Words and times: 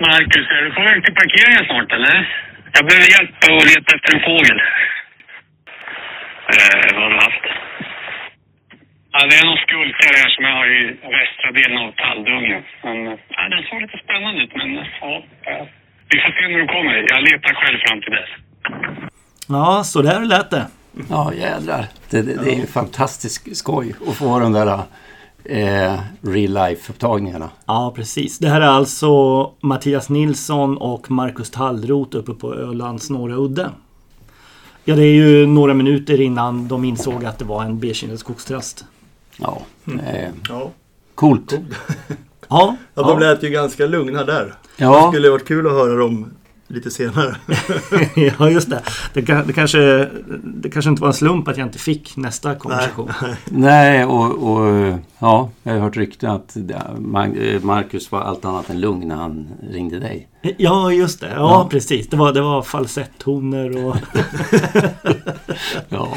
Marcus, 0.00 0.46
är 0.50 0.62
du 0.64 0.70
på 0.70 0.82
väg 0.82 1.04
till 1.04 1.14
parkeringen 1.14 1.64
snart 1.64 1.92
eller? 1.92 2.16
Jag 2.72 2.86
behöver 2.86 3.08
hjälp 3.14 3.30
att 3.44 3.66
leta 3.72 3.88
efter 3.96 4.14
en 4.14 4.22
fågel. 4.28 4.58
Eh, 6.54 6.94
vad 6.94 7.02
har 7.02 7.10
du 7.10 7.16
haft? 7.16 7.44
Ja, 9.12 9.26
det 9.28 9.36
är 9.40 9.46
någon 9.46 9.62
skulkare 9.66 10.16
här 10.22 10.30
som 10.34 10.44
jag 10.44 10.54
har 10.60 10.66
i 10.78 10.82
västra 11.18 11.48
delen 11.58 11.78
av 11.78 11.90
talldungen. 11.92 12.62
Men 12.84 12.96
ja, 13.36 13.42
den 13.54 13.62
såg 13.68 13.82
lite 13.82 13.98
spännande 14.04 14.42
ut, 14.42 14.56
men 14.56 14.68
ja, 15.00 15.22
ja. 15.44 15.66
Vi 16.10 16.16
får 16.22 16.30
se 16.38 16.48
när 16.48 16.58
du 16.58 16.66
kommer. 16.66 16.94
Jag 17.12 17.22
letar 17.22 17.54
själv 17.54 17.78
fram 17.86 18.00
till 18.00 18.12
dess. 18.18 18.30
Ja, 19.48 19.82
så 19.84 20.02
där 20.02 20.20
lät 20.20 20.50
det. 20.50 20.66
Ja, 21.10 21.32
jädrar. 21.34 21.84
Det, 22.10 22.22
det, 22.22 22.44
det 22.44 22.50
är 22.54 22.60
ju 22.60 22.66
fantastiskt 22.66 23.56
skoj 23.56 23.94
att 24.08 24.16
få 24.16 24.38
de 24.38 24.52
där 24.52 24.78
eh, 25.44 26.00
real 26.20 26.52
life-upptagningarna. 26.52 27.50
Ja, 27.66 27.92
precis. 27.96 28.38
Det 28.38 28.48
här 28.48 28.60
är 28.60 28.66
alltså 28.66 29.50
Mattias 29.60 30.08
Nilsson 30.08 30.76
och 30.78 31.10
Marcus 31.10 31.50
Tallroth 31.50 32.16
uppe 32.16 32.32
på 32.34 32.54
Ölands 32.54 33.10
norra 33.10 33.34
udde. 33.34 33.70
Ja, 34.84 34.94
det 34.96 35.02
är 35.04 35.14
ju 35.14 35.46
några 35.46 35.74
minuter 35.74 36.20
innan 36.20 36.68
de 36.68 36.84
insåg 36.84 37.24
att 37.24 37.38
det 37.38 37.44
var 37.44 37.62
en 37.64 37.78
bekindad 37.78 38.18
skogstrast. 38.18 38.84
Ja, 39.36 39.62
eh, 40.06 40.30
Ja. 40.48 40.70
coolt. 41.14 41.54
Ja, 42.48 42.76
Ja, 42.94 43.02
de 43.02 43.18
lät 43.18 43.42
ju 43.42 43.48
ganska 43.48 43.86
lugna 43.86 44.24
där. 44.24 44.44
Det 44.76 44.84
Ja, 44.84 45.08
skulle 45.12 45.30
varit 45.30 45.48
kul 45.48 45.66
att 45.66 45.72
höra 45.72 45.96
dem 45.96 46.30
lite 46.68 46.90
senare. 46.90 47.36
ja 48.38 48.50
just 48.50 48.70
det. 48.70 48.82
Det, 49.12 49.20
det, 49.20 49.52
kanske, 49.52 50.08
det 50.44 50.70
kanske 50.70 50.88
inte 50.90 51.02
var 51.02 51.08
en 51.08 51.14
slump 51.14 51.48
att 51.48 51.56
jag 51.56 51.66
inte 51.66 51.78
fick 51.78 52.16
nästa 52.16 52.54
konversation. 52.54 53.12
nej 53.44 54.04
och, 54.04 54.52
och 54.52 54.98
ja, 55.18 55.50
jag 55.62 55.72
har 55.72 55.80
hört 55.80 55.96
rykten 55.96 56.30
att 56.30 56.56
Marcus 57.62 58.12
var 58.12 58.20
allt 58.20 58.44
annat 58.44 58.70
än 58.70 58.80
lugn 58.80 59.08
när 59.08 59.16
han 59.16 59.48
ringde 59.70 59.98
dig. 59.98 60.28
Ja, 60.58 60.92
just 60.92 61.20
det. 61.20 61.26
Ja, 61.30 61.34
Ja. 61.36 61.68
precis. 61.70 62.08
Det 62.08 62.16
var, 62.16 62.32
det 62.32 62.40
var 62.40 62.62
falsettoner 62.62 63.86
och... 63.86 63.96
Ja, 65.88 66.08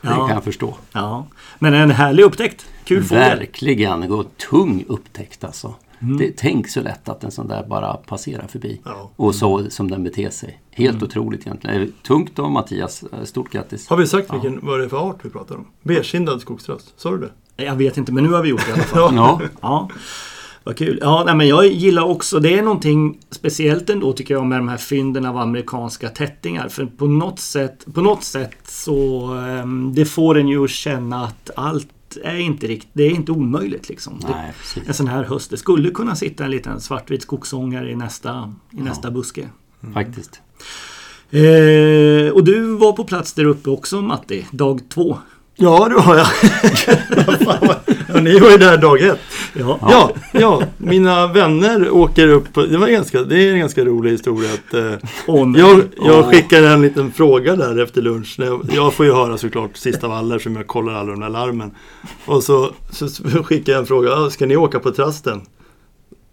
det 0.00 0.08
Ja. 0.08 0.26
kan 0.26 0.34
jag 0.34 0.44
förstå. 0.44 0.74
ja. 0.92 1.26
Men 1.58 1.74
en 1.74 1.90
härlig 1.90 2.22
upptäckt. 2.22 2.66
Kul 2.84 3.04
fågel. 3.04 3.38
Verkligen, 3.38 4.00
det 4.00 4.06
går 4.06 4.24
tung 4.50 4.84
upptäckt 4.88 5.44
alltså. 5.44 5.74
Mm. 6.02 6.16
Det, 6.18 6.36
tänk 6.36 6.68
så 6.68 6.80
lätt 6.80 7.08
att 7.08 7.24
en 7.24 7.30
sån 7.30 7.48
där 7.48 7.66
bara 7.68 7.94
passerar 7.94 8.46
förbi. 8.46 8.80
Ja. 8.84 9.10
Och 9.16 9.34
så 9.34 9.70
som 9.70 9.90
den 9.90 10.04
beter 10.04 10.30
sig. 10.30 10.60
Helt 10.70 10.94
Mm. 10.96 11.04
otroligt 11.04 11.40
egentligen. 11.46 11.92
Tungt 12.06 12.32
då 12.36 12.48
Mattias, 12.48 13.04
Eh, 13.12 13.24
stort 13.24 13.50
grattis. 13.52 13.88
Har 13.88 13.96
vi 13.96 14.06
sagt 14.06 14.34
vilken, 14.34 14.58
vad 14.62 14.78
det 14.78 14.84
är 14.84 14.88
för 14.88 14.96
art 15.08 15.18
vi 15.22 15.30
pratar 15.30 15.54
om? 15.54 15.66
Bekindad 15.82 16.40
skogstrast, 16.40 16.92
sa 17.00 17.10
du 17.10 17.18
det? 17.56 17.64
Jag 17.64 17.76
vet 17.76 17.96
inte, 17.96 18.12
men 18.12 18.24
nu 18.24 18.30
har 18.32 18.42
vi 18.42 18.48
gjort 18.48 18.64
det 18.66 18.70
i 18.70 18.74
alla 18.74 18.82
fall. 18.82 19.14
Ja, 19.16 19.40
Ja, 19.60 19.88
vad 20.64 20.76
kul. 20.76 20.98
Ja, 21.02 21.22
nej, 21.26 21.34
men 21.34 21.48
jag 21.48 21.66
gillar 21.66 22.02
också, 22.02 22.40
det 22.40 22.58
är 22.58 22.62
någonting 22.62 23.18
speciellt 23.30 23.90
ändå 23.90 24.12
tycker 24.12 24.34
jag 24.34 24.46
med 24.46 24.58
de 24.58 24.68
här 24.68 24.76
fynden 24.76 25.26
av 25.26 25.36
amerikanska 25.36 26.08
tättingar. 26.08 26.68
För 26.68 26.86
på 26.86 27.06
något 27.06 27.40
sätt, 27.40 27.86
på 27.94 28.02
något 28.02 28.24
sätt 28.24 28.56
så 28.64 29.24
ehm, 29.34 29.92
det 29.94 30.04
får 30.04 30.38
en 30.38 30.48
ju 30.48 30.64
att 30.64 30.70
känna 30.70 31.24
att 31.24 31.50
allt 31.56 31.88
är 32.22 32.36
inte 32.36 32.66
riktigt, 32.66 32.90
det 32.92 33.02
är 33.02 33.10
inte 33.10 33.32
omöjligt 33.32 33.88
liksom. 33.88 34.20
Det, 34.20 34.28
nej 34.28 34.52
precis. 34.58 34.88
en 34.88 34.94
sån 34.94 35.08
här 35.08 35.24
höst, 35.24 35.50
det 35.50 35.56
skulle 35.56 35.90
kunna 35.90 36.16
sitta 36.16 36.44
en 36.44 36.50
liten 36.50 36.80
svartvit 36.80 37.22
skogsångare 37.22 37.90
i 37.90 37.96
nästa, 37.96 38.54
i 38.72 38.80
nästa 38.80 39.10
buske. 39.10 39.48
Faktiskt. 39.94 40.40
Eh, 41.30 42.32
och 42.32 42.44
du 42.44 42.76
var 42.76 42.92
på 42.92 43.04
plats 43.04 43.32
där 43.32 43.44
uppe 43.44 43.70
också 43.70 44.02
Matti, 44.02 44.46
dag 44.50 44.80
två. 44.88 45.18
Ja, 45.56 45.88
det 45.88 45.94
var 45.94 46.16
jag. 46.16 46.26
Ja, 48.14 48.20
ni 48.20 48.38
var 48.38 48.50
ju 48.50 48.56
där 48.56 48.76
dag 48.76 49.00
ett. 49.02 49.18
Ja. 49.52 49.78
Ja, 49.82 50.10
ja, 50.32 50.62
mina 50.76 51.26
vänner 51.26 51.90
åker 51.90 52.28
upp. 52.28 52.54
Det, 52.54 52.78
var 52.78 52.88
ganska, 52.88 53.22
det 53.22 53.48
är 53.48 53.52
en 53.52 53.58
ganska 53.58 53.84
rolig 53.84 54.10
historia. 54.10 54.50
Att, 54.52 54.74
eh, 54.74 54.82
nej. 54.82 55.60
jag 55.60 55.82
jag 56.06 56.18
Åh. 56.18 56.30
skickade 56.30 56.68
en 56.68 56.82
liten 56.82 57.12
fråga 57.12 57.56
där 57.56 57.82
efter 57.82 58.02
lunch. 58.02 58.34
Jag, 58.38 58.70
jag 58.72 58.94
får 58.94 59.06
ju 59.06 59.12
höra 59.12 59.38
såklart 59.38 59.76
sist 59.76 60.04
av 60.04 60.12
alla 60.12 60.38
som 60.38 60.56
jag 60.56 60.66
kollar 60.66 60.92
alla 60.94 61.10
de 61.10 61.20
där 61.20 61.28
larmen. 61.28 61.70
Och 62.26 62.42
så, 62.42 62.70
så 62.90 63.06
skickar 63.44 63.72
jag 63.72 63.80
en 63.80 63.86
fråga. 63.86 64.08
"Ja, 64.10 64.30
Ska 64.30 64.46
ni 64.46 64.56
åka 64.56 64.78
på 64.78 64.90
trasten? 64.90 65.40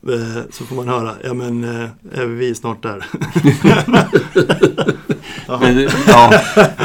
Eh, 0.09 0.41
Så 0.51 0.63
får 0.65 0.75
man 0.75 0.87
höra. 0.87 1.11
Ja 1.23 1.33
men 1.33 1.63
eh, 1.63 2.21
är 2.21 2.25
vi 2.25 2.55
snart 2.55 2.83
där? 2.83 3.05
Men, 5.61 5.89
ja, 6.07 6.33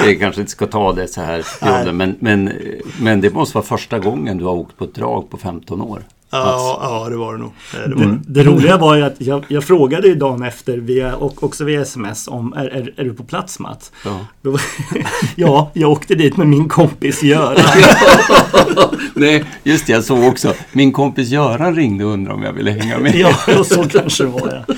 jag 0.04 0.20
kanske 0.20 0.40
inte 0.40 0.52
ska 0.52 0.66
ta 0.66 0.92
det 0.92 1.08
så 1.08 1.20
här 1.20 1.92
men, 1.92 2.16
men, 2.20 2.52
men 3.00 3.20
det 3.20 3.30
måste 3.34 3.54
vara 3.54 3.64
första 3.64 3.98
gången 3.98 4.38
du 4.38 4.44
har 4.44 4.52
åkt 4.52 4.76
på 4.76 4.84
ett 4.84 4.94
drag 4.94 5.30
på 5.30 5.36
15 5.36 5.80
år. 5.82 6.02
Ja, 6.30 6.78
ja 6.82 7.08
det 7.10 7.16
var 7.16 7.32
det 7.32 7.38
nog. 7.38 7.50
Det 7.72 7.94
var 7.94 8.04
det. 8.04 8.18
Det 8.26 8.42
roliga 8.42 8.76
var 8.76 8.94
ju 8.94 9.02
att 9.02 9.20
jag, 9.20 9.44
jag 9.48 9.64
frågade 9.64 10.08
ju 10.08 10.14
dagen 10.14 10.42
efter 10.42 10.78
via, 10.78 11.16
och 11.16 11.42
också 11.44 11.64
via 11.64 11.80
sms 11.82 12.28
om 12.28 12.52
är, 12.52 12.66
är, 12.66 12.94
är 12.96 13.04
du 13.04 13.14
på 13.14 13.24
plats 13.24 13.58
Mats? 13.58 13.92
Ja. 14.04 14.20
Då 14.42 14.58
ja, 15.36 15.70
jag 15.74 15.90
åkte 15.90 16.14
dit 16.14 16.36
med 16.36 16.46
min 16.46 16.68
kompis 16.68 17.22
Göran. 17.22 17.56
Nej, 19.18 19.44
just 19.62 19.86
det, 19.86 19.92
jag 19.92 20.04
såg 20.04 20.24
också. 20.24 20.54
Min 20.72 20.92
kompis 20.92 21.28
Göran 21.28 21.74
ringde 21.76 22.04
och 22.04 22.12
undrade 22.12 22.34
om 22.36 22.42
jag 22.42 22.52
ville 22.52 22.70
hänga 22.70 22.98
med. 22.98 23.14
ja, 23.14 23.64
så 23.64 23.84
kanske 23.84 24.24
det 24.24 24.30
var 24.30 24.64
ja. 24.66 24.74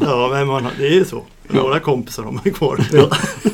Ja, 0.00 0.28
men 0.32 0.46
man, 0.46 0.66
det 0.78 0.86
är 0.86 0.90
ju 0.94 1.04
så. 1.04 1.22
Några 1.48 1.80
kompisar 1.80 2.22
har 2.22 2.32
man 2.32 2.42
kvar. 2.52 2.78
Ja. 2.92 3.10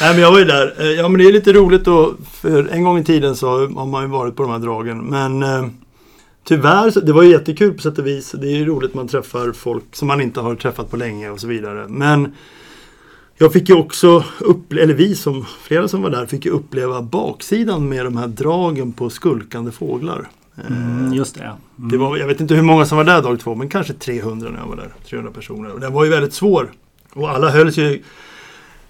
Nej, 0.00 0.12
men 0.12 0.18
jag 0.18 0.32
var 0.32 0.38
ju 0.38 0.44
där. 0.44 0.74
Eh, 0.80 0.86
Ja, 0.86 1.08
men 1.08 1.18
det 1.20 1.26
är 1.28 1.32
lite 1.32 1.52
roligt 1.52 1.84
då. 1.84 2.14
För 2.32 2.68
en 2.68 2.84
gång 2.84 2.98
i 2.98 3.04
tiden 3.04 3.36
så 3.36 3.48
har 3.48 3.86
man 3.86 4.02
ju 4.02 4.08
varit 4.08 4.36
på 4.36 4.42
de 4.42 4.52
här 4.52 4.58
dragen. 4.58 4.98
Men 5.04 5.42
eh, 5.42 5.66
tyvärr, 6.48 7.00
det 7.06 7.12
var 7.12 7.22
ju 7.22 7.30
jättekul 7.30 7.72
på 7.74 7.82
sätt 7.82 7.98
och 7.98 8.06
vis. 8.06 8.32
Det 8.40 8.46
är 8.46 8.56
ju 8.56 8.64
roligt 8.66 8.94
man 8.94 9.08
träffar 9.08 9.52
folk 9.52 9.84
som 9.92 10.08
man 10.08 10.20
inte 10.20 10.40
har 10.40 10.54
träffat 10.54 10.90
på 10.90 10.96
länge 10.96 11.30
och 11.30 11.40
så 11.40 11.46
vidare. 11.46 11.86
Men 11.88 12.32
jag 13.38 13.52
fick 13.52 13.68
ju 13.68 13.74
också 13.74 14.24
uppleva, 14.40 14.82
eller 14.82 14.94
vi 14.94 15.14
som, 15.14 15.44
flera 15.62 15.88
som 15.88 16.02
var 16.02 16.10
där, 16.10 16.26
fick 16.26 16.44
ju 16.44 16.50
uppleva 16.50 17.02
baksidan 17.02 17.88
med 17.88 18.04
de 18.04 18.16
här 18.16 18.28
dragen 18.28 18.92
på 18.92 19.10
skulkande 19.10 19.70
fåglar. 19.70 20.28
Mm, 20.68 21.12
just 21.12 21.34
det. 21.34 21.44
ja. 21.44 21.58
det 21.76 21.96
var, 21.96 22.16
jag 22.16 22.26
vet 22.26 22.40
inte 22.40 22.54
hur 22.54 22.62
många 22.62 22.86
som 22.86 22.98
var 22.98 23.04
där 23.04 23.22
dag 23.22 23.40
två, 23.40 23.54
men 23.54 23.68
kanske 23.68 23.92
300 23.92 24.50
när 24.50 24.58
jag 24.58 24.66
var 24.66 24.76
där. 24.76 24.94
300 25.08 25.32
personer. 25.32 25.72
Och 25.72 25.80
den 25.80 25.92
var 25.92 26.04
ju 26.04 26.10
väldigt 26.10 26.32
svår. 26.32 26.70
Och 27.12 27.30
alla 27.30 27.50
höll 27.50 27.72
sig 27.72 28.02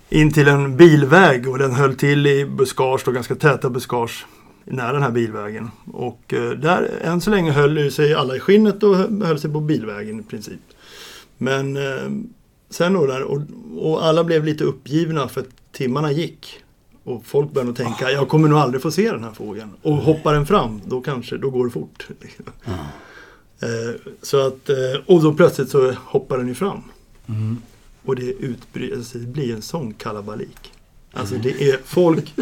in 0.09 0.33
till 0.33 0.49
en 0.49 0.77
bilväg 0.77 1.49
och 1.49 1.59
den 1.59 1.73
höll 1.73 1.95
till 1.95 2.27
i 2.27 2.47
buskage, 2.47 3.03
då, 3.05 3.11
ganska 3.11 3.35
täta 3.35 3.71
buskage 3.71 4.27
nära 4.65 4.93
den 4.93 5.03
här 5.03 5.11
bilvägen. 5.11 5.71
Och 5.93 6.35
eh, 6.35 6.51
där, 6.51 6.91
än 7.01 7.21
så 7.21 7.31
länge 7.31 7.53
höll 7.53 7.79
ju 7.79 7.91
sig 7.91 8.15
alla 8.15 8.37
i 8.37 8.41
skinnet 8.41 8.83
och 8.83 8.97
hö- 8.97 9.25
höll 9.25 9.39
sig 9.39 9.53
på 9.53 9.61
bilvägen 9.61 10.21
i 10.21 10.23
princip. 10.23 10.61
Men 11.39 11.77
eh, 11.77 12.11
sen 12.71 12.93
då 12.93 13.07
där, 13.07 13.23
och, 13.23 13.41
och 13.79 14.05
alla 14.07 14.25
blev 14.25 14.45
lite 14.45 14.65
uppgivna 14.65 15.29
för 15.29 15.41
att 15.41 15.49
timmarna 15.73 16.13
gick. 16.13 16.61
Och 17.05 17.27
folk 17.27 17.53
började 17.53 17.75
tänka, 17.75 18.11
jag 18.11 18.29
kommer 18.29 18.49
nog 18.49 18.59
aldrig 18.59 18.83
få 18.83 18.91
se 18.91 19.11
den 19.13 19.25
här 19.25 19.33
fågeln. 19.33 19.71
Och 19.83 19.97
hoppar 19.97 20.35
den 20.35 20.47
fram, 20.47 20.81
då 20.85 21.01
kanske, 21.01 21.37
då 21.37 21.51
går 21.51 21.65
det 21.65 21.71
fort. 21.71 22.09
Eh, 23.61 24.01
så 24.23 24.47
att, 24.47 24.69
eh, 24.69 24.77
och 25.07 25.23
då 25.23 25.35
plötsligt 25.35 25.71
så 25.71 25.93
hoppar 25.93 26.39
den 26.39 26.49
ju 26.49 26.55
fram. 26.55 26.83
Mm. 27.27 27.57
Och 28.05 28.17
det, 28.17 28.23
utbry- 28.23 28.97
alltså 28.97 29.19
det 29.19 29.27
blir 29.27 29.55
en 29.55 29.63
sån 29.63 29.95
kalabalik. 29.95 30.73
Alltså 31.13 31.35
det 31.35 31.63
är 31.71 31.79
folk 31.85 32.35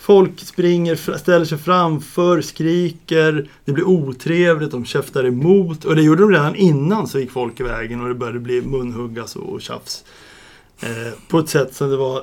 Folk 0.00 0.40
springer, 0.40 1.16
ställer 1.18 1.44
sig 1.44 1.58
framför, 1.58 2.40
skriker, 2.40 3.48
det 3.64 3.72
blir 3.72 3.88
otrevligt, 3.88 4.70
de 4.70 4.84
käftar 4.84 5.24
emot. 5.24 5.84
Och 5.84 5.96
det 5.96 6.02
gjorde 6.02 6.22
de 6.22 6.30
redan 6.32 6.54
innan 6.56 7.06
så 7.08 7.18
gick 7.18 7.30
folk 7.30 7.60
i 7.60 7.62
vägen 7.62 8.00
och 8.00 8.08
det 8.08 8.14
började 8.14 8.38
bli 8.38 8.62
munhuggas 8.62 9.36
och 9.36 9.60
tjafs. 9.60 10.04
Eh, 10.80 11.12
på 11.28 11.38
ett 11.38 11.48
sätt 11.48 11.74
som 11.74 11.90
det 11.90 11.96
var... 11.96 12.22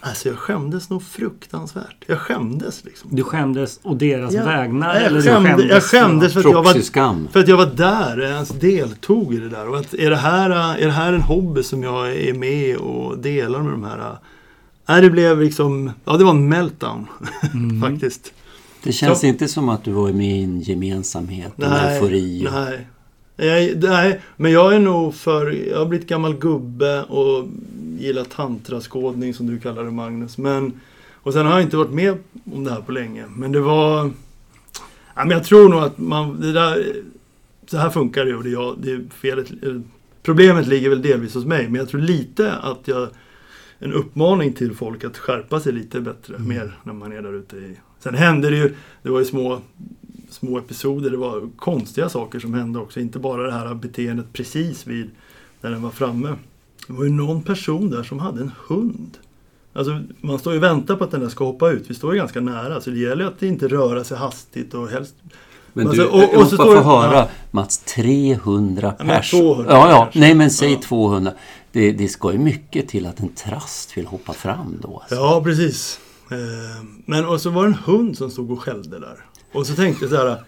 Alltså 0.00 0.28
jag 0.28 0.38
skämdes 0.38 0.90
nog 0.90 1.02
fruktansvärt. 1.02 2.04
Jag 2.06 2.18
skämdes 2.18 2.84
liksom. 2.84 3.10
Du 3.12 3.22
skämdes 3.22 3.80
å 3.82 3.94
deras 3.94 4.32
Ja. 4.32 4.44
vägnar? 4.44 4.94
Nej, 4.94 5.04
eller 5.04 5.26
jag, 5.26 5.42
du 5.42 5.48
skämde, 5.48 5.66
jag 5.66 5.82
skämdes 5.82 6.32
för 6.32 6.40
att 6.40 6.46
jag 6.46 6.62
var 6.62 7.28
för 7.32 7.40
att 7.40 7.48
jag 7.48 7.56
var 7.56 7.66
där, 7.66 8.18
jag 8.18 8.30
ens 8.30 8.48
deltog 8.48 9.34
i 9.34 9.38
det 9.38 9.48
där. 9.48 9.68
Och 9.68 9.78
att 9.78 9.94
är, 9.94 10.10
det 10.10 10.16
här, 10.16 10.50
är 10.78 10.86
det 10.86 10.92
här 10.92 11.12
en 11.12 11.22
hobby 11.22 11.62
som 11.62 11.82
jag 11.82 12.12
är 12.16 12.34
med 12.34 12.76
och 12.76 13.18
delar 13.18 13.62
med 13.62 13.72
de 13.72 13.84
här? 13.84 14.18
Nej, 14.90 15.02
det 15.02 15.10
blev 15.10 15.40
liksom, 15.40 15.90
ja 16.04 16.16
det 16.16 16.24
var 16.24 16.30
en 16.30 16.48
meltdown 16.48 17.06
faktiskt. 17.82 18.32
Det 18.82 18.92
känns 18.92 19.20
Så- 19.20 19.26
inte 19.26 19.48
som 19.48 19.68
att 19.68 19.84
du 19.84 19.90
var 19.92 20.12
med 20.12 20.38
i 20.38 20.42
en 20.42 20.60
gemensamhet, 20.60 21.52
en 21.56 21.72
eufori. 21.72 22.46
och- 22.48 22.52
nej. 22.52 22.86
Jag, 23.36 23.82
nej, 23.82 24.20
men 24.36 24.52
jag 24.52 24.74
är 24.74 24.78
nog 24.78 25.14
för, 25.14 25.50
jag 25.70 25.78
har 25.78 25.86
blivit 25.86 26.08
gammal 26.08 26.34
gubbe 26.34 27.02
och 27.02 27.48
gillar 27.98 28.24
tantraskådning 28.24 29.34
som 29.34 29.46
du 29.46 29.58
kallar 29.58 29.84
det 29.84 29.90
Magnus. 29.90 30.38
Men, 30.38 30.72
och 31.14 31.32
sen 31.32 31.46
har 31.46 31.52
jag 31.52 31.62
inte 31.62 31.76
varit 31.76 31.90
med 31.92 32.14
om 32.52 32.64
det 32.64 32.70
här 32.70 32.80
på 32.80 32.92
länge. 32.92 33.24
Men 33.36 33.52
det 33.52 33.60
var, 33.60 34.10
ja, 35.14 35.24
men 35.24 35.30
jag 35.30 35.44
tror 35.44 35.68
nog 35.68 35.80
att 35.80 35.98
man, 35.98 36.40
det 36.40 36.52
där, 36.52 36.92
så 37.66 37.76
här 37.76 37.90
funkar 37.90 38.24
det 38.24 38.30
ju 38.30 38.36
och 38.36 38.42
det, 38.44 38.48
är 38.50 38.52
jag, 38.52 38.76
det 38.82 38.90
är 38.90 39.00
felet, 39.20 39.50
eller, 39.62 39.82
problemet 40.22 40.66
ligger 40.66 40.88
väl 40.90 41.02
delvis 41.02 41.34
hos 41.34 41.44
mig. 41.44 41.64
Men 41.68 41.74
jag 41.74 41.88
tror 41.88 42.00
lite 42.00 42.52
att 42.52 42.80
jag, 42.84 43.08
en 43.80 43.92
uppmaning 43.92 44.52
till 44.52 44.74
folk 44.74 45.04
att 45.04 45.18
skärpa 45.18 45.60
sig 45.60 45.72
lite 45.72 46.00
bättre, 46.00 46.38
mer 46.38 46.78
när 46.84 46.92
man 46.92 47.12
är 47.12 47.22
där 47.22 47.32
ute 47.32 47.56
i... 47.56 47.76
Sen 47.98 48.14
hände 48.14 48.50
det 48.50 48.56
ju, 48.56 48.74
det 49.02 49.10
var 49.10 49.18
ju 49.18 49.24
små 49.24 49.60
små 50.32 50.58
episoder. 50.58 51.10
Det 51.10 51.16
var 51.16 51.48
konstiga 51.56 52.08
saker 52.08 52.38
som 52.38 52.54
hände 52.54 52.78
också. 52.78 53.00
Inte 53.00 53.18
bara 53.18 53.42
det 53.42 53.52
här 53.52 53.74
beteendet 53.74 54.32
precis 54.32 54.86
vid 54.86 55.10
när 55.60 55.70
den 55.70 55.82
var 55.82 55.90
framme. 55.90 56.34
Det 56.86 56.92
var 56.92 57.04
ju 57.04 57.10
någon 57.10 57.42
person 57.42 57.90
där 57.90 58.02
som 58.02 58.18
hade 58.18 58.40
en 58.40 58.52
hund. 58.68 59.18
Alltså 59.72 60.02
man 60.20 60.38
står 60.38 60.52
ju 60.52 60.58
och 60.58 60.62
väntar 60.62 60.96
på 60.96 61.04
att 61.04 61.10
den 61.10 61.20
där 61.20 61.28
ska 61.28 61.44
hoppa 61.44 61.70
ut. 61.70 61.90
Vi 61.90 61.94
står 61.94 62.12
ju 62.12 62.18
ganska 62.18 62.40
nära 62.40 62.80
så 62.80 62.90
det 62.90 62.98
gäller 62.98 63.24
att 63.24 63.42
inte 63.42 63.68
röra 63.68 64.04
sig 64.04 64.16
hastigt 64.16 64.74
och 64.74 64.88
helst 64.88 65.14
Men 65.72 65.86
Alltså, 65.86 66.02
du, 66.02 66.08
och- 66.08 66.14
och 66.14 66.22
jag 66.22 66.30
så 66.32 66.38
måste 66.40 66.54
står 66.56 66.64
få 66.64 66.74
det- 66.74 66.80
höra 66.80 67.14
ja. 67.14 67.28
Mats, 67.50 67.78
300 67.78 68.94
Ja, 68.98 69.04
men 69.04 69.16
pers. 69.16 69.30
200 69.30 69.72
ja, 69.72 69.90
ja. 69.90 70.04
pers. 70.04 70.14
Nej 70.14 70.34
men 70.34 70.50
säg 70.50 70.72
Ja. 70.72 70.78
200. 70.84 71.32
Det, 71.72 71.92
det 71.92 72.08
ska 72.08 72.32
ju 72.32 72.38
mycket 72.38 72.88
till 72.88 73.06
att 73.06 73.20
en 73.20 73.28
trast 73.28 73.96
vill 73.98 74.06
hoppa 74.06 74.32
fram 74.32 74.76
då. 74.82 74.98
Alltså. 75.00 75.14
Ja, 75.14 75.40
precis. 75.44 76.00
Eh, 76.30 76.36
Men 77.06 77.26
och 77.26 77.40
så 77.40 77.50
var 77.50 77.62
det 77.62 77.68
en 77.68 77.74
hund 77.74 78.16
som 78.18 78.30
stod 78.30 78.50
och 78.50 78.60
skällde 78.62 78.98
där. 79.00 79.16
Och 79.52 79.66
så 79.66 79.74
tänkte 79.74 80.04
jag 80.04 80.10
så 80.10 80.16
här. 80.16 80.42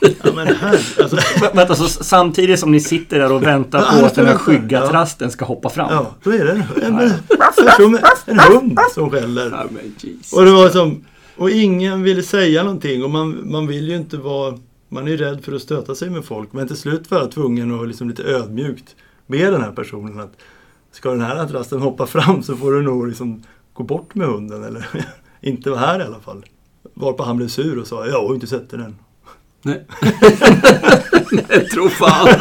Ja 0.00 0.32
men 0.34 0.46
här, 0.46 0.80
alltså, 1.02 1.16
Vä- 1.36 1.56
Vänta, 1.56 1.74
så 1.74 1.88
samtidigt 1.88 2.60
som 2.60 2.72
ni 2.72 2.80
sitter 2.80 3.18
där 3.18 3.32
och 3.32 3.42
väntar 3.42 3.78
Ja, 3.92 4.00
på 4.00 4.06
att 4.06 4.14
den 4.14 4.26
här 4.26 4.34
skygga 4.36 4.80
Ja. 4.80 4.88
trasten 4.88 5.30
ska 5.30 5.44
hoppa 5.44 5.68
fram. 5.68 5.88
ja, 5.92 6.06
då 6.22 6.30
är 6.30 6.44
det 6.44 6.50
en, 6.52 6.82
en, 6.82 7.12
en, 8.26 8.38
hund 8.38 8.78
som 8.94 9.10
skäller. 9.10 9.50
Ja. 9.50 9.64
Och 10.38 10.44
det 10.44 10.50
var 10.50 10.68
som, 10.68 11.04
och 11.36 11.50
ingen 11.50 12.02
ville 12.02 12.22
säga 12.22 12.62
någonting 12.62 13.04
och 13.04 13.10
man, 13.10 13.50
man 13.52 13.66
vill 13.66 13.88
ju 13.88 13.96
inte 13.96 14.16
vara, 14.16 14.58
man 14.88 15.06
är 15.06 15.10
ju 15.10 15.16
rädd 15.16 15.44
för 15.44 15.52
att 15.52 15.62
stöta 15.62 15.94
sig 15.94 16.10
med 16.10 16.24
folk. 16.24 16.52
Men 16.52 16.66
till 16.66 16.76
slut 16.76 17.10
var 17.10 17.18
jag 17.18 17.30
tvungen 17.30 17.80
att 17.80 17.88
liksom 17.88 18.08
lite 18.08 18.22
ödmjukt 18.22 18.96
be 19.26 19.50
den 19.50 19.62
här 19.62 19.72
personen 19.72 20.20
att 20.20 20.36
ska 20.92 21.10
den 21.10 21.20
här 21.20 21.46
trasten 21.46 21.80
hoppa 21.80 22.06
fram 22.06 22.42
så 22.42 22.56
får 22.56 22.72
du 22.72 22.82
nog 22.82 23.08
liksom 23.08 23.42
gå 23.72 23.82
bort 23.82 24.14
med 24.14 24.26
hunden 24.26 24.64
eller 24.64 24.88
inte 25.40 25.70
vara 25.70 25.80
här 25.80 26.00
i 26.00 26.02
alla 26.02 26.20
fall. 26.20 26.44
Varpå 26.94 27.22
han 27.22 27.36
blev 27.36 27.48
sur 27.48 27.78
och 27.78 27.86
sa, 27.86 28.06
jag 28.06 28.28
har 28.28 28.34
inte 28.34 28.46
sett 28.46 28.70
den 28.70 28.80
än. 28.80 28.96
Nej. 29.62 29.86
Nej, 31.32 31.68
tro 31.68 31.88
fan. 31.88 32.28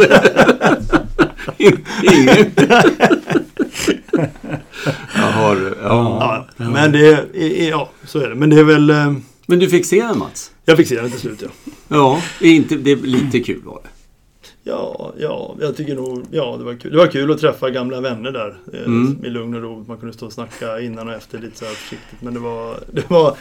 Ingen. 1.57 2.51
Jag 5.15 5.31
har, 5.31 5.75
ja. 5.81 6.45
Ja, 6.57 6.69
men 6.69 6.91
det 6.91 7.07
är, 7.07 7.69
ja, 7.69 7.89
så 8.03 8.19
är 8.19 8.29
det. 8.29 8.35
Men 8.35 8.49
det 8.49 8.59
är 8.59 8.63
väl, 8.63 8.89
eh, 8.89 9.13
Men 9.45 9.59
du 9.59 9.69
fick 9.69 9.85
se 9.85 10.03
den 10.03 10.19
Mats? 10.19 10.51
Jag 10.67 10.77
fick 10.77 10.87
se 10.87 10.95
den 11.01 11.11
till 11.11 11.19
slut 11.19 11.41
ja. 11.41 11.49
Ja, 11.87 12.21
det 12.39 12.47
är, 12.47 12.55
inte, 12.55 12.75
det 12.75 12.91
är 12.91 12.95
lite 12.95 13.39
kul 13.39 13.61
var 13.63 13.79
det. 13.83 13.89
Ja, 14.63 15.13
ja, 15.19 15.55
jag 15.59 15.77
tycker 15.77 15.95
nog, 15.95 16.23
ja 16.31 16.55
det 16.57 16.63
var 16.63 16.73
kul. 16.75 16.91
Det 16.91 16.97
var 16.97 17.07
kul 17.07 17.31
att 17.31 17.39
träffa 17.39 17.69
gamla 17.69 18.01
vänner 18.01 18.31
där. 18.31 18.57
eh, 18.73 18.79
Mm. 18.85 19.25
I 19.25 19.29
lugn 19.29 19.55
och 19.55 19.61
ro. 19.61 19.85
Man 19.87 19.97
kunde 19.97 20.13
stå 20.13 20.25
och 20.25 20.33
snacka 20.33 20.79
innan 20.81 21.07
och 21.07 21.13
efter 21.13 21.39
lite 21.39 21.57
så 21.57 21.65
här 21.65 21.71
försiktigt. 21.73 22.21
Men 22.21 22.33
det 22.33 22.39
var, 22.39 22.79
det 22.93 23.09
var, 23.09 23.37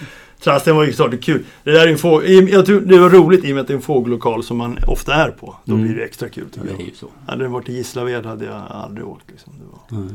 trasten 0.50 0.76
var 0.76 0.84
ju 0.84 0.92
klart 0.92 1.10
det 1.10 1.16
är 1.16 1.20
kul. 1.22 1.44
Det 1.64 1.70
där 1.70 1.86
är 1.86 1.92
en 1.92 1.98
fågel, 1.98 2.48
jag 2.48 2.66
tror 2.66 2.80
det 2.80 2.98
var 2.98 3.10
roligt 3.10 3.44
i 3.44 3.50
och 3.52 3.54
med 3.54 3.60
att 3.60 3.66
det 3.66 3.72
är 3.72 3.76
en 3.76 3.82
fågellokal 3.82 4.42
som 4.42 4.56
man 4.56 4.78
ofta 4.86 5.14
är 5.14 5.30
på. 5.30 5.56
Då 5.64 5.74
Mm. 5.74 5.86
blir 5.86 5.96
det 5.96 6.04
extra 6.04 6.28
kul 6.28 6.44
tycker 6.50 6.66
Det 6.66 6.72
är 6.72 6.78
jag. 6.78 6.82
ju 6.88 6.94
så. 6.94 7.06
Hade 7.26 7.44
den 7.44 7.52
varit 7.52 7.68
i 7.68 7.72
Gislaved 7.76 8.26
hade 8.26 8.44
jag 8.44 8.62
aldrig 8.70 9.06
åkt. 9.06 9.24
Liksom. 9.30 9.52
Det 9.58 9.96
var... 9.96 10.08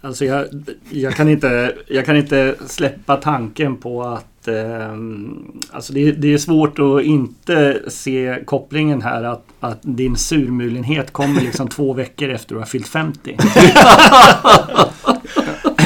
Alltså 0.00 0.24
jag, 0.24 0.46
jag, 0.90 1.14
kan 1.14 1.28
inte, 1.28 1.74
jag 1.88 2.06
kan 2.06 2.16
inte 2.16 2.54
släppa 2.66 3.16
tanken 3.16 3.76
på 3.76 4.02
att 4.02 4.48
ehm, 4.48 5.52
alltså 5.72 5.92
det, 5.92 6.12
det 6.12 6.32
är 6.34 6.38
svårt 6.38 6.78
att 6.78 7.02
inte 7.02 7.82
se 7.88 8.38
kopplingen 8.46 9.02
här 9.02 9.24
att, 9.24 9.44
att 9.60 9.78
din 9.82 10.16
surmulenhet 10.16 11.12
kommer 11.12 11.40
liksom 11.40 11.68
två 11.68 11.92
veckor 11.92 12.28
efter 12.28 12.54
du 12.54 12.58
har 12.58 12.66
fyllt 12.66 12.88
50. 12.88 13.36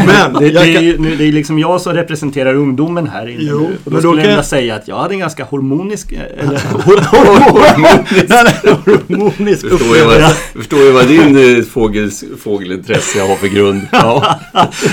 Men 0.08 0.32
Det, 0.32 0.38
det, 0.48 0.52
jag 0.54 0.66
är, 0.68 0.80
ju, 0.80 0.98
nu- 0.98 1.16
det 1.16 1.24
är 1.24 1.32
liksom 1.32 1.58
jag 1.58 1.80
som 1.80 1.92
representerar 1.92 2.54
ungdomen 2.54 3.08
här 3.08 3.28
inne 3.28 3.38
Jo, 3.42 3.58
nu. 3.58 3.64
Och 3.64 3.70
men 3.70 3.78
då 3.84 3.90
då 3.90 3.98
skulle 4.00 4.10
jag 4.10 4.16
vilja 4.16 4.36
jag- 4.36 4.44
säga 4.44 4.74
att 4.74 4.88
jag 4.88 4.96
hade 4.98 5.14
en 5.14 5.20
ganska 5.20 5.44
hormonisk... 5.44 6.12
Eller, 6.12 6.58
harmonisk 8.28 9.66
Förstår 9.70 9.96
ju 9.96 10.04
vad, 10.04 10.32
förstår 10.56 10.80
ju 10.80 10.90
vad 10.92 11.06
din 11.08 11.56
eh, 11.58 11.64
fågels, 11.64 12.24
fågelintresse 12.42 13.20
har 13.20 13.36
för 13.36 13.48
grund. 13.48 13.80
Ja. 13.92 14.38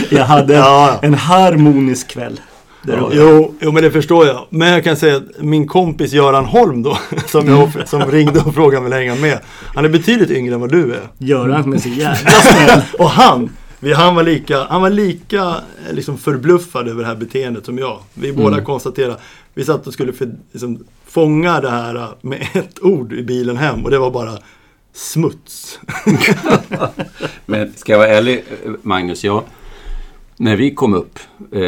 jag 0.10 0.26
hade 0.26 0.56
en 1.02 1.14
harmonisk 1.14 2.08
kväll. 2.08 2.40
Ja. 2.88 3.10
Jo, 3.14 3.56
jo, 3.60 3.72
men 3.72 3.84
det 3.84 3.92
förstår 3.92 4.28
jag. 4.28 4.46
Men 4.50 4.68
jag 4.74 4.84
kan 4.84 4.96
säga 4.98 5.16
att 5.16 5.24
min 5.40 5.68
kompis 5.68 6.14
Göran 6.14 6.46
Holm 6.46 6.84
då, 6.84 6.98
som, 7.28 7.48
jag, 7.48 7.72
som 7.90 8.12
ringde 8.12 8.40
och 8.40 8.54
frågade 8.54 8.78
om 8.78 8.92
jag 8.92 9.00
ville 9.00 9.12
hänga 9.12 9.22
med. 9.22 9.40
Han 9.76 9.86
är 9.86 9.90
betydligt 9.90 10.32
yngre 10.32 10.54
än 10.56 10.62
vad 10.62 10.72
du 10.72 10.92
är. 10.94 11.00
Göran 11.18 11.64
som 11.64 11.74
är 11.74 11.78
så 11.78 11.90
jävla 11.90 12.30
snäll. 12.32 12.82
Och 13.00 13.10
han, 13.10 13.50
han 13.96 14.16
var 14.16 14.24
lika, 14.24 14.64
han 14.64 14.82
var 14.82 14.90
lika 14.90 15.42
eh, 15.88 15.94
liksom 15.94 16.18
förbluffad 16.18 16.88
över 16.88 17.02
det 17.02 17.08
här 17.08 17.16
beteendet 17.16 17.66
som 17.66 17.78
jag. 17.78 18.00
Vi 18.14 18.34
båda 18.34 18.62
konstaterade, 18.62 19.18
vi 19.54 19.66
satt 19.66 19.88
och 19.88 19.94
skulle 19.94 20.14
för, 20.14 20.36
liksom, 20.52 20.84
fånga 21.06 21.62
det 21.62 21.70
här 21.70 21.96
eh, 21.96 22.08
med 22.22 22.48
ett 22.54 22.84
ord 22.84 23.14
i 23.14 23.24
bilen 23.24 23.58
hem 23.58 23.84
och 23.84 23.92
det 23.92 24.00
var 24.00 24.12
bara 24.12 24.38
smuts. 24.94 25.80
Men 27.46 27.74
ska 27.76 27.92
jag 27.92 28.00
vara 28.00 28.10
ärlig, 28.10 28.44
eh, 28.66 28.72
Magnus, 28.82 29.24
jag, 29.24 29.44
när 30.38 30.56
vi 30.56 30.76
kom 30.76 30.94
upp, 30.94 31.20
eh, 31.52 31.60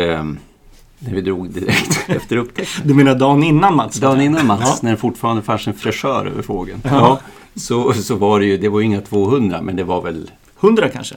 när 1.00 1.13
vi 1.13 1.21
drog 1.21 1.50
direkt 1.50 2.00
efter 2.10 2.38
upptäckten, 2.38 2.88
Du 2.88 2.94
menar 2.94 3.15
dagen 3.15 3.44
innan 3.44 3.75
Mats? 3.75 4.00
dagen 4.00 4.21
innan 4.21 4.45
Mats, 4.48 4.62
Ja. 4.63 4.77
när 4.81 4.92
det 4.92 4.98
fortfarande 4.98 5.42
fanns 5.42 5.68
en 5.68 5.74
fräschör 5.74 6.25
över 6.25 6.42
fågeln, 6.42 6.81
ja. 6.83 7.19
så, 7.56 7.94
så 7.94 8.15
var 8.15 8.39
det 8.39 8.45
ju, 8.45 8.57
det 8.57 8.69
var 8.69 8.80
ju 8.80 8.86
inga 8.86 9.01
200, 9.01 9.62
men 9.62 9.75
det 9.75 9.83
var 9.83 10.01
väl 10.01 10.31
100 10.60 10.89
kanske? 10.89 11.15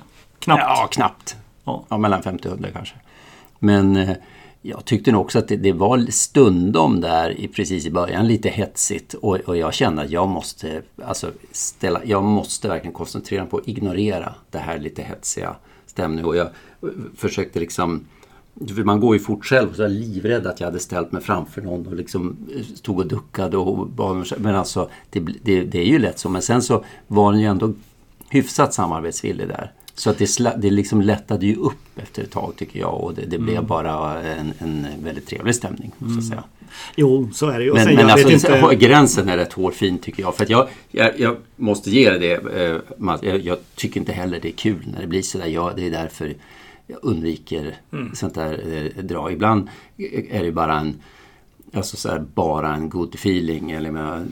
Knappt. 0.57 0.79
Ja, 0.81 0.89
knappt. 0.91 1.37
Ja. 1.65 1.85
Ja, 1.89 1.99
mellan 1.99 2.23
50 2.23 2.49
och 2.49 2.53
100 2.53 2.69
kanske. 2.73 2.95
Men 3.59 3.97
eh, 3.97 4.17
jag 4.63 4.85
tyckte 4.85 5.13
nog 5.13 5.21
också 5.21 5.39
att 5.39 5.49
det, 5.49 5.57
det 5.57 5.73
var 5.73 6.07
stundom 6.11 7.01
där 7.01 7.41
i, 7.41 7.49
precis 7.49 7.87
i 7.87 7.91
början 7.91 8.27
lite 8.27 8.49
hetsigt 8.49 9.15
och, 9.15 9.37
och 9.37 9.57
jag 9.57 9.75
kände 9.75 10.03
att 10.03 10.11
jag 10.11 10.29
måste, 10.29 10.83
alltså, 11.05 11.31
ställa, 11.53 12.01
jag 12.05 12.25
måste 12.25 12.69
verkligen 12.69 12.95
koncentrera 12.95 13.43
mig 13.43 13.51
på 13.51 13.59
att 13.59 13.69
ignorera 13.69 14.35
det 14.51 14.59
här 14.59 14.79
lite 14.79 15.03
hetsiga 15.03 15.57
stämningen. 15.87 16.25
Och 16.25 16.37
jag 16.37 16.47
eh, 16.47 16.89
försökte 17.17 17.61
liksom 17.61 18.05
man 18.85 19.01
går 19.01 19.17
ju 19.17 19.21
fort 19.21 19.45
själv 19.45 19.71
och 19.71 19.77
så 19.77 19.83
är 19.83 19.89
jag 19.89 19.93
livrädd 19.93 20.47
att 20.47 20.61
jag 20.61 20.67
hade 20.67 20.81
ställt 20.81 21.13
mig 21.13 21.23
framför 21.23 21.63
någon 21.63 21.87
och 21.87 21.95
liksom 21.95 22.37
eh, 22.57 22.63
stod 22.63 22.99
och 22.99 23.07
duckade 23.07 23.57
och 23.57 23.87
bad. 23.87 24.27
Men 24.39 24.55
alltså, 24.55 24.91
det, 25.11 25.21
det, 25.21 25.65
det 25.65 25.79
är 25.79 25.87
ju 25.87 25.99
lätt 25.99 26.19
så. 26.19 26.29
Men 26.29 26.43
sen 26.43 26.63
så 26.63 26.85
var 27.07 27.33
den 27.33 27.41
ju 27.41 27.47
ändå 27.47 27.73
hyfsat 28.29 28.75
samarbetsvillig 28.75 29.49
där. 29.49 29.73
Så 30.01 30.11
att 30.11 30.19
det, 30.19 30.55
det 30.57 30.71
liksom 30.71 31.01
lättade 31.01 31.47
ju 31.47 31.55
upp 31.55 31.99
efter 31.99 32.23
ett 32.23 32.31
tag 32.31 32.53
tycker 32.57 32.81
jag 32.81 33.01
och 33.01 33.15
det, 33.15 33.27
det 33.27 33.39
blev 33.39 33.65
bara 33.65 34.23
en, 34.23 34.53
en 34.59 34.87
väldigt 35.05 35.27
trevlig 35.27 35.55
stämning. 35.55 35.93
Måste 35.99 36.15
jag 36.15 36.25
säga. 36.25 36.45
Jo, 36.97 37.31
så 37.33 37.47
är 37.47 37.59
det 37.59 37.65
ju. 37.65 37.75
Men, 37.75 37.85
sen, 37.85 37.95
men 37.95 38.11
alltså, 38.11 38.31
inte... 38.31 38.77
gränsen 38.87 39.29
är 39.29 39.37
rätt 39.37 39.53
hårfin 39.53 39.99
tycker 39.99 40.23
jag. 40.23 40.37
För 40.37 40.45
att 40.45 40.51
jag, 40.51 40.69
jag, 40.91 41.21
jag 41.21 41.37
måste 41.57 41.91
ge 41.91 42.11
dig 42.11 42.19
det, 42.19 42.65
eh, 42.65 42.77
Mats. 42.99 43.23
jag, 43.23 43.41
jag 43.41 43.59
tycker 43.75 44.01
inte 44.01 44.13
heller 44.13 44.41
det 44.43 44.49
är 44.49 44.53
kul 44.53 44.89
när 44.93 45.01
det 45.01 45.07
blir 45.07 45.23
sådär. 45.23 45.47
Jag, 45.47 45.77
det 45.77 45.87
är 45.87 45.91
därför 45.91 46.35
jag 46.87 46.99
undviker 47.03 47.75
sånt 48.15 48.35
där 48.35 48.61
eh, 48.97 49.05
drag. 49.05 49.33
Ibland 49.33 49.69
är 50.31 50.45
det 50.45 50.53
bara 50.53 50.81
en 50.81 50.95
Alltså 51.75 51.97
så 51.97 52.09
här, 52.09 52.19
bara 52.35 52.75
en 52.75 52.89
good 52.89 53.15
feeling. 53.15 53.71
Eller 53.71 53.91
med, 53.91 54.29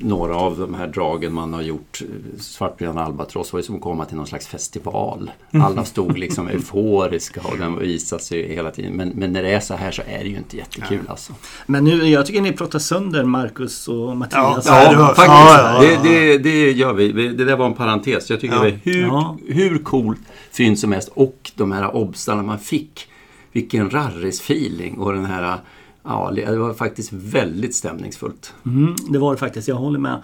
några 0.00 0.36
av 0.36 0.58
de 0.58 0.74
här 0.74 0.86
dragen 0.86 1.32
man 1.34 1.52
har 1.52 1.62
gjort, 1.62 2.02
Svartbjörn 2.38 2.98
albatross 2.98 3.52
var 3.52 3.60
ju 3.60 3.64
som 3.64 3.74
att 3.74 3.80
komma 3.80 4.04
till 4.04 4.16
någon 4.16 4.26
slags 4.26 4.46
festival. 4.46 5.30
Alla 5.52 5.84
stod 5.94 6.18
liksom 6.18 6.48
euforiska 6.48 7.40
och 7.44 7.58
den 7.58 7.78
visas 7.78 8.32
ju 8.32 8.42
hela 8.54 8.70
tiden. 8.70 8.92
Men, 8.92 9.08
men 9.08 9.32
när 9.32 9.42
det 9.42 9.50
är 9.52 9.60
så 9.60 9.74
här 9.74 9.90
så 9.90 10.02
är 10.08 10.18
det 10.24 10.28
ju 10.30 10.36
inte 10.36 10.56
jättekul 10.56 11.00
alltså. 11.08 11.32
Men 11.66 11.84
nu, 11.84 12.08
jag 12.08 12.26
tycker 12.26 12.40
ni 12.40 12.52
pratar 12.52 12.78
sönder 12.78 13.24
Marcus 13.24 13.88
och 13.88 14.16
Mattias. 14.16 14.66
Ja, 14.66 14.90
det 14.90 14.96
var- 14.96 15.06
faktiskt. 15.06 15.26
ja, 15.28 15.58
ja, 15.58 15.84
ja. 15.84 16.02
Det, 16.02 16.08
det, 16.08 16.38
det 16.38 16.72
gör 16.72 16.92
vi. 16.92 17.12
Det 17.12 17.44
där 17.44 17.56
var 17.56 17.66
en 17.66 17.74
parentes. 17.74 18.30
Jag 18.30 18.40
tycker 18.40 18.54
Ja. 18.56 18.62
det 18.62 18.70
var 18.70 18.78
hur, 18.84 19.02
Ja. 19.02 19.36
hur 19.48 19.78
cool 19.78 20.16
fynd 20.52 20.78
som 20.78 20.92
helst. 20.92 21.10
Och 21.14 21.50
de 21.54 21.72
här 21.72 21.96
obstarna 21.96 22.42
man 22.42 22.58
fick. 22.58 23.06
Vilken 23.52 23.90
rarris-feeling 23.90 24.96
och 24.98 25.12
den 25.12 25.24
här... 25.24 25.58
Ja, 26.04 26.32
det 26.34 26.58
var 26.58 26.74
faktiskt 26.74 27.12
väldigt 27.12 27.74
stämningsfullt. 27.74 28.54
Mm, 28.66 28.96
det 29.10 29.18
var 29.18 29.32
det 29.32 29.38
faktiskt, 29.38 29.68
jag 29.68 29.76
håller 29.76 29.98
med. 29.98 30.22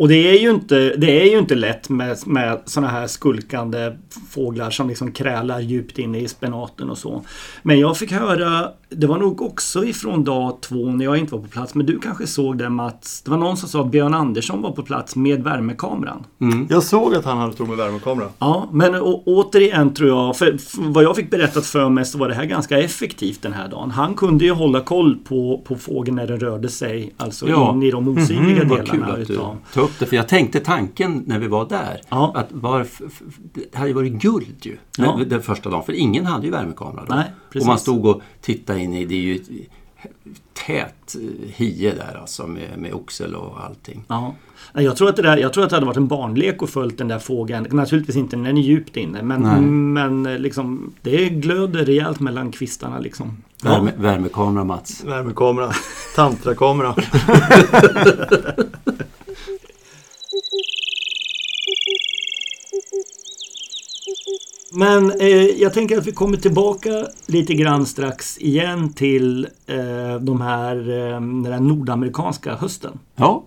Och 0.00 0.08
det 0.08 0.14
är 0.36 0.40
ju 0.40 0.50
inte, 0.50 0.94
det 0.96 1.20
är 1.22 1.30
ju 1.32 1.38
inte 1.38 1.54
lätt 1.54 1.88
med, 1.88 2.18
med 2.26 2.60
såna 2.64 2.88
här 2.88 3.06
skulkande 3.06 3.92
fåglar 4.30 4.70
som 4.70 4.88
liksom 4.88 5.12
krälar 5.12 5.60
djupt 5.60 5.98
inne 5.98 6.18
i 6.20 6.28
spenaten 6.28 6.90
och 6.90 6.98
så. 6.98 7.24
Men 7.62 7.78
jag 7.80 7.96
fick 7.96 8.12
höra, 8.12 8.68
det 8.88 9.06
var 9.06 9.18
nog 9.18 9.42
också 9.42 9.84
ifrån 9.84 10.24
dag 10.24 10.60
två 10.60 10.90
när 10.90 11.04
jag 11.04 11.16
inte 11.18 11.34
var 11.34 11.42
på 11.42 11.48
plats, 11.48 11.74
men 11.74 11.86
du 11.86 11.98
kanske 11.98 12.26
såg 12.26 12.58
det 12.58 12.68
Mats. 12.68 13.22
Det 13.22 13.30
var 13.30 13.38
någon 13.38 13.56
som 13.56 13.68
sa 13.68 13.80
att 13.80 13.90
Björn 13.90 14.14
Andersson 14.14 14.62
var 14.62 14.70
på 14.72 14.82
plats 14.82 15.16
med 15.16 15.42
värmekameran. 15.44 16.24
Jag 16.68 16.82
såg 16.82 17.14
att 17.14 17.24
han 17.24 17.38
hade 17.38 17.52
stått 17.52 17.68
med 17.68 17.76
värmekamera. 17.76 18.28
Ja, 18.38 18.68
men 18.72 18.94
å, 18.94 19.22
återigen 19.26 19.94
tror 19.94 20.08
jag, 20.08 20.36
för 20.36 20.52
f- 20.54 20.72
vad 20.78 21.04
jag 21.04 21.16
fick 21.16 21.30
berättat 21.30 21.66
för 21.66 21.88
mig 21.88 22.04
så 22.04 22.18
var 22.18 22.28
det 22.28 22.34
här 22.34 22.44
ganska 22.44 22.78
effektivt 22.80 23.42
den 23.42 23.52
här 23.52 23.68
dagen. 23.68 23.90
Han 23.90 24.14
kunde 24.14 24.44
ju 24.44 24.50
hålla 24.52 24.80
koll 24.80 25.16
på, 25.28 25.62
på 25.66 25.76
fågeln 25.76 26.16
när 26.16 26.26
den 26.26 26.40
rörde 26.40 26.68
sig, 26.68 27.12
alltså 27.16 27.48
Ja. 27.48 27.72
in 27.74 27.82
i 27.82 27.90
de 27.90 28.08
osynliga 28.08 28.64
Vad 28.64 28.78
kul 28.78 28.86
delarna 29.00 29.12
att 29.12 29.26
du 29.26 29.32
utav... 29.32 29.56
upp 29.90 29.98
det. 29.98 30.06
För 30.06 30.16
jag 30.16 30.28
tänkte 30.28 30.60
tanken 30.60 31.22
när 31.26 31.38
vi 31.38 31.46
var 31.48 31.68
där. 31.68 32.00
Ja. 32.08 32.32
Att 32.36 32.46
var, 32.52 32.80
f- 32.80 33.00
f- 33.06 33.22
det 33.54 33.74
hade 33.74 33.88
ju 33.88 33.94
varit 33.94 34.12
guld 34.12 34.56
ju. 34.62 34.76
Ja. 34.98 35.20
Den 35.26 35.42
första 35.42 35.70
dagen. 35.70 35.82
För 35.84 35.92
ingen 35.92 36.26
hade 36.26 36.46
ju 36.46 36.52
värmekamera 36.52 37.04
då. 37.08 37.14
Nej, 37.14 37.24
och 37.60 37.66
man 37.66 37.78
stod 37.78 38.06
och 38.06 38.22
tittade 38.40 38.80
in 38.80 38.94
i 38.94 39.04
det. 39.04 39.14
är 39.14 39.18
ju 39.20 39.40
tät 40.66 41.14
eh, 41.14 41.50
hie 41.54 41.94
där 41.94 42.18
alltså 42.20 42.46
med, 42.46 42.78
med 42.78 42.92
oxel 42.94 43.34
och 43.34 43.64
allting. 43.64 44.04
Ja. 44.08 44.34
Jag 44.74 44.96
tror, 44.96 45.08
att 45.08 45.16
det 45.16 45.22
där, 45.22 45.36
jag 45.36 45.52
tror 45.52 45.64
att 45.64 45.70
det 45.70 45.76
hade 45.76 45.86
varit 45.86 45.96
en 45.96 46.06
barnlek 46.08 46.62
att 46.62 46.70
följt 46.70 46.98
den 46.98 47.08
där 47.08 47.18
fågeln. 47.18 47.66
Naturligtvis 47.70 48.16
inte 48.16 48.36
den 48.36 48.46
är 48.46 48.52
djupt 48.62 48.96
inne. 48.96 49.22
Men, 49.22 49.42
Nej. 49.42 49.60
men 49.60 50.26
eh, 50.26 50.38
liksom, 50.38 50.92
det 51.02 51.28
glöder 51.28 51.84
rejält 51.84 52.20
mellan 52.20 52.52
kvistarna. 52.52 52.98
Liksom. 52.98 53.36
Ja. 53.62 53.70
Värme, 53.70 53.92
Värmekamera 53.96 54.64
Mats. 54.64 55.04
Värmekamera, 55.04 55.72
tantrakamera. 56.16 56.94
Men 64.72 65.10
eh, 65.20 65.28
jag 65.46 65.74
tänker 65.74 65.98
att 65.98 66.06
vi 66.06 66.12
kommer 66.12 66.36
tillbaka 66.36 67.06
lite 67.26 67.54
grann 67.54 67.86
strax 67.86 68.38
igen 68.38 68.92
till 68.92 69.46
eh, 69.66 70.20
de 70.20 70.40
här, 70.40 70.76
eh, 70.76 71.20
den 71.20 71.46
här 71.52 71.60
nordamerikanska 71.60 72.54
hösten. 72.54 72.98
Ja, 73.16 73.44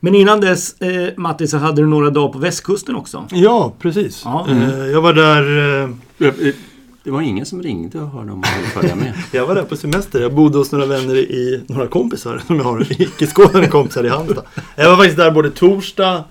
Men 0.00 0.14
innan 0.14 0.40
dess, 0.40 0.80
eh, 0.80 1.08
Matti, 1.16 1.46
så 1.48 1.56
hade 1.58 1.82
du 1.82 1.86
några 1.86 2.10
dagar 2.10 2.32
på 2.32 2.38
västkusten 2.38 2.96
också. 2.96 3.26
Ja, 3.30 3.72
precis. 3.78 4.22
Ja. 4.24 4.46
Eh, 4.50 4.86
Jag 4.86 5.02
var 5.02 5.12
där 5.12 5.82
eh, 5.82 6.34
det 7.04 7.10
var 7.12 7.20
ingen 7.20 7.46
som 7.46 7.62
ringde 7.62 8.00
och 8.00 8.08
hörde 8.08 8.32
om 8.32 8.38
man 8.40 8.50
ville 8.58 8.68
följa 8.70 8.96
med. 8.96 9.12
Jag 9.32 9.46
var 9.46 9.54
där 9.54 9.62
på 9.64 9.76
semester. 9.76 10.20
Jag 10.20 10.34
bodde 10.34 10.58
hos 10.58 10.72
några 10.72 10.86
vänner 10.86 11.14
i, 11.16 11.62
några 11.66 11.86
kompisar 11.86 12.38
som 12.46 12.56
jag 12.56 12.64
har, 12.64 13.02
icke-skådande 13.02 13.68
kompisar 13.68 14.04
i 14.04 14.08
Halmstad. 14.08 14.44
Jag 14.76 14.90
var 14.90 14.96
faktiskt 14.96 15.16
där 15.16 15.30
både 15.30 15.50
torsdag, 15.50 16.24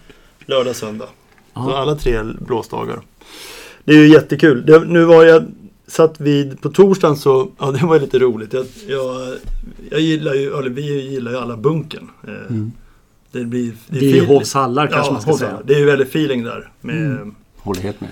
lördag, 0.45 0.75
söndag. 0.75 1.05
Så 1.53 1.75
alla 1.75 1.95
tre 1.95 2.23
blåsdagar. 2.39 3.01
Det 3.87 3.93
är 3.93 3.97
ju 3.97 4.07
jättekul. 4.07 4.65
Det, 4.65 4.79
nu 4.79 5.03
var 5.05 5.23
jag 5.23 5.43
satt 5.87 6.19
vid, 6.21 6.61
på 6.61 6.69
torsdagen 6.69 7.17
så, 7.17 7.51
ja 7.59 7.71
det 7.71 7.85
var 7.85 7.99
lite 7.99 8.19
roligt. 8.19 8.53
Jag, 8.53 8.65
jag, 8.87 9.27
jag 9.91 9.99
gillar 9.99 10.33
ju, 10.33 10.57
eller 10.59 10.69
vi 10.69 11.09
gillar 11.11 11.31
ju 11.31 11.37
alla 11.37 11.57
bunken. 11.57 12.09
Eh, 12.27 12.55
Det, 13.31 13.43
blir, 13.45 13.71
Det 13.87 13.97
är 13.99 14.01
ju 14.03 14.21
feel- 14.21 14.25
Hovshallar 14.25 14.87
kanske 14.87 15.07
ja, 15.09 15.11
man 15.13 15.21
ska 15.21 15.31
Hovshallar. 15.31 15.53
säga. 15.53 15.63
Det 15.65 15.73
är 15.73 15.79
ju 15.79 15.85
väldigt 15.85 16.07
feeling 16.07 16.43
där. 16.43 16.71
Med, 16.81 17.31
Håller 17.57 17.81
helt 17.81 18.01
med. 18.01 18.09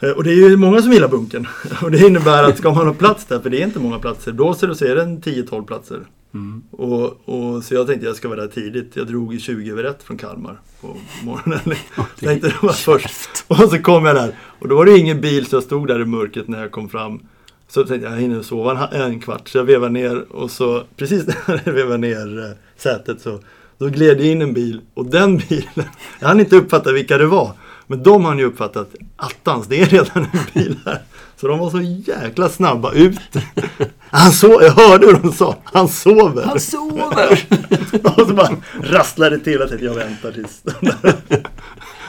Eh, 0.00 0.10
Och 0.10 0.24
det 0.24 0.30
är 0.30 0.34
ju 0.34 0.56
många 0.56 0.82
som 0.82 0.92
gillar 0.92 1.08
bunkern. 1.08 1.46
Och 1.82 1.90
det 1.90 1.98
innebär 2.06 2.42
att 2.44 2.58
ska 2.58 2.74
man 2.74 2.86
ha 2.86 2.94
plats 2.94 3.24
där, 3.24 3.38
för 3.40 3.50
det 3.50 3.60
är 3.62 3.64
inte 3.66 3.78
många 3.78 3.98
platser. 3.98 4.32
Blåser 4.32 4.68
det 4.68 4.74
så 4.74 4.84
är 4.84 4.94
det 4.96 5.02
en 5.02 5.20
10-12 5.20 5.64
platser. 5.64 6.00
Mm. 6.34 6.62
Och, 6.70 7.28
och, 7.28 7.64
så 7.64 7.74
jag 7.74 7.86
tänkte 7.86 8.06
jag 8.06 8.16
ska 8.16 8.28
vara 8.28 8.40
där 8.40 8.48
tidigt. 8.48 8.96
Jag 8.96 9.06
drog 9.06 9.34
i 9.34 9.40
20 9.40 9.70
över 9.70 9.84
ett 9.84 10.02
från 10.02 10.18
Kalmar 10.18 10.60
på 10.80 10.96
morgonen. 11.24 11.60
tänkte 12.20 12.48
det 12.48 12.62
var 12.62 12.72
först. 12.72 13.44
Och 13.48 13.56
så 13.56 13.78
kom 13.78 14.04
jag 14.04 14.16
där. 14.16 14.34
Och 14.58 14.68
då 14.68 14.76
var 14.76 14.84
det 14.84 14.98
ingen 14.98 15.20
bil 15.20 15.46
så 15.46 15.56
jag 15.56 15.62
stod 15.62 15.88
där 15.88 16.00
i 16.00 16.04
mörkret 16.04 16.48
när 16.48 16.60
jag 16.60 16.70
kom 16.70 16.88
fram. 16.88 17.20
Så 17.68 17.84
tänkte 17.84 18.08
jag, 18.08 18.16
jag 18.16 18.20
hinner 18.20 18.42
sova 18.42 18.88
en, 18.92 19.00
en 19.02 19.20
kvart. 19.20 19.48
Så 19.48 19.58
jag 19.58 19.64
vevade 19.64 19.92
ner 19.92 20.32
och 20.32 20.50
så 20.50 20.84
precis 20.96 21.26
när 21.26 21.62
jag 21.64 21.72
vevade 21.72 21.98
ner 21.98 22.38
eh, 22.38 22.56
sätet 22.76 23.20
så 23.20 23.40
då 23.78 23.86
gled 23.86 24.18
det 24.18 24.26
in 24.26 24.42
en 24.42 24.52
bil. 24.52 24.80
Och 24.94 25.06
den 25.06 25.36
bilen, 25.36 25.64
jag 26.20 26.28
hann 26.28 26.40
inte 26.40 26.56
uppfatta 26.56 26.92
vilka 26.92 27.18
det 27.18 27.26
var. 27.26 27.52
Men 27.86 28.02
de 28.02 28.24
har 28.24 28.34
ju 28.34 28.44
uppfattat, 28.44 28.94
attans 29.16 29.66
det 29.66 29.80
är 29.80 29.86
redan 29.86 30.26
en 30.32 30.38
bil 30.54 30.78
här. 30.84 31.02
Så 31.36 31.48
de 31.48 31.58
var 31.58 31.70
så 31.70 31.80
jäkla 31.80 32.48
snabba 32.48 32.92
ut. 32.92 33.20
Han 34.10 34.32
sov, 34.32 34.62
jag 34.62 34.72
hörde 34.72 35.06
hur 35.06 35.12
de 35.14 35.32
sa, 35.32 35.56
han 35.64 35.88
sover. 35.88 36.42
Han 36.42 36.60
sover! 36.60 37.44
Och 38.02 38.26
så 38.28 38.34
bara 38.34 38.50
rasslade 38.82 39.36
det 39.36 39.44
till 39.44 39.62
att 39.62 39.80
jag 39.82 39.94
väntar 39.94 40.32
tills 40.32 40.62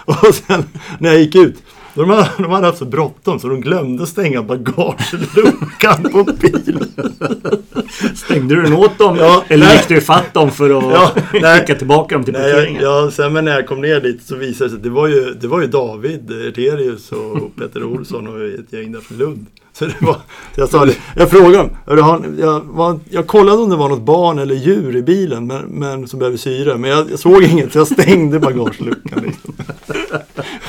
Och 0.05 0.35
sen 0.35 0.63
när 0.99 1.09
jag 1.09 1.19
gick 1.19 1.35
ut 1.35 1.63
de, 1.93 2.09
hade, 2.09 2.29
de 2.37 2.51
hade 2.51 2.65
haft 2.65 2.77
så 2.79 2.85
bråttom 2.85 3.39
så 3.39 3.47
de 3.47 3.61
glömde 3.61 4.07
stänga 4.07 4.43
bagageluckan 4.43 6.03
på 6.11 6.23
bilen. 6.23 6.91
Stängde 8.15 8.55
du 8.55 8.61
den 8.61 8.73
åt 8.73 8.97
dem? 8.97 9.17
Ja, 9.19 9.43
eller 9.47 9.65
nej. 9.65 9.77
gick 9.77 9.87
du 9.87 9.97
ifatt 9.97 10.33
dem 10.33 10.51
för 10.51 10.69
att 10.77 10.83
Ja, 10.83 11.11
nej. 11.33 11.59
skicka 11.59 11.75
tillbaka 11.75 12.15
dem 12.15 12.23
till 12.23 12.33
Nej, 12.33 12.51
parkeringen? 12.53 12.81
jag, 12.83 13.13
sen 13.13 13.33
men 13.33 13.45
när 13.45 13.51
jag 13.51 13.67
kom 13.67 13.81
ner 13.81 14.01
dit 14.01 14.21
så 14.23 14.35
visade 14.35 14.65
det 14.65 14.69
sig 14.69 14.77
att 14.77 14.83
det 14.83 14.89
var 14.89 15.07
ju, 15.07 15.33
det 15.33 15.47
var 15.47 15.61
ju 15.61 15.67
David 15.67 16.31
Erterius 16.31 17.11
och 17.11 17.55
Peter 17.55 17.83
Olsson 17.83 18.27
och 18.27 18.41
ett 18.59 18.73
gäng 18.73 18.91
där 18.91 18.99
från 18.99 19.17
Lund. 19.17 19.45
Så 19.79 19.85
det 19.85 19.95
var, 20.01 20.17
jag 20.55 20.69
sa 20.69 20.85
det, 20.85 20.95
jag 21.15 21.29
frågade 21.29 21.57
dem, 21.57 21.69
"Hörru, 21.85 22.01
har 22.01 22.19
ni- 22.19 22.41
jag, 22.41 22.99
jag 23.09 23.27
kollade 23.27 23.57
om 23.57 23.69
det 23.69 23.75
var 23.75 23.89
något 23.89 24.01
barn 24.01 24.39
eller 24.39 24.55
djur 24.55 24.95
i 24.95 25.01
bilen 25.03 25.47
men, 25.47 25.61
men 25.65 26.07
som 26.07 26.19
behöver 26.19 26.37
syre. 26.37 26.77
Men 26.77 26.89
jag, 26.89 27.11
jag 27.11 27.19
såg 27.19 27.43
inget 27.43 27.71
så 27.73 27.77
jag 27.79 27.87
stängde 27.87 28.39
bagageluckan. 28.39 29.23
Liksom. 29.23 29.53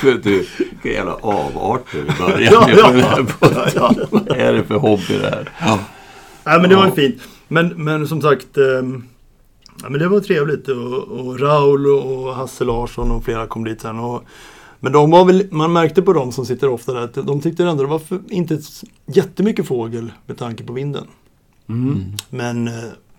Du, 0.01 0.45
vilka 0.57 0.89
jävla 0.89 1.13
avarter 1.13 1.97
i 1.99 2.21
början 2.21 2.49
Ja, 2.51 2.69
ja, 2.69 3.17
båten. 3.39 3.57
ja. 3.75 3.93
Vad 4.09 4.31
är 4.31 4.53
det 4.53 4.63
för 4.63 4.75
hobby 4.75 5.17
det 5.21 5.29
här? 5.29 5.49
Ja. 5.59 5.79
Nej 6.43 6.59
men 6.61 6.69
det 6.69 6.75
var 6.75 6.83
ju 6.83 6.89
Ja. 6.89 6.95
fint. 6.95 7.21
Men, 7.47 7.67
men 7.67 8.07
som 8.07 8.21
sagt, 8.21 8.47
ja, 9.83 9.89
men 9.89 9.99
det 9.99 10.07
var 10.07 10.19
trevligt. 10.19 10.67
Och, 10.67 10.93
och 11.19 11.39
Raul 11.39 11.87
och, 11.87 12.23
och 12.27 12.35
Hasse 12.35 12.63
Larsson 12.63 13.11
och 13.11 13.23
flera 13.23 13.47
kom 13.47 13.63
dit 13.63 13.81
sen. 13.81 13.99
Och, 13.99 14.23
men 14.83 14.91
de 14.91 15.11
var 15.11 15.25
väl, 15.25 15.47
man 15.51 15.73
märkte 15.73 16.01
på 16.01 16.13
dem 16.13 16.31
som 16.31 16.45
sitter 16.45 16.69
ofta 16.69 16.93
där 16.93 17.01
att 17.01 17.13
de 17.13 17.41
tyckte 17.41 17.63
ändå 17.63 17.83
det 17.83 17.89
var 17.89 17.99
för, 17.99 18.19
inte 18.29 18.59
jättemycket 19.05 19.67
fågel 19.67 20.11
med 20.25 20.37
tanke 20.37 20.63
på 20.63 20.73
vinden. 20.73 21.07
Mm. 21.69 22.03
Men 22.29 22.67
eh, 22.67 22.73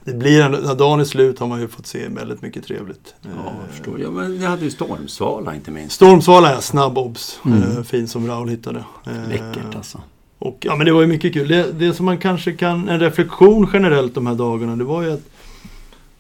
det 0.05 0.15
blir 0.15 0.43
ändå, 0.43 0.59
när 0.59 0.75
dagen 0.75 1.01
är 1.01 1.05
slut 1.05 1.39
har 1.39 1.47
man 1.47 1.61
ju 1.61 1.69
fått 1.69 1.87
se 1.87 2.09
väldigt 2.09 2.43
mycket 2.43 2.65
trevligt. 2.65 3.15
Ja, 3.23 3.29
Eh, 3.29 3.37
jag 3.61 3.71
förstår. 3.71 4.01
Ja, 4.01 4.11
men 4.11 4.41
jag 4.41 4.51
hade 4.51 4.65
ju 4.65 4.71
stormsvala 4.71 5.55
inte 5.55 5.71
minst. 5.71 5.95
Stormsvala 5.95 6.57
är 6.57 6.61
snabb 6.61 6.99
obs. 6.99 7.41
Mm. 7.45 7.63
Eh, 7.63 7.83
fin 7.83 8.09
som 8.09 8.27
Raul 8.27 8.49
hittade. 8.49 8.85
Eh, 9.07 9.29
Läckert 9.29 9.75
alltså. 9.75 10.01
Och 10.39 10.59
ja, 10.61 10.77
men 10.77 10.87
det 10.87 10.93
var 10.93 11.01
ju 11.01 11.07
mycket 11.07 11.33
kul. 11.33 11.49
Det, 11.49 11.73
det 11.73 11.95
som 11.95 12.07
man 12.07 12.19
kanske 12.19 12.53
kan, 12.53 12.89
en 12.89 13.01
reflektion 13.01 13.69
generellt 13.73 14.15
de 14.15 14.27
här 14.27 14.35
dagarna, 14.35 14.77
det 14.77 14.85
var 14.85 15.03
ju 15.03 15.13
att 15.13 15.23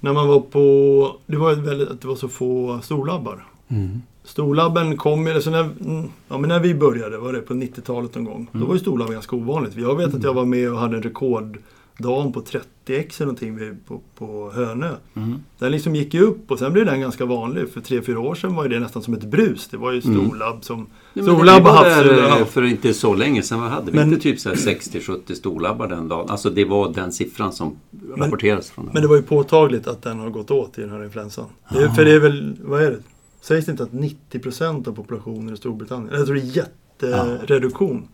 när 0.00 0.12
man 0.12 0.28
var 0.28 0.40
på, 0.40 1.16
det 1.26 1.36
var 1.36 1.50
ju 1.50 1.60
väldigt, 1.60 1.88
att 1.88 2.00
det 2.00 2.08
var 2.08 2.16
så 2.16 2.28
få 2.28 2.80
storlabbar. 2.82 3.44
Mm. 3.68 4.02
Storlabben 4.24 4.96
kom 4.96 5.26
ju, 5.26 5.32
alltså 5.32 5.50
när, 5.50 5.60
mm, 5.84 6.08
ja, 6.28 6.38
men 6.38 6.48
när 6.48 6.60
vi 6.60 6.74
började, 6.74 7.18
var 7.18 7.32
det 7.32 7.40
på 7.40 7.54
90-talet 7.54 8.14
någon 8.14 8.24
gång, 8.24 8.36
Mm. 8.52 8.60
då 8.60 8.66
var 8.66 8.74
ju 8.74 8.80
storlabben 8.80 9.12
ganska 9.14 9.36
ovanligt. 9.36 9.76
Jag 9.76 9.96
vet 9.96 10.14
att 10.14 10.22
jag 10.22 10.34
var 10.34 10.44
med 10.44 10.70
och 10.72 10.78
hade 10.78 10.96
en 10.96 11.02
rekorddag 11.02 12.32
på 12.34 12.40
30 12.40 12.66
x 12.86 13.20
eller 13.20 13.32
någonting 13.32 13.76
på, 13.86 14.00
på 14.18 14.50
Hönö. 14.54 14.90
Mm. 15.16 15.34
Den 15.58 15.72
liksom 15.72 15.94
gick 15.96 16.14
ju 16.14 16.20
upp 16.20 16.50
och 16.50 16.58
sen 16.58 16.72
blev 16.72 16.86
den 16.86 17.00
ganska 17.00 17.24
vanlig. 17.24 17.68
För 17.72 17.80
3-4 17.80 18.16
år 18.16 18.34
sedan 18.34 18.54
var 18.54 18.62
ju 18.62 18.68
det 18.68 18.80
nästan 18.80 19.02
som 19.02 19.14
ett 19.14 19.24
brus. 19.24 19.68
Det 19.68 19.76
var 19.76 19.92
ju 19.92 20.00
Mm. 20.04 20.20
storlabb 20.26 20.64
som... 20.64 20.86
Men 21.14 21.24
storlabb 21.24 21.66
och 21.66 21.84
där 21.84 22.38
eh, 22.40 22.44
för 22.44 22.62
inte 22.62 22.94
så 22.94 23.14
länge 23.14 23.42
sedan. 23.42 23.60
Vad 23.60 23.70
hade 23.70 23.90
vi? 23.90 23.98
Men- 23.98 24.08
inte 24.08 24.22
typ 24.22 24.40
så 24.40 24.48
här 24.48 24.56
60-70 24.56 25.34
storlabbar 25.34 25.88
den 25.88 26.08
dagen? 26.08 26.30
Alltså 26.30 26.50
det 26.50 26.64
var 26.64 26.92
den 26.92 27.12
siffran 27.12 27.52
som 27.52 27.76
rapporterades 28.16 28.70
från 28.70 28.84
den. 28.84 28.92
Men 28.94 29.02
det 29.02 29.08
var 29.08 29.16
ju 29.16 29.22
påtagligt 29.22 29.86
att 29.86 30.02
den 30.02 30.18
har 30.18 30.30
gått 30.30 30.50
åt 30.50 30.78
i 30.78 30.80
den 30.80 30.90
här 30.90 31.04
influensan. 31.04 31.44
Det 31.70 31.90
för 31.90 32.04
det 32.04 32.12
är 32.12 32.20
väl, 32.20 32.56
vad 32.64 32.82
är 32.82 32.90
det? 32.90 32.98
Sägs 33.42 33.66
det 33.66 33.70
inte 33.72 33.82
att 33.82 33.90
90% 33.90 34.88
av 34.88 34.92
populationen 34.92 35.54
i 35.54 35.56
Storbritannien, 35.56 36.14
jag 36.14 36.26
tror 36.26 36.34
det 36.36 36.42
är 36.42 36.56
jättereduktion. 36.56 38.08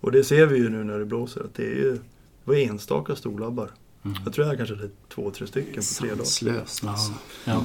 Och 0.00 0.12
det 0.12 0.24
ser 0.24 0.46
vi 0.46 0.56
ju 0.58 0.68
nu 0.68 0.84
när 0.84 0.98
det 0.98 1.04
blåser 1.04 1.40
att 1.40 1.54
det 1.54 1.62
är 1.62 1.74
ju, 1.76 1.92
det 1.92 1.98
var 2.44 2.54
enstaka 2.54 3.16
storlabbar. 3.16 3.70
Jag 4.24 4.32
tror 4.34 4.46
jag 4.46 4.56
kanske 4.56 4.74
hade 4.76 4.88
två, 5.14 5.30
tre 5.30 5.46
stycken 5.46 5.74
på 5.74 6.00
tre 6.00 6.08
dagar. 6.08 6.24
Sanslöst 6.24 6.84
alltså. 6.86 7.12
Ja. 7.44 7.64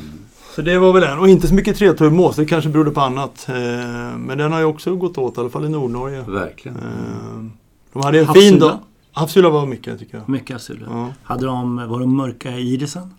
Så 0.55 0.61
det 0.61 0.77
var 0.79 0.93
väl 0.93 1.03
en. 1.03 1.19
Och 1.19 1.27
inte 1.29 1.47
så 1.47 1.53
mycket 1.53 1.77
tretuvmås, 1.77 2.35
det 2.35 2.45
kanske 2.45 2.69
berodde 2.69 2.91
på 2.91 3.01
annat. 3.01 3.45
Eh, 3.49 3.55
Men 4.17 4.37
den 4.37 4.51
har 4.51 4.59
ju 4.59 4.65
också 4.65 4.95
gått 4.95 5.17
åt, 5.17 5.37
i 5.37 5.39
alla 5.39 5.49
fall 5.49 5.65
i 5.65 5.69
Nordnorge. 5.69 6.21
Verkligen. 6.27 6.77
Eh, 6.77 7.45
De 7.93 8.03
hade 8.03 8.19
en 8.19 8.25
fin 8.33 8.43
Havsula? 8.43 8.67
dag. 8.67 8.79
Havsula 9.11 9.49
var 9.49 9.65
mycket 9.65 9.99
tycker 9.99 10.17
jag. 10.17 10.29
Mycket 10.29 10.55
azul. 10.55 10.85
Ja. 10.89 11.13
Hade 11.23 11.45
de, 11.45 11.75
var 11.89 11.99
de 11.99 12.15
mörka 12.17 12.51
i 12.51 12.73
irisen? 12.73 13.13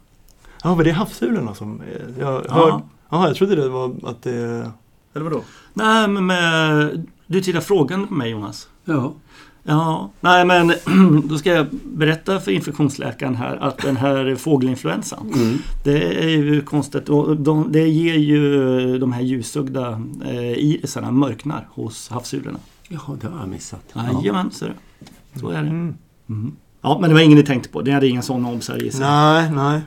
Ja, 0.65 0.75
var 0.75 0.85
det 0.85 0.91
havsulorna 0.91 1.55
som... 1.55 1.83
Jag 2.19 2.45
Ja. 2.49 2.83
Hörde... 3.11 3.23
Ja, 3.25 3.29
jag 3.29 3.37
trodde 3.37 3.57
det 3.57 3.69
var 3.69 3.95
att 4.05 4.23
det... 4.23 4.71
Eller 5.14 5.25
vadå? 5.25 5.43
Nej, 5.75 6.09
men 6.09 6.26
med, 6.26 7.09
du 7.26 7.40
tittar 7.40 7.61
frågande 7.61 8.07
på 8.07 8.14
mig 8.14 8.31
Jonas. 8.31 8.69
Ja. 8.85 9.12
Ja, 9.62 10.11
nej 10.21 10.45
men 10.45 10.73
då 11.29 11.38
ska 11.38 11.52
jag 11.52 11.67
berätta 11.85 12.40
för 12.40 12.50
infektionsläkaren 12.50 13.37
här 13.37 13.57
att 13.57 13.79
den 13.79 13.97
här 13.97 14.35
fågelinfluensan 14.35 15.33
Mm. 15.35 15.59
Det 15.85 16.25
är 16.25 16.29
ju 16.29 16.62
konstigt 16.62 17.09
och 17.09 17.37
de, 17.37 17.73
det 17.73 17.88
ger 17.88 18.14
ju 18.14 18.99
de 18.99 19.12
här 19.12 19.23
ljussugda 19.23 20.02
eh, 20.25 20.52
irisarna 20.52 21.11
mörknar 21.11 21.69
hos 21.71 22.09
havsulorna. 22.09 22.59
Jaha, 22.88 23.17
det 23.21 23.26
har 23.26 23.38
jag 23.38 23.49
missat. 23.49 23.95
Jajamän, 23.95 24.50
ser 24.50 24.67
du. 24.67 25.40
Så 25.40 25.49
är 25.49 25.62
det. 25.62 25.69
Mm. 25.69 25.95
Mhm. 26.26 26.57
Ja, 26.83 26.99
men 27.00 27.11
det 27.11 27.14
var 27.14 27.23
ingen 27.23 27.38
ni 27.38 27.45
tänkte 27.45 27.69
på. 27.69 27.81
Ni 27.81 27.90
hade 27.90 28.09
inga 28.09 28.23
sådana 28.23 28.50
obsar. 28.52 28.79
Nej, 29.00 29.50
nej. 29.50 29.81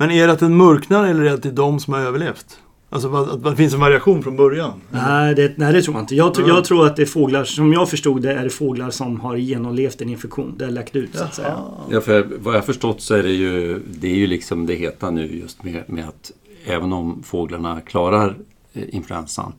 Men 0.00 0.10
är 0.10 0.26
det 0.26 0.32
att 0.32 0.38
den 0.38 0.56
mörknar 0.56 1.06
eller 1.06 1.20
är 1.20 1.24
det 1.24 1.32
att 1.32 1.42
det 1.42 1.48
är 1.48 1.52
de 1.52 1.80
som 1.80 1.94
har 1.94 2.00
överlevt? 2.00 2.58
Alltså 2.90 3.14
att 3.16 3.44
det 3.44 3.56
finns 3.56 3.74
en 3.74 3.80
variation 3.80 4.22
från 4.22 4.36
början? 4.36 4.72
Nej 4.90 5.34
det, 5.34 5.52
nej, 5.58 5.72
det 5.72 5.82
tror 5.82 5.96
jag 5.96 6.02
inte. 6.02 6.14
Jag, 6.14 6.32
tr- 6.34 6.38
Mm. 6.38 6.48
jag 6.54 6.64
tror 6.64 6.86
att 6.86 6.96
det 6.96 7.02
är 7.02 7.06
fåglar, 7.06 7.44
som 7.44 7.72
jag 7.72 7.88
förstod 7.90 8.22
det, 8.22 8.32
är 8.32 8.44
det 8.44 8.50
fåglar 8.50 8.90
som 8.90 9.20
har 9.20 9.36
genomlevt 9.36 10.00
en 10.00 10.08
infektion. 10.08 10.54
Det 10.58 10.64
har 10.64 10.72
läckt 10.72 10.96
ut 10.96 11.10
så 11.16 11.24
att 11.24 11.34
säga. 11.34 11.56
Ja, 11.90 12.00
för 12.00 12.26
vad 12.38 12.54
jag 12.54 12.64
förstått 12.66 13.00
så 13.00 13.14
är 13.14 13.22
det 13.22 13.30
ju, 13.32 13.80
det 14.00 14.08
är 14.10 14.14
ju 14.16 14.26
liksom 14.26 14.66
det 14.66 14.74
heta 14.74 15.10
nu 15.10 15.38
just 15.40 15.64
med, 15.64 15.82
med 15.86 16.08
att 16.08 16.32
även 16.66 16.92
om 16.92 17.22
fåglarna 17.22 17.80
klarar 17.80 18.36
eh, 18.72 18.82
influensan 18.94 19.52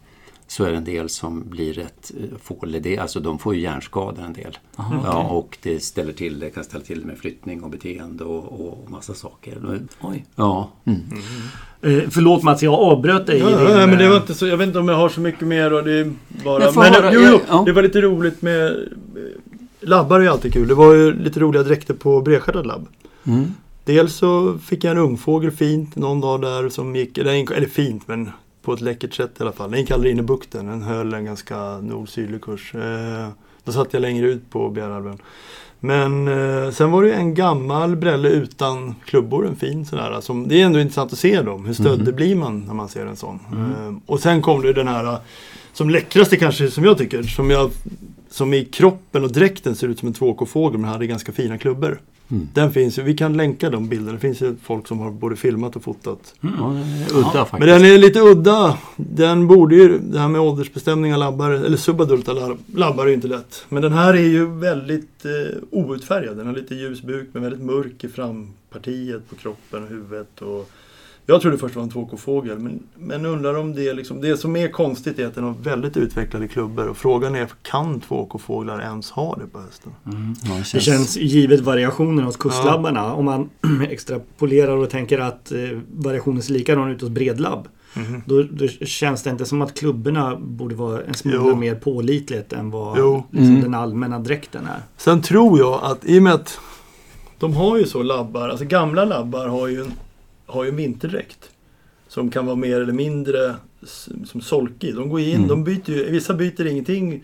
så 0.52 0.64
är 0.64 0.72
det 0.72 0.78
en 0.78 0.84
del 0.84 1.10
som 1.10 1.50
blir 1.50 1.74
rätt 1.74 2.12
eh, 2.20 2.38
fålig. 2.44 2.98
Alltså 2.98 3.20
de 3.20 3.40
får 3.40 3.56
ju 3.56 3.62
hjärnskador 3.62 4.24
en 4.24 4.34
del. 4.34 4.58
ja, 5.04 5.24
och 5.24 5.58
det 5.62 5.84
ställer 5.84 6.14
till 6.14 6.40
det 6.40 6.50
kan 6.50 6.64
ställa 6.64 6.84
till 6.84 7.06
med 7.06 7.18
flyttning 7.18 7.64
och 7.64 7.70
beteende 7.70 8.24
och, 8.24 8.68
och 8.68 8.92
massa 8.92 9.14
saker. 9.14 9.82
Oj. 10.02 10.26
Ja. 10.36 10.70
Mm. 10.86 11.00
Eh, 11.82 12.10
förlåt 12.10 12.44
Mats, 12.44 12.64
jag 12.64 12.74
avbröt 12.74 13.28
dig. 13.28 13.40
Ja, 13.40 13.48
din, 13.48 13.58
nej, 13.58 13.88
men 13.88 13.98
det 13.98 14.08
var 14.08 14.16
eh, 14.16 14.22
inte 14.22 14.34
så, 14.34 14.48
jag 14.48 14.58
vet 14.58 14.68
inte 14.68 14.80
om 14.80 14.88
jag 14.90 14.96
har 14.96 15.10
så 15.10 15.22
mycket 15.22 15.48
mer 15.48 15.74
och 15.74 15.84
det 15.84 15.94
är 15.94 16.14
bara... 16.44 16.72
Men, 16.72 16.94
höra, 16.94 17.14
jo, 17.14 17.22
ja, 17.22 17.30
jo, 17.32 17.40
ja. 17.48 17.64
det 17.66 17.72
var 17.72 17.82
lite 17.82 18.02
roligt 18.02 18.42
med... 18.42 18.90
Labbar 19.80 20.20
är 20.20 20.24
ju 20.24 20.30
alltid 20.30 20.54
kul. 20.54 20.68
Det 20.68 20.76
var 20.76 20.94
ju 20.94 21.24
lite 21.24 21.40
roliga 21.40 21.64
dräkter 21.64 21.94
på 21.94 22.22
bredstjärtad 22.22 22.68
labb. 22.68 22.88
Mm. 23.24 23.54
Dels 23.86 24.16
så 24.16 24.58
fick 24.58 24.84
jag 24.84 24.92
en 24.92 24.98
ungfågel 24.98 25.52
fint 25.52 25.96
någon 25.96 26.22
dag 26.22 26.42
där 26.42 26.70
som 26.70 26.96
gick, 26.96 27.18
eller, 27.18 27.34
gick- 27.34 27.52
eller 27.52 27.68
fint 27.68 28.08
men 28.08 28.30
på 28.62 28.74
ett 28.74 28.82
läckert 28.82 29.14
sätt 29.14 29.32
i 29.40 29.42
alla 29.42 29.52
fall. 29.52 29.72
Den 29.72 29.80
gick 29.80 29.92
aldrig 29.92 30.12
in 30.12 30.20
i 30.20 30.24
bukten, 30.24 30.66
den 30.66 30.82
höll 30.82 31.14
en 31.14 31.26
ganska 31.26 31.78
nord-sydlig 31.78 32.42
kurs. 32.42 32.76
Eh, 32.76 33.28
då 33.64 33.72
satt 33.72 33.94
jag 33.94 34.02
längre 34.02 34.28
ut 34.28 34.50
på 34.50 34.70
Bjärhalvön. 34.70 35.18
Men 35.84 36.28
eh, 36.28 36.72
sen 36.72 36.92
var 36.92 37.04
det 37.04 37.08
ju 37.08 37.14
en 37.14 37.34
gammal 37.34 37.96
brälle 37.96 38.30
utan 38.30 38.96
klubbor, 39.06 39.48
en 39.48 39.56
fin 39.56 39.86
sån. 39.86 40.22
Som, 40.22 40.48
det 40.48 40.62
är 40.62 40.66
ändå 40.66 40.80
intressant 40.80 41.14
att 41.14 41.20
se 41.20 41.42
dem, 41.42 41.66
hur 41.66 41.74
stöddig 41.74 42.16
blir 42.16 42.36
man 42.36 42.60
när 42.68 42.74
man 42.74 42.90
ser 42.90 43.06
en 43.06 43.16
sån. 43.16 43.40
Eh, 43.52 43.94
och 44.06 44.20
sen 44.20 44.42
kom 44.42 44.62
det 44.62 44.74
den 44.74 44.88
här, 44.88 45.06
eh, 45.06 45.20
som 45.74 45.90
läckraste 45.90 46.38
kanske 46.38 46.72
som 46.72 46.84
jag 46.84 46.98
tycker, 46.98 47.24
som, 47.24 47.50
jag, 47.50 47.72
som 48.32 48.54
i 48.54 48.66
kroppen 48.66 49.24
och 49.24 49.32
dräkten 49.32 49.76
ser 49.76 49.88
ut 49.88 50.00
som 50.00 50.08
en 50.08 50.14
2K-fågel 50.14 50.80
men 50.80 50.90
hade 50.90 51.08
ganska 51.08 51.32
fina 51.32 51.58
klubbor. 51.58 52.02
Mm. 52.32 52.48
Den 52.54 52.72
finns 52.72 53.00
ju, 53.00 53.04
vi 53.04 53.18
kan 53.18 53.38
länka 53.38 53.70
de 53.70 53.90
bilderna. 53.90 54.12
Det 54.14 54.20
finns 54.20 54.42
ju 54.42 54.56
folk 54.64 54.88
som 54.88 55.00
har 55.00 55.12
både 55.12 55.36
filmat 55.36 55.76
och 55.76 55.84
fotat. 55.84 56.36
Ja, 56.42 56.50
är 56.78 57.18
udda 57.18 57.32
faktiskt. 57.46 57.60
Men 57.60 57.68
den 57.68 57.86
är 57.86 57.98
lite 57.98 58.20
udda. 58.20 58.78
Den 58.98 59.48
borde 59.48 59.76
ju, 59.76 60.00
det 60.00 60.20
här 60.20 60.28
med 60.28 60.42
åldersbestämning 60.42 61.14
av 61.14 61.20
labbar, 61.20 61.52
eller 61.52 61.78
subadulta 61.78 62.34
lab- 62.34 62.58
labbar 62.76 63.04
är 63.04 63.08
ju 63.08 63.14
inte 63.14 63.28
lätt. 63.28 63.66
Men 63.70 63.82
den 63.84 63.94
här 63.94 64.14
är 64.14 64.28
ju 64.28 64.46
väldigt 64.46 65.26
eh, 65.26 65.58
outfärgad. 65.72 66.38
Den 66.38 66.48
har 66.48 66.54
lite 66.54 66.76
ljus 66.76 67.02
buk 67.02 67.30
men 67.32 67.44
väldigt 67.44 67.62
mörk 67.62 68.04
i 68.04 68.08
frampartiet 68.10 69.30
på 69.30 69.36
kroppen 69.36 69.84
och 69.84 69.90
huvudet. 69.90 70.42
Och 70.42 70.70
jag 71.26 71.42
trodde 71.42 71.58
först 71.58 71.74
det 71.74 71.80
var 71.80 71.84
en 71.86 71.92
2K-fågel 71.92 72.60
men, 72.60 72.84
men 72.98 73.26
undrar 73.26 73.58
om 73.58 73.76
det 73.76 73.94
liksom, 73.94 74.22
det 74.22 74.38
som 74.38 74.56
är 74.56 74.68
konstigt 74.68 75.20
är 75.20 75.28
att 75.28 75.36
den 75.36 75.44
har 75.44 75.54
väldigt 75.64 75.98
utvecklade 75.98 76.48
klubbor 76.48 76.88
och 76.88 76.98
frågan 76.98 77.36
är, 77.36 77.48
kan 77.62 78.02
2K-fåglar 78.02 78.80
ens 78.82 79.12
ha 79.12 79.36
det 79.36 79.48
på 79.48 79.60
hösten? 79.60 79.92
Ja, 80.06 80.12
det 80.54 80.78
Det 80.78 80.80
känns 80.82 81.18
givet 81.18 81.60
variationen 81.60 82.26
hos 82.26 82.38
kustlabbarna. 82.38 83.14
Om 83.14 83.26
man 83.26 83.50
extrapolerar 83.90 84.78
och 84.78 84.90
tänker 84.90 85.20
att 85.20 85.52
eh, 85.52 85.58
variationen 85.94 86.42
ser 86.42 86.54
likadan 86.54 86.90
ut 86.92 87.02
hos 87.02 87.10
bredlabb. 87.10 87.68
Mhm. 87.94 88.22
Då, 88.26 88.44
då 88.44 88.68
känns 88.68 89.24
det 89.24 89.30
inte 89.30 89.46
som 89.46 89.62
att 89.62 89.74
klubborna 89.80 90.36
borde 90.36 90.76
vara 90.76 91.02
en 91.02 91.14
smula 91.14 91.56
mer 91.56 91.76
pålitligt 91.76 92.54
än 92.54 92.72
vad 92.72 92.98
liksom, 93.32 93.50
Mm. 93.50 93.62
den 93.62 93.74
allmänna 93.74 94.20
dräkten 94.20 94.66
är. 94.66 94.80
Sen 94.98 95.22
tror 95.22 95.60
jag 95.60 95.80
att 95.84 96.06
i 96.06 96.20
och 96.20 96.24
med 96.24 96.34
att 96.34 96.60
de 97.40 97.54
har 97.54 97.78
ju 97.78 97.86
så 97.86 98.04
labbar, 98.04 98.50
alltså 98.50 98.66
gamla 98.66 99.06
labbar 99.06 99.48
har 99.48 99.68
ju 99.68 99.82
en, 99.82 99.92
har 100.52 100.64
ju 100.64 100.70
en 100.70 100.76
vinterdräkt. 100.76 101.50
Som 102.08 102.30
kan 102.30 102.46
vara 102.46 102.56
mer 102.56 102.82
eller 102.82 102.94
mindre 102.94 103.56
som 104.26 104.42
solkig. 104.42 104.96
De 104.96 105.10
går 105.10 105.20
in, 105.20 105.36
Mm. 105.36 105.48
de 105.48 105.64
byter 105.64 105.90
ju, 105.92 106.12
vissa 106.12 106.34
byter 106.34 106.66
ingenting 106.68 107.24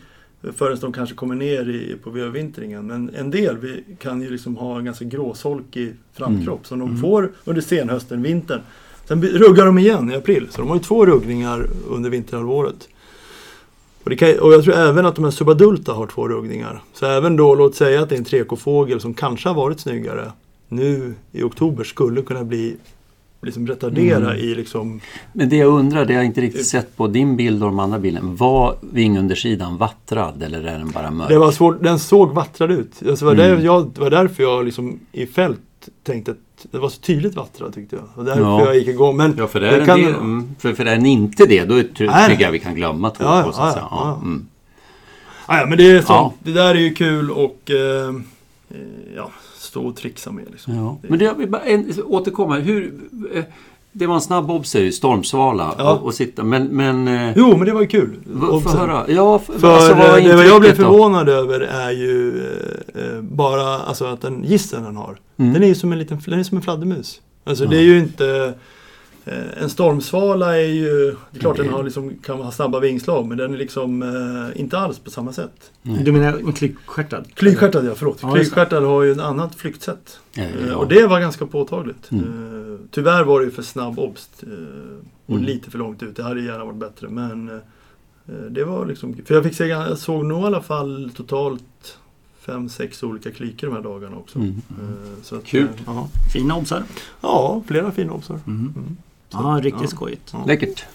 förrän 0.56 0.80
de 0.80 0.94
kanske 0.94 1.16
kommer 1.16 1.36
ner 1.36 1.70
i, 1.70 1.96
på 2.04 2.10
övervintringen. 2.10 2.88
Men 2.88 3.10
en 3.16 3.32
del 3.32 3.58
vi, 3.58 3.84
kan 4.00 4.22
ju 4.22 4.30
liksom 4.30 4.58
ha 4.58 4.78
en 4.80 4.86
ganska 4.86 5.06
gråsolkig 5.06 5.94
framkropp 6.14 6.68
som 6.68 6.80
de 6.80 6.98
får 6.98 7.32
under 7.46 7.62
senhösten, 7.62 8.22
vintern. 8.22 8.62
Sen 9.06 9.22
ruggar 9.22 9.66
de 9.66 9.78
igen 9.78 10.12
i 10.12 10.16
april. 10.16 10.48
Så 10.52 10.62
de 10.62 10.68
har 10.68 10.76
ju 10.76 10.82
två 10.84 11.06
ruggningar 11.06 11.68
under 11.90 12.10
vinterhalvåret. 12.10 12.88
Och, 14.04 14.18
kan, 14.18 14.40
och 14.40 14.54
jag 14.54 14.64
tror 14.64 14.76
även 14.76 15.06
att 15.06 15.16
de 15.16 15.24
här 15.24 15.32
subadulta 15.32 15.94
har 15.94 16.08
två 16.08 16.28
ruggningar. 16.28 16.84
Så 16.94 17.06
även 17.06 17.36
då, 17.36 17.56
låt 17.56 17.76
säga 17.76 18.02
att 18.02 18.10
det 18.10 18.16
är 18.16 18.20
en 18.20 18.26
3K-fågel 18.26 19.00
som 19.02 19.14
kanske 19.14 19.50
har 19.50 19.56
varit 19.56 19.80
snyggare. 19.80 20.32
Nu 20.68 21.14
i 21.32 21.44
oktober 21.44 21.84
skulle 21.84 22.22
kunna 22.22 22.44
bli 22.44 22.76
liksom 23.42 23.68
retardera 23.68 24.18
Mm. 24.32 24.38
i 24.38 24.56
liksom... 24.56 25.02
Men 25.34 25.50
det 25.50 25.56
jag 25.56 25.68
undrar, 25.74 26.06
det 26.06 26.14
har 26.14 26.20
jag 26.22 26.26
inte 26.26 26.42
riktigt 26.42 26.68
sett 26.68 26.98
på 26.98 27.08
din 27.08 27.36
bild 27.36 27.64
och 27.64 27.70
de 27.70 27.80
andra 27.80 28.00
bilderna. 28.00 28.28
Var 28.34 28.76
vingundersidan 28.92 29.78
vattrad 29.78 30.44
eller 30.44 30.60
är 30.64 30.78
den 30.78 30.92
bara 30.92 31.12
mörk? 31.12 31.30
Det 31.30 31.38
var 31.38 31.52
svårt, 31.52 31.84
den 31.84 32.00
såg 32.00 32.30
vattrad 32.34 32.72
ut. 32.72 32.92
Alltså 33.10 33.26
var 33.26 33.34
Mm. 33.34 33.58
det, 33.60 33.64
jag, 33.64 33.92
det 33.96 34.02
var 34.02 34.10
därför 34.10 34.44
jag 34.44 34.66
liksom 34.66 35.00
i 35.12 35.26
fält 35.26 35.60
tänkte 36.04 36.32
att 36.32 36.38
det 36.72 36.78
var 36.78 36.90
så 36.90 37.00
tydligt 37.02 37.36
vattrad 37.36 37.74
tyckte 37.74 37.96
jag. 37.96 38.06
Och 38.16 38.26
därför 38.26 38.42
Ja. 38.42 38.66
jag 38.66 38.76
gick 38.78 38.88
igång. 38.88 39.18
Men 39.18 39.36
Ja, 39.38 39.48
för 39.48 39.60
det 39.60 39.70
är, 39.70 39.86
kan- 39.86 40.00
mm, 40.06 40.56
för, 40.60 40.74
för 40.74 40.86
är 40.86 40.96
den 40.96 41.06
inte 41.06 41.46
det, 41.46 41.64
då 41.66 41.82
tycker 41.84 42.38
jag 42.42 42.52
vi 42.52 42.60
kan 42.60 42.76
glömma 42.76 43.10
två 43.10 43.24
Ja, 43.24 43.44
på, 43.46 43.52
så 43.52 43.62
ja, 43.62 43.68
att 43.68 43.74
säga. 43.74 43.86
ja, 43.92 44.20
mm. 44.24 44.48
Ja, 45.48 45.66
men 45.70 45.78
det 45.78 45.92
är. 45.92 46.04
Ja. 46.08 46.34
Det 46.44 46.52
där 46.52 46.76
är 46.76 46.80
ju 46.80 46.94
kul 46.94 47.32
och 47.32 47.72
eh, 47.72 48.08
eh, 48.10 48.16
ja, 49.16 49.30
stå 49.68 49.88
och 49.88 49.96
trixa 49.96 50.32
med 50.32 50.46
liksom. 50.52 50.76
Ja. 50.76 50.98
Men 51.02 51.20
det, 51.20 51.26
jag 51.26 51.36
vill 51.36 51.50
bara 51.50 51.62
en, 51.62 51.94
återkomma. 52.06 52.56
Hur, 52.56 52.94
eh, 53.34 53.44
det 53.92 54.08
var 54.08 54.16
en 54.16 54.22
snabb 54.22 54.52
obser, 54.52 54.92
stormsvala 54.92 55.76
Ja. 55.78 55.94
och, 55.94 56.04
och 56.06 56.14
sitta. 56.14 56.44
Men, 56.44 56.64
men 56.68 57.08
eh, 57.08 57.34
Jo, 57.38 57.58
men 57.58 57.66
det 57.66 57.74
var 57.74 57.82
ju 57.82 57.88
kul. 57.88 58.10
sen- 58.72 58.80
höra. 58.80 59.06
Ja, 59.12 59.36
f- 59.44 59.60
För 59.60 59.74
alltså, 59.74 59.94
vad 59.94 59.98
var 60.10 60.18
eh, 60.18 60.24
det 60.24 60.30
jag 60.30 60.38
blev 60.40 60.54
intrycket 60.56 60.78
då? 60.78 60.84
förvånad 60.84 61.30
över 61.30 61.60
är 61.60 61.92
ju 61.92 62.42
eh, 62.96 63.22
bara 63.22 63.80
alltså 63.80 64.06
att 64.06 64.22
den 64.22 64.44
gisten 64.44 64.84
den 64.84 64.96
har. 64.96 65.18
Mm. 65.38 65.54
Den 65.54 65.64
är 65.64 65.68
ju 65.68 65.76
som 65.76 65.92
en 65.92 66.00
liten 66.00 66.20
den 66.26 66.40
är 66.40 66.44
som 66.44 66.58
en 66.58 66.64
fladdermus. 66.64 67.22
Alltså 67.44 67.64
Ja. 67.64 67.70
det 67.70 67.78
är 67.78 67.82
ju 67.84 68.00
inte... 68.00 68.54
Eh, 69.28 69.64
en 69.64 69.70
stormsvala 69.70 70.58
är 70.58 70.68
ju... 70.68 71.16
Det 71.32 71.38
är 71.38 71.40
klart 71.40 71.58
den 71.58 71.70
har 71.70 71.84
liksom, 71.84 72.14
kan 72.24 72.38
ha 72.42 72.52
snabba 72.52 72.80
vingslag 72.80 73.26
men 73.28 73.38
den 73.38 73.54
är 73.54 73.58
liksom 73.58 74.02
eh, 74.02 74.62
inte 74.62 74.78
alls 74.80 75.00
på 75.00 75.10
samma 75.12 75.34
sätt. 75.34 75.72
Nej. 75.82 76.04
Du 76.04 76.12
menar 76.12 76.34
en 76.38 76.54
klyckstjärtad? 76.54 77.26
Klygstjärtad 77.34 77.86
ja, 77.86 77.92
förlåt. 77.96 78.20
Ja. 78.22 78.32
Klygstjärtad 78.34 78.84
har 78.84 79.04
ju 79.04 79.12
ett 79.12 79.20
annat 79.20 79.56
flyktsätt. 79.56 80.20
Ja, 80.34 80.44
Eh, 80.44 80.68
ja. 80.68 80.76
Och 80.76 80.88
det 80.88 81.08
var 81.08 81.20
ganska 81.20 81.46
påtagligt. 81.46 82.12
Mm. 82.12 82.24
Eh, 82.74 82.80
tyvärr 82.92 83.24
var 83.24 83.40
det 83.40 83.46
ju 83.46 83.52
för 83.52 83.62
snabb 83.64 84.00
obst. 84.00 84.44
Eh, 84.44 84.50
och 85.26 85.34
Mm. 85.34 85.44
lite 85.46 85.72
för 85.72 85.78
långt 85.78 86.04
ut. 86.04 86.16
Det 86.16 86.24
hade 86.24 86.42
gärna 86.42 86.66
varit 86.66 86.78
bättre. 86.78 87.10
Men 87.10 87.50
eh, 87.50 88.34
det 88.50 88.64
var 88.64 88.86
liksom... 88.86 89.16
För 89.26 89.34
jag, 89.36 89.44
fick 89.44 89.56
se, 89.56 89.66
jag 89.66 89.98
såg 89.98 90.26
nog 90.26 90.44
i 90.44 90.46
alla 90.46 90.62
fall 90.62 91.12
totalt 91.16 91.98
fem, 92.40 92.70
sex 92.70 93.04
olika 93.04 93.32
klykor 93.32 93.68
de 93.68 93.76
här 93.76 93.84
dagarna 93.84 94.18
också. 94.18 94.40
Mm. 94.40 94.62
Eh, 94.70 95.24
så 95.24 95.36
att, 95.36 95.46
Kul. 95.46 95.64
eh, 95.64 95.70
ja. 95.86 96.10
Fina 96.34 96.56
obsar. 96.56 96.84
ja, 97.22 97.62
flera 97.68 97.92
fina 97.92 98.14
obsar. 98.14 98.40
Mm. 98.48 98.74
Ja, 99.30 99.60
riktigt 99.64 99.82
Ja. 99.82 99.88
skojigt. 99.88 100.30
Ja. 100.34 100.44
Läckert. 100.48 100.86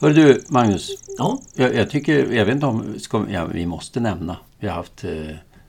Hör 0.00 0.10
du 0.10 0.44
Magnus, 0.48 0.90
Ja, 1.18 1.40
jag, 1.54 1.74
jag 1.74 1.90
tycker, 1.90 2.32
jag 2.32 2.44
vet 2.44 2.54
inte 2.54 2.66
om, 2.66 2.84
ska, 2.98 3.24
ja, 3.30 3.46
vi 3.54 3.66
måste 3.66 4.00
nämna, 4.00 4.36
vi 4.60 4.68
har 4.68 4.74
haft 4.74 5.04
eh, 5.04 5.10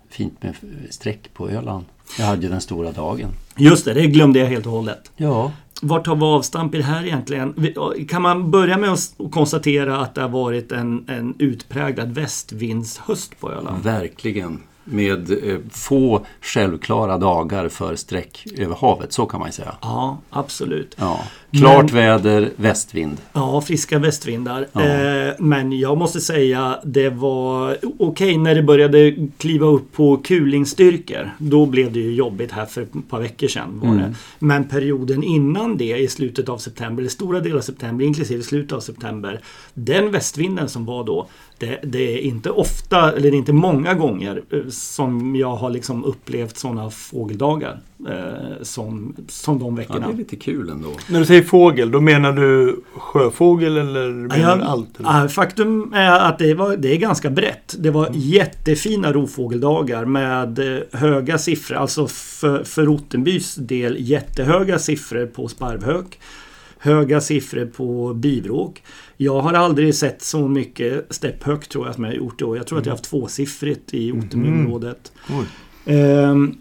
fint 0.10 0.44
med 0.44 0.56
streck 0.90 1.34
på 1.34 1.50
Öland. 1.50 1.86
Jag 2.20 2.26
hade 2.26 2.42
ju 2.42 2.50
den 2.50 2.62
stora 2.62 2.92
dagen. 2.92 3.30
just 3.58 3.86
det. 3.86 3.94
Det 3.94 4.08
glömde 4.08 4.40
jag 4.40 4.48
helt 4.48 4.66
och 4.66 4.72
hållet. 4.72 5.12
Ja, 5.18 5.52
Var 5.82 6.00
tar 6.00 6.16
vi 6.16 6.24
avstamp 6.24 6.76
i 6.76 6.78
det 6.78 6.84
här 6.84 7.06
egentligen? 7.06 7.76
Kan 8.10 8.22
man 8.22 8.52
börja 8.52 8.78
med 8.78 8.90
att 8.94 9.14
konstatera 9.32 9.98
att 10.00 10.16
det 10.16 10.22
har 10.22 10.30
varit 10.30 10.72
en, 10.72 11.06
en 11.10 11.36
utpräglad 11.40 12.12
västvindshöst 12.12 13.40
på 13.40 13.52
Öland? 13.52 13.84
verkligen. 13.84 14.64
Med 14.90 15.50
eh, 15.50 15.60
få 15.72 16.26
självklara 16.42 17.18
dagar 17.18 17.70
för 17.70 17.96
streck 17.96 18.48
över 18.58 18.76
havet, 18.76 19.14
så 19.14 19.26
kan 19.26 19.40
man 19.40 19.52
säga. 19.52 19.76
Ja, 19.82 20.18
absolut. 20.30 20.96
Ja. 21.00 21.20
Klart 21.52 21.86
Men- 21.94 21.96
väder, 21.96 22.50
västvind. 22.56 23.18
Ja, 23.34 23.62
friska 23.62 24.00
västvindar. 24.00 24.68
Ja. 24.74 24.82
Eh, 24.82 25.34
men 25.40 25.80
jag 25.80 25.98
måste 25.98 26.22
säga 26.22 26.80
det 26.84 27.10
var 27.10 27.78
okej 28.00 28.38
när 28.38 28.56
det 28.56 28.64
började 28.64 29.16
kliva 29.38 29.66
upp 29.68 29.94
på 29.94 30.18
kulingstyrkor. 30.18 31.30
Då 31.38 31.66
blev 31.66 31.92
det 31.92 32.00
ju 32.00 32.14
jobbigt 32.14 32.52
här 32.52 32.66
för 32.66 32.82
ett 32.82 33.10
par 33.10 33.20
veckor 33.20 33.48
sedan. 33.48 33.80
Var 33.80 33.88
Mm. 33.90 33.98
det. 34.00 34.16
Men 34.40 34.64
perioden 34.64 35.24
innan 35.24 35.78
det 35.78 35.98
i 35.98 36.08
slutet 36.08 36.50
av 36.50 36.58
september, 36.58 37.02
eller 37.02 37.10
stora 37.10 37.40
delar 37.40 37.58
av 37.58 37.62
september, 37.62 38.06
inklusive 38.06 38.44
slutet 38.44 38.72
av 38.72 38.80
september. 38.80 39.42
Den 39.74 40.12
västvinden 40.12 40.70
som 40.70 40.86
var 40.86 41.04
då. 41.04 41.28
Det, 41.60 41.80
det 41.84 42.14
är 42.14 42.18
inte 42.18 42.50
ofta, 42.50 43.12
eller 43.12 43.22
det 43.32 43.36
är 43.36 43.40
inte 43.40 43.54
många 43.54 43.94
gånger 43.94 44.42
eh, 44.52 44.60
som 44.70 45.36
jag 45.36 45.56
har 45.56 45.70
liksom 45.70 46.04
upplevt 46.04 46.58
sådana 46.58 46.90
fågeldagar. 46.90 47.80
Eh, 48.10 48.64
som, 48.64 49.16
som 49.28 49.60
de 49.60 49.66
Ja, 49.74 49.78
veckorna. 49.78 50.08
det 50.08 50.14
är 50.14 50.18
lite 50.18 50.36
kul 50.36 50.70
ändå. 50.70 50.90
När 51.10 51.20
du 51.20 51.26
säger 51.26 51.44
fågel, 51.48 51.92
då 51.92 52.02
menar 52.02 52.34
du 52.34 52.80
sjöfågel 52.98 53.78
eller 53.78 54.10
menar 54.12 54.58
Ja, 54.58 54.64
allt? 54.66 55.00
Eller? 55.00 55.28
faktum 55.28 55.94
är 55.94 56.20
att 56.20 56.40
det, 56.40 56.54
var, 56.54 56.78
det 56.78 56.92
är 56.94 56.98
ganska 56.98 57.30
brett. 57.30 57.76
Det 57.80 57.90
var 57.90 58.10
jättefina 58.14 59.14
rovfågeldagar 59.14 60.06
med 60.06 60.60
eh, 60.60 60.82
höga 60.92 61.38
siffror. 61.38 61.76
Alltså 61.78 62.08
för, 62.08 62.64
för 62.64 62.88
Ottenbys 62.88 63.56
del 63.56 63.96
jättehöga 64.00 64.80
siffror 64.80 65.26
på 65.26 65.48
sparvhök. 65.48 66.20
Höga 66.80 67.22
siffror 67.22 67.66
på 67.66 68.14
bivråk. 68.14 68.84
Jag 69.18 69.42
har 69.42 69.54
aldrig 69.54 69.96
sett 69.96 70.22
så 70.22 70.48
mycket 70.48 71.08
stepphök 71.10 71.68
tror 71.68 71.86
jag 71.86 71.96
som 71.96 72.04
jag 72.04 72.12
har 72.12 72.18
gjort 72.18 72.42
i 72.42 72.44
år. 72.44 72.58
Jag 72.58 72.68
tror 72.68 72.80
att 72.80 72.86
jag 72.86 72.92
har 72.92 72.98
haft 72.98 73.10
tvåsiffrigt 73.10 73.94
i 73.94 74.12
Ottenbyområdet. 74.12 75.12
Oj. 75.30 75.46
Ehm, 75.96 76.58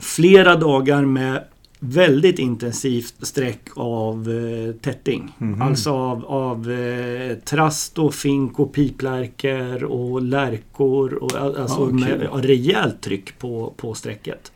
flera 0.00 0.56
dagar 0.56 1.04
med 1.04 1.44
väldigt 1.80 2.38
intensivt 2.38 3.14
streck 3.26 3.60
av 3.74 4.30
eh, 4.30 4.74
tätting. 4.80 5.32
Alltså 5.60 5.90
av, 5.90 6.24
av 6.26 6.70
eh, 6.70 7.36
trast 7.36 7.98
och 7.98 8.14
fink 8.14 8.60
och 8.60 8.72
piplärkor 8.72 9.84
och 9.84 10.22
lärkor. 10.22 11.14
Och, 11.14 11.34
al- 11.34 11.56
alltså 11.56 11.80
Ja, 11.80 11.86
kul. 11.88 11.94
med 12.30 12.44
rejält 12.44 13.00
tryck 13.00 13.38
på, 13.38 13.72
på 13.76 13.94
strecket. 13.94 14.52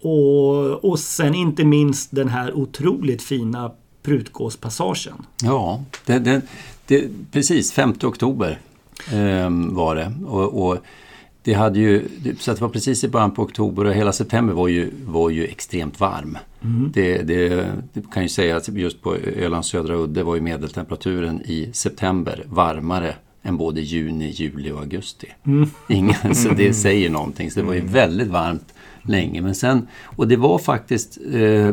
Och, 0.00 0.84
och 0.84 0.98
sen 0.98 1.34
inte 1.34 1.64
minst 1.64 2.08
den 2.12 2.28
här 2.28 2.54
otroligt 2.56 3.22
fina 3.22 3.70
prutgåspassagen. 4.02 5.26
Ja, 5.42 5.82
det, 6.06 6.18
det, 6.18 6.40
det, 6.86 7.08
precis 7.32 7.72
5 7.72 7.94
oktober 8.02 8.58
ehm, 9.12 9.74
var 9.74 9.94
det. 9.94 10.12
Och, 10.26 10.66
och 10.68 10.78
det 11.44 11.54
hade 11.54 11.80
ju, 11.80 12.08
så 12.38 12.52
det 12.52 12.60
var 12.60 12.68
precis 12.68 13.04
i 13.04 13.08
början 13.08 13.30
på 13.30 13.42
oktober 13.42 13.84
och 13.84 13.94
hela 13.94 14.12
september 14.12 14.54
var 14.54 14.68
ju, 14.68 14.90
var 15.06 15.30
ju 15.30 15.44
extremt 15.44 16.00
varm. 16.00 16.38
Det, 16.92 17.22
det, 17.22 17.66
det 17.92 18.10
kan 18.12 18.22
ju 18.22 18.28
säga 18.28 18.56
att 18.56 18.68
just 18.68 19.02
på 19.02 19.16
Ölands 19.16 19.68
södra 19.68 19.94
udde 19.94 20.22
var 20.22 20.34
ju 20.34 20.40
medeltemperaturen 20.40 21.42
i 21.44 21.70
september 21.72 22.44
varmare 22.46 23.14
än 23.42 23.56
både 23.56 23.80
juni, 23.80 24.30
juli 24.30 24.70
och 24.70 24.78
augusti. 24.78 25.26
Ingen, 25.88 26.34
så 26.34 26.48
det 26.48 26.74
säger 26.74 27.10
någonting. 27.10 27.50
Så 27.50 27.60
det 27.60 27.66
var 27.66 27.74
ju 27.74 27.80
väldigt 27.86 28.28
varmt 28.28 28.74
länge. 29.02 29.40
Men 29.40 29.54
sen, 29.54 29.88
och 30.04 30.28
det 30.28 30.36
var 30.36 30.58
faktiskt 30.58 31.18
eh, 31.32 31.70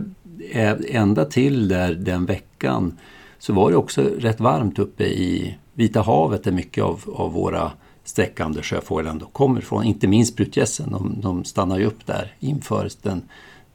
ända 0.90 1.26
till 1.26 1.68
där 1.68 1.94
den 1.94 2.26
veckan 2.26 2.98
så 3.40 3.54
var 3.54 3.72
det 3.72 3.78
också 3.78 4.02
rätt 4.20 4.40
varmt 4.40 4.80
uppe 4.80 5.04
i 5.04 5.58
Vita 5.74 6.02
havet 6.02 6.44
där 6.44 6.52
mycket 6.52 6.84
av, 6.84 7.04
av 7.14 7.34
våra 7.34 7.72
sträckande 8.04 8.62
sjöfåglar 8.62 9.12
ändå 9.12 9.26
kommer 9.26 9.60
ifrån. 9.60 9.84
Inte 9.84 10.08
minst 10.08 10.38
prutgässen, 10.38 10.92
de, 10.92 11.22
de 11.22 11.44
stannar 11.44 11.80
ju 11.80 11.86
upp 11.86 12.06
där 12.06 12.34
inför 12.40 12.90
den, 13.02 13.22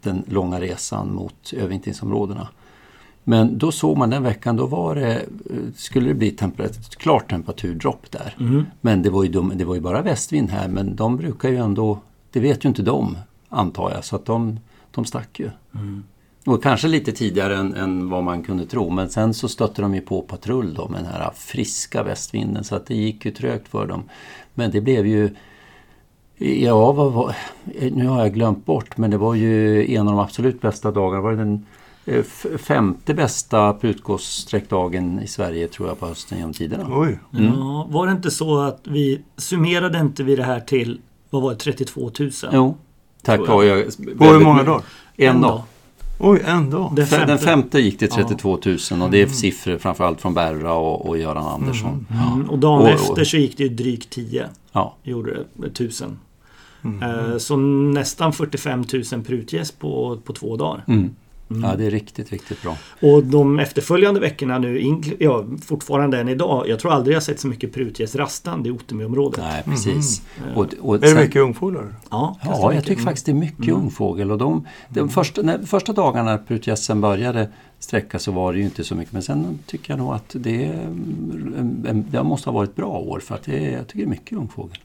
den 0.03 0.25
långa 0.29 0.61
resan 0.61 1.15
mot 1.15 1.53
övervintringsområdena. 1.53 2.49
Men 3.25 3.59
då 3.59 3.73
såg 3.73 3.99
man 3.99 4.11
den 4.11 4.23
veckan, 4.23 4.57
då 4.57 4.67
var 4.67 4.95
det, 4.95 5.15
eh, 5.15 5.23
skulle 5.77 6.09
det 6.09 6.15
bli 6.15 6.31
temper, 6.31 6.65
ett 6.65 6.97
klart 6.97 7.31
temperaturdropp 7.31 8.11
där. 8.11 8.35
Men 8.81 9.03
det 9.03 9.11
var, 9.11 9.25
ju 9.25 9.29
dum, 9.31 9.53
det 9.55 9.65
var 9.65 9.75
ju 9.75 9.81
bara 9.81 10.03
västvind 10.03 10.51
här, 10.51 10.69
men 10.69 10.97
de 10.97 11.17
brukar 11.17 11.49
ju 11.49 11.57
ändå, 11.57 11.99
det 12.31 12.41
vet 12.41 12.65
ju 12.65 12.69
inte 12.69 12.83
de 12.83 13.19
antar 13.49 13.91
jag, 13.91 14.05
så 14.05 14.17
att 14.17 14.25
de, 14.25 14.61
de 14.91 15.05
stack 15.05 15.41
ju. 15.41 15.51
Och 16.47 16.63
kanske 16.63 16.89
lite 16.89 17.13
tidigare 17.13 17.57
än, 17.57 17.75
än 17.75 18.11
vad 18.11 18.25
man 18.25 18.43
kunde 18.43 18.67
tro, 18.67 18.91
men 18.91 19.11
sen 19.11 19.35
så 19.35 19.49
stötte 19.49 19.83
de 19.83 19.95
ju 19.95 20.01
på 20.01 20.23
patrull 20.23 20.75
då 20.75 20.89
med 20.89 21.01
den 21.01 21.13
här 21.13 21.31
friska 21.35 22.03
västvinden 22.03 22.65
så 22.65 22.77
att 22.77 22.87
det 22.87 22.95
gick 22.95 23.25
ju 23.25 23.31
trögt 23.31 23.69
för 23.69 23.87
dem. 23.87 24.03
Men 24.55 24.71
det 24.71 24.81
blev 24.81 25.07
ju 25.07 25.31
Ja, 26.39 26.93
vad 26.93 27.13
var, 27.13 27.37
nu 27.91 28.07
har 28.07 28.21
jag 28.21 28.35
glömt 28.35 28.67
bort, 28.67 28.97
men 28.97 29.11
det 29.11 29.19
var 29.19 29.35
ju 29.35 29.95
en 29.95 30.09
av 30.09 30.15
de 30.15 30.19
absolut 30.19 30.61
bästa 30.61 30.91
dagarna. 30.91 31.23
Var 31.23 31.31
det 31.31 31.37
den 31.37 31.67
eh, 32.05 32.23
femte 32.59 33.15
bästa 33.15 33.73
prutgåssträckdagen 33.73 35.21
i 35.23 35.27
Sverige 35.27 35.69
tror 35.69 35.89
jag 35.89 36.01
på 36.01 36.07
hösten 36.07 36.39
genom 36.39 36.53
tiderna? 36.53 36.87
Oj. 36.91 37.19
Ja, 37.31 37.87
var 37.91 38.07
det 38.07 38.13
inte 38.13 38.31
så 38.31 38.59
att 38.59 38.81
vi 38.85 39.21
summerade 39.37 39.99
inte 39.99 40.23
vi 40.23 40.37
det 40.37 40.43
här 40.43 40.61
till 40.61 41.01
vad 41.31 41.43
var 41.43 41.51
det, 41.51 41.57
32 41.57 42.11
000? 42.21 42.31
Jo, 42.53 42.77
tack 43.23 43.41
vare... 43.41 43.85
På 44.19 44.25
hur 44.25 44.41
många 44.41 44.63
dagar? 44.63 44.83
En 45.17 45.41
dag. 45.41 45.41
En 45.41 45.41
dag. 45.41 45.63
Den 45.63 45.76
Fe- 46.19 46.97
Den 46.97 47.07
femte. 47.07 47.39
femte 47.45 47.81
gick 47.81 47.99
till 47.99 48.09
32 48.09 48.59
000 48.91 49.03
och 49.03 49.11
det 49.11 49.23
är 49.23 49.27
siffror 49.27 49.79
framförallt 49.79 50.21
från 50.21 50.35
Berra 50.35 50.73
och, 50.75 51.09
och 51.09 51.19
Göran 51.19 51.47
Andersson. 51.47 52.07
Mm, 52.33 52.51
och 52.51 52.59
dagen 52.59 52.83
Och- 52.83 52.89
efter 52.89 53.25
så 53.25 53.37
gick 53.37 53.57
det 53.57 53.63
ju 53.63 53.69
drygt 53.69 54.11
10. 54.11 54.47
Ja. 54.73 54.95
Gjorde 55.03 55.45
det, 55.55 55.67
1000. 55.67 56.19
Mm. 56.85 57.03
Eh, 57.33 57.37
Så 57.39 57.57
nästan 57.57 58.33
45 58.33 58.85
000 59.13 59.23
prutgäss 59.25 59.71
på, 59.73 60.19
på 60.25 60.33
två 60.33 60.57
dagar. 60.57 60.85
Mm. 61.51 61.71
ja, 61.71 61.77
det 61.77 61.87
är 61.87 61.91
riktigt, 61.91 62.33
riktigt 62.33 62.63
bra. 62.63 62.77
Och 63.03 63.25
de 63.25 63.59
efterföljande 63.59 64.21
veckorna 64.21 64.59
nu, 64.59 65.01
ja, 65.19 65.45
fortfarande 65.67 66.21
än 66.21 66.29
idag. 66.29 66.69
Jag 66.69 66.79
tror 66.79 66.93
aldrig 66.93 67.17
jag 67.17 67.23
sett 67.23 67.41
så 67.41 67.49
mycket 67.49 67.73
prutgäss 67.75 68.15
rastande 68.17 68.69
i 68.69 68.73
Ottenbyområdet. 68.73 69.41
Nej, 69.41 69.63
precis. 69.65 70.23
Och, 70.55 70.67
och 70.81 70.95
Är 70.97 70.99
det 71.01 71.09
sen- 71.09 71.17
mycket 71.19 71.43
ungfåglar? 71.43 71.95
Ja, 72.11 72.37
Ja, 72.45 72.51
jag 72.61 72.69
mycket. 72.71 72.85
tycker 72.87 73.03
faktiskt 73.03 73.27
det 73.27 73.33
är 73.33 73.37
mycket 73.37 73.69
ungfågel. 73.75 74.31
Och 74.31 74.39
de, 74.39 74.67
de 74.89 75.09
första, 75.09 75.43
när, 75.43 75.59
första 75.59 75.93
dagarna 75.93 76.31
när 76.31 76.39
prutgässen 76.39 77.01
började 77.01 77.49
sträcka 77.79 78.19
så 78.19 78.33
var 78.33 78.53
det 78.53 78.59
ju 78.59 78.65
inte 78.65 78.85
så 78.85 78.95
mycket. 78.95 79.13
Men 79.13 79.23
sen 79.23 79.59
tycker 79.67 79.93
jag 79.93 79.99
nog 79.99 80.15
att 80.15 80.31
det, 80.39 80.65
mm, 80.65 81.87
en- 81.89 82.07
det 82.11 82.23
måste 82.23 82.51
ha 82.51 82.55
varit 82.55 82.71
ett 82.71 82.77
bra 82.77 82.99
år 82.99 83.21
för 83.21 83.35
att 83.35 83.43
det, 83.43 83.67
är- 83.67 83.73
jag 83.77 83.87
tycker 83.87 83.99
det 83.99 84.05
är 84.05 84.11
mycket 84.11 84.39
ungfågel. 84.39 84.79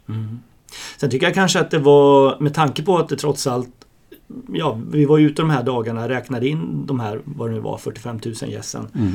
Sen 0.97 1.09
tycker 1.09 1.25
jag 1.25 1.33
kanske 1.35 1.59
att 1.59 1.71
det 1.71 1.79
var, 1.79 2.39
med 2.39 2.53
tanke 2.53 2.83
på 2.83 2.97
att 2.97 3.09
det 3.09 3.15
trots 3.15 3.47
allt 3.47 3.69
Ja, 4.53 4.79
vi 4.91 5.05
var 5.05 5.17
ju 5.17 5.25
ute 5.27 5.41
de 5.41 5.49
här 5.49 5.63
dagarna, 5.63 6.09
räknade 6.09 6.47
in 6.47 6.85
de 6.85 6.99
här, 6.99 7.21
vad 7.25 7.49
det 7.49 7.53
nu 7.53 7.59
var, 7.59 7.77
45 7.77 8.19
000 8.25 8.51
gässen. 8.51 8.87
Mm. 8.95 9.11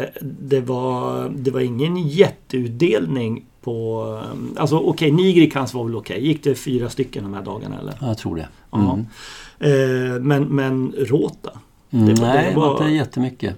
Eh, 0.00 0.08
det, 0.22 0.60
var, 0.60 1.28
det 1.36 1.50
var 1.50 1.60
ingen 1.60 1.96
jätteutdelning 2.08 3.44
på... 3.60 4.04
eh, 4.24 4.60
Alltså 4.62 4.76
okej, 4.78 5.10
Nigrikans 5.10 5.74
var 5.74 5.84
väl 5.84 5.96
okej. 5.96 6.26
Gick 6.26 6.44
det 6.44 6.54
fyra 6.54 6.88
stycken 6.88 7.22
de 7.24 7.34
här 7.34 7.42
dagarna 7.42 7.78
eller? 7.78 7.94
Ja, 8.00 8.06
jag 8.06 8.18
tror 8.18 8.36
det. 8.36 8.48
Ja. 8.70 8.92
Mm. 8.94 10.14
Eh, 10.14 10.20
men, 10.22 10.42
men 10.44 10.94
Rota? 10.98 11.50
Mm, 11.90 12.06
Det 12.06 12.20
var- 12.20 12.28
nej, 12.28 12.50
det 12.54 12.60
var 12.60 12.70
inte 12.72 12.94
jättemycket. 12.94 13.56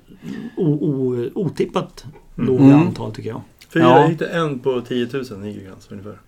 O, 0.57 0.73
o, 0.81 1.27
otippat 1.35 2.05
låga 2.35 2.65
Mm. 2.65 2.77
antal 2.87 3.13
tycker 3.13 3.29
jag. 3.31 3.41
Fyra 3.73 3.83
Ja. 3.83 4.09
gick 4.09 4.19
det 4.19 4.27
en 4.27 4.59
på 4.59 4.81
10 4.81 5.09
000 5.13 5.41
Nigrigans 5.41 5.89
ungefär. 5.91 6.19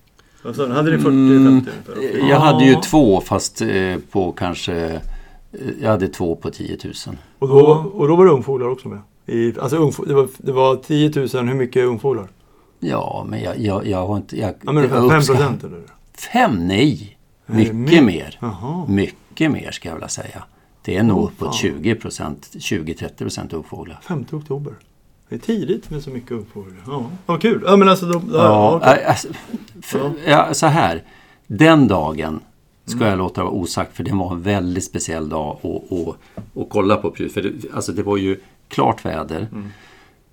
Vad 0.42 0.56
sa 0.56 0.66
ni? 0.66 0.74
Hade 0.74 0.90
ni 0.90 0.96
40-50 0.96 1.08
Mm, 1.08 1.46
ungefär? 1.46 1.72
Jag 2.18 2.28
Ja. 2.28 2.38
hade 2.38 2.64
ju 2.64 2.74
två 2.74 3.20
fast 3.20 3.60
eh, 3.62 3.96
på 4.10 4.32
kanske... 4.32 4.74
eh, 4.84 5.00
Jag 5.82 5.90
hade 5.90 6.08
två 6.08 6.36
på 6.36 6.50
10 6.50 6.78
000. 6.84 6.94
Och 7.38 7.48
då, 7.48 7.56
och 7.94 8.08
då 8.08 8.16
var 8.16 8.24
det 8.24 8.30
ungfåglar 8.32 8.68
också 8.68 8.88
med? 8.88 8.98
I, 9.26 9.58
alltså 9.60 9.76
ungfå, 9.76 10.04
det, 10.04 10.14
var, 10.14 10.28
det 10.38 10.52
var 10.52 10.76
10 10.76 11.08
000, 11.34 11.48
hur 11.48 11.54
mycket 11.54 11.84
ungfåglar? 11.84 12.28
Ja, 12.80 13.26
men 13.28 13.40
jag, 13.42 13.58
jag, 13.58 13.86
jag 13.86 14.06
har 14.06 14.16
inte... 14.16 14.38
Jag, 14.40 14.54
Ja 14.62 14.72
men 14.72 14.82
jag 14.82 14.90
5 14.92 15.04
uppskattar- 15.04 15.36
procent 15.36 15.64
eller? 15.64 15.82
Fem? 16.32 16.66
Nej! 16.66 17.18
Är 17.46 17.52
det 17.52 17.58
Mycket 17.72 18.04
mer? 18.04 18.38
mer. 18.40 18.86
Mycket 18.88 19.50
mer 19.50 19.70
ska 19.70 19.88
jag 19.88 19.94
vilja 19.96 20.08
säga. 20.08 20.44
Det 20.84 20.96
är 20.96 21.02
nog 21.02 21.18
Åh, 21.18 21.24
uppåt 21.24 21.38
fan. 21.48 21.52
20 21.52 21.94
procent, 21.94 22.48
20-30 22.54 23.14
procent 23.18 23.52
ungfåglar. 23.52 23.98
5 24.08 24.24
oktober. 24.32 24.72
Det 25.28 25.34
är 25.34 25.38
tidigt 25.38 25.90
med 25.90 26.02
så 26.02 26.10
mycket 26.10 26.30
ungfåglar. 26.32 26.82
Ja, 26.86 27.10
vad 27.26 27.42
kul. 27.42 27.62
Ja 27.66 27.76
men 27.76 27.88
alltså, 27.88 28.06
då, 28.06 28.22
ja, 28.32 28.34
Ja, 28.34 28.76
okej. 28.76 29.02
äh, 29.02 29.08
alltså, 29.10 29.28
för, 29.82 30.12
ja, 30.26 30.54
så 30.54 30.66
här. 30.66 31.02
Den 31.46 31.88
dagen 31.88 32.40
ska 32.84 33.06
jag 33.08 33.18
låta 33.18 33.42
vara 33.44 33.52
osagt 33.52 33.96
för 33.96 34.04
det 34.04 34.12
var 34.12 34.32
en 34.32 34.42
väldigt 34.42 34.84
speciell 34.84 35.28
dag 35.28 35.58
att, 35.62 35.92
att, 35.92 36.16
att 36.62 36.68
kolla 36.70 36.96
på. 36.96 37.10
För 37.10 37.42
det, 37.42 37.52
alltså 37.74 37.92
det 37.92 38.02
var 38.02 38.16
ju 38.16 38.40
klart 38.68 39.04
väder. 39.04 39.48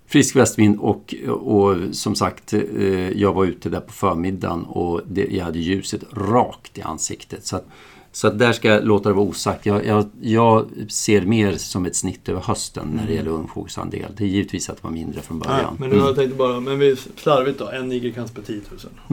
Frisk 0.07 0.35
västvind 0.35 0.79
och, 0.79 1.15
och 1.29 1.75
som 1.91 2.15
sagt 2.15 2.53
eh, 2.53 3.09
jag 3.09 3.33
var 3.33 3.45
ute 3.45 3.69
där 3.69 3.79
på 3.79 3.93
förmiddagen 3.93 4.63
och 4.63 5.01
det, 5.07 5.27
jag 5.31 5.45
hade 5.45 5.59
ljuset 5.59 6.03
rakt 6.13 6.77
i 6.77 6.81
ansiktet. 6.81 7.45
Så 7.45 7.55
att, 7.55 7.65
så 8.15 8.27
att 8.27 8.39
där 8.39 8.53
ska 8.53 8.67
jag 8.67 8.85
låta 8.85 9.09
det 9.09 9.15
vara 9.15 9.25
osagt. 9.25 9.65
Jag, 9.65 9.85
jag, 9.85 10.05
jag 10.21 10.65
ser 10.89 11.21
mer 11.21 11.53
som 11.57 11.85
ett 11.85 11.95
snitt 11.95 12.29
över 12.29 12.41
hösten 12.41 12.87
när 12.95 13.07
det 13.07 13.13
gäller 13.13 13.31
ungfågelsandel. 13.31 14.11
Det 14.17 14.23
är 14.23 14.27
givetvis 14.27 14.69
att 14.69 14.75
det 14.77 14.83
var 14.83 14.91
mindre 14.91 15.21
från 15.21 15.39
början. 15.39 15.75
men 15.79 15.89
nu 15.89 15.95
jag 15.95 16.15
tänkte 16.15 16.37
bara, 16.37 16.59
men 16.59 16.79
vi 16.79 16.95
slarvigt 17.15 17.59
då, 17.59 17.69
en 17.69 17.87
nigerkans 17.89 18.31
per 18.31 18.41
10 18.41 18.55
000. 18.55 18.63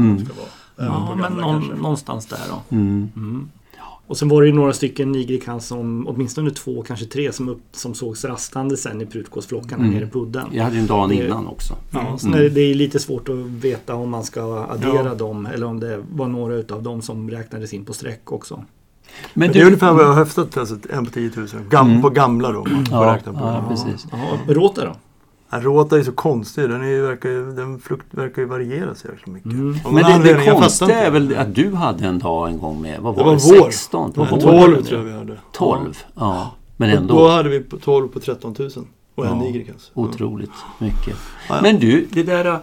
Mm. 0.07 0.17
Det 0.19 0.25
ska 0.25 0.35
vara. 0.35 0.49
Ja, 0.89 1.15
men 1.21 1.33
någon, 1.33 1.67
någonstans 1.83 2.27
där 2.27 2.39
då. 2.51 2.77
Mm. 2.77 3.09
Mm. 3.17 3.51
Och 4.07 4.17
sen 4.19 4.29
var 4.29 4.43
det 4.43 4.49
ju 4.49 4.55
några 4.55 4.73
stycken 4.73 5.13
nigrikans 5.13 5.67
som, 5.67 6.09
åtminstone 6.09 6.51
två, 6.51 6.83
kanske 6.83 7.07
tre, 7.07 7.33
som, 7.33 7.49
upp, 7.49 7.63
som 7.73 7.95
sågs 7.95 8.25
rastande 8.25 8.77
sen 8.77 9.01
i 9.01 9.07
prutgåsflockarna 9.07 9.85
Mm. 9.85 9.95
nere 9.97 10.07
på 10.07 10.19
udden. 10.19 10.49
Jag 10.53 10.65
hade 10.65 10.77
ju 10.77 10.81
en 10.81 10.87
dag 10.87 11.13
innan 11.13 11.47
också. 11.47 11.75
Ja, 11.91 12.19
så 12.19 12.27
Mm. 12.27 12.41
det- 12.41 12.49
det 12.49 12.61
är 12.61 12.75
lite 12.75 12.99
svårt 12.99 13.29
att 13.29 13.37
veta 13.37 13.95
om 13.95 14.11
man 14.11 14.25
ska 14.25 14.65
addera 14.71 15.05
Ja. 15.05 15.15
dem 15.15 15.47
eller 15.47 15.67
om 15.67 15.81
det 15.81 16.03
var 16.15 16.29
några 16.29 16.55
utav 16.55 16.83
dem 16.83 17.03
som 17.03 17.31
räknades 17.31 17.75
in 17.75 17.85
på 17.85 17.93
streck 17.93 18.33
också. 18.33 18.65
Men 19.35 19.53
Det 19.53 19.61
är 19.61 19.65
ungefär 19.67 19.93
vad 19.93 20.03
jag 20.03 20.09
har 20.09 20.15
höftat, 20.15 20.57
alltså 20.57 20.77
en 20.91 21.05
på 21.05 21.11
10 21.11 21.31
000. 21.37 21.47
Gam, 21.71 21.89
Mm. 21.91 22.03
På 22.03 22.11
gamla 22.11 22.53
då, 22.53 22.65
man 22.65 22.87
Ja, 22.91 23.15
räkna 23.15 23.33
på. 23.33 23.39
ja, 23.39 23.65
precis. 23.69 24.07
Ja, 24.13 24.19
Råta 24.55 24.85
då? 24.85 24.93
Råta 25.61 25.99
är 25.99 26.03
så 26.03 26.13
konstig, 26.13 26.69
den, 26.71 26.83
är 26.83 27.03
verkar, 27.03 27.57
den 27.57 27.79
flukt, 27.79 28.07
verkar 28.11 28.43
ju 28.43 28.49
variera 28.49 28.95
så 28.95 29.09
jäkla 29.09 29.33
mycket. 29.33 29.53
Mm. 29.53 29.77
Men 29.91 30.23
det, 30.23 30.35
det 30.35 30.51
konstiga 30.51 30.99
är 31.07 31.11
väl 31.11 31.37
att 31.37 31.55
du 31.55 31.75
hade 31.75 32.07
en 32.07 32.19
dag 32.19 32.49
en 32.49 32.59
gång 32.59 32.83
med, 32.83 33.01
vad 33.01 33.17
Det 33.17 33.23
var 33.25 33.31
det? 33.35 33.39
var 33.53 33.59
vår. 33.61 33.71
16? 33.71 34.13
På 34.13 34.25
Nej, 34.25 34.31
våren? 34.31 34.63
12 34.75 34.83
tror 34.83 34.99
jag 35.01 35.07
vi 35.07 35.13
hade. 35.13 35.39
12? 35.53 35.99
Ja. 36.15 36.51
Men 36.77 36.91
Och 36.91 36.97
Då 36.97 37.01
ändå 37.15 37.29
hade 37.29 37.49
vi 37.49 37.61
på 37.61 37.77
12 37.77 38.09
på 38.09 38.21
13 38.21 38.55
000. 38.59 38.71
Och 39.15 39.27
en 39.27 39.31
Ja, 39.39 39.45
nigerkans. 39.45 39.91
otroligt 39.95 40.51
mycket. 40.79 41.17
Ja, 41.49 41.55
ja. 41.57 41.59
Men 41.63 41.79
du, 41.79 42.07
det 42.11 42.23
där 42.23 42.59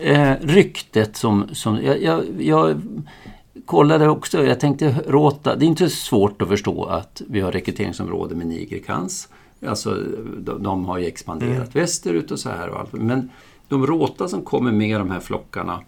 eh, 0.00 0.32
ryktet 0.40 1.16
som... 1.16 1.44
som 1.52 1.82
jag, 1.84 2.02
jag, 2.02 2.24
jag 2.38 2.80
kollade 3.70 4.08
också, 4.08 4.44
jag 4.44 4.60
tänkte 4.60 4.94
råta. 5.06 5.56
Det 5.56 5.64
är 5.64 5.66
inte 5.66 5.90
svårt 5.90 6.42
att 6.42 6.48
förstå 6.48 6.84
att 6.84 7.22
vi 7.28 7.40
har 7.40 7.52
rekryteringsområde 7.52 8.34
med 8.34 8.46
nigerkans. 8.46 9.28
Alltså 9.66 9.94
de, 10.38 10.62
de 10.62 10.84
har 10.84 10.98
ju 10.98 11.06
expanderat 11.06 11.56
Mm. 11.56 11.68
västerut 11.72 12.30
och 12.30 12.38
så 12.38 12.48
här 12.48 12.68
och 12.68 12.80
allt. 12.80 12.92
Men 12.92 13.30
de 13.68 13.86
råta 13.86 14.28
som 14.28 14.42
kommer 14.42 14.72
med 14.72 15.00
de 15.00 15.10
här 15.10 15.20
flockarna. 15.20 15.80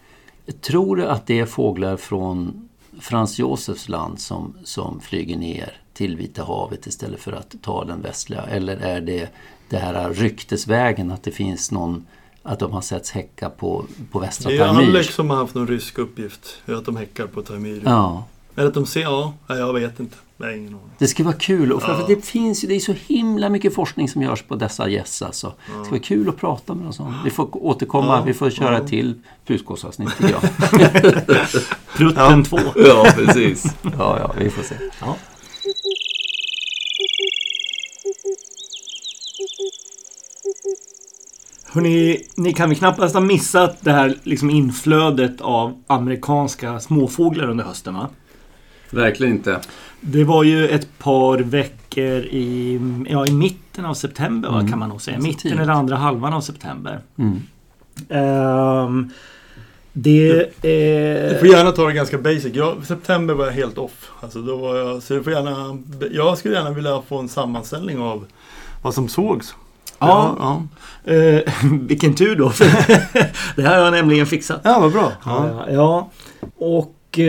Tror 0.61 0.97
du 0.97 1.07
att 1.07 1.27
det 1.27 1.41
är 1.41 1.47
fåglar 1.47 1.97
från 1.97 2.69
Frans 3.01 3.39
Josefs 3.39 3.89
land 3.89 4.21
som, 4.21 4.55
som 4.65 5.01
flyger 5.01 5.37
ner 5.37 5.73
till 5.93 6.17
Vita 6.17 6.45
havet 6.45 6.87
istället 6.87 7.21
för 7.21 7.33
att 7.33 7.55
ta 7.63 7.85
den 7.85 8.03
västliga? 8.03 8.43
Eller 8.43 8.77
är 8.77 9.01
det 9.01 9.29
det 9.69 9.77
här 9.77 10.11
ryktesvägen 10.11 11.11
att 11.11 11.23
det 11.23 11.31
finns 11.31 11.71
någon 11.71 12.07
att 12.43 12.59
de 12.59 12.73
har 12.73 12.81
setts 12.81 13.11
häcka 13.11 13.51
på, 13.51 13.85
på 14.13 14.19
västra 14.19 14.51
Det 14.51 14.57
är 14.57 14.67
Taimyr? 14.69 14.89
Alex 14.89 15.15
som 15.15 15.31
har 15.31 15.37
haft 15.37 15.55
någon 15.55 15.67
rysk 15.69 15.99
uppgift. 15.99 16.57
Att 16.67 16.85
de 16.85 16.97
häckar 16.97 17.27
på 17.27 17.43
Taimyr. 17.43 17.83
Ja. 17.85 18.25
Eller 18.57 18.69
att 18.69 18.75
de 18.75 18.87
ser, 18.87 19.01
ja, 19.01 19.35
nej, 19.47 19.59
jag 19.59 19.73
vet 19.73 20.01
inte. 20.01 20.17
Det 20.37 20.45
är 20.47 20.51
ingen 20.57 20.69
aning. 20.75 20.91
Det 20.99 21.07
ska 21.07 21.25
vara 21.25 21.35
kul. 21.35 21.73
Och 21.73 21.83
för, 21.83 21.93
Ja. 21.93 21.99
för 22.07 22.15
det 22.15 22.25
finns 22.27 22.65
ju, 22.65 22.69
det 22.69 22.75
är 22.75 22.81
så 22.81 22.95
himla 23.07 23.49
mycket 23.49 23.75
forskning 23.75 24.09
som 24.09 24.23
görs 24.23 24.43
på 24.43 24.55
dessa 24.55 24.89
gäss 24.89 25.23
alltså. 25.23 25.53
Det 25.67 25.73
ska 25.85 25.91
vara 25.91 26.01
kul 26.03 26.29
att 26.29 26.37
prata 26.37 26.75
med 26.75 26.85
dem. 26.85 26.93
så. 26.93 27.15
Vi 27.25 27.31
får 27.31 27.65
återkomma, 27.67 28.17
Ja, 28.17 28.23
vi 28.27 28.35
får 28.35 28.51
köra 28.51 28.79
ja. 28.79 28.87
till 28.89 29.15
fuskåsavsnitt 29.45 30.17
tycker 30.19 30.33
jag. 30.33 30.43
Prutten 31.97 32.45
2. 32.45 32.59
ja, 32.77 33.07
precis. 33.17 33.65
Ja, 33.83 34.19
ja, 34.19 34.35
vi 34.39 34.51
får 34.51 34.63
se. 34.63 34.75
Hörrni, 41.73 42.19
ni 42.37 42.53
kan 42.53 42.69
väl 42.69 42.79
knappast 42.79 43.15
ha 43.15 43.21
missat 43.21 43.77
det 43.81 43.93
här 43.93 44.15
liksom 44.23 44.51
inflödet 44.51 45.41
av 45.41 45.83
amerikanska 45.87 46.81
småfåglar 46.81 47.51
under 47.51 47.65
hösten 47.65 47.95
va? 47.95 48.09
Verkligen 48.91 49.33
inte. 49.33 49.61
Det 50.01 50.25
var 50.25 50.43
ju 50.45 50.69
ett 50.69 50.99
par 50.99 51.39
veckor 51.39 52.19
i, 52.19 52.81
ja, 53.09 53.27
i 53.27 53.33
mitten 53.33 53.85
av 53.85 53.95
september 53.95 54.49
va, 54.49 54.59
Mm. 54.59 54.71
kan 54.71 54.79
man 54.79 54.89
nog 54.89 55.03
säga. 55.03 55.19
Mitten 55.19 55.41
tidigt. 55.41 55.59
eller 55.61 55.73
andra 55.73 55.97
halvan 55.97 56.33
av 56.33 56.41
september. 56.41 57.01
Mm. 57.19 57.41
Ehm, 58.09 59.11
det... 59.93 60.33
Du 60.63 61.37
får 61.39 61.49
gärna 61.49 61.73
ta 61.73 61.87
det 61.87 61.93
ganska 61.93 62.19
basic. 62.19 62.55
Jag, 62.55 62.87
september 62.87 63.35
var 63.35 63.45
jag 63.45 63.53
helt 63.53 63.79
off. 63.79 64.11
Alltså 64.21 64.43
då 64.43 64.57
var 64.57 64.77
jag, 64.77 65.03
så 65.03 65.15
du 65.15 65.23
får 65.23 65.33
gärna, 65.33 65.79
jag 66.13 66.39
skulle 66.39 66.55
gärna 66.55 66.71
vilja 66.71 67.03
få 67.09 67.19
en 67.19 67.29
sammanställning 67.29 67.99
av 67.99 68.27
vad 68.83 68.95
som 68.95 69.09
sågs. 69.09 69.55
Ja. 70.09 70.37
ja. 71.05 71.13
eh, 71.13 71.41
vilken 71.81 72.15
tur 72.15 72.37
då. 72.37 72.51
för 72.51 72.65
det 73.57 73.63
här 73.63 73.77
har 73.77 73.85
jag 73.85 73.93
nämligen 73.93 74.27
fixat. 74.27 74.61
ja 74.65 74.81
vad 74.81 74.93
bra. 74.93 75.13
Ja, 75.25 75.67
ja. 75.71 76.11
och 76.59 77.19
eh, 77.19 77.25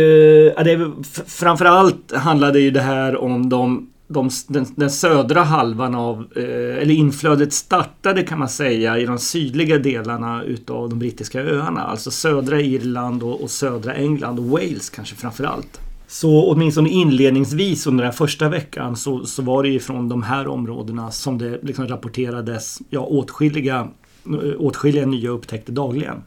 ja, 0.55 0.63
det 0.63 0.91
framförallt 1.27 2.15
handlade 2.15 2.59
ju 2.59 2.71
det 2.71 2.81
här 2.81 3.17
om 3.17 3.49
de, 3.49 3.89
de, 4.07 4.29
den, 4.47 4.65
den 4.75 4.89
södra 4.89 5.43
halvan 5.43 5.95
av, 5.95 6.25
eh, 6.35 6.81
eller 6.81 6.91
inflödet 6.91 7.53
startade 7.53 8.23
kan 8.23 8.39
man 8.39 8.49
säga 8.49 8.97
i 8.97 9.05
de 9.05 9.19
sydliga 9.19 9.77
delarna 9.77 10.43
utav 10.43 10.89
de 10.89 10.99
brittiska 10.99 11.41
öarna. 11.41 11.81
Alltså 11.81 12.11
södra 12.11 12.61
Irland 12.61 13.23
och, 13.23 13.41
och 13.41 13.51
södra 13.51 13.93
England 13.93 14.39
och 14.39 14.45
Wales 14.45 14.89
kanske 14.89 15.15
framförallt. 15.15 15.79
Så 16.13 16.51
åtminstone 16.51 16.89
inledningsvis 16.89 17.87
under 17.87 18.03
den 18.03 18.13
första 18.13 18.49
veckan 18.49 18.95
så, 18.95 19.25
så 19.25 19.41
var 19.41 19.63
det 19.63 19.69
ju 19.69 19.79
från 19.79 20.09
de 20.09 20.23
här 20.23 20.47
områdena 20.47 21.11
som 21.11 21.37
det 21.37 21.59
liksom 21.63 21.87
rapporterades 21.87 22.79
ja, 22.89 22.99
åtskilliga, 22.99 23.87
eh, 24.25 24.61
åtskilliga 24.61 25.05
nya 25.05 25.29
upptäckter 25.29 25.73
dagligen. 25.73 26.23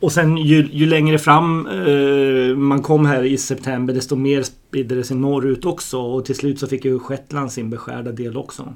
Och 0.00 0.12
sen 0.12 0.36
ju, 0.36 0.68
ju 0.72 0.86
längre 0.86 1.18
fram 1.18 1.66
eh, 1.66 2.56
man 2.56 2.82
kom 2.82 3.06
här 3.06 3.24
i 3.24 3.36
september 3.36 3.94
desto 3.94 4.16
mer 4.16 4.42
spridde 4.42 4.94
det 4.94 5.04
sig 5.04 5.16
norrut 5.16 5.64
också 5.64 5.98
och 5.98 6.24
till 6.24 6.34
slut 6.34 6.58
så 6.58 6.66
fick 6.66 6.84
ju 6.84 6.98
Shetland 6.98 7.52
sin 7.52 7.70
beskärda 7.70 8.12
del 8.12 8.36
också. 8.36 8.74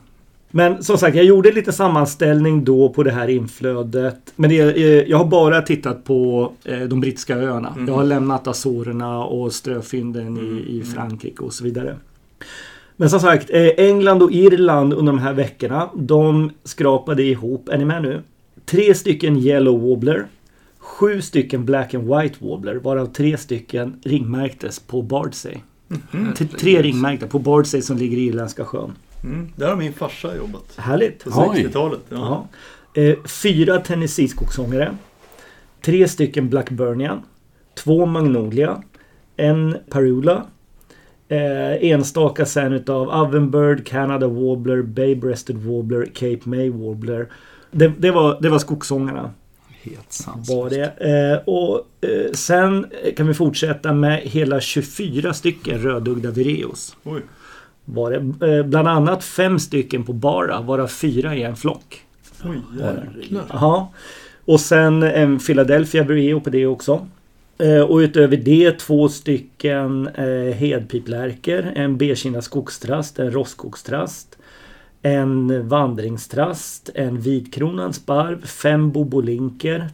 Men 0.50 0.82
som 0.85 0.98
sagt, 0.98 1.16
jag 1.16 1.24
gjorde 1.24 1.52
lite 1.52 1.72
sammanställning 1.72 2.64
då 2.64 2.88
på 2.88 3.02
det 3.02 3.11
här 3.11 3.28
inflödet. 3.28 4.32
Men 4.37 4.50
det, 4.50 4.59
eh, 4.59 5.11
jag 5.11 5.18
har 5.18 5.24
bara 5.24 5.62
tittat 5.62 6.04
på 6.04 6.52
eh, 6.64 6.80
de 6.80 7.00
brittiska 7.00 7.37
öarna. 7.37 7.74
Jag 7.87 7.94
har 7.94 8.04
lämnat 8.04 8.46
Azorerna 8.48 9.24
och 9.24 9.52
ströfynden 9.52 10.37
i, 10.38 10.76
i 10.78 10.82
Frankrike 10.82 11.42
och 11.42 11.52
så 11.52 11.64
vidare. 11.64 11.96
Men 12.96 13.11
som 13.11 13.20
sagt, 13.20 13.50
eh, 13.50 13.66
England 13.76 14.22
och 14.22 14.32
Irland 14.32 14.92
under 14.94 15.12
de 15.12 15.18
här 15.18 15.32
veckorna, 15.32 15.88
de 15.94 16.50
skrapade 16.64 17.22
ihop, 17.22 17.68
är 17.68 17.78
ni 17.78 17.85
med 17.85 18.02
nu? 18.02 18.22
Tre 18.64 18.94
stycken 18.94 19.37
Yellow 19.37 19.80
Wobbler. 19.80 20.26
Sju 20.78 21.22
stycken 21.22 21.64
Black 21.64 21.94
and 21.94 22.04
White 22.16 22.37
Wobbler, 22.44 22.74
varav 22.74 23.06
tre 23.06 23.37
stycken 23.37 24.00
ringmärktes 24.04 24.78
på 24.80 25.02
Bardsey. 25.02 25.54
T- 26.38 26.46
Tre 26.61 26.82
ringmärkta 26.82 27.26
på 27.26 27.38
Bardsey 27.38 27.82
som 27.82 27.96
ligger 27.96 28.16
i 28.18 28.26
Irländska 28.26 28.64
sjön. 28.64 28.92
Mm. 29.24 29.52
Där 29.57 29.68
har 29.68 29.76
min 29.76 29.92
farsa 29.92 30.37
jobbat. 30.37 30.76
Härligt! 30.76 31.24
På 31.24 31.31
Oj. 31.55 31.62
60-talet. 31.64 32.00
Ja. 32.09 32.48
Eh, 32.94 33.16
fyra 33.24 33.79
Tennessee-skogssångare. 33.79 34.96
Tre 35.81 36.09
stycken 36.09 36.48
Blackburnian. 36.48 37.22
Två 37.74 38.07
Magnolia. 38.07 38.83
En 39.37 39.76
Parula. 39.90 40.46
Eh, 41.29 41.90
enstaka 41.90 42.46
sen 42.46 42.72
utav 42.72 43.09
Ovenbird, 43.09 43.87
Canada 43.87 44.26
Warbler, 44.26 44.83
Bay-breasted 44.83 45.57
Warbler, 45.57 46.07
Cape 46.07 46.40
May 46.44 46.70
Warbler. 46.70 47.29
Det, 47.70 47.92
det, 47.98 48.11
var, 48.11 48.38
det 48.40 48.48
var 48.48 48.59
skogssångarna. 48.59 49.31
Helt 49.83 50.12
sant. 50.12 50.48
Var 50.48 50.70
det. 50.70 50.85
Eh, 50.85 51.55
och 51.55 51.87
eh, 52.00 52.33
sen 52.33 52.87
kan 53.16 53.26
vi 53.26 53.35
fortsätta 53.35 53.92
med 53.92 54.20
hela 54.20 54.61
24 54.61 55.35
stycken 55.35 55.79
rödugda 55.79 56.31
vireos. 56.31 56.96
Oj. 57.05 57.22
Var 57.88 58.11
det. 58.11 58.46
Eh, 58.46 58.66
bland 58.66 58.88
annat 58.88 59.25
fem 59.25 59.59
stycken 59.59 60.05
på 60.05 60.12
Bara, 60.12 60.61
varav 60.61 60.88
fyra 60.88 61.37
i 61.37 61.42
en 61.42 61.57
flock. 61.57 62.03
Oj. 62.44 62.61
Ja. 63.49 63.92
Och 64.44 64.61
sen 64.61 65.03
en 65.03 65.38
Philadelphia 65.38 66.03
Vireo 66.03 66.40
på 66.40 66.51
det 66.51 66.66
också. 66.66 67.07
Eh, 67.59 67.81
och 67.81 67.96
utöver 67.96 68.37
det 68.37 68.79
två 68.79 69.09
stycken 69.09 70.09
eh, 70.09 70.55
hedpiplärkor, 70.55 71.72
en 71.75 71.96
bekindad 71.96 72.44
skogstrast, 72.44 73.18
en 73.18 73.31
rostskogstrast, 73.31 74.38
en 75.03 75.68
vandringstrast, 75.68 76.90
en 76.94 77.20
vitkronad 77.20 77.94
sparv, 77.94 78.46
fem 78.46 78.90
bobolinker, 78.90 79.88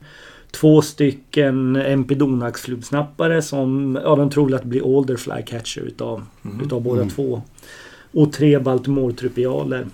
två 0.50 0.83
stycken 0.83 1.76
empidonaxflugsnappare 1.76 3.42
som 3.42 3.98
ja, 4.05 4.16
de 4.16 4.31
tror 4.31 4.55
att 4.55 4.64
blir 4.64 4.98
Alder 4.98 5.16
Flycatcher 5.16 5.81
utav, 5.81 6.22
utav 6.64 6.83
båda 6.83 7.05
två. 7.05 7.42
Och 8.12 8.33
tre 8.33 8.59
Baltimore-trupialer. 8.59 9.87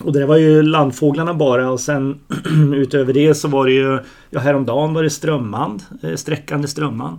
Och 0.00 0.12
det 0.12 0.26
var 0.26 0.36
ju 0.36 0.62
landfåglarna 0.62 1.34
bara 1.34 1.70
och 1.70 1.80
sen 1.80 2.20
utöver 2.74 3.12
det 3.12 3.34
så 3.34 3.48
var 3.48 3.66
det 3.66 3.72
ju 3.72 3.98
Ja 4.30 4.40
häromdagen 4.40 4.94
var 4.94 5.02
det 5.02 5.10
strömmand, 5.10 5.82
eh, 6.02 6.14
sträckande 6.14 6.68
strömmand. 6.68 7.18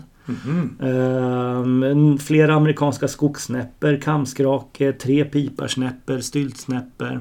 Ehm, 0.81 2.17
flera 2.17 2.53
amerikanska 2.53 3.07
skogssnäpper, 3.07 4.01
kamskrake, 4.01 4.93
tre 4.93 5.25
piparsnäpper, 5.25 6.19
styltsnäpper. 6.19 7.19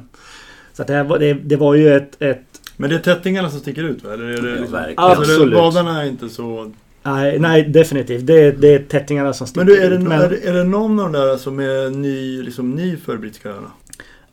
Så 0.72 0.82
att 0.82 0.88
det, 0.88 0.94
här 0.94 1.04
var, 1.04 1.18
det, 1.18 1.34
det 1.34 1.56
var 1.56 1.74
ju 1.74 1.94
ett, 1.94 2.22
ett 2.22 2.60
Men 2.76 2.90
det 2.90 2.96
är 2.96 3.00
tättingarna 3.00 3.50
som 3.50 3.60
sticker 3.60 3.84
ut 3.84 4.04
va? 4.04 4.12
Eller 4.12 4.24
är 4.24 4.42
det 4.42 4.60
liksom... 4.60 4.78
Alltså, 4.96 5.22
Absolut. 5.22 5.54
Vadarna 5.54 6.02
är 6.02 6.06
inte 6.06 6.28
så... 6.28 6.72
nej, 7.14 7.38
nej 7.38 7.62
definitivt. 7.64 8.26
Det, 8.26 8.50
det 8.52 8.74
är 8.74 8.78
tättingarna 8.78 9.32
som 9.32 9.46
sticker 9.46 9.64
Men 9.64 9.74
du, 9.74 9.80
är 9.82 9.90
det, 9.90 9.96
ut. 9.96 10.10
är, 10.10 10.28
det- 10.30 10.48
är 10.48 10.52
det 10.54 10.64
någon 10.64 11.00
av 11.00 11.12
de 11.12 11.18
där 11.18 11.36
som 11.36 11.58
är 11.60 11.90
ny, 11.90 12.42
liksom, 12.42 12.70
ny 12.70 12.96
för 12.96 13.16
brittiska 13.16 13.48
öarna? 13.50 13.70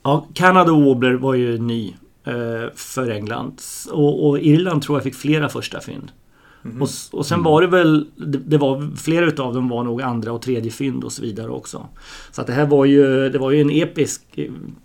Ja, 0.03 0.27
Canada 0.33 0.71
Wobbler 0.71 1.13
var 1.13 1.33
ju 1.33 1.57
ny 1.57 1.95
eh, 2.27 2.69
för 2.75 3.09
England. 3.09 3.61
Och, 3.91 4.27
och 4.29 4.39
Irland 4.39 4.81
tror 4.81 4.97
jag 4.97 5.03
fick 5.03 5.15
flera 5.15 5.49
första 5.49 5.79
fynd. 5.81 6.11
Och, 6.79 6.87
s- 6.87 7.09
och 7.11 7.25
sen 7.25 7.43
var 7.43 7.61
det 7.61 7.67
väl, 7.67 8.07
det, 8.15 8.37
det 8.37 8.57
var 8.57 8.95
flera 8.97 9.25
utav 9.25 9.53
dem 9.53 9.69
var 9.69 9.83
nog 9.83 10.01
andra 10.01 10.31
och 10.31 10.41
tredje 10.41 10.71
fynd 10.71 11.03
och 11.03 11.11
så 11.11 11.21
vidare 11.21 11.49
också. 11.49 11.87
Så 12.31 12.41
att 12.41 12.47
det 12.47 12.53
här 12.53 12.65
var 12.65 12.85
ju, 12.85 13.29
det 13.29 13.37
var 13.37 13.51
ju 13.51 13.61
en 13.61 13.69
episk 13.69 14.21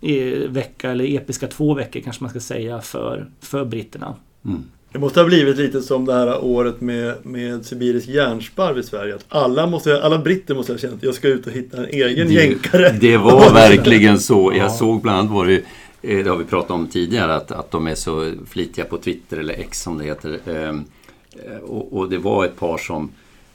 eh, 0.01 0.49
vecka, 0.49 0.91
eller 0.91 1.15
episka 1.15 1.47
två 1.47 1.73
veckor 1.73 1.99
kanske 1.99 2.23
man 2.23 2.29
ska 2.29 2.39
säga 2.39 2.81
för, 2.81 3.29
för 3.41 3.65
britterna. 3.65 4.15
Mm. 4.45 4.63
Det 4.91 4.99
måste 4.99 5.19
ha 5.19 5.27
blivit 5.27 5.57
lite 5.57 5.81
som 5.81 6.05
det 6.05 6.13
här 6.13 6.43
året 6.43 6.81
med, 6.81 7.13
med 7.23 7.65
sibirisk 7.65 8.07
järnsparv 8.07 8.77
i 8.77 8.83
Sverige. 8.83 9.15
Att 9.15 9.25
alla, 9.29 9.67
måste, 9.67 10.03
alla 10.03 10.17
britter 10.17 10.55
måste 10.55 10.73
ha 10.73 10.77
känt 10.77 10.93
att 10.93 11.03
jag 11.03 11.13
ska 11.15 11.27
ut 11.27 11.47
och 11.47 11.53
hitta 11.53 11.77
en 11.77 11.85
egen 11.85 12.27
Det, 12.27 12.33
jänkare. 12.33 12.89
det 13.01 13.17
var 13.17 13.53
verkligen 13.53 14.19
så. 14.19 14.53
Jag 14.57 14.71
såg 14.71 15.01
bland 15.01 15.19
annat 15.19 15.31
var 15.31 15.45
det 15.45 15.61
eh, 16.01 16.23
det 16.23 16.29
har 16.29 16.37
vi 16.37 16.45
pratat 16.45 16.71
om 16.71 16.87
tidigare, 16.87 17.35
att, 17.35 17.51
att 17.51 17.71
de 17.71 17.87
är 17.87 17.95
så 17.95 18.33
flitiga 18.49 18.85
på 18.85 18.97
Twitter 18.97 19.37
eller 19.37 19.53
X 19.53 19.81
som 19.81 19.97
det 19.97 20.03
heter. 20.03 20.39
Ehm, 20.47 20.83
eh, 21.45 21.57
Och, 21.57 21.97
och 21.97 22.09
det 22.09 22.17
var 22.17 22.45
ett 22.45 22.59
par 22.59 22.77
som, 22.77 23.11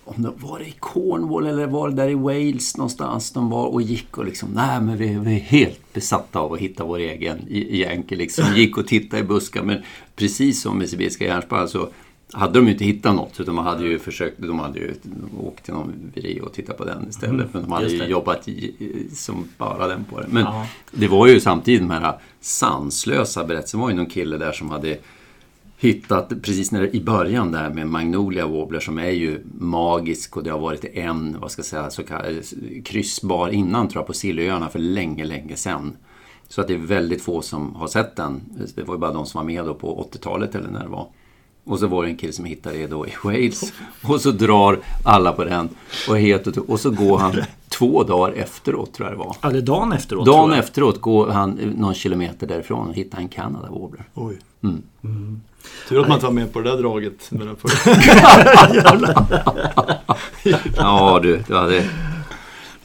om 0.07 0.23
det 0.23 0.33
var 0.37 0.59
det 0.59 0.65
i 0.65 0.75
Cornwall 0.81 1.47
eller 1.47 1.67
var 1.67 1.89
det 1.89 1.95
där 1.97 2.09
i 2.09 2.15
Wales 2.15 2.77
någonstans 2.77 3.31
de 3.33 3.51
var 3.51 3.67
och 3.67 3.83
gick 3.83 4.19
och 4.19 4.25
liksom, 4.25 4.49
nej 4.53 4.81
men 4.81 4.97
vi, 4.99 5.07
vi 5.19 5.35
är 5.35 5.41
helt 5.41 5.93
besatta 5.93 6.39
av 6.39 6.53
att 6.53 6.59
hitta 6.59 6.85
vår 6.85 6.99
egen 6.99 7.39
jänke 7.71 8.17
liksom. 8.17 8.45
Gick 8.57 8.79
och 8.79 8.87
tittade 8.87 9.23
i 9.23 9.25
buskar 9.27 9.63
men 9.63 9.79
precis 10.17 10.63
som 10.63 10.79
med 10.79 10.89
sibiriska 10.89 11.25
järnsparv 11.25 11.67
så 11.67 11.89
hade 12.33 12.59
de 12.59 12.67
ju 12.67 12.73
inte 12.73 12.85
hittat 12.85 13.15
något 13.15 13.41
utan 13.41 13.57
de 13.57 13.65
hade 13.65 13.85
ju 13.85 13.99
försökt, 13.99 14.39
de 14.43 14.59
hade 14.59 14.79
ju 14.79 14.95
åkt 15.41 15.65
till 15.65 15.75
någon 15.75 15.93
viré 16.15 16.41
och 16.41 16.53
tittat 16.53 16.79
på 16.79 16.85
den 16.85 17.09
istället. 17.09 17.47
men 17.55 17.63
de 17.63 17.73
hade 17.73 17.89
ju 17.89 18.05
jobbat 18.05 18.49
i, 18.49 18.75
som 19.15 19.49
bara 19.59 19.87
den 19.87 20.05
på 20.05 20.21
det. 20.21 20.27
Men 20.31 20.43
Ja. 20.43 20.67
det 20.93 21.09
var 21.09 21.27
ju 21.27 21.41
samtidigt 21.41 21.81
de 21.81 21.91
här 21.91 22.15
sanslösa 22.41 23.45
berättelserna. 23.45 23.81
Det 23.81 23.85
var 23.85 23.91
ju 23.91 23.97
någon 23.97 24.07
kille 24.11 24.37
där 24.39 24.53
som 24.53 24.71
hade 24.71 24.99
hittat, 25.79 26.43
precis 26.43 26.73
när 26.73 26.97
i 26.97 27.01
början 27.01 27.53
där 27.53 27.71
med 27.71 27.89
Magnolia 27.89 28.47
Wobbler 28.47 28.81
som 28.81 28.99
är 28.99 29.11
ju 29.11 29.41
magisk 29.59 30.37
och 30.37 30.45
det 30.45 30.51
har 30.51 30.59
varit 30.59 30.85
en, 30.85 31.41
vad 31.41 31.51
ska 31.51 31.61
jag 31.61 31.67
säga, 31.67 31.91
så 31.91 32.03
kallad 32.03 32.43
kryssbar 32.85 33.49
innan 33.49 33.89
tror 33.89 34.01
jag 34.01 34.07
på 34.07 34.13
Sillöarna 34.13 34.69
för 34.69 34.79
länge, 34.79 35.25
länge 35.25 35.57
sedan. 35.57 35.97
Så 36.49 36.61
att 36.61 36.69
det 36.69 36.75
är 36.75 36.79
väldigt 36.79 37.23
få 37.23 37.43
som 37.43 37.75
har 37.75 37.89
sett 37.89 38.17
den. 38.17 38.41
Det 38.75 38.83
var 38.83 38.95
ju 38.95 39.01
bara 39.01 39.13
de 39.13 39.27
som 39.27 39.39
var 39.39 39.47
med 39.47 39.65
då 39.65 39.75
på 39.75 40.09
80-talet 40.13 40.55
eller 40.55 40.71
när 40.71 40.83
det 40.83 40.89
var. 40.89 41.09
Och 41.67 41.79
så 41.79 41.87
var 41.87 42.03
det 42.03 42.11
en 42.11 42.17
kille 42.17 42.33
som 42.33 42.45
hittade 42.45 42.79
det 42.79 42.87
då 42.87 43.07
i 43.07 43.13
Wales. 43.25 43.73
Och 44.03 44.21
så 44.21 44.31
drar 44.31 44.79
alla 45.05 45.33
på 45.33 45.45
den. 45.45 45.69
Och, 46.09 46.19
helt, 46.19 46.47
och 46.57 46.81
så 46.81 46.91
går 46.91 47.19
han 47.19 47.35
två 47.69 48.03
dagar 48.03 48.33
efteråt, 48.33 48.95
tror 48.95 49.09
jag 49.09 49.19
det 49.19 49.25
var. 49.25 49.37
Eller 49.51 49.61
dagen 49.61 49.93
efteråt. 49.93 50.27
Dagen 50.27 50.53
efteråt 50.53 51.01
går 51.01 51.29
han 51.31 51.51
någon 51.77 51.95
kilometer 51.95 52.47
därifrån 52.47 52.89
och 52.89 52.95
hittar 52.95 53.19
en 53.19 53.29
Canada 53.29 53.69
Wobbler. 53.71 54.05
Oj. 54.15 54.39
Mm. 54.63 54.83
Mm. 55.05 55.41
Tur 55.89 56.01
att 56.01 56.09
man 56.09 56.15
inte 56.15 56.27
var 56.27 56.33
med 56.33 56.53
på 56.53 56.61
det 56.61 56.71
där 56.71 56.77
draget. 56.83 57.31
Med 57.31 57.47
den 57.47 57.57
ja 60.77 61.21
du, 61.23 61.43
du 61.49 61.57
hade... 61.57 61.85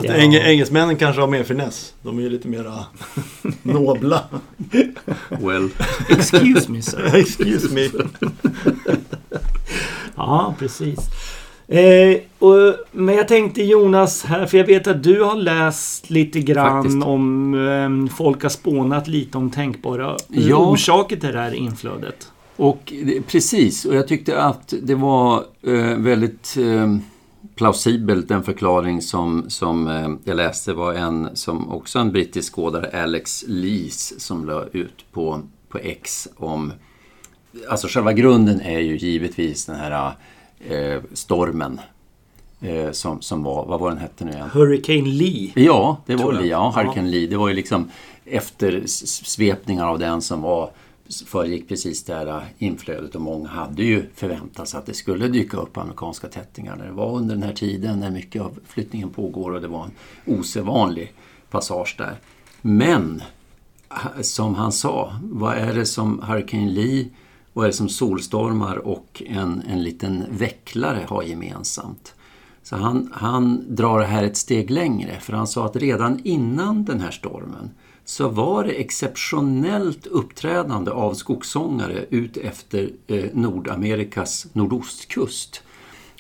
Ja. 0.04 0.14
Eng 0.14 0.36
engelsmännen 0.36 0.96
kanske 0.96 1.22
har 1.22 1.28
mer 1.28 1.44
finess. 1.44 1.94
De 2.02 2.18
är 2.18 2.22
ju 2.22 2.30
lite 2.30 2.48
mera 2.48 2.86
nobla. 3.62 4.24
Well. 5.30 5.70
Excuse 6.10 6.72
me 6.72 6.82
sir. 6.82 7.16
Excuse 7.16 7.74
me. 7.74 7.90
ja, 10.16 10.56
precis. 10.60 11.00
Eh, 11.68 12.18
och, 12.40 12.76
men 12.92 13.16
jag 13.16 13.28
tänkte 13.28 13.64
Jonas 13.64 14.24
här, 14.24 14.46
för 14.46 14.58
jag 14.58 14.66
vet 14.66 14.88
att 14.88 15.04
du 15.04 15.22
har 15.22 15.36
läst 15.36 16.10
lite 16.10 16.40
grann 16.40 16.84
Faktiskt. 16.84 17.04
om 17.06 17.54
eh, 18.08 18.16
folk 18.16 18.44
har 18.44 18.50
spånat 18.50 19.08
lite 19.08 19.38
om 19.38 19.50
tänkbara 19.50 20.18
ja. 20.28 20.56
orsaker 20.56 21.16
till 21.16 21.32
det 21.32 21.40
här 21.40 21.54
inflödet. 21.54 22.32
Och 22.56 22.94
precis, 23.28 23.86
och 23.86 23.96
jag 23.96 24.08
tyckte 24.08 24.42
att 24.42 24.74
det 24.82 24.96
var 24.96 25.44
eh, 25.64 25.98
väldigt 25.98 26.58
eh, 26.60 26.98
plausibelt 27.62 28.28
den 28.28 28.44
förklaring 28.44 29.02
som, 29.02 29.50
som 29.50 29.88
eh, 29.88 30.10
jag 30.24 30.38
läste 30.38 30.74
var 30.74 30.94
en 30.94 31.36
som 31.36 31.72
också 31.72 32.00
en 32.00 32.12
brittisk 32.12 32.54
skådare, 32.54 33.04
Alex 33.04 33.44
Lees, 33.48 34.22
som 34.22 34.46
la 34.46 34.66
ut 34.72 35.06
på, 35.12 35.42
på 35.70 35.78
X 35.78 36.28
om 36.38 36.74
Alltså 37.70 37.88
själva 37.88 38.14
grunden 38.14 38.62
är 38.62 38.80
ju 38.80 38.98
givetvis 38.98 39.66
den 39.66 39.76
här 39.76 40.12
eh, 40.60 41.02
stormen 41.14 41.80
eh, 42.62 42.92
som, 42.92 43.22
som 43.22 43.44
var, 43.44 43.66
vad 43.66 43.80
var 43.80 43.90
den 43.90 44.00
hette 44.00 44.26
nu 44.26 44.32
igen? 44.32 44.50
Hurricane 44.54 45.10
Lee. 45.10 45.52
Ja, 45.56 45.98
det 46.06 46.16
var 46.16 46.34
Lee. 46.34 46.48
Ja, 46.48 46.74
Hurricane 46.76 47.08
ja. 47.08 47.12
Lee. 47.12 47.28
Det 47.28 47.38
var 47.38 47.48
ju 47.48 47.54
liksom 47.54 47.90
efter 48.26 48.84
svepningar 48.88 49.86
av 49.86 50.00
den 50.00 50.22
som 50.22 50.42
var 50.42 50.70
föregick 51.26 51.68
precis 51.68 52.04
det 52.04 52.14
här 52.14 52.28
äh, 52.28 52.42
inflödet 52.58 53.16
och 53.16 53.22
många 53.22 53.50
hade 53.50 53.84
ju 53.84 54.06
förväntat 54.16 54.70
sig 54.70 54.78
att 54.78 54.86
det 54.86 54.94
skulle 54.94 55.28
dyka 55.28 55.58
upp 55.58 55.78
amerikanska 55.78 56.28
tättingar 56.28 56.76
när 56.76 56.86
det 56.86 56.92
var 56.92 57.18
under 57.18 57.36
den 57.36 57.44
här 57.44 57.54
tiden 57.54 58.00
när 58.00 58.12
mycket 58.12 58.42
av 58.42 58.60
flyttningen 58.68 59.10
pågår 59.10 59.52
och 59.52 59.62
det 59.62 59.68
var 59.68 59.86
en 59.86 59.92
osedvanlig 60.40 61.14
passage 61.50 61.96
där. 61.98 62.20
Men 62.62 63.22
som 64.22 64.56
han 64.56 64.72
sa, 64.72 65.16
vad 65.24 65.58
är 65.58 65.74
det 65.74 65.86
som 65.86 66.22
Hurricane 66.22 66.70
Lee, 66.70 67.10
vad 67.54 67.66
är 67.66 67.68
det 67.70 67.74
som 67.74 67.90
solstormar 67.90 68.78
och 68.78 69.24
en, 69.26 69.64
en 69.68 69.84
liten 69.84 70.26
vecklare 70.30 71.06
har 71.10 71.24
gemensamt? 71.24 72.16
Så 72.64 72.76
han, 72.76 73.10
han 73.14 73.76
drar 73.76 74.00
det 74.00 74.06
här 74.06 74.24
ett 74.24 74.38
steg 74.38 74.70
längre 74.70 75.20
för 75.20 75.34
han 75.34 75.48
sa 75.48 75.66
att 75.66 75.76
redan 75.76 76.22
innan 76.24 76.86
den 76.86 77.02
här 77.02 77.12
stormen 77.12 77.72
så 78.12 78.28
var 78.28 78.64
det 78.64 78.72
exceptionellt 78.72 80.08
uppträdande 80.08 80.92
av 80.92 81.14
skogssångare 81.14 82.06
ut 82.10 82.38
efter 82.38 82.90
eh, 83.08 83.26
Nordamerikas 83.34 84.48
nordostkust. 84.54 85.64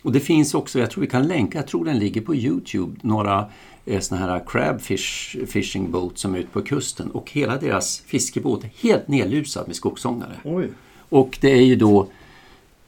Och 0.03 0.11
det 0.11 0.19
finns 0.19 0.53
också, 0.53 0.79
jag 0.79 0.91
tror 0.91 1.01
vi 1.01 1.07
kan 1.07 1.27
länka, 1.27 1.57
jag 1.57 1.67
tror 1.67 1.85
den 1.85 1.99
ligger 1.99 2.21
på 2.21 2.35
Youtube, 2.35 2.99
några 3.01 3.45
eh, 3.85 3.99
såna 3.99 4.21
här 4.21 4.43
crabfish 4.47 5.37
fishing 5.47 5.91
boat 5.91 6.17
som 6.17 6.35
är 6.35 6.39
ute 6.39 6.49
på 6.49 6.61
kusten 6.61 7.11
och 7.11 7.31
hela 7.31 7.57
deras 7.57 7.99
fiskebåt 8.05 8.63
är 8.63 8.71
helt 8.75 9.07
nedlusad 9.07 9.67
med 9.67 9.75
skogssångare. 9.75 10.35
Oj. 10.43 10.69
Och 11.09 11.37
det 11.41 11.51
är 11.51 11.65
ju 11.65 11.75
då 11.75 12.07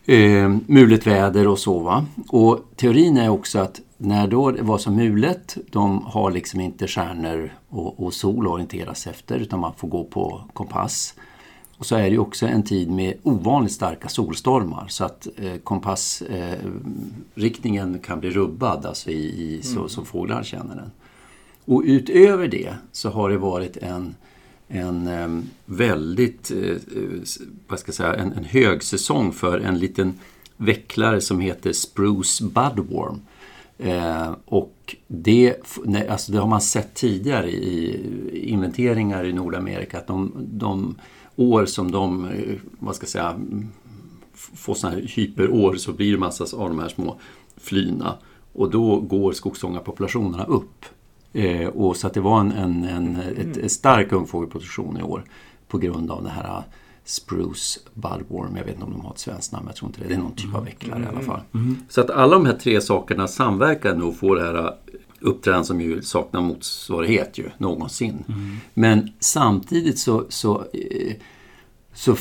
eh, 0.05 0.49
mulet 0.67 1.07
väder 1.07 1.47
och 1.47 1.59
så. 1.59 1.79
Va? 1.79 2.05
Och 2.29 2.59
teorin 2.75 3.17
är 3.17 3.29
också 3.29 3.59
att 3.59 3.81
när 3.97 4.27
då 4.27 4.51
det 4.51 4.61
var 4.61 4.77
så 4.77 4.91
mulet, 4.91 5.57
de 5.71 6.05
har 6.05 6.31
liksom 6.31 6.59
inte 6.59 6.87
stjärnor 6.87 7.51
och, 7.69 8.03
och 8.03 8.13
sol 8.13 8.47
att 8.47 8.53
orienteras 8.53 9.07
efter 9.07 9.39
utan 9.39 9.59
man 9.59 9.73
får 9.73 9.87
gå 9.87 10.03
på 10.03 10.41
kompass. 10.53 11.13
Och 11.77 11.85
så 11.85 11.95
är 11.95 12.09
det 12.09 12.17
också 12.17 12.47
en 12.47 12.63
tid 12.63 12.91
med 12.91 13.13
ovanligt 13.23 13.71
starka 13.71 14.09
solstormar 14.09 14.87
så 14.87 15.05
att 15.05 15.27
eh, 15.37 15.55
kompassriktningen 15.55 17.95
eh, 17.95 18.01
kan 18.01 18.19
bli 18.19 18.29
rubbad 18.29 18.85
alltså 18.85 19.09
i, 19.09 19.55
i 19.55 19.61
så, 19.61 19.77
mm. 19.77 19.89
så 19.89 20.05
fåglar 20.05 20.43
känner 20.43 20.75
den. 20.75 20.91
Och 21.65 21.81
utöver 21.85 22.47
det 22.47 22.73
så 22.91 23.09
har 23.09 23.29
det 23.29 23.37
varit 23.37 23.77
en 23.77 24.15
en 24.67 25.49
väldigt, 25.65 26.51
eh, 26.51 26.59
eh, 26.59 26.77
vad 27.67 27.79
ska 27.79 27.89
jag 27.89 27.95
säga, 27.95 28.13
en, 28.13 28.33
en 28.33 28.43
högsäsong 28.43 29.31
för 29.31 29.59
en 29.59 29.79
liten 29.79 30.13
vecklare 30.57 31.21
som 31.21 31.39
heter 31.39 31.73
Spruce 31.73 32.43
Budworm. 32.43 33.21
Eh, 33.77 34.31
och 34.45 34.95
det, 35.07 35.55
alltså 36.09 36.31
det 36.31 36.39
har 36.39 36.47
man 36.47 36.61
sett 36.61 36.93
tidigare 36.93 37.51
i 37.51 38.01
inventeringar 38.51 39.25
i 39.25 39.33
Nordamerika 39.33 39.97
att 39.97 40.07
de, 40.07 40.31
de 40.37 40.95
år 41.35 41.65
som 41.65 41.91
de, 41.91 42.25
eh, 42.25 42.55
vad 42.79 42.95
ska 42.95 43.03
jag 43.03 43.09
säga, 43.09 43.39
får 44.33 44.73
sådana 44.73 44.95
här 44.95 45.07
hyperår 45.07 45.75
så 45.75 45.93
blir 45.93 46.11
det 46.11 46.17
massa 46.17 46.57
av 46.57 46.69
de 46.69 46.79
här 46.79 46.89
små 46.89 47.19
flyna 47.57 48.17
och 48.53 48.71
då 48.71 48.99
går 48.99 49.33
skogsångarpopulationerna 49.33 50.43
upp. 50.45 50.85
Eh, 51.33 51.67
och 51.67 51.97
så 51.97 52.07
att 52.07 52.13
det 52.13 52.21
var 52.21 52.39
en, 52.39 52.51
en, 52.51 52.83
en 52.83 53.15
ett, 53.15 53.57
ett 53.57 53.71
stark 53.71 54.11
ungfågelproduktion 54.11 54.97
i 54.97 55.03
år 55.03 55.23
på 55.67 55.77
grund 55.77 56.11
av 56.11 56.23
det 56.23 56.29
här 56.29 56.57
uh, 56.57 56.63
Spruce 57.05 57.79
Budworm. 57.93 58.55
Jag 58.55 58.63
vet 58.63 58.73
inte 58.73 58.85
om 58.85 58.91
de 58.91 59.01
har 59.01 59.11
ett 59.11 59.19
svenskt 59.19 59.51
namn, 59.51 59.65
jag 59.67 59.75
tror 59.75 59.89
inte 59.89 60.01
det. 60.01 60.07
Det 60.07 60.13
är 60.13 60.17
någon 60.17 60.35
typ 60.35 60.55
av 60.55 60.65
vecklare 60.65 60.95
mm. 60.99 61.09
i 61.09 61.15
alla 61.15 61.25
fall. 61.25 61.41
Mm. 61.53 61.65
mm. 61.65 61.77
Så 61.89 62.01
att 62.01 62.09
alla 62.09 62.33
de 62.33 62.45
här 62.45 62.53
tre 62.53 62.81
sakerna 62.81 63.27
samverkar 63.27 63.95
nog 63.95 64.09
och 64.09 64.15
får 64.15 64.35
det 64.35 64.41
här 64.41 64.57
uh, 64.57 64.69
uppträdandet 65.19 65.67
som 65.67 65.81
ju 65.81 66.01
saknar 66.01 66.41
motsvarighet 66.41 67.37
ju 67.37 67.49
någonsin. 67.57 68.23
Mm. 68.27 68.57
Men 68.73 69.09
samtidigt 69.19 69.99
så, 69.99 70.25
så, 70.29 70.65
eh, 70.73 71.15
så 71.93 72.15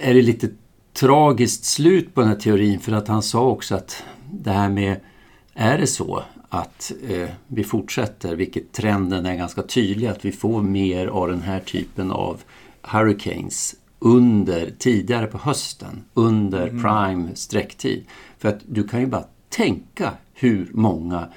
är 0.00 0.14
det 0.14 0.22
lite 0.22 0.48
tragiskt 0.92 1.64
slut 1.64 2.14
på 2.14 2.20
den 2.20 2.30
här 2.30 2.36
teorin 2.36 2.80
för 2.80 2.92
att 2.92 3.08
han 3.08 3.22
sa 3.22 3.46
också 3.46 3.74
att 3.74 4.02
det 4.32 4.50
här 4.50 4.68
med, 4.68 5.00
är 5.54 5.78
det 5.78 5.86
så 5.86 6.22
att 6.48 6.92
eh, 7.08 7.28
vi 7.46 7.64
fortsätter, 7.64 8.36
vilket 8.36 8.72
trenden 8.72 9.26
är 9.26 9.36
ganska 9.36 9.62
tydlig, 9.62 10.06
att 10.06 10.24
vi 10.24 10.32
får 10.32 10.62
mer 10.62 11.06
av 11.06 11.28
den 11.28 11.42
här 11.42 11.60
typen 11.60 12.10
av 12.10 12.42
hurricanes 12.82 13.74
under, 13.98 14.70
tidigare 14.78 15.26
på 15.26 15.38
hösten, 15.38 16.04
under 16.14 16.68
mm. 16.68 16.82
prime 16.82 17.28
sträcktid. 17.34 18.04
För 18.38 18.48
att 18.48 18.60
du 18.66 18.88
kan 18.88 19.00
ju 19.00 19.06
bara 19.06 19.24
tänka 19.48 20.12
hur 20.34 20.70
många, 20.72 21.28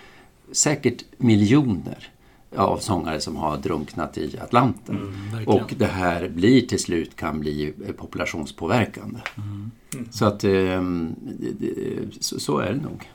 säkert 0.51 1.03
miljoner 1.17 2.09
av 2.55 2.77
sångare 2.77 3.19
som 3.19 3.35
har 3.35 3.57
drunknat 3.57 4.17
i 4.17 4.37
Atlanten. 4.41 4.97
Mm, 4.97 5.47
och 5.47 5.73
det 5.77 5.85
här 5.85 6.29
blir 6.29 6.61
till 6.61 6.79
slut 6.79 7.15
kan 7.15 7.39
bli 7.39 7.73
populationspåverkande. 7.97 9.19
Mm. 9.37 9.71
Så 10.11 10.25
att 10.25 10.43
eh, 10.43 10.83
så, 12.19 12.39
så, 12.39 12.57
är 12.57 12.73
det 12.73 12.81
nog. 12.81 13.09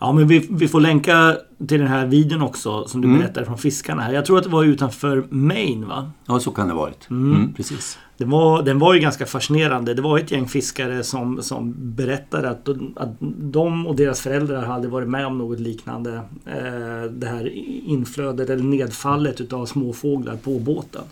Ja, 0.00 0.12
men 0.12 0.28
vi, 0.28 0.46
vi 0.50 0.68
får 0.68 0.80
länka 0.80 1.36
till 1.68 1.78
den 1.78 1.88
här 1.88 2.06
videon 2.06 2.42
också 2.42 2.88
som 2.88 3.00
du 3.00 3.08
mm. 3.08 3.20
berättade 3.20 3.46
från 3.46 3.58
fiskarna. 3.58 4.02
här. 4.02 4.12
Jag 4.12 4.24
tror 4.24 4.38
att 4.38 4.44
det 4.44 4.50
var 4.50 4.64
utanför 4.64 5.26
Maine 5.30 5.88
va? 5.88 6.10
Ja, 6.26 6.40
så 6.40 6.50
kan 6.50 6.68
det 6.68 6.74
ha 6.74 6.80
varit. 6.80 7.10
Mm. 7.10 7.34
Mm, 7.34 7.54
precis. 7.54 7.98
Det 8.16 8.24
var, 8.24 8.62
den 8.62 8.78
var 8.78 8.94
ju 8.94 9.00
ganska 9.00 9.26
fascinerande. 9.26 9.94
Det 9.94 10.02
var 10.02 10.18
ett 10.18 10.30
gäng 10.30 10.48
fiskare 10.48 11.02
som, 11.02 11.42
som 11.42 11.74
berättade 11.76 12.50
att, 12.50 12.68
att 12.96 13.16
de 13.38 13.86
och 13.86 13.96
deras 13.96 14.20
föräldrar 14.20 14.66
hade 14.66 14.88
varit 14.88 15.08
med 15.08 15.26
om 15.26 15.38
något 15.38 15.60
liknande. 15.60 16.14
Eh, 16.46 17.10
det 17.10 17.26
här 17.26 17.48
inflödet 17.86 18.50
eller 18.50 18.64
nedfallet 18.64 19.40
utav 19.40 19.66
småfåglar 19.66 20.36
på 20.36 20.58
båten. 20.58 21.02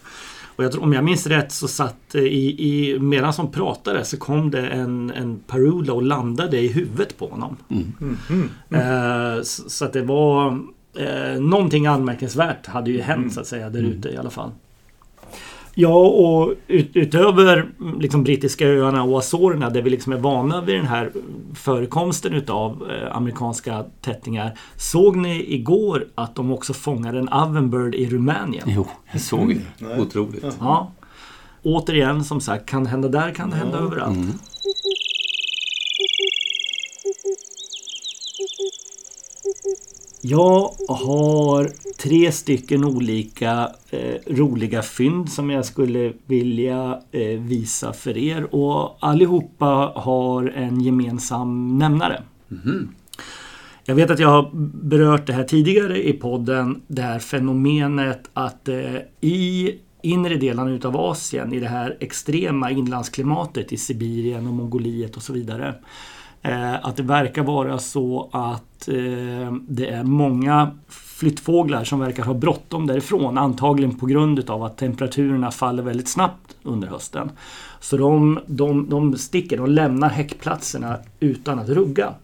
Och 0.59 0.65
jag 0.65 0.73
tror, 0.73 0.83
om 0.83 0.93
jag 0.93 1.05
minns 1.05 1.27
rätt 1.27 1.53
så 1.53 1.69
satt 1.69 2.15
eh, 2.15 2.23
i, 2.23 2.57
i 2.69 2.99
medan 2.99 3.33
som 3.33 3.51
pratade 3.51 4.05
så 4.05 4.17
kom 4.17 4.51
det 4.51 4.69
en, 4.69 5.11
en 5.11 5.39
parula 5.47 5.93
och 5.93 6.03
landade 6.03 6.61
i 6.61 6.69
huvudet 6.69 7.19
på 7.19 7.27
honom. 7.27 7.57
Mm. 7.71 7.93
Mm. 8.01 8.51
Mm. 8.71 9.45
så, 9.45 9.71
så, 9.71 9.85
att 9.85 9.93
det 9.93 10.03
var 10.03 10.59
eh, 10.97 11.41
någonting 11.41 11.87
anmärkningsvärt 11.87 12.67
hade 12.67 12.91
ju 12.91 13.01
hänt 13.01 13.19
mm. 13.19 13.31
så 13.31 13.41
att 13.41 13.47
säga 13.47 13.71
där 13.71 13.83
ute 13.83 14.09
i 14.09 14.17
alla 14.17 14.31
fall. 14.31 14.51
Ja, 15.81 15.99
och 15.99 16.55
ut, 16.67 16.91
utöver 16.97 17.69
liksom, 18.01 18.25
brittiska 18.25 18.69
öarna 18.69 19.03
och 19.03 19.19
Azorerna 19.19 19.71
där 19.71 19.83
vi 19.83 19.91
liksom 19.91 20.13
är 20.13 20.17
vana 20.17 20.61
vid 20.61 20.77
den 20.77 20.87
här 20.87 21.13
förekomsten 21.55 22.33
utav 22.33 22.91
eh, 22.91 23.17
amerikanska 23.17 23.85
tättingar. 24.01 24.59
Såg 24.77 25.17
ni 25.17 25.55
igår 25.55 26.07
att 26.15 26.35
de 26.35 26.53
också 26.53 26.73
fångade 26.73 27.19
en 27.19 27.29
ovenbird 27.29 27.95
i 27.95 28.11
Rumänien? 28.11 28.65
Jo, 28.67 28.87
jag 29.13 29.21
såg 29.21 29.49
det. 29.49 29.85
Mm. 29.85 30.01
Otroligt. 30.01 30.45
Ja. 30.61 30.93
återigen, 31.63 32.25
som 32.25 32.41
sagt, 32.41 32.67
kan 32.67 32.85
det 32.85 32.91
hända 32.91 33.09
där 33.09 33.35
kan 33.35 33.51
det 33.51 33.57
hända 33.57 33.79
överallt. 33.79 34.19
Jag 40.21 40.71
har 40.89 41.71
tre 42.03 42.33
stycken 42.33 42.85
olika 42.85 43.71
eh, 43.91 44.35
roliga 44.35 44.83
fynd 44.83 45.33
som 45.33 45.51
jag 45.51 45.65
skulle 45.65 46.13
vilja 46.27 47.01
eh, 47.13 47.41
visa 47.41 47.93
för 47.93 48.17
er 48.17 48.55
och 48.55 48.97
allihopa 49.01 49.93
har 49.95 50.53
en 50.57 50.81
gemensam 50.81 51.79
nämnare. 51.79 52.23
Jag 53.85 53.95
vet 53.95 54.11
att 54.11 54.19
jag 54.19 54.29
har 54.29 54.51
berört 54.89 55.27
det 55.27 55.33
här 55.33 55.45
tidigare 55.45 56.09
i 56.09 56.13
podden, 56.13 56.83
det 56.87 57.03
här 57.03 57.19
fenomenet 57.19 58.31
att 58.33 58.69
eh, 58.69 58.97
i 59.21 59.75
inre 60.03 60.35
delarna 60.37 60.71
utav 60.71 60.97
Asien, 60.97 61.53
i 61.53 61.61
det 61.61 61.69
här 61.69 61.97
extrema 62.01 62.71
inlandsklimatet 62.71 63.73
i 63.73 63.77
Sibirien 63.77 64.47
och 64.47 64.55
Mongoliet 64.55 65.17
och 65.17 65.23
så 65.23 65.33
vidare. 65.33 65.75
Eh, 66.43 66.87
att 66.87 66.97
det 66.97 67.03
verkar 67.03 67.43
vara 67.43 67.79
så 67.79 68.29
att 68.33 68.89
eh, 68.89 69.53
det 69.69 69.89
är 69.89 70.03
många 70.03 70.71
flyttfåglar 70.89 71.85
som 71.85 72.01
verkar 72.01 72.23
ha 72.23 72.35
bråttom 72.35 72.87
därifrån. 72.87 73.39
Antagligen 73.39 73.99
på 73.99 74.07
grund 74.07 74.39
utav 74.39 74.65
att 74.65 74.77
temperaturerna 74.77 75.51
faller 75.51 75.83
väldigt 75.83 76.09
snabbt 76.09 76.57
under 76.63 76.89
hösten. 76.89 77.31
Så 77.81 77.97
de, 77.97 78.41
de, 78.47 78.91
de 78.91 79.17
sticker, 79.17 79.57
de 79.57 79.67
lämnar 79.71 80.09
häckplatserna 80.09 80.97
utan 81.21 81.59
att 81.59 81.69
rugga. 81.69 82.15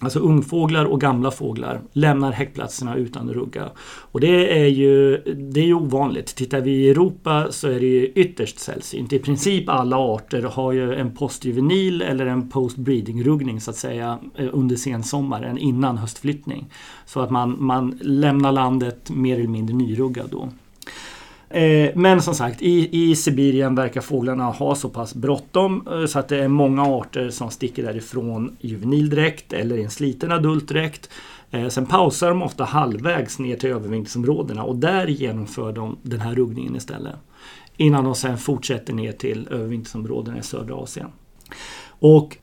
Alltså 0.00 0.18
ungfåglar 0.18 0.84
och 0.84 1.00
gamla 1.00 1.30
fåglar 1.30 1.80
lämnar 1.92 2.32
häckplatserna 2.32 2.96
utan 2.96 3.30
att 3.30 3.36
rugga. 3.36 3.70
Och 4.12 4.20
det 4.20 4.62
är 4.62 4.66
ju, 4.66 5.16
det 5.26 5.60
är 5.60 5.64
ju 5.64 5.74
ovanligt. 5.74 6.26
Tittar 6.26 6.60
vi 6.60 6.70
i 6.70 6.90
Europa 6.90 7.46
så 7.50 7.68
är 7.68 7.80
det 7.80 7.86
ju 7.86 8.06
ytterst 8.06 8.58
sällsynt. 8.58 9.12
I 9.12 9.18
princip 9.18 9.68
alla 9.68 9.96
arter 9.96 10.42
har 10.42 10.72
ju 10.72 10.94
en 10.94 11.14
postjuvenil 11.14 12.02
eller 12.02 12.26
en 12.26 12.50
post-breeding-ruggning 12.50 13.60
så 13.60 13.70
att 13.70 13.76
säga 13.76 14.18
eh, 14.36 14.48
under 14.52 14.76
sensommaren 14.76 15.58
innan 15.58 15.98
höstflyttning. 15.98 16.66
Så 17.06 17.20
att 17.20 17.30
man, 17.30 17.56
man 17.58 17.98
lämnar 18.00 18.52
landet 18.52 19.10
mer 19.10 19.34
eller 19.34 19.48
mindre 19.48 19.76
nyruggad 19.76 20.28
då. 20.30 20.48
Eh, 21.56 21.90
men 21.94 22.22
som 22.22 22.34
sagt, 22.34 22.62
i, 22.62 22.88
i 23.10 23.16
Sibirien 23.16 23.74
verkar 23.74 24.00
fåglarna 24.00 24.44
ha 24.44 24.74
så 24.74 24.88
pass 24.88 25.14
bråttom 25.14 25.88
eh, 25.90 26.06
så 26.06 26.18
att 26.18 26.28
det 26.28 26.44
är 26.44 26.48
många 26.48 26.82
arter 26.82 27.30
som 27.30 27.50
sticker 27.50 27.82
därifrån 27.82 28.56
i 28.60 28.68
juvenildräkt 28.68 29.52
eller 29.52 29.76
i 29.76 29.82
en 29.82 29.90
sliten 29.90 30.32
adultdräkt. 30.32 31.10
Eh, 31.50 31.68
sen 31.68 31.86
pausar 31.86 32.28
de 32.28 32.42
ofta 32.42 32.64
halvvägs 32.64 33.38
ner 33.38 33.56
till 33.56 33.70
övervintringsområdena 33.70 34.62
och 34.62 34.76
där 34.76 35.06
genomför 35.06 35.72
de 35.72 35.96
den 36.02 36.20
här 36.20 36.34
ruggningen 36.34 36.76
istället. 36.76 37.16
Innan 37.76 38.04
de 38.04 38.14
sen 38.14 38.38
fortsätter 38.38 38.92
ner 38.92 39.12
till 39.12 39.48
övervintringsområdena 39.50 40.38
i 40.38 40.42
södra 40.42 40.74
Asien. 40.74 41.08
Och 41.88 42.36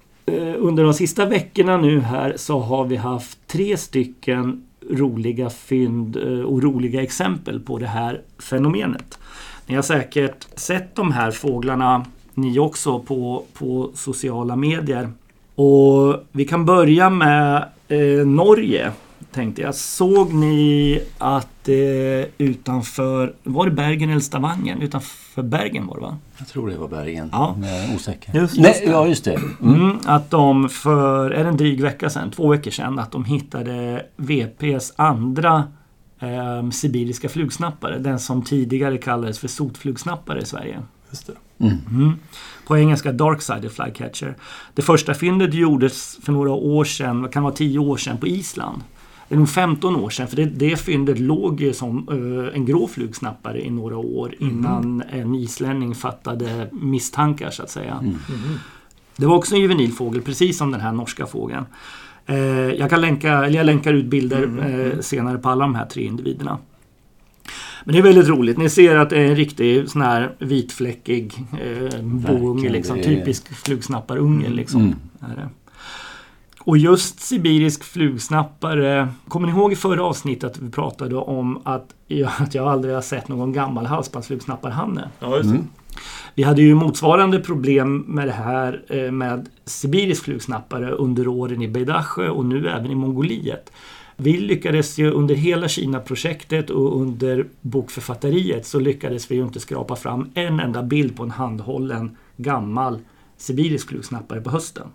under 0.57 0.83
de 0.83 0.93
sista 0.93 1.25
veckorna 1.25 1.77
nu 1.77 1.99
här 1.99 2.33
så 2.37 2.59
har 2.59 2.85
vi 2.85 2.95
haft 2.95 3.47
tre 3.47 3.77
stycken 3.77 4.63
roliga 4.91 5.49
fynd 5.49 6.17
eh, 6.17 6.39
och 6.39 6.63
roliga 6.63 7.01
exempel 7.01 7.59
på 7.59 7.77
det 7.77 7.87
här 7.87 8.21
fenomenet. 8.39 9.19
Ni 9.65 9.75
har 9.75 9.81
säkert 9.81 10.47
sett 10.55 10.95
de 10.95 11.11
här 11.11 11.31
fåglarna 11.31 12.05
ni 12.33 12.59
också 12.59 12.99
på, 12.99 13.43
på 13.53 13.91
sociala 13.95 14.55
medier. 14.55 15.09
Och 15.55 16.23
vi 16.31 16.45
kan 16.45 16.65
börja 16.65 17.09
med 17.09 17.65
eh, 17.87 18.27
Norge. 18.27 18.91
Tänkte 19.33 19.61
jag. 19.61 19.75
Såg 19.75 20.33
ni 20.33 21.01
att 21.17 21.69
eh, 21.69 21.75
utanför, 22.37 23.33
var 23.43 23.65
det 23.65 23.71
Bergen 23.71 24.09
eller 24.09 24.19
Stavanger? 24.21 24.77
Utanför 24.83 25.41
Bergen 25.43 25.87
var 25.87 25.95
det 25.95 26.01
va? 26.01 26.17
Jag 26.37 26.47
tror 26.47 26.69
det 26.69 26.77
var 26.77 26.87
Bergen. 26.87 27.29
Ja. 27.31 27.55
Men 27.59 27.69
jag 27.69 27.83
är 27.83 27.95
osäker. 27.95 28.33
Just- 28.39 28.57
Nej, 28.57 28.67
just 28.67 28.85
det. 28.85 28.91
ja, 28.91 29.07
just 29.07 29.23
det. 29.25 29.35
Mm. 29.61 29.75
Mm, 29.81 29.97
att 30.05 30.29
de 30.31 30.69
för, 30.69 31.31
är 31.31 31.43
det 31.43 31.49
en 31.49 31.57
dryg 31.57 31.81
vecka 31.81 32.09
sedan, 32.09 32.31
två 32.31 32.47
veckor 32.47 32.71
sedan, 32.71 32.99
att 32.99 33.11
de 33.11 33.25
hittade 33.25 34.05
VPs 34.15 34.93
andra 34.95 35.63
eh, 36.19 36.69
sibiriska 36.71 37.29
flugsnappare. 37.29 37.99
Den 37.99 38.19
som 38.19 38.41
tidigare 38.41 38.97
kallades 38.97 39.39
för 39.39 39.47
sotflugsnappare 39.47 40.41
i 40.41 40.45
Sverige. 40.45 40.79
Just 41.09 41.27
det. 41.27 41.33
Mm. 41.65 42.13
På 42.67 42.77
engelska 42.77 43.11
Dark-sided 43.11 43.69
Flycatcher. 43.69 44.35
Det 44.73 44.81
första 44.81 45.13
fyndet 45.13 45.53
gjordes 45.53 46.17
för 46.23 46.31
några 46.31 46.51
år 46.51 46.83
sedan, 46.85 47.29
kan 47.29 47.43
vara 47.43 47.53
10 47.53 47.79
år 47.79 47.97
sedan, 47.97 48.17
på 48.17 48.27
Island. 48.27 48.81
Det 49.33 49.37
är 49.37 49.39
nog 49.39 49.49
15 49.49 49.95
år 49.95 50.09
sedan, 50.09 50.27
för 50.27 50.35
det, 50.35 50.45
det 50.45 50.75
fyndet 50.79 51.19
låg 51.19 51.61
ju 51.61 51.73
som 51.73 52.07
eh, 52.11 52.55
en 52.55 52.65
grå 52.65 52.87
flugsnappare 52.87 53.65
i 53.65 53.69
några 53.69 53.97
år 53.97 54.35
innan 54.39 55.03
en 55.11 55.35
islänning 55.35 55.95
fattade 55.95 56.69
misstankar 56.71 57.49
så 57.49 57.63
att 57.63 57.69
säga. 57.69 58.03
Det 59.15 59.25
var 59.25 59.35
också 59.35 59.55
en 59.55 59.61
juvenil 59.61 59.91
fågel, 59.91 60.21
precis 60.21 60.57
som 60.57 60.71
den 60.71 60.81
här 60.81 60.91
norska 60.91 61.25
fågeln. 61.25 61.65
Eh, 62.25 62.37
jag, 62.69 62.89
kan 62.89 63.01
länka, 63.01 63.45
eller 63.45 63.57
jag 63.57 63.65
länkar 63.65 63.93
ut 63.93 64.05
bilder 64.05 64.43
eh, 64.93 64.99
senare 64.99 65.37
på 65.37 65.49
alla 65.49 65.63
de 65.65 65.75
här 65.75 65.85
tre 65.85 66.03
individerna. 66.03 66.57
Men 67.85 67.93
det 67.93 67.99
är 67.99 68.03
väldigt 68.03 68.27
roligt. 68.27 68.57
Ni 68.57 68.69
ser 68.69 68.95
att 68.95 69.09
det 69.09 69.17
är 69.19 69.29
en 69.29 69.35
riktig 69.35 69.89
sån 69.89 70.01
här 70.01 70.35
vitfläckig 70.39 71.33
eh, 71.61 72.01
bounge. 72.01 72.69
Liksom, 72.69 73.01
typisk 73.01 73.53
flugsnapparunge. 73.53 74.49
Liksom, 74.49 74.81
Mm. 74.81 74.95
är 75.31 75.35
det. 75.35 75.49
Och 76.65 76.77
just 76.77 77.19
sibirisk 77.19 77.83
flugsnappare. 77.83 79.07
Kommer 79.27 79.47
ni 79.47 79.53
ihåg 79.53 79.73
i 79.73 79.75
förra 79.75 80.03
avsnittet 80.03 80.51
att 80.51 80.57
vi 80.57 80.71
pratade 80.71 81.15
om 81.15 81.61
att 81.63 81.95
jag, 82.07 82.31
att 82.39 82.55
jag 82.55 82.67
aldrig 82.67 82.93
har 82.93 83.01
sett 83.01 83.27
någon 83.27 83.53
gammal 83.53 83.85
halsbandsflugsnapparhanne? 83.85 85.09
Ja, 85.19 85.37
just 85.37 85.49
det. 85.49 85.63
Vi 86.35 86.43
hade 86.43 86.61
ju 86.61 86.75
motsvarande 86.75 87.39
problem 87.39 87.97
med 88.07 88.27
det 88.27 88.31
här 88.31 88.81
eh, 88.87 89.11
med 89.11 89.49
sibirisk 89.65 90.23
flugsnappare 90.23 90.91
under 90.91 91.27
åren 91.27 91.61
i 91.61 91.67
Beidasjö 91.67 92.29
och 92.29 92.45
nu 92.45 92.67
även 92.67 92.91
i 92.91 92.95
Mongoliet. 92.95 93.71
Vi 94.15 94.37
lyckades 94.37 94.97
ju 94.97 95.11
under 95.11 95.35
hela 95.35 95.67
Kina-projektet 95.67 96.69
och 96.69 97.01
under 97.01 97.47
bokförfatteriet 97.61 98.65
så 98.65 98.79
lyckades 98.79 99.31
vi 99.31 99.35
ju 99.35 99.43
inte 99.43 99.59
skrapa 99.59 99.95
fram 99.95 100.31
en 100.33 100.59
enda 100.59 100.83
bild 100.83 101.17
på 101.17 101.23
en 101.23 101.31
handhållen 101.31 102.17
gammal 102.37 102.99
sibirisk 103.37 103.89
flugsnappare 103.89 104.41
på 104.41 104.49
hösten. 104.49 104.87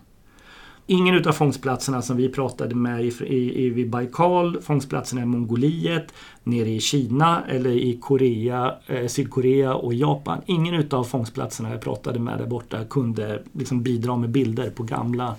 Ingen 0.90 1.14
utav 1.14 1.32
fångstplatserna 1.32 2.02
som 2.02 2.16
vi 2.16 2.28
pratade 2.28 2.74
med 2.74 3.04
i, 3.04 3.12
i, 3.24 3.64
i 3.64 3.70
vid 3.70 3.90
Baikal, 3.90 4.60
fångstplatserna 4.62 5.22
i 5.22 5.26
Mongoliet, 5.26 6.14
nere 6.42 6.68
i 6.68 6.80
Kina 6.80 7.42
eller 7.48 7.70
i 7.70 7.98
Korea, 8.00 8.74
eh, 8.86 9.06
Sydkorea 9.06 9.74
och 9.74 9.94
Japan. 9.94 10.40
Ingen 10.46 10.74
utav 10.74 11.04
fångstplatserna 11.04 11.70
jag 11.70 11.80
pratade 11.80 12.18
med 12.18 12.38
där 12.38 12.46
borta 12.46 12.84
kunde 12.84 13.42
liksom 13.52 13.82
bidra 13.82 14.16
med 14.16 14.30
bilder 14.30 14.70
på 14.70 14.82
gamla 14.82 15.34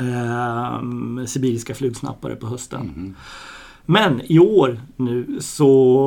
eh, 0.00 1.24
sibiriska 1.26 1.74
flugsnappare 1.74 2.36
på 2.36 2.46
hösten. 2.46 3.14
Men 3.86 4.20
i 4.24 4.38
år 4.38 4.80
nu 4.96 5.38
så 5.40 5.66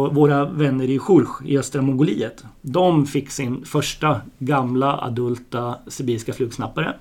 våra 0.09 0.45
vänner 0.45 0.89
i 0.89 0.99
Church 0.99 1.45
i 1.45 1.57
östra 1.57 1.81
Mongoliet. 1.81 2.43
De 2.61 3.05
fick 3.05 3.29
sin 3.29 3.65
första 3.65 4.21
gamla 4.39 4.97
adulta 4.97 5.75
sibiriska 5.87 6.33
flugsnappare. 6.33 6.95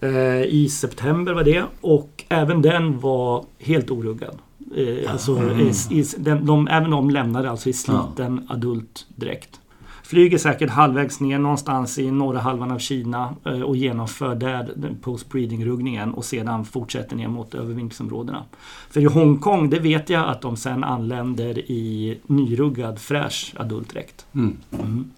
Eh, 0.00 0.42
I 0.42 0.68
september 0.68 1.32
var 1.32 1.44
det 1.44 1.64
och 1.80 2.24
även 2.28 2.62
den 2.62 3.00
var 3.00 3.44
helt 3.58 3.90
oruggad. 3.90 4.38
Eh, 4.76 5.12
alltså, 5.12 5.38
i, 5.52 5.98
i, 6.00 6.04
den, 6.18 6.46
de, 6.46 6.68
även 6.68 6.90
de 6.90 7.10
lämnade 7.10 7.50
alltså 7.50 7.68
i 7.68 7.72
sliten 7.72 8.46
adult 8.48 9.06
dräkt. 9.16 9.60
Flyger 10.02 10.38
säkert 10.38 10.70
halvvägs 10.70 11.20
ner 11.20 11.38
någonstans 11.38 11.98
i 11.98 12.10
norra 12.10 12.38
halvan 12.38 12.70
av 12.70 12.78
Kina 12.78 13.34
eh, 13.44 13.60
och 13.60 13.76
genomför 13.76 14.34
där 14.34 14.74
post-breeding-ruggningen 15.02 16.12
och 16.14 16.24
sedan 16.24 16.64
fortsätter 16.64 17.16
ner 17.16 17.28
mot 17.28 17.54
övervintringsområdena. 17.54 18.44
För 18.90 19.00
i 19.00 19.04
Hongkong, 19.04 19.70
det 19.70 19.78
vet 19.78 20.10
jag 20.10 20.28
att 20.28 20.40
de 20.40 20.56
sen 20.56 20.84
anländer 20.84 21.58
i 21.58 22.18
nyruggad 22.26 22.98
fräsch 22.98 23.54
adultdräkt. 23.56 24.26
Mm. 24.34 25.10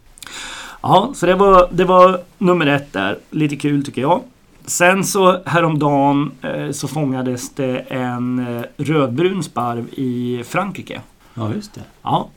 Ja, 0.82 1.12
så 1.14 1.26
det 1.26 1.34
var, 1.34 1.68
det 1.72 1.84
var 1.84 2.20
nummer 2.38 2.66
ett 2.66 2.92
där. 2.92 3.18
Lite 3.30 3.56
kul 3.56 3.84
tycker 3.84 4.02
jag. 4.02 4.20
Sen 4.64 5.04
så 5.04 5.42
häromdagen 5.46 6.30
eh, 6.42 6.70
så 6.70 6.88
fångades 6.88 7.50
det 7.54 7.78
en 7.78 8.38
eh, 8.38 8.62
rödbrun 8.76 9.42
sparv 9.42 9.88
i 9.92 10.42
Frankrike. 10.46 11.00
Ja, 11.34 11.54
just 11.54 11.74
det. 11.74 11.80
Ja, 12.02 12.28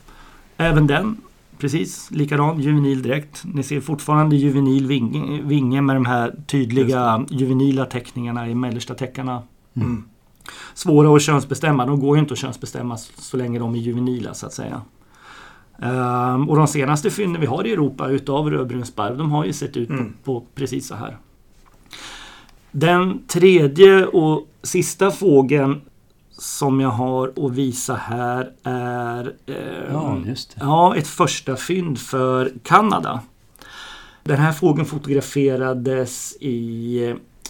även 0.56 0.86
den 0.86 1.16
precis 1.58 2.10
likadan 2.10 2.60
juvenil 2.60 3.02
dräkt. 3.02 3.42
Ni 3.44 3.62
ser 3.62 3.80
fortfarande 3.80 4.36
juvenil 4.36 4.86
vinge, 4.86 5.42
vinge 5.42 5.80
med 5.80 5.96
de 5.96 6.06
här 6.06 6.34
tydliga 6.46 7.24
juvenila 7.30 7.84
teckningarna 7.84 8.48
i 8.48 8.54
mellersta 8.54 8.94
täckarna. 8.94 9.42
Mm. 9.76 10.04
Svåra 10.74 11.16
att 11.16 11.22
könsbestämma. 11.22 11.86
De 11.86 12.00
går 12.00 12.16
ju 12.16 12.20
inte 12.20 12.32
att 12.32 12.38
könsbestämma 12.38 12.96
så 12.96 13.36
länge 13.36 13.58
de 13.58 13.74
är 13.74 13.78
juvenila 13.78 14.34
så 14.34 14.46
att 14.46 14.52
säga. 14.52 14.82
Ehm, 15.82 16.48
och 16.48 16.56
de 16.56 16.66
senaste 16.66 17.10
fynden 17.10 17.40
vi 17.40 17.46
har 17.46 17.66
i 17.66 17.72
Europa 17.72 18.08
utav 18.08 18.50
rödbrun 18.50 18.86
sparv, 18.86 19.16
de 19.18 19.30
har 19.30 19.44
ju 19.44 19.52
sett 19.52 19.76
ut 19.76 19.88
Mm. 19.90 20.12
på, 20.24 20.40
på 20.40 20.46
precis 20.54 20.88
så 20.88 20.94
här. 20.94 21.16
Den 22.78 23.26
tredje 23.26 24.06
och 24.06 24.48
sista 24.62 25.10
fågeln 25.10 25.80
som 26.30 26.80
jag 26.80 26.88
har 26.88 27.32
att 27.36 27.52
visa 27.52 27.94
här 27.94 28.50
är 28.62 29.34
eh, 29.46 29.54
Ja, 29.92 30.18
ja, 30.60 30.96
ett 30.96 31.06
första 31.06 31.56
fynd 31.56 31.98
för 31.98 32.52
Kanada. 32.62 33.20
Den 34.24 34.36
här 34.38 34.52
fågeln 34.52 34.86
fotograferades 34.86 36.36
i 36.40 37.00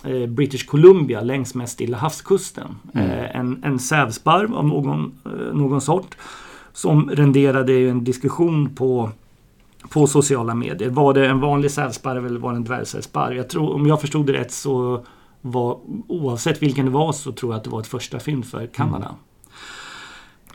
eh, 0.04 0.26
British 0.26 0.66
Columbia 0.66 1.20
längs 1.20 1.54
med 1.54 1.68
Stilla 1.68 1.98
havskusten. 1.98 2.76
Mm. 2.94 3.10
Eh, 3.10 3.36
En, 3.36 3.64
en 3.64 3.78
sävsparv 3.78 4.54
av 4.54 4.66
någon, 4.66 5.12
eh, 5.24 5.54
någon 5.54 5.80
sort 5.80 6.16
som 6.72 7.10
renderade 7.10 7.72
en 7.72 8.04
diskussion 8.04 8.74
på, 8.74 9.10
på 9.88 10.06
sociala 10.06 10.54
medier. 10.54 10.90
Var 10.90 11.14
det 11.14 11.26
en 11.26 11.40
vanlig 11.40 11.70
sävsparv 11.70 12.26
eller 12.26 12.40
var 12.40 12.50
det 12.52 12.56
en 12.56 12.64
dvärgsävsparv? 12.64 13.36
Jag 13.36 13.48
tror, 13.48 13.74
om 13.74 13.86
jag 13.86 14.00
förstod 14.00 14.26
det 14.26 14.32
rätt 14.32 14.52
så 14.52 15.04
var 15.40 15.78
oavsett 16.08 16.62
vilken 16.62 16.84
det 16.84 16.90
var 16.90 17.12
så 17.12 17.32
tror 17.32 17.52
jag 17.52 17.58
att 17.58 17.64
det 17.64 17.70
var 17.70 17.80
ett 17.80 17.86
första 17.86 18.18
fynd 18.18 18.44
för 18.44 18.66
Kanada. 18.66 19.14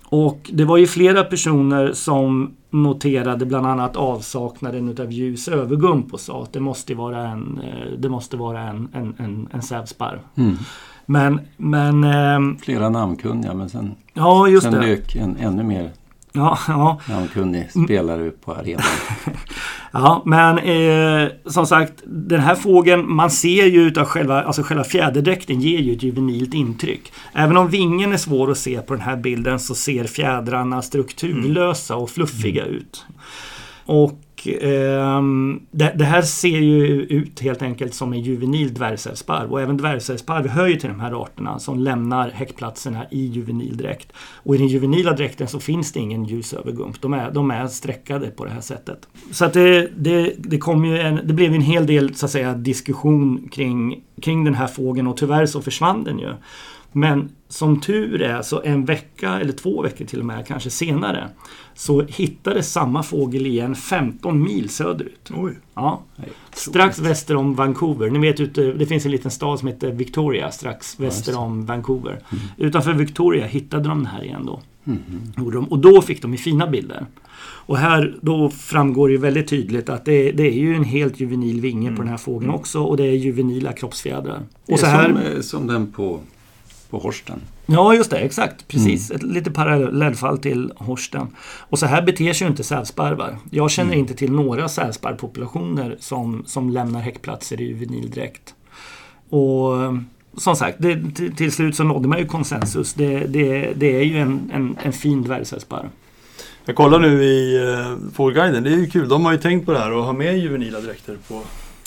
Och 0.06 0.50
det 0.54 0.66
var 0.66 0.78
ju 0.78 0.88
flera 0.88 1.24
personer 1.24 1.94
som 1.94 2.54
noterade 2.70 3.46
bland 3.46 3.66
annat 3.68 3.96
avsaknaden 3.96 4.90
utav 4.90 5.12
ljus 5.12 5.48
övergump 5.48 6.14
och 6.14 6.20
sa 6.20 6.44
att 6.44 6.54
det 6.54 6.60
måste 6.60 6.96
vara 6.96 7.28
en, 7.28 7.62
eh, 7.64 8.00
det 8.00 8.10
måste 8.10 8.38
vara 8.38 8.62
en, 8.62 8.90
en, 8.94 9.16
en, 9.18 9.48
en 9.52 9.62
sävsparv. 9.62 10.20
Mm. 10.36 10.56
Men, 11.06 11.40
men 11.58 12.04
ehm, 12.04 12.58
Flera 12.58 12.90
namnkunniga 12.90 13.54
men 13.54 13.70
sen, 13.70 13.96
ja 14.14 14.48
just 14.48 14.64
sen 14.64 14.74
det. 14.74 14.80
dök 14.80 15.16
en 15.16 15.38
ännu 15.38 15.64
mer 15.64 15.92
Ja, 16.34 16.60
ja. 16.68 17.00
namnkunnig 17.10 17.72
spelare 17.72 18.28
upp 18.28 18.46
på 18.46 18.54
arenan. 18.54 18.84
Ja, 19.94 20.22
men 20.26 20.58
eh, 20.58 21.30
som 21.46 21.68
sagt, 21.68 21.94
den 22.06 22.40
här 22.40 22.56
fågeln, 22.56 23.14
man 23.14 23.32
ser 23.32 23.66
ju 23.66 23.82
utav 23.82 24.06
själva, 24.06 24.44
alltså 24.44 24.64
själva 24.64 24.84
fjäderdräkten 24.84 25.62
ger 25.62 25.80
ju 25.80 25.96
ett 25.96 26.04
juvenilt 26.04 26.54
intryck. 26.54 27.14
Även 27.34 27.58
om 27.58 27.70
vingen 27.70 28.14
är 28.14 28.18
svår 28.18 28.52
att 28.52 28.58
se 28.58 28.82
på 28.82 28.94
den 28.94 29.04
här 29.04 29.16
bilden 29.16 29.60
så 29.60 29.76
ser 29.76 30.04
fjädrarna 30.04 30.82
strukturlösa 30.82 31.96
och 31.96 32.10
fluffiga 32.10 32.66
ut. 32.66 33.06
Och 33.86 34.20
eh, 34.48 35.22
det, 35.72 35.94
det 35.96 36.06
här 36.06 36.22
ser 36.22 36.60
ju 36.60 37.02
ut 37.02 37.40
helt 37.40 37.62
enkelt 37.62 37.94
som 37.94 38.14
en 38.14 38.22
juvenil 38.22 38.74
dvärgsävsparv. 38.74 39.52
Och 39.52 39.62
även 39.62 39.78
dvärgsävsparv 39.78 40.48
hör 40.48 40.68
ju 40.68 40.76
till 40.76 40.90
de 40.90 41.00
här 41.00 41.22
arterna 41.24 41.60
som 41.60 41.80
lämnar 41.80 42.30
häckplatserna 42.30 43.06
i 43.12 43.26
juvenil 43.26 43.78
dräkt. 43.78 44.08
Och 44.44 44.56
i 44.56 44.58
den 44.58 44.68
juvenila 44.68 45.14
dräkten 45.14 45.48
så 45.48 45.60
finns 45.60 45.92
det 45.92 46.00
ingen 46.00 46.26
ljusövergump. 46.26 47.02
De 47.02 47.14
är, 47.14 47.32
de 47.32 47.52
är 47.52 47.68
streckade 47.68 48.28
på 48.28 48.46
det 48.46 48.52
här 48.52 48.62
sättet. 48.62 49.08
Så 49.32 49.46
att 49.46 49.54
det, 49.54 49.90
det, 49.98 50.34
det, 50.38 50.58
kom 50.58 50.86
ju 50.86 51.00
en, 51.00 51.20
det 51.24 51.34
blev 51.34 51.54
en 51.54 51.62
hel 51.62 51.86
del 51.86 52.16
så 52.16 52.26
att 52.26 52.32
säga, 52.32 52.54
diskussion 52.54 53.50
kring, 53.52 54.04
kring 54.22 54.44
den 54.44 54.56
här 54.56 54.68
fågeln 54.68 55.08
och 55.08 55.18
tyvärr 55.18 55.46
så 55.46 55.62
försvann 55.62 56.04
den 56.04 56.20
ju. 56.20 56.34
Men 56.92 57.30
som 57.48 57.80
tur 57.80 58.22
är 58.22 58.42
så 58.42 58.62
en 58.62 58.86
vecka 58.86 59.40
eller 59.40 59.54
två 59.54 59.82
veckor 59.82 60.06
till 60.06 60.20
och 60.20 60.26
med 60.26 60.48
kanske 60.48 60.70
senare 60.70 61.30
så 61.74 62.02
hittades 62.02 62.72
samma 62.72 63.04
fågel 63.04 63.46
igen 63.46 63.76
15 63.76 64.44
mil 64.44 64.70
söderut. 64.70 65.32
Oj. 65.36 65.54
Ja. 65.74 66.02
Strax 66.54 67.00
väster 67.00 67.36
om 67.36 67.56
Vancouver. 67.56 68.10
Ni 68.10 68.20
vet 68.20 68.40
ute, 68.40 68.62
det 68.74 68.86
finns 68.86 69.06
en 69.06 69.12
liten 69.12 69.32
stad 69.32 69.60
som 69.60 69.68
heter 69.68 69.92
Victoria 69.92 70.52
strax 70.52 71.00
väster 71.00 71.38
om 71.38 71.66
Vancouver. 71.66 72.20
Utanför 72.58 72.94
Victoria 72.94 73.46
hittade 73.46 73.90
de 73.90 73.98
den 73.98 74.06
här 74.06 74.24
igen 74.24 74.46
då. 74.46 74.62
De. 75.36 75.66
Och 75.66 75.80
då 75.80 76.02
fick 76.02 76.22
de 76.22 76.32
ju 76.32 76.38
fina 76.38 76.68
bilder. 76.68 77.06
Och 77.44 77.78
här 77.78 78.16
då 78.22 78.50
framgår 78.50 79.12
ju 79.12 79.18
väldigt 79.18 79.48
tydligt 79.48 79.90
att 79.90 80.06
det, 80.06 80.32
det 80.32 80.44
är 80.44 80.60
ju 80.60 80.76
en 80.76 80.84
helt 80.84 81.20
juvenil 81.20 81.62
vinge 81.62 81.92
på 81.92 82.02
den 82.02 82.08
här 82.08 82.18
fågeln 82.18 82.52
också 82.52 82.84
och 82.84 82.98
det 82.98 83.04
är 83.04 83.12
juvenila 83.12 83.74
kroppsfjädrar. 83.74 84.40
Det 84.66 84.74
Och 84.74 84.80
är 84.80 84.82
så 84.82 84.86
här, 84.86 85.08
som, 85.08 85.18
eh, 85.18 85.42
som 85.42 85.68
den 85.68 85.92
på, 85.92 86.20
på 86.92 87.00
Horsten. 87.00 87.42
Ja, 87.66 87.94
just 87.96 88.12
det. 88.12 88.18
Exakt. 88.18 88.68
Precis. 88.68 89.12
Ett 89.12 89.24
lite 89.24 89.52
parallellfall 89.52 90.38
till 90.38 90.72
Horsten. 90.76 91.28
Och 91.70 91.80
så 91.80 91.86
här 91.86 92.02
beter 92.02 92.34
sig 92.34 92.46
ju 92.46 92.52
inte 92.52 92.64
sävsparvar. 92.64 93.38
Jag 93.52 93.72
känner 93.72 93.94
inte 93.94 94.14
till 94.14 94.32
några 94.32 94.70
sävsparvpopulationer 94.70 95.98
som, 96.00 96.44
som 96.48 96.70
lämnar 96.70 97.00
häckplatser 97.00 97.62
i 97.62 97.64
juvenildräkt. 97.64 98.56
Och 99.30 99.84
eh, 99.84 99.94
som 100.38 100.56
sagt, 100.56 100.78
det, 100.80 101.16
till, 101.16 101.36
till 101.36 101.52
slut 101.52 101.76
så 101.76 101.84
nådde 101.84 102.08
man 102.08 102.20
ju 102.20 102.26
konsensus. 102.26 102.94
Det, 102.94 103.20
det, 103.20 103.74
det 103.76 103.96
är 103.96 104.04
ju 104.04 104.18
en, 104.18 104.52
en, 104.54 104.78
en 104.84 104.94
fin 104.94 105.24
dvärgsävsparv. 105.24 105.90
Jag 106.66 106.76
kollar 106.76 107.00
nu 107.00 107.24
i 107.24 107.60
uh, 107.60 107.98
Fågelguiden. 108.14 108.64
Det 108.64 108.70
är 108.70 108.78
ju 108.78 108.90
kul. 108.90 109.10
De 109.10 109.26
har 109.26 109.32
ju 109.32 109.38
tänkt 109.38 109.66
på 109.66 109.72
det 109.74 109.80
här 109.80 109.92
och 109.92 110.04
har 110.04 110.14
med 110.14 110.38
juvenila 110.38 110.80
dräkter 110.80 111.18
på 111.28 111.42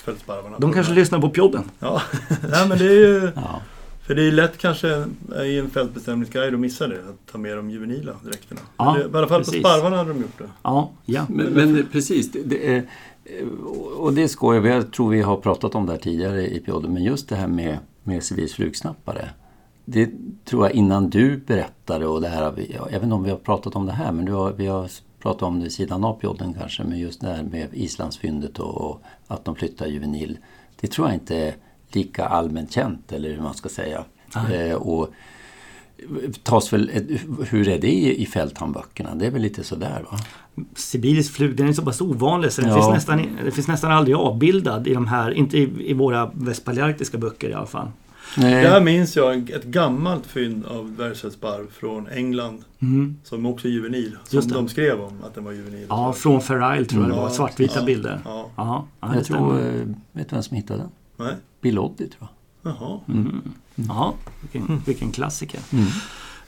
fältsparvarna. 0.04 0.58
De 0.58 0.72
kanske 0.72 0.92
lyssnar 0.92 1.20
på 1.20 1.30
podden. 1.30 1.70
Ja, 1.78 2.02
Nej, 2.50 2.68
men 2.68 2.78
det 2.78 2.84
är 2.84 2.94
ju... 2.94 3.30
Ja. 3.34 3.60
För 4.06 4.14
det 4.14 4.22
är 4.22 4.32
lätt 4.32 4.58
kanske 4.58 5.04
i 5.44 5.58
en 5.58 5.70
fältbestämningsguide 5.70 6.54
att 6.54 6.60
missa 6.60 6.88
det. 6.88 6.98
Att 6.98 7.32
ta 7.32 7.38
med 7.38 7.56
de 7.56 7.70
juvenila 7.70 8.12
dräkterna. 8.24 8.60
Ja, 8.76 8.98
I 8.98 9.02
alla 9.02 9.28
fall 9.28 9.40
precis. 9.40 9.62
på 9.62 9.68
sparvarna 9.68 9.96
hade 9.96 10.10
de 10.10 10.20
gjort 10.20 10.38
det. 10.38 10.50
Ja, 10.62 10.92
ja. 11.04 11.26
Men, 11.28 11.46
men 11.46 11.86
precis, 11.92 12.32
det, 12.32 12.42
det 12.42 12.74
är, 12.74 12.84
och 13.96 14.12
det 14.12 14.28
skojar 14.28 14.60
vi. 14.60 14.68
Jag 14.68 14.92
tror 14.92 15.10
vi 15.10 15.22
har 15.22 15.36
pratat 15.36 15.74
om 15.74 15.86
det 15.86 15.92
här 15.92 15.98
tidigare 15.98 16.46
i 16.46 16.60
podden. 16.60 16.92
Men 16.92 17.04
just 17.04 17.28
det 17.28 17.36
här 17.36 17.46
med, 17.46 17.78
med 18.02 18.22
Civis 18.22 18.54
flugsnappare. 18.54 19.28
Det 19.84 20.10
tror 20.44 20.66
jag 20.66 20.74
innan 20.74 21.10
du 21.10 21.36
berättade 21.36 22.06
och 22.06 22.20
det 22.20 22.28
här, 22.28 22.42
jag 22.68 22.84
vet 22.84 23.02
inte 23.02 23.14
om 23.14 23.24
vi 23.24 23.30
har 23.30 23.36
pratat 23.36 23.76
om 23.76 23.86
det 23.86 23.92
här 23.92 24.12
men 24.12 24.24
du 24.24 24.32
har, 24.32 24.52
vi 24.52 24.66
har 24.66 24.90
pratat 25.22 25.42
om 25.42 25.58
det 25.58 25.62
vid 25.62 25.72
sidan 25.72 26.04
av 26.04 26.14
podden 26.14 26.54
kanske. 26.54 26.84
Men 26.84 26.98
just 26.98 27.20
det 27.20 27.26
här 27.26 27.42
med 27.42 27.68
Islandsfyndet 27.72 28.58
och, 28.58 28.90
och 28.90 29.02
att 29.26 29.44
de 29.44 29.54
flyttar 29.54 29.86
juvenil. 29.86 30.38
Det 30.80 30.86
tror 30.86 31.06
jag 31.06 31.14
inte 31.14 31.36
är 31.36 31.54
lika 31.94 32.24
allmänt 32.26 32.72
känt 32.72 33.12
eller 33.12 33.30
hur 33.30 33.42
man 33.42 33.54
ska 33.54 33.68
säga. 33.68 34.04
Eh, 34.52 34.74
och 34.74 35.08
tas 36.42 36.72
väl, 36.72 36.90
hur 37.48 37.68
är 37.68 37.78
det 37.78 37.88
i, 37.92 38.22
i 38.22 38.26
fälthandböckerna? 38.26 39.14
Det 39.14 39.26
är 39.26 39.30
väl 39.30 39.42
lite 39.42 39.64
sådär 39.64 40.04
va? 40.10 40.18
Sibirisk 40.74 41.32
flug, 41.32 41.56
den 41.56 41.68
är 41.68 41.72
så 41.72 41.82
pass 41.82 42.00
ovanlig 42.00 42.52
så 42.52 42.60
den 42.60 42.70
Ja. 42.70 42.76
finns 42.76 42.88
nästan, 42.94 43.38
det 43.44 43.50
finns 43.50 43.68
nästan 43.68 43.92
aldrig 43.92 44.16
avbildad 44.16 44.86
i 44.88 44.94
de 44.94 45.06
här, 45.06 45.30
inte 45.30 45.58
i, 45.58 45.90
i 45.90 45.92
våra 45.92 46.30
västpalearktiska 46.34 47.18
böcker 47.18 47.50
i 47.50 47.54
alla 47.54 47.66
fall. 47.66 47.88
Nej. 48.36 48.64
Där 48.64 48.80
minns 48.80 49.16
jag 49.16 49.50
ett 49.50 49.64
gammalt 49.64 50.26
fynd 50.26 50.66
av 50.66 50.90
dvärgsällsparv 50.92 51.66
från 51.72 52.08
England. 52.08 52.64
Mm. 52.82 53.16
Som 53.24 53.46
också 53.46 53.68
är 53.68 53.72
juvenil. 53.72 54.16
Som 54.24 54.48
de 54.48 54.68
skrev 54.68 55.00
om 55.00 55.24
att 55.24 55.34
den 55.34 55.44
var 55.44 55.52
juvenil. 55.52 55.86
Ja, 55.88 56.12
från 56.12 56.40
Fair 56.40 56.74
Isle 56.76 56.84
tror 56.86 57.02
jag 57.02 57.10
det 57.10 57.16
var. 57.16 57.28
Svartvita 57.28 57.78
ja, 57.80 57.84
bilder. 57.86 58.20
Ja. 58.24 58.50
Ja, 58.56 58.86
ja, 59.00 59.14
Jag 59.14 59.24
tror, 59.24 59.58
eh, 59.60 59.72
vet 60.12 60.28
du 60.28 60.36
vem 60.36 60.42
som 60.42 60.56
hittade 60.56 60.78
den? 60.80 60.90
Nej. 61.16 61.34
Bill 61.64 61.78
Oddie 61.78 62.08
tror 62.08 62.28
jag. 62.62 62.72
Jaha. 62.72 63.00
Ja, 63.74 64.14
vilken, 64.40 64.82
vilken 64.86 65.12
klassiker. 65.12 65.60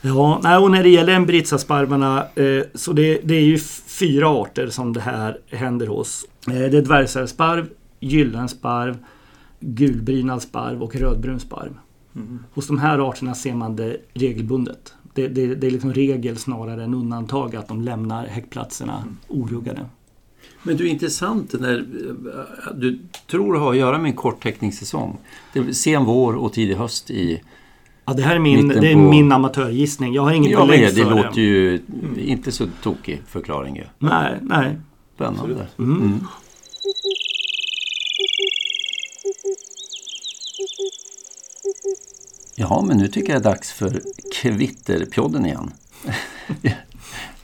Ja, 0.00 0.40
nej, 0.42 0.56
och 0.56 0.70
när 0.70 0.82
det 0.82 0.88
gäller 0.88 1.12
embrytsasparvarna 1.12 2.26
eh, 2.34 2.62
så 2.74 2.92
det, 2.92 3.20
det 3.24 3.34
är 3.34 3.44
ju 3.44 3.58
fyra 3.86 4.28
arter 4.28 4.66
som 4.66 4.92
det 4.92 5.00
här 5.00 5.38
händer 5.50 5.86
hos. 5.86 6.26
Eh, 6.46 6.52
det 6.52 6.78
är 6.78 6.82
dvärgsärrsparv, 6.82 7.68
gyllensparv, 8.00 8.96
gulbrynad 9.60 10.42
sparv 10.42 10.82
och 10.82 10.96
rödbrun 10.96 11.40
sparv. 11.40 11.78
Hos 12.54 12.66
de 12.66 12.78
här 12.78 13.08
arterna 13.08 13.34
ser 13.34 13.54
man 13.54 13.76
det 13.76 13.96
regelbundet. 14.14 14.94
Det, 15.14 15.28
det, 15.28 15.54
det 15.54 15.66
är 15.66 15.70
liksom 15.70 15.92
regel 15.92 16.36
snarare 16.36 16.84
än 16.84 16.94
undantag 16.94 17.56
att 17.56 17.68
de 17.68 17.82
lämnar 17.82 18.26
häckplatserna 18.26 19.04
oruggade. 19.28 19.86
Men 20.66 20.76
du, 20.76 20.88
intressant 20.88 21.52
när 21.60 21.86
du 22.74 22.98
tror 23.30 23.52
det 23.52 23.58
har 23.58 23.70
att 23.70 23.76
göra 23.76 23.98
med 23.98 24.08
en 24.10 24.16
kort 24.16 24.42
teckningssäsong. 24.42 25.18
Det 25.52 25.58
är 25.58 25.72
sen 25.72 26.04
vår 26.04 26.32
och 26.34 26.52
tidig 26.52 26.74
höst 26.74 27.10
i... 27.10 27.42
Ja, 28.04 28.12
det 28.12 28.22
här 28.22 28.34
är 28.34 28.38
min, 28.38 28.68
det 28.68 28.88
är 28.90 28.94
på- 28.94 29.00
min 29.00 29.32
amatörgissning. 29.32 30.14
Jag 30.14 30.22
har 30.22 30.32
ingen 30.32 30.50
Ja, 30.50 30.60
belägg 30.66 30.80
det, 30.80 30.86
det 30.92 31.02
för 31.04 31.10
låter 31.10 31.40
ju 31.40 31.80
inte 32.16 32.52
så 32.52 32.66
tokig 32.82 33.22
förklaring 33.26 33.76
ju. 33.76 33.84
Nej, 33.98 34.38
nej. 34.42 34.78
Spännande. 35.14 35.66
Mm. 35.78 36.00
Mm. 36.02 36.20
Jaha, 42.56 42.82
men 42.82 42.98
nu 42.98 43.08
tycker 43.08 43.32
jag 43.32 43.42
det 43.42 43.48
är 43.48 43.52
dags 43.52 43.72
för 43.72 44.00
kvitterpjodden 44.34 45.46
igen. 45.46 45.70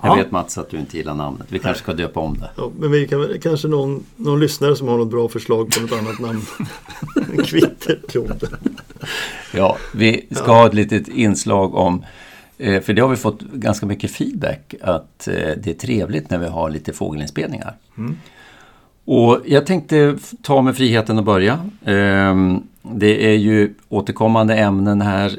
Jag 0.03 0.11
Ja. 0.11 0.15
vet 0.15 0.31
Mats 0.31 0.59
att 0.59 0.71
du 0.71 0.79
inte 0.79 0.97
gillar 0.97 1.15
namnet. 1.15 1.47
Vi 1.49 1.59
kanske 1.59 1.83
ska 1.83 1.93
döpa 1.93 2.21
om 2.21 2.39
det. 2.39 2.51
Ja, 2.57 2.71
men 2.79 2.91
vi 2.91 3.09
kan, 3.09 3.29
kanske 3.43 3.69
någon, 3.69 4.05
någon 4.17 4.41
lyssnare 4.41 4.77
som 4.77 4.89
har 4.89 4.99
något 4.99 5.11
bra 5.11 5.29
förslag 5.29 5.71
på 5.71 5.81
något 5.81 5.93
annat 5.93 6.19
namn. 6.21 6.43
Kvitterpjodden. 7.47 8.51
Ja, 9.55 9.77
vi 9.95 10.27
ska 10.31 10.53
ha 10.53 10.67
ett 10.67 10.75
litet 10.75 11.09
inslag 11.09 11.75
om 11.75 12.05
eh, 12.59 12.81
för 12.83 12.93
det 12.93 13.03
har 13.03 13.09
vi 13.09 13.17
fått 13.17 13.41
ganska 13.41 13.87
mycket 13.87 14.11
feedback 14.11 14.75
att 14.83 15.29
eh, 15.29 15.35
det 15.35 15.67
är 15.67 15.75
trevligt 15.75 16.31
när 16.31 16.39
vi 16.39 16.47
har 16.47 16.71
lite 16.71 16.93
fågelinspelningar. 16.93 17.77
Och 19.05 19.41
jag 19.47 19.67
tänkte 19.67 20.17
ta 20.43 20.63
mig 20.63 20.75
friheten 20.75 21.19
att 21.19 21.25
börja. 21.25 21.59
Ehm, 21.85 22.63
Det 22.83 23.27
är 23.33 23.37
ju 23.37 23.75
återkommande 23.89 24.55
ämnen 24.55 25.01
här. 25.01 25.39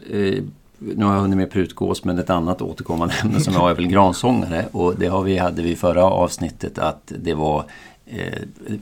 Nu 0.96 1.06
har 1.06 1.14
jag 1.14 1.22
hunnit 1.22 1.38
med 1.38 1.52
prutgås 1.52 2.04
men 2.04 2.20
ett 2.20 2.30
annat 2.30 2.62
återkommande 2.62 3.14
ämne 3.24 3.40
som 3.40 3.54
jag 3.54 3.60
har 3.60 3.70
är 3.70 3.76
väl 3.76 3.88
gransångare. 3.88 4.66
Och 4.72 4.96
det 4.96 5.08
har 5.08 5.24
vi, 5.24 5.38
hade 5.38 5.62
vi 5.62 5.72
i 5.72 5.76
förra 5.76 6.04
avsnittet 6.04 6.78
att 6.78 7.12
det 7.20 7.34
var 7.34 7.66
eh, 8.06 8.34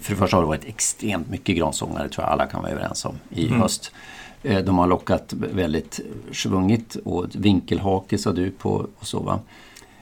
För 0.01 0.11
det 0.13 0.15
första 0.15 0.37
har 0.37 0.41
det 0.41 0.47
varit 0.47 0.65
extremt 0.65 1.29
mycket 1.29 1.55
gransångare 1.55 2.09
tror 2.09 2.25
jag 2.25 2.33
alla 2.33 2.45
kan 2.45 2.61
vara 2.61 2.71
överens 2.71 3.05
om 3.05 3.15
i 3.29 3.47
höst. 3.47 3.91
Eh, 4.43 4.59
De 4.59 4.77
har 4.77 4.87
lockat 4.87 5.33
väldigt 5.33 5.99
svungigt 6.31 6.95
och 6.95 7.25
vinkelhake 7.33 8.17
sa 8.17 8.31
du 8.31 8.51
på 8.51 8.85
och 8.99 9.07
så 9.07 9.19
va. 9.19 9.39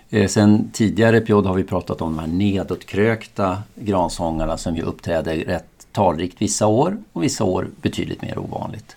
Eh, 0.09 0.27
Sen 0.27 0.69
tidigare 0.73 1.21
period 1.21 1.45
har 1.45 1.53
vi 1.53 1.63
pratat 1.63 2.01
om 2.01 2.15
de 2.15 2.19
här 2.19 2.27
nedåtkrökta 2.27 3.57
gransångarna 3.75 4.57
som 4.57 4.75
ju 4.75 4.81
uppträder 4.81 5.35
rätt 5.37 5.65
talrikt 5.91 6.41
vissa 6.41 6.67
år 6.67 6.97
och 7.13 7.23
vissa 7.23 7.43
år 7.43 7.67
betydligt 7.81 8.21
mer 8.21 8.39
ovanligt. 8.39 8.95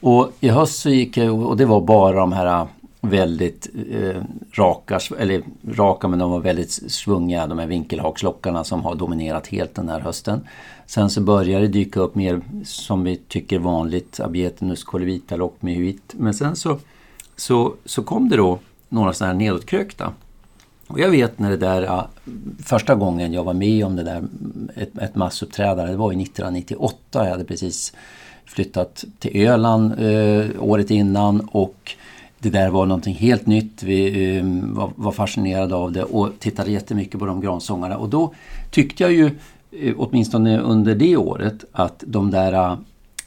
Och 0.00 0.32
i 0.40 0.48
höst 0.48 0.80
så 0.80 0.90
gick 0.90 1.16
jag, 1.16 1.42
och 1.42 1.56
det 1.56 1.64
var 1.64 1.80
bara 1.80 2.16
de 2.16 2.32
här 2.32 2.46
äh, 2.46 2.66
väldigt 3.00 3.68
eh, 3.90 4.22
raka, 4.52 5.00
eller 5.18 5.42
raka 5.68 6.08
men 6.08 6.18
de 6.18 6.30
var 6.30 6.40
väldigt 6.40 6.70
svungiga, 6.70 7.46
de 7.46 7.58
här 7.58 7.66
vinkelhakslockarna 7.66 8.64
som 8.64 8.84
har 8.84 8.94
dominerat 8.94 9.46
helt 9.46 9.74
den 9.74 9.88
här 9.88 10.00
hösten. 10.00 10.40
Sen 10.86 11.10
så 11.10 11.20
började 11.20 11.66
det 11.66 11.72
dyka 11.72 12.00
upp 12.00 12.14
mer 12.14 12.40
som 12.64 13.04
vi 13.04 13.16
tycker 13.16 13.56
är 13.56 13.60
vanligt, 13.60 14.20
abietinus 14.20 14.84
colevita 14.84 15.36
lock 15.36 15.62
med 15.62 15.76
huit. 15.76 16.14
Men 16.16 16.34
sen 16.34 16.56
så, 16.56 16.78
så, 17.36 17.74
så 17.84 18.02
kom 18.02 18.28
det 18.28 18.36
då 18.36 18.58
några 18.88 19.12
sådana 19.12 19.32
här 19.32 19.38
nedåtkrökta. 19.38 20.12
Och 20.86 21.00
jag 21.00 21.10
vet 21.10 21.38
när 21.38 21.50
det 21.50 21.56
där, 21.56 21.82
ja, 21.82 22.08
första 22.64 22.94
gången 22.94 23.32
jag 23.32 23.44
var 23.44 23.54
med 23.54 23.86
om 23.86 23.96
det 23.96 24.02
där, 24.02 24.22
ett, 24.76 24.98
ett 24.98 25.14
massuppträdande, 25.14 25.92
det 25.92 25.96
var 25.96 26.12
ju 26.12 26.22
1998. 26.22 26.98
Jag 27.12 27.30
hade 27.30 27.44
precis 27.44 27.92
flyttat 28.50 29.04
till 29.18 29.46
Öland 29.46 29.92
eh, 29.98 30.62
året 30.62 30.90
innan 30.90 31.40
och 31.40 31.96
det 32.38 32.50
där 32.50 32.70
var 32.70 32.86
någonting 32.86 33.14
helt 33.14 33.46
nytt. 33.46 33.82
Vi 33.82 34.36
eh, 34.36 34.44
var, 34.76 34.92
var, 34.96 35.12
fascinerade 35.12 35.74
av 35.74 35.92
det 35.92 36.02
och 36.02 36.30
tittade 36.38 36.70
jättemycket 36.70 37.20
på 37.20 37.26
de 37.26 37.40
gransångarna. 37.40 37.96
Och 37.96 38.08
då 38.08 38.34
tyckte 38.70 39.02
jag 39.02 39.12
ju, 39.12 39.30
eh, 39.70 39.94
åtminstone 39.96 40.60
under 40.60 40.94
det 40.94 41.16
året, 41.16 41.64
att 41.72 42.04
de 42.06 42.30
där 42.30 42.52
eh, 42.52 42.78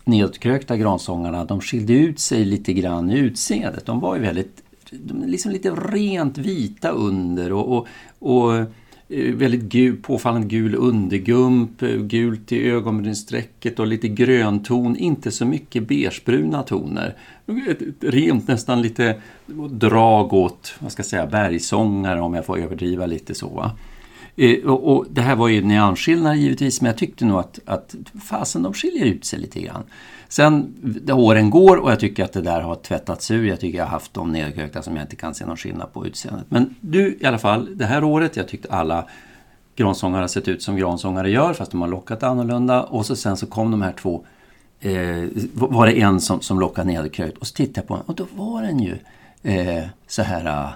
nedkrökta 0.05 0.77
gransångarna, 0.77 1.45
de 1.45 1.61
skilde 1.61 1.93
ut 1.93 2.19
sig 2.19 2.45
lite 2.45 2.73
grann 2.73 3.11
i 3.11 3.17
utseendet. 3.17 3.85
De 3.85 3.99
var 3.99 4.15
ju 4.15 4.21
väldigt, 4.21 4.63
liksom 5.25 5.51
lite 5.51 5.69
rent 5.69 6.37
vita 6.37 6.89
under 6.89 7.53
och, 7.53 7.77
och, 7.77 7.87
och 8.19 8.65
Eh, 9.15 9.33
väldigt 9.33 9.61
gul, 9.61 9.97
påfallande 9.97 10.47
gul 10.47 10.75
undergump, 10.75 11.81
eh, 11.81 11.95
gult 11.95 12.51
i 12.51 12.69
ögonbrynsträcket 12.69 13.79
och 13.79 13.87
lite 13.87 14.07
grönton, 14.07 14.95
inte 14.97 15.31
så 15.31 15.45
mycket 15.45 15.87
beigebruna 15.87 16.63
toner. 16.63 17.15
Ett 17.69 17.79
rent 17.99 18.47
nästan 18.47 18.81
lite 18.81 19.21
drag 19.69 20.33
åt, 20.33 20.75
vad 20.79 20.91
ska 20.91 20.99
jag 20.99 21.05
säga, 21.05 21.25
bergsångare 21.25 22.21
om 22.21 22.33
jag 22.33 22.45
får 22.45 22.59
överdriva 22.59 23.05
lite 23.05 23.35
så. 23.35 23.47
Va? 23.47 23.71
Eh, 24.35 24.65
och, 24.65 24.95
och, 24.95 25.05
det 25.09 25.21
här 25.21 25.35
var 25.35 25.47
ju 25.47 25.61
nyansskillnader 25.61 26.35
givetvis, 26.35 26.81
men 26.81 26.87
jag 26.87 26.97
tyckte 26.97 27.25
nog 27.25 27.39
att, 27.39 27.59
att 27.65 27.95
fasen, 28.29 28.63
de 28.63 28.73
skiljer 28.73 29.05
ut 29.05 29.25
sig 29.25 29.39
lite 29.39 29.61
grann. 29.61 29.83
Sen 30.33 30.73
åren 31.11 31.49
går 31.49 31.77
och 31.77 31.91
jag 31.91 31.99
tycker 31.99 32.23
att 32.23 32.33
det 32.33 32.41
där 32.41 32.61
har 32.61 32.75
tvättats 32.75 33.31
ur. 33.31 33.45
Jag 33.45 33.59
tycker 33.59 33.77
jag 33.77 33.85
har 33.85 33.91
haft 33.91 34.13
de 34.13 34.31
nedkrökta 34.31 34.81
som 34.81 34.95
jag 34.95 35.03
inte 35.03 35.15
kan 35.15 35.35
se 35.35 35.45
någon 35.45 35.57
skillnad 35.57 35.93
på 35.93 36.07
utseendet. 36.07 36.45
Men 36.49 36.75
du 36.81 37.17
i 37.21 37.25
alla 37.25 37.37
fall, 37.37 37.77
det 37.77 37.85
här 37.85 38.03
året, 38.03 38.37
jag 38.37 38.47
tyckte 38.47 38.71
alla 38.71 39.05
gransångare 39.75 40.21
har 40.21 40.27
sett 40.27 40.47
ut 40.47 40.63
som 40.63 40.77
gransångare 40.77 41.29
gör 41.29 41.53
fast 41.53 41.71
de 41.71 41.81
har 41.81 41.87
lockat 41.87 42.23
annorlunda. 42.23 42.83
Och 42.83 43.05
så 43.05 43.15
sen 43.15 43.37
så 43.37 43.45
kom 43.45 43.71
de 43.71 43.81
här 43.81 43.91
två, 43.91 44.25
eh, 44.79 45.23
var 45.53 45.85
det 45.85 46.01
en 46.01 46.21
som, 46.21 46.41
som 46.41 46.59
lockade 46.59 46.87
nedkrökt 46.87 47.37
och 47.37 47.47
så 47.47 47.55
tittade 47.55 47.79
jag 47.79 47.87
på 47.87 47.95
den 47.95 48.03
och 48.05 48.15
då 48.15 48.27
var 48.35 48.61
den 48.61 48.79
ju 48.79 48.97
eh, 49.43 49.83
så 50.07 50.21
här 50.21 50.45
eh, 50.45 50.69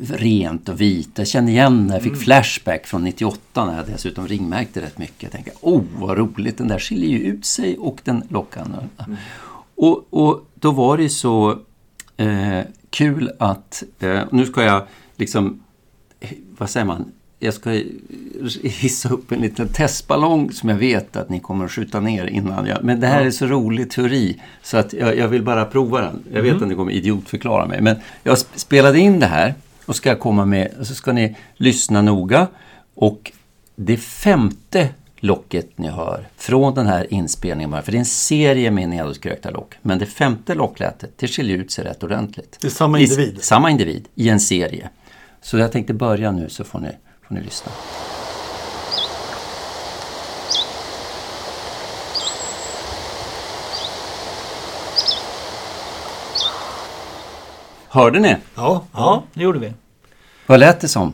rent 0.00 0.68
och 0.68 0.80
vit. 0.80 1.10
Jag 1.14 1.28
kände 1.28 1.52
igen 1.52 1.88
det. 1.88 1.94
Jag 1.94 2.02
fick 2.02 2.16
flashback 2.16 2.86
från 2.86 3.04
98 3.04 3.64
när 3.64 3.76
jag 3.76 3.86
dessutom 3.86 4.28
ringmärkte 4.28 4.80
rätt 4.80 4.98
mycket. 4.98 5.22
Jag 5.22 5.32
tänkte, 5.32 5.50
oh 5.60 5.82
vad 5.98 6.18
roligt, 6.18 6.58
den 6.58 6.68
där 6.68 6.78
skiljer 6.78 7.10
ju 7.10 7.18
ut 7.18 7.46
sig 7.46 7.78
och 7.78 8.00
den 8.04 8.22
lockar. 8.28 8.62
Mm. 8.62 9.16
Och, 9.74 10.06
och 10.10 10.46
då 10.54 10.70
var 10.70 10.98
det 10.98 11.08
så 11.08 11.58
eh, 12.16 12.60
kul 12.90 13.30
att, 13.38 13.82
eh, 14.00 14.20
nu 14.30 14.46
ska 14.46 14.62
jag 14.62 14.86
liksom, 15.16 15.60
vad 16.58 16.70
säger 16.70 16.86
man, 16.86 17.12
jag 17.38 17.54
ska 17.54 17.80
hissa 18.62 19.08
upp 19.08 19.32
en 19.32 19.40
liten 19.40 19.68
testballong 19.68 20.52
som 20.52 20.68
jag 20.68 20.76
vet 20.76 21.16
att 21.16 21.28
ni 21.28 21.40
kommer 21.40 21.64
att 21.64 21.72
skjuta 21.72 22.00
ner 22.00 22.26
innan 22.26 22.66
jag... 22.66 22.84
Men 22.84 23.00
det 23.00 23.06
här 23.06 23.24
är 23.24 23.30
så 23.30 23.46
rolig 23.46 23.90
teori 23.90 24.40
så 24.62 24.76
att 24.76 24.92
jag, 24.92 25.16
jag 25.16 25.28
vill 25.28 25.42
bara 25.42 25.64
prova 25.64 26.00
den. 26.00 26.22
Jag 26.32 26.42
vet 26.42 26.50
mm. 26.50 26.62
att 26.62 26.68
ni 26.68 26.74
kommer 26.74 26.92
idiotförklara 26.92 27.66
mig. 27.66 27.80
Men 27.80 27.96
jag 28.22 28.38
spelade 28.38 28.98
in 28.98 29.20
det 29.20 29.26
här 29.26 29.54
och 29.88 29.96
ska 29.96 30.16
komma 30.16 30.44
med, 30.44 30.74
så 30.82 30.94
ska 30.94 31.12
ni 31.12 31.36
lyssna 31.56 32.02
noga. 32.02 32.46
Och 32.94 33.32
det 33.76 33.96
femte 33.96 34.88
locket 35.20 35.78
ni 35.78 35.88
hör 35.88 36.28
från 36.36 36.74
den 36.74 36.86
här 36.86 37.12
inspelningen, 37.12 37.82
för 37.82 37.92
det 37.92 37.96
är 37.96 38.00
en 38.00 38.04
serie 38.04 38.70
med 38.70 38.88
nedåtkrökta 38.88 39.50
lock. 39.50 39.74
Men 39.82 39.98
det 39.98 40.06
femte 40.06 40.54
locklätet, 40.54 41.12
det 41.16 41.28
skiljer 41.28 41.58
ut 41.58 41.70
sig 41.70 41.84
rätt 41.84 42.02
ordentligt. 42.02 42.58
Det 42.60 42.66
är 42.66 42.70
samma 42.70 43.00
individ? 43.00 43.38
I, 43.38 43.42
samma 43.42 43.70
individ 43.70 44.08
i 44.14 44.28
en 44.28 44.40
serie. 44.40 44.88
Så 45.42 45.58
jag 45.58 45.72
tänkte 45.72 45.94
börja 45.94 46.32
nu 46.32 46.48
så 46.48 46.64
får 46.64 46.80
ni, 46.80 46.90
får 47.28 47.34
ni 47.34 47.40
lyssna. 47.40 47.72
Hörde 57.98 58.20
ni? 58.20 58.36
Ja, 58.54 58.84
ja, 58.92 59.24
det 59.34 59.42
gjorde 59.42 59.58
vi. 59.58 59.72
Vad 60.46 60.60
lät 60.60 60.80
det 60.80 60.88
som? 60.88 61.12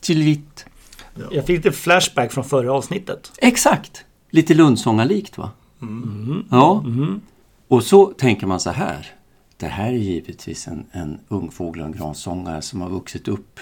Tillvitt. 0.00 0.66
Ja. 1.14 1.22
Jag 1.30 1.46
fick 1.46 1.56
lite 1.56 1.72
flashback 1.72 2.32
från 2.32 2.44
förra 2.44 2.72
avsnittet. 2.72 3.32
Exakt! 3.38 4.04
Lite 4.30 4.54
Lundsångarlikt 4.54 5.38
va? 5.38 5.50
Mm. 5.82 6.44
Ja. 6.50 6.82
Mm. 6.86 7.20
Och 7.68 7.84
så 7.84 8.06
tänker 8.06 8.46
man 8.46 8.60
så 8.60 8.70
här. 8.70 9.06
Det 9.56 9.66
här 9.66 9.86
är 9.88 9.96
givetvis 9.96 10.68
en, 10.68 10.86
en 10.92 11.20
ungfågel 11.28 11.82
och 11.82 11.86
en 11.86 11.92
gransångare 11.92 12.62
som 12.62 12.80
har 12.80 12.88
vuxit 12.88 13.28
upp 13.28 13.60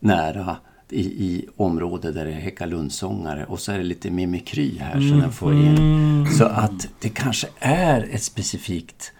nära 0.00 0.56
i, 0.90 1.00
i 1.00 1.48
område 1.56 2.12
där 2.12 2.24
det 2.24 2.32
häckar 2.32 2.66
lundsångare 2.66 3.44
och 3.44 3.60
så 3.60 3.72
är 3.72 3.78
det 3.78 3.84
lite 3.84 4.10
mimikry 4.10 4.78
här 4.78 4.96
mm. 4.96 5.10
så 5.10 5.14
den 5.14 5.32
får 5.32 5.52
in. 5.52 5.76
Mm. 5.78 6.26
Så 6.26 6.44
att 6.44 6.88
det 7.00 7.08
kanske 7.08 7.46
är 7.58 8.08
ett 8.10 8.22
specifikt 8.22 9.12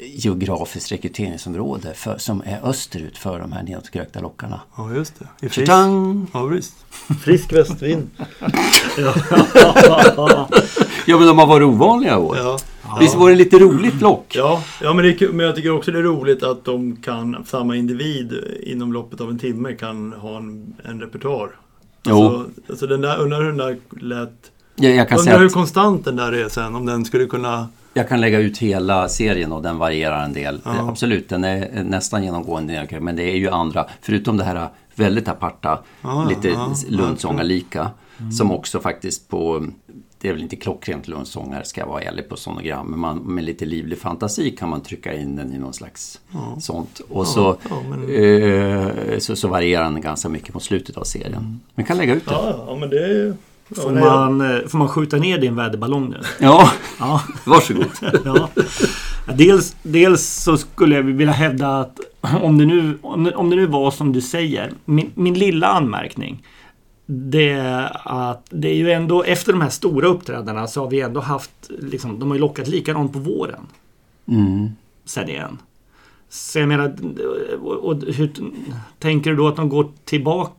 geografiskt 0.00 0.92
rekryteringsområde 0.92 1.94
för, 1.94 2.18
som 2.18 2.42
är 2.46 2.60
österut 2.62 3.18
för 3.18 3.38
de 3.38 3.52
här 3.52 3.62
nedåtkrökta 3.62 4.20
lockarna. 4.20 4.60
Ja, 4.76 4.94
just 4.94 5.14
det. 5.18 5.46
I 5.46 5.48
frisk, 5.48 5.72
ja, 6.32 6.44
visst. 6.44 6.74
frisk 7.24 7.52
västvind. 7.52 8.10
ja. 8.96 9.14
ja, 11.06 11.18
men 11.18 11.26
de 11.26 11.38
har 11.38 11.46
varit 11.46 11.66
ovanliga 11.66 12.18
år. 12.18 12.36
Ja. 12.36 12.58
Visst 13.00 13.14
var 13.14 13.30
det 13.30 13.36
lite 13.36 13.58
roligt 13.58 14.00
lock? 14.00 14.34
Ja, 14.36 14.62
ja 14.82 14.92
men, 14.94 15.04
det, 15.04 15.32
men 15.32 15.46
jag 15.46 15.56
tycker 15.56 15.70
också 15.70 15.90
det 15.90 15.98
är 15.98 16.02
roligt 16.02 16.42
att 16.42 16.64
de 16.64 16.96
kan, 16.96 17.44
samma 17.46 17.76
individ 17.76 18.44
inom 18.62 18.92
loppet 18.92 19.20
av 19.20 19.30
en 19.30 19.38
timme 19.38 19.72
kan 19.72 20.12
ha 20.12 20.36
en, 20.36 20.76
en 20.84 21.00
repertoar. 21.00 21.50
Alltså, 22.04 22.46
alltså 22.68 22.86
den 22.86 23.00
där, 23.00 23.18
undrar 23.18 23.38
hur 23.38 23.46
den 23.46 23.56
där 23.56 23.78
lät... 23.90 24.30
Ja, 24.76 24.88
jag 24.88 25.08
kan 25.08 25.18
undrar 25.18 25.32
säga 25.32 25.38
hur 25.38 25.46
att... 25.46 25.52
konstant 25.52 26.04
den 26.04 26.16
där 26.16 26.32
är 26.32 26.48
sen, 26.48 26.74
om 26.74 26.86
den 26.86 27.04
skulle 27.04 27.26
kunna 27.26 27.68
jag 27.98 28.08
kan 28.08 28.20
lägga 28.20 28.38
ut 28.38 28.58
hela 28.58 29.08
serien 29.08 29.52
och 29.52 29.62
den 29.62 29.78
varierar 29.78 30.24
en 30.24 30.32
del. 30.32 30.60
Ja. 30.64 30.88
Absolut, 30.88 31.28
den 31.28 31.44
är 31.44 31.84
nästan 31.84 32.24
genomgående 32.24 33.00
men 33.00 33.16
det 33.16 33.22
är 33.22 33.36
ju 33.36 33.48
andra, 33.48 33.86
förutom 34.00 34.36
det 34.36 34.44
här 34.44 34.68
väldigt 34.94 35.28
aparta, 35.28 35.78
ja, 36.02 36.26
lite 36.28 36.48
ja, 36.48 36.74
Lundsångarlika, 36.88 37.90
mm. 38.18 38.32
som 38.32 38.50
också 38.50 38.80
faktiskt 38.80 39.28
på 39.28 39.66
det 40.20 40.28
är 40.28 40.32
väl 40.32 40.42
inte 40.42 40.56
klockrent 40.56 41.08
Lundsångare 41.08 41.64
ska 41.64 41.80
jag 41.80 41.88
vara 41.88 42.02
ärlig 42.02 42.28
på 42.28 42.36
sonogram, 42.36 42.86
men 42.86 42.98
man, 42.98 43.18
med 43.18 43.44
lite 43.44 43.64
livlig 43.64 43.98
fantasi 43.98 44.50
kan 44.50 44.68
man 44.68 44.80
trycka 44.80 45.14
in 45.14 45.36
den 45.36 45.54
i 45.54 45.58
någon 45.58 45.74
slags 45.74 46.20
ja. 46.30 46.56
sånt. 46.60 47.00
Och 47.08 47.26
så, 47.26 47.56
men... 47.90 48.14
eh, 48.14 49.18
så, 49.18 49.36
så, 49.36 49.48
varierar 49.48 49.84
den 49.84 50.00
ganska 50.00 50.28
mycket 50.28 50.54
mot 50.54 50.62
slutet 50.62 50.96
av 50.96 51.04
serien. 51.04 51.34
Mm. 51.34 51.60
Men 51.74 51.84
kan 51.84 51.96
lägga 51.96 52.14
ut 52.14 52.26
den. 52.26 52.34
Ja, 52.34 52.76
men 52.80 52.90
det 52.90 53.36
Får 53.76 53.92
man, 53.92 54.40
eh, 54.40 54.66
får 54.68 54.78
man 54.78 54.88
skjuta 54.88 55.16
ner 55.16 55.38
din 55.38 55.56
väderballong 55.56 56.10
nu? 56.10 56.20
Ja, 56.40 56.70
ja. 56.98 57.22
varsågod. 57.44 57.86
ja. 58.24 58.48
Dels, 59.34 59.76
dels 59.82 60.26
så 60.26 60.56
skulle 60.56 60.94
jag 60.94 61.02
vilja 61.02 61.32
hävda 61.32 61.80
att 61.80 62.00
om 62.20 62.58
det 62.58 62.66
nu, 62.66 62.98
om 63.02 63.50
det 63.50 63.56
nu 63.56 63.66
var 63.66 63.90
som 63.90 64.12
du 64.12 64.20
säger, 64.20 64.72
min, 64.84 65.10
min 65.14 65.34
lilla 65.34 65.66
anmärkning 65.66 66.42
det 67.10 67.50
är 67.50 68.00
att 68.04 68.46
det 68.50 68.68
är 68.68 68.74
ju 68.74 68.90
ändå 68.90 69.22
efter 69.22 69.52
de 69.52 69.60
här 69.60 69.68
stora 69.68 70.08
uppträdena 70.08 70.66
så 70.66 70.80
har 70.80 70.90
vi 70.90 71.00
ändå 71.00 71.20
haft, 71.20 71.50
liksom, 71.68 72.18
de 72.18 72.28
har 72.28 72.36
ju 72.36 72.40
lockat 72.40 72.68
likadant 72.68 73.12
på 73.12 73.18
våren. 73.18 73.66
Mm. 74.28 74.68
Sen 75.04 75.28
igen. 75.28 75.58
Så 76.28 76.58
jag 76.58 76.68
menar, 76.68 76.96
och, 77.62 77.74
och, 77.74 78.02
hur 78.02 78.32
tänker 78.98 79.30
du 79.30 79.36
då 79.36 79.48
att 79.48 79.56
de 79.56 79.68
går 79.68 79.92
tillbaka 80.04 80.52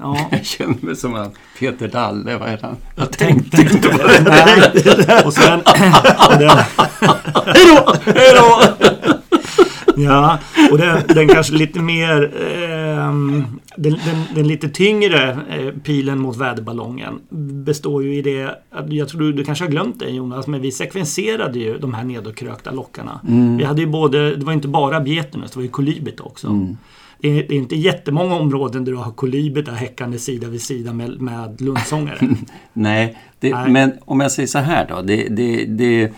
Ja. 0.00 0.18
Jag 0.30 0.46
känner 0.46 0.84
mig 0.86 0.96
som 0.96 1.14
en 1.14 1.30
Peter 1.58 1.88
Dalle, 1.88 2.36
vad 2.36 2.48
är 2.48 2.58
han? 2.62 2.76
Jag 2.96 3.12
tänkte 3.12 3.62
inte 3.62 3.88
på 3.88 4.06
det. 4.08 4.22
Nej. 5.08 5.24
Och 5.24 5.32
sen... 5.32 5.60
Hej 5.66 6.40
då! 7.66 7.94
Hej 8.04 8.34
då! 8.34 8.62
Ja, 9.96 10.38
och 10.70 10.78
den, 10.78 11.02
den 11.08 11.28
kanske 11.28 11.52
lite 11.52 11.80
mer... 11.80 12.22
Eh, 12.22 13.12
den, 13.76 13.98
den, 14.04 14.24
den, 14.34 14.48
lite 14.48 14.68
tyngre 14.68 15.38
eh, 15.50 15.74
pilen 15.82 16.18
mot 16.18 16.36
väderballongen 16.36 17.20
består 17.64 18.02
ju 18.02 18.16
i 18.16 18.22
det... 18.22 18.50
Jag 18.88 19.08
tror 19.08 19.20
du, 19.20 19.32
du 19.32 19.44
kanske 19.44 19.64
har 19.64 19.70
glömt 19.70 19.98
det 19.98 20.10
Jonas, 20.10 20.46
men 20.46 20.60
vi 20.60 20.72
sekvenserade 20.72 21.58
ju 21.58 21.78
de 21.78 21.94
här 21.94 22.04
nedåtkrökta 22.04 22.70
lockarna. 22.70 23.20
Mm. 23.28 23.56
Vi 23.56 23.64
hade 23.64 23.80
ju 23.80 23.86
både... 23.86 24.36
Det 24.36 24.44
var 24.44 24.52
inte 24.52 24.68
bara 24.68 25.00
Bietenus, 25.00 25.50
det 25.50 25.56
var 25.56 25.62
ju 25.62 25.68
Kolybit 25.68 26.20
också. 26.20 26.46
Mm. 26.46 26.76
Det 27.18 27.28
är, 27.28 27.48
det 27.48 27.54
är 27.54 27.58
inte 27.58 27.76
jättemånga 27.76 28.34
områden 28.34 28.84
där 28.84 28.92
du 28.92 28.98
har 28.98 29.12
kolibet 29.12 29.66
där 29.66 29.72
häckande 29.72 30.18
sida 30.18 30.48
vid 30.48 30.62
sida 30.62 30.92
med, 30.92 31.20
med 31.20 31.60
lundsångare. 31.60 32.18
Nej, 32.72 33.18
det, 33.40 33.50
Nej. 33.50 33.70
men 33.70 33.92
om 34.04 34.20
jag 34.20 34.32
säger 34.32 34.46
så 34.46 34.58
här 34.58 34.88
då. 34.88 35.02
Det, 35.02 35.28
det, 35.28 35.64
det, 35.64 36.02
eh, 36.02 36.10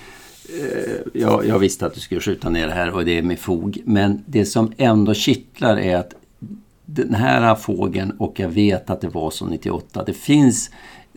jag, 1.13 1.47
jag 1.47 1.59
visste 1.59 1.87
att 1.87 1.95
du 1.95 2.01
skulle 2.01 2.21
skjuta 2.21 2.51
ner 2.51 2.67
det 2.67 2.73
här 2.73 2.95
och 2.95 3.05
det 3.05 3.19
är 3.19 3.23
med 3.23 3.39
fog. 3.39 3.79
Men 3.85 4.25
det 4.27 4.45
som 4.45 4.73
ändå 4.77 5.15
kittlar 5.15 5.77
är 5.77 5.97
att 5.97 6.15
den 6.87 7.15
här 7.15 7.55
fågeln 7.55 8.11
och 8.11 8.41
jag 8.41 8.49
vet 8.49 8.91
att 8.91 9.01
det 9.01 9.09
var 9.09 9.31
så 9.31 9.47
98. 9.47 10.05
Det 10.05 10.13
finns 10.13 10.71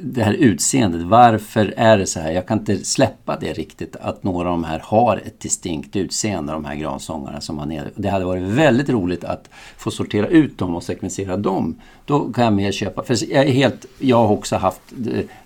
det 0.03 0.23
här 0.23 0.33
utseendet. 0.33 1.01
Varför 1.01 1.73
är 1.77 1.97
det 1.97 2.05
så 2.05 2.19
här? 2.19 2.31
Jag 2.31 2.47
kan 2.47 2.59
inte 2.59 2.85
släppa 2.85 3.37
det 3.39 3.53
riktigt 3.53 3.95
att 3.95 4.23
några 4.23 4.49
av 4.49 4.53
de 4.53 4.63
här 4.63 4.79
har 4.83 5.17
ett 5.17 5.39
distinkt 5.39 5.95
utseende, 5.95 6.53
de 6.53 6.65
här 6.65 6.75
gransångarna 6.75 7.41
som 7.41 7.55
man 7.55 7.71
är. 7.71 7.91
Det 7.95 8.09
hade 8.09 8.25
varit 8.25 8.43
väldigt 8.43 8.89
roligt 8.89 9.23
att 9.23 9.49
få 9.77 9.91
sortera 9.91 10.27
ut 10.27 10.57
dem 10.57 10.75
och 10.75 10.83
sekvensera 10.83 11.37
dem. 11.37 11.75
Då 12.05 12.33
kan 12.33 12.43
jag 12.43 12.53
mer 12.53 12.71
köpa. 12.71 13.03
För 13.03 13.31
jag, 13.33 13.45
är 13.45 13.51
helt, 13.51 13.85
jag 13.99 14.17
har 14.17 14.31
också 14.31 14.55
haft 14.55 14.81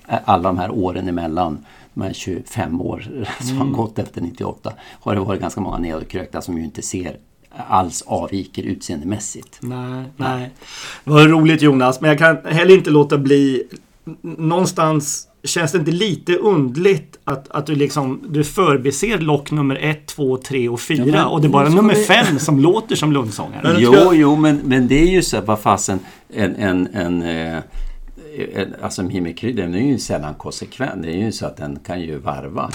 eh, 0.08 0.20
alla 0.26 0.50
de 0.50 0.58
här 0.58 0.72
åren 0.72 1.08
emellan 1.08 1.66
de 1.94 2.02
här 2.02 2.14
25 2.14 2.82
år 2.82 3.26
som 3.40 3.58
har 3.58 3.68
gått 3.68 4.00
efter 4.00 4.22
98 4.22 4.74
har 5.02 5.16
det 5.16 5.22
varit 5.22 5.42
ganska 5.42 5.62
många 5.62 5.78
nedkrökta 5.78 6.42
som 6.42 6.58
ju 6.58 6.64
inte 6.64 6.82
ser 6.82 7.18
alls 7.58 8.02
avviker 8.02 8.64
utseendemässigt. 8.64 9.58
Nej, 9.62 10.04
nej. 10.18 10.50
Det 11.04 11.12
var 11.12 11.28
roligt 11.28 11.62
Jonas, 11.62 12.02
men 12.02 12.10
jag 12.10 12.20
kan 12.20 12.54
heller 12.54 12.76
inte 12.76 12.90
låta 12.90 13.18
bli 13.18 13.64
någonstans 14.22 15.28
Känns 15.44 15.72
det 15.72 15.78
inte 15.78 15.92
lite 15.92 16.36
undligt 16.38 17.18
att, 17.24 17.48
att 17.52 17.66
du 17.66 17.76
liksom 17.76 18.20
du 18.30 18.44
förbiser 18.44 19.18
lock 19.18 19.52
nummer 19.52 19.76
1, 19.76 20.06
2, 20.08 20.38
3 20.38 20.70
och 20.70 20.80
4 20.82 21.04
Ja, 21.06 21.12
men- 21.12 21.26
och 21.26 21.42
det 21.42 21.48
är 21.48 21.50
bara 21.50 21.70
nummer 21.70 21.94
det- 21.94 22.00
5 22.04 22.40
som 22.40 22.60
låter 22.60 22.96
som 22.96 23.12
lundsångare? 23.14 23.60
Men- 23.64 23.76
Jo, 23.80 23.94
ska- 23.94 24.14
jo, 24.14 24.36
men, 24.36 24.62
men 24.66 24.88
det 24.88 25.02
är 25.02 25.06
ju 25.12 25.22
så, 25.24 25.42
vad 25.42 25.60
fasen, 25.60 26.00
en, 26.34 26.56
en, 26.56 26.88
en, 26.94 27.22
eh, 27.22 27.58
en 28.56 28.76
alltså 28.82 29.04
mimikry, 29.04 29.54
den 29.54 29.74
är 29.76 29.80
ju 29.80 30.00
sällan 30.00 30.34
konsekvent. 30.34 31.04
Det 31.04 31.10
är 31.12 31.18
ju 31.26 31.32
så 31.32 31.46
att 31.46 31.58
den 31.58 31.80
kan 31.86 32.02
ju 32.02 32.18
varva. 32.18 32.70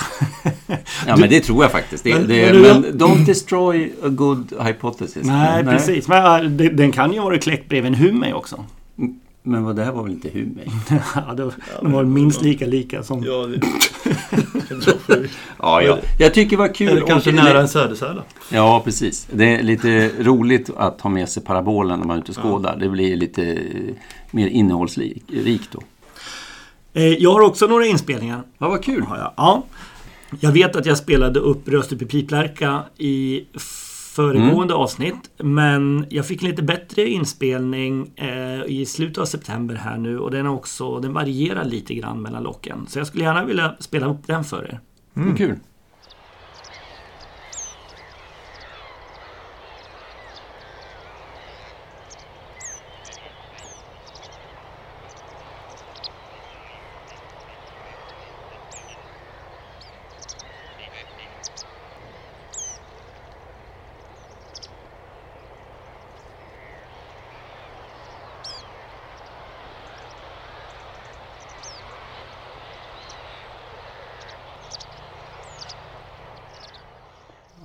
Ja, 1.07 1.17
men 1.17 1.29
det 1.31 1.41
tror 1.41 1.65
jag 1.65 1.73
faktiskt. 1.73 2.05
Det, 2.05 2.15
Men- 2.15 2.29
det, 2.29 2.53
men 2.53 2.81
men, 2.81 2.85
don't 2.99 3.25
destroy 3.27 3.93
a 4.03 4.09
good 4.09 4.53
hypothesis. 4.67 5.27
Nej, 5.27 5.65
precis. 5.65 6.09
Men 6.09 6.57
den 6.57 6.93
kan 6.93 7.13
ju 7.13 7.21
vara 7.21 7.39
kläckbreven 7.39 7.95
Humei 7.95 8.33
också. 8.33 8.65
Men 9.43 9.65
vad 9.65 9.77
det 9.77 9.85
här 9.85 9.93
var 9.93 10.03
väl 10.03 10.13
inte 10.13 10.29
Humei? 10.31 10.67
Ja, 11.15 11.35
det, 11.35 11.51
de 11.83 11.93
var 11.93 12.05
minst 12.05 12.43
lika 12.43 12.67
lika 12.67 13.03
som... 13.03 13.23
Ja, 13.25 13.47
det... 13.47 13.61
Ja, 15.59 15.83
ja. 15.83 15.99
Jag 16.19 16.35
tycker 16.35 16.51
det 16.51 16.57
var 16.57 16.75
kul. 16.75 16.89
Eller 16.89 17.07
kanske 17.07 17.31
och- 17.31 17.37
nära 17.37 17.61
en 17.61 17.69
sädesärla. 17.69 18.23
Ja, 18.53 18.83
precis. 18.85 19.29
Det 19.33 19.45
är 19.55 19.63
lite 19.63 20.11
roligt 20.19 20.71
att 20.77 21.01
ha 21.01 21.11
med 21.11 21.29
sig 21.29 21.43
parabolen 21.45 21.99
när 22.01 22.07
man 22.07 22.17
är 22.17 22.21
ute 22.23 22.33
och 22.33 22.39
skådar. 22.43 22.77
Det 22.77 22.89
blir 22.89 23.17
lite 23.17 23.59
mer 24.31 24.47
innehållsrikt 24.47 25.69
då. 25.73 25.83
Eh, 26.93 27.03
Jag 27.05 27.33
har 27.33 27.41
också 27.41 27.67
några 27.67 27.87
inspelningar. 27.87 28.43
Ja, 28.59 28.69
vad 28.69 28.85
kul. 28.85 29.03
Har 29.03 29.19
jag. 29.19 29.33
Ja. 29.37 29.63
Jag 30.41 30.53
vet 30.53 30.77
att 30.77 30.87
jag 30.87 30.99
spelade 30.99 31.41
upp 31.41 31.69
Röst 31.69 31.93
upp 31.93 32.03
i 32.03 32.07
piplärka 32.07 32.83
i 32.99 33.45
föregående 34.11 34.75
avsnitt. 34.75 35.31
Men 35.39 36.07
jag 36.11 36.27
fick 36.27 36.43
en 36.43 36.49
lite 36.49 36.63
bättre 36.63 37.09
inspelning 37.09 38.13
eh, 38.17 38.63
i 38.67 38.87
slutet 38.87 39.19
av 39.19 39.25
september 39.25 39.75
här 39.75 39.99
nu. 39.99 40.19
Och 40.19 40.31
den, 40.31 40.47
är 40.47 40.51
också, 40.51 41.01
den 41.01 41.13
varierar 41.13 41.65
lite 41.65 41.95
grann 41.95 42.23
mellan 42.23 42.43
locken. 42.43 42.87
Så 42.89 42.99
jag 42.99 43.07
skulle 43.07 43.25
gärna 43.25 43.45
vilja 43.45 43.77
spela 43.81 44.07
upp 44.07 44.27
den 44.27 44.45
för 44.45 44.65
er. 44.65 44.81
Mm. 45.17 45.37
Kul. 45.37 45.57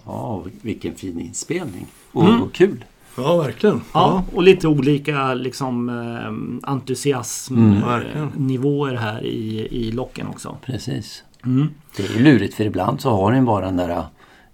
Ja, 0.05 0.45
vilken 0.65 0.95
fin 0.95 1.19
inspelning. 1.19 1.85
Och, 2.11 2.41
och 2.41 2.53
kul. 2.53 2.83
Ja, 3.17 3.37
verkligen. 3.37 3.81
Ja, 3.93 4.23
och 4.33 4.43
lite 4.43 4.67
olika 4.67 5.33
liksom, 5.33 5.89
eh, 5.89 6.69
entusiasmnivåer 6.71 8.89
Mm. 8.91 9.03
här 9.03 9.25
i, 9.25 9.67
i 9.71 9.91
locken 9.91 10.27
också. 10.27 10.57
Precis. 10.65 11.23
Mm. 11.45 11.67
Det 11.97 12.03
är 12.03 12.19
lurigt 12.19 12.53
för 12.53 12.63
ibland 12.63 13.01
så 13.01 13.09
har 13.09 13.31
den 13.31 13.45
bara 13.45 13.65
den 13.65 13.77
där 13.77 13.89
äh, 13.89 14.03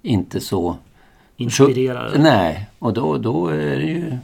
inte 0.02 0.40
så... 0.40 0.76
Inspirerade. 1.38 2.20
Nej, 2.20 2.68
och 2.80 2.94
då, 2.94 3.18
då 3.18 3.48
är 3.48 3.76
det 3.80 3.86
ju, 3.86 4.18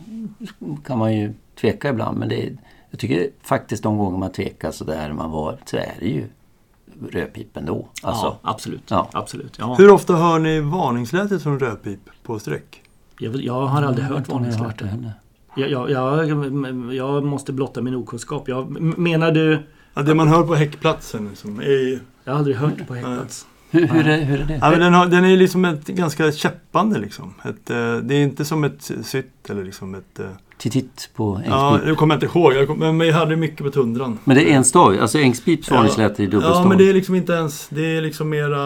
kan 0.86 0.98
man 0.98 1.18
ju 1.18 1.34
tveka 1.62 1.90
ibland. 1.90 2.18
Men 2.18 2.30
det, 2.30 2.48
är- 2.48 2.58
jag 2.90 3.00
tycker 3.00 3.30
faktiskt 3.44 3.84
de 3.84 3.98
gånger 3.98 4.18
man 4.18 4.32
tvekar 4.32 4.72
så 4.72 4.84
där 4.84 5.14
man 5.14 5.32
var 5.32 5.58
så 5.66 5.78
är 5.78 5.94
det 6.00 6.08
ju 6.08 6.24
rödpipen 7.12 7.66
då. 7.66 7.88
Alltså, 8.04 8.26
ja, 8.26 8.39
absolut. 8.41 8.84
ja. 8.88 9.10
absolut. 9.14 9.58
Ja. 9.60 9.76
Hur 9.78 9.91
ofta 9.91 10.16
hör 10.16 10.39
ni 10.39 10.60
varningslätet 10.60 11.43
från 11.43 11.60
rödpip 11.60 12.00
på 12.24 12.39
sträck? 12.39 12.84
Jag, 13.20 13.36
jag 13.36 13.62
har 13.62 13.82
aldrig 13.82 14.06
hört 14.06 14.12
Jag 14.12 14.20
hört 14.20 14.30
varningsläte. 14.30 14.84
det 14.84 14.89
heller. 14.89 15.12
Jag, 15.56 15.70
jag, 15.70 15.91
jag, 15.91 16.93
jag 16.93 17.24
måste 17.24 17.54
blotta 17.54 17.82
min 17.82 17.95
okunskap. 17.95 18.48
Jag, 18.48 18.82
menar 18.82 19.32
du... 19.32 19.64
Ja, 19.93 20.02
det 20.02 20.16
man 20.16 20.28
hör 20.28 20.43
på 20.43 20.56
häckplatsen 20.56 21.28
liksom, 21.30 21.60
är. 21.60 22.00
Jag 22.24 22.34
har 22.34 22.38
aldrig 22.38 22.56
hört 22.56 22.74
det 22.78 22.84
på 22.84 22.93
häckplats. 22.93 23.45
Hur, 23.80 23.88
hur, 23.88 24.07
är, 24.07 24.23
hur 24.25 24.41
är 24.41 24.45
det? 24.45 24.59
Ja, 24.61 24.69
men 24.71 24.80
den, 24.80 24.93
har, 24.93 25.05
den 25.05 25.25
är 25.25 25.38
liksom 25.38 25.65
ett 25.65 25.88
ganska 25.88 26.32
käppande 26.32 26.99
liksom. 26.99 27.34
Ett, 27.43 27.69
eh, 27.69 27.95
det 27.97 28.15
är 28.15 28.23
inte 28.23 28.45
som 28.45 28.63
ett 28.63 28.91
sytt 29.03 29.49
eller 29.49 29.63
liksom 29.63 29.95
ett... 29.95 30.19
eh, 30.19 30.25
Titt, 30.57 30.73
titt 30.73 31.09
på 31.15 31.41
Ja, 31.47 31.71
ängspip. 31.73 31.88
nu 31.88 31.95
kommer 31.95 32.15
jag 32.15 32.23
inte 32.23 32.39
ihåg. 32.39 32.53
Jag 32.53 32.67
kom, 32.67 32.80
men 32.80 32.99
vi 32.99 33.11
hade 33.11 33.36
mycket 33.36 33.57
på 33.65 33.69
tundran. 33.71 34.19
Men 34.23 34.36
det 34.38 34.51
är 34.51 34.55
en 34.55 34.63
stav, 34.63 34.97
alltså 35.01 35.19
ängspips 35.19 35.71
varningsläte 35.71 36.23
i 36.23 36.25
dubbelstav. 36.25 36.55
Ja, 36.63 36.67
men 36.69 36.78
det 36.78 36.89
är 36.89 36.93
liksom 36.93 37.15
inte 37.15 37.34
ens... 37.34 37.67
Det 37.69 37.97
är 37.97 38.01
liksom 38.01 38.30
mera... 38.30 38.57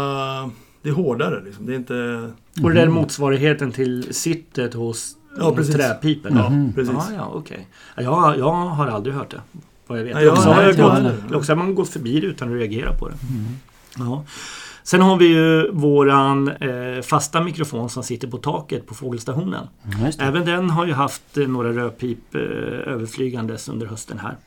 Det 0.82 0.90
är 0.90 0.94
hårdare 0.94 1.42
liksom. 1.46 1.66
Det 1.66 1.74
är 1.74 1.76
inte... 1.76 1.94
Och 2.64 2.70
det 2.70 2.76
där 2.76 2.82
är 2.82 2.90
motsvarigheten 2.90 3.72
till 3.72 4.08
sittet 4.14 4.74
hos, 4.74 5.16
Ja, 5.40 5.56
precis. 5.56 5.76
träpipen? 5.76 6.34
Ja, 6.38 6.52
precis. 6.76 6.94
Ja, 6.98 7.06
ja, 7.16 7.32
okej. 7.34 7.68
Ja, 7.96 8.02
jag, 8.04 8.40
jag 8.40 8.52
har 8.54 8.88
aldrig 8.88 9.16
hört 9.16 9.32
det. 9.32 9.42
Vad 9.88 10.00
jag 10.00 10.04
vet. 10.04 10.14
Nej, 10.16 10.24
jag 10.24 10.34
Också 10.34 10.50
jag 10.50 11.38
också 11.38 11.52
har 11.52 11.58
man 11.58 11.76
gått 11.76 11.90
förbi 11.90 12.20
det 12.20 12.28
utan 12.28 12.48
att 12.54 12.60
reagera 12.60 12.94
på 12.94 13.08
det. 13.10 13.16
Ja. 13.98 14.24
Sen 14.84 15.02
har 15.02 15.18
vi 15.18 15.26
ju 15.26 15.72
våran 15.72 16.48
eh, 16.48 17.02
fasta 17.02 17.44
mikrofon 17.44 17.90
som 17.90 18.04
sitter 18.04 18.28
på 18.28 18.38
taket 18.38 18.88
på 18.88 18.94
fågelstationen. 18.94 19.68
Det. 19.84 20.24
Även 20.24 20.46
den 20.46 20.70
har 20.70 20.86
ju 20.86 20.94
haft 20.94 21.38
eh, 21.38 21.48
några 21.48 21.72
rödpip 21.72 22.36
eh, 22.36 22.42
överflygandes 22.42 23.70
under 23.70 23.88
hösten 23.88 24.20
här. 24.20 24.38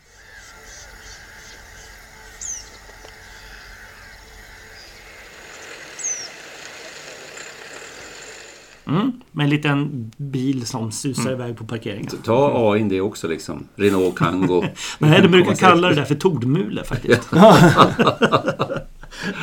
Mm, 8.87 9.13
med 9.33 9.45
en 9.45 9.51
liten 9.51 10.11
bil 10.17 10.67
som 10.67 10.93
susar 10.93 11.33
iväg 11.33 11.57
på 11.57 11.65
parkeringen. 11.65 12.11
Ta 12.25 12.53
A 12.55 12.77
in 12.77 12.89
det 12.89 13.01
också 13.01 13.29
liksom. 13.29 13.69
Renault 13.77 14.19
Kangoo. 14.19 14.65
Nej, 14.99 15.23
de 15.23 15.29
brukar 15.29 15.55
kalla 15.55 15.89
det 15.89 15.95
där 15.95 16.05
för 16.05 16.15
tordmule 16.15 16.85
faktiskt. 16.85 17.31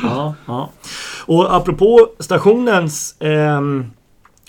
ja, 0.02 0.34
ja. 0.46 0.70
Och 1.26 1.54
apropå 1.54 2.08
stationens 2.18 3.16
ehm, 3.20 3.90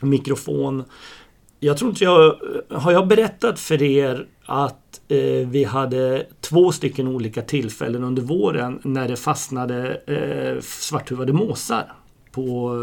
mikrofon. 0.01 0.83
Jag 1.59 1.77
tror 1.77 1.89
inte 1.89 2.03
jag... 2.03 2.35
Har 2.69 2.91
jag 2.91 3.07
berättat 3.07 3.59
för 3.59 3.83
er 3.83 4.25
att 4.45 5.01
eh, 5.07 5.47
vi 5.47 5.63
hade 5.63 6.25
två 6.41 6.71
stycken 6.71 7.07
olika 7.07 7.41
tillfällen 7.41 8.03
under 8.03 8.21
våren 8.21 8.79
när 8.83 9.07
det 9.07 9.15
fastnade 9.15 10.01
eh, 10.07 10.61
svarthuvade 10.61 11.33
måsar 11.33 11.93
på... 12.31 12.73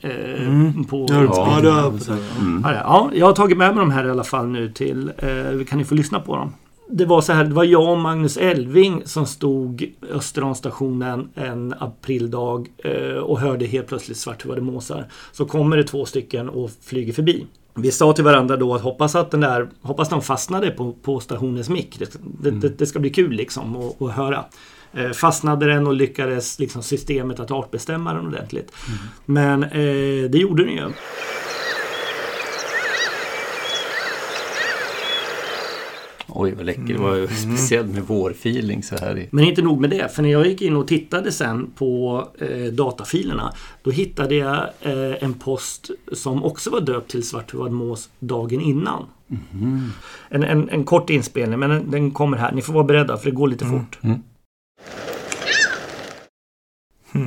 Eh, 0.00 0.86
på 0.88 1.06
Ja, 1.08 1.22
ja, 1.22 1.60
det 1.62 1.70
har 1.70 1.92
Mm. 2.40 2.62
Ja, 2.64 2.72
ja, 2.74 3.10
jag 3.14 3.26
har 3.26 3.32
tagit 3.32 3.58
med 3.58 3.74
mig 3.74 3.80
de 3.80 3.90
här 3.90 4.06
i 4.06 4.10
alla 4.10 4.24
fall 4.24 4.46
nu 4.46 4.72
till... 4.72 5.12
Eh, 5.18 5.64
kan 5.64 5.78
ni 5.78 5.84
få 5.84 5.94
lyssna 5.94 6.20
på 6.20 6.36
dem? 6.36 6.52
Det 6.88 7.04
var 7.04 7.20
så 7.20 7.32
här, 7.32 7.44
det 7.44 7.54
var 7.54 7.64
jag 7.64 7.90
och 7.90 7.98
Magnus 7.98 8.36
Elving 8.36 9.02
som 9.04 9.26
stod 9.26 9.92
Österånstationen 10.12 11.28
en 11.34 11.74
aprildag 11.78 12.68
eh, 12.78 13.16
och 13.16 13.40
hörde 13.40 13.66
helt 13.66 13.86
plötsligt 13.86 14.18
svarthuvade 14.18 14.60
måsar. 14.60 15.06
Så 15.32 15.44
kommer 15.44 15.76
det 15.76 15.84
två 15.84 16.04
stycken 16.04 16.48
och 16.48 16.70
flyger 16.82 17.12
förbi. 17.12 17.46
Vi 17.74 17.90
sa 17.90 18.12
till 18.12 18.24
varandra 18.24 18.56
då 18.56 18.74
att 18.74 18.82
hoppas 18.82 19.14
att 19.14 19.30
den 19.30 19.40
där, 19.40 19.68
hoppas 19.82 20.08
de 20.08 20.22
fastnade 20.22 20.70
på, 20.70 20.92
på 20.92 21.20
stationens 21.20 21.68
mick. 21.68 21.98
Det, 21.98 22.16
det, 22.42 22.50
det, 22.50 22.78
det 22.78 22.86
ska 22.86 22.98
bli 22.98 23.10
kul 23.10 23.32
liksom 23.32 23.76
att, 23.76 24.02
att 24.02 24.12
höra. 24.12 24.44
Eh, 24.92 25.10
fastnade 25.10 25.66
den 25.66 25.86
och 25.86 25.94
lyckades 25.94 26.58
liksom 26.58 26.82
systemet 26.82 27.40
att 27.40 27.50
artbestämma 27.50 28.14
den 28.14 28.26
ordentligt. 28.26 28.72
Men 29.24 29.64
eh, 29.64 30.30
det 30.30 30.38
gjorde 30.38 30.64
den 30.64 30.72
ju. 30.72 30.92
Oj, 36.38 36.54
vad 36.56 36.66
läcker. 36.66 36.82
Det 36.82 36.98
var 36.98 37.14
ju 37.14 37.26
speciellt 37.28 37.88
med 37.94 38.02
vårfeeling 38.02 38.82
så 38.82 38.96
här 38.96 39.18
i... 39.18 39.28
Men 39.32 39.44
inte 39.44 39.62
nog 39.62 39.80
med 39.80 39.90
det, 39.90 40.14
för 40.14 40.22
när 40.22 40.28
jag 40.32 40.46
gick 40.46 40.62
in 40.62 40.76
och 40.76 40.88
tittade 40.88 41.32
sen 41.32 41.70
på 41.76 42.22
eh, 42.38 42.72
datafilerna 42.72 43.52
då 43.82 43.90
hittade 43.90 44.34
jag 44.34 44.56
eh, 44.80 45.22
en 45.22 45.34
post 45.34 45.90
som 46.12 46.44
också 46.44 46.70
var 46.70 46.80
döpt 46.80 47.10
till 47.10 47.22
Svarthuvad 47.28 47.72
mås 47.72 48.08
dagen 48.18 48.60
innan. 48.60 49.04
En, 50.28 50.42
en, 50.44 50.68
en 50.68 50.84
kort 50.84 51.10
inspelning, 51.10 51.58
men 51.58 51.70
den, 51.70 51.90
den 51.90 52.10
kommer 52.10 52.36
här. 52.36 52.52
Ni 52.52 52.62
får 52.62 52.72
vara 52.72 52.84
beredda 52.84 53.16
för 53.16 53.24
det 53.30 53.36
går 53.36 53.48
lite 53.48 53.64
fort. 53.64 53.98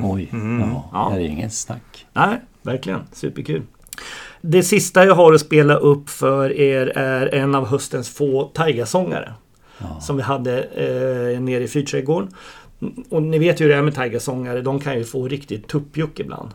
Oj, 0.02 0.28
ja, 0.32 0.88
Ja. 0.92 1.10
det 1.14 1.22
är 1.22 1.26
ingen 1.28 1.50
snack. 1.50 2.06
Nej, 2.12 2.40
verkligen. 2.62 3.00
Superkul. 3.12 3.62
Det 4.40 4.62
sista 4.62 5.04
jag 5.04 5.14
har 5.14 5.32
att 5.32 5.40
spela 5.40 5.74
upp 5.74 6.10
för 6.10 6.52
er 6.52 6.86
är 6.86 7.34
en 7.34 7.54
av 7.54 7.66
höstens 7.66 8.08
få 8.08 8.44
taigasångare. 8.54 9.34
Som 10.00 10.16
vi 10.16 10.22
hade 10.22 10.62
eh, 10.62 11.40
nere 11.40 11.64
i 11.64 11.68
Fyrträdgården. 11.68 12.34
Och 13.10 13.22
ni 13.22 13.38
vet 13.38 13.60
ju 13.60 13.64
hur 13.64 13.70
det 13.72 13.78
är 13.78 13.82
med 13.82 13.94
taigasångare. 13.94 14.60
De 14.60 14.80
kan 14.80 14.98
ju 14.98 15.04
få 15.04 15.28
riktigt 15.28 15.68
tuppjuck 15.68 16.20
ibland. 16.20 16.50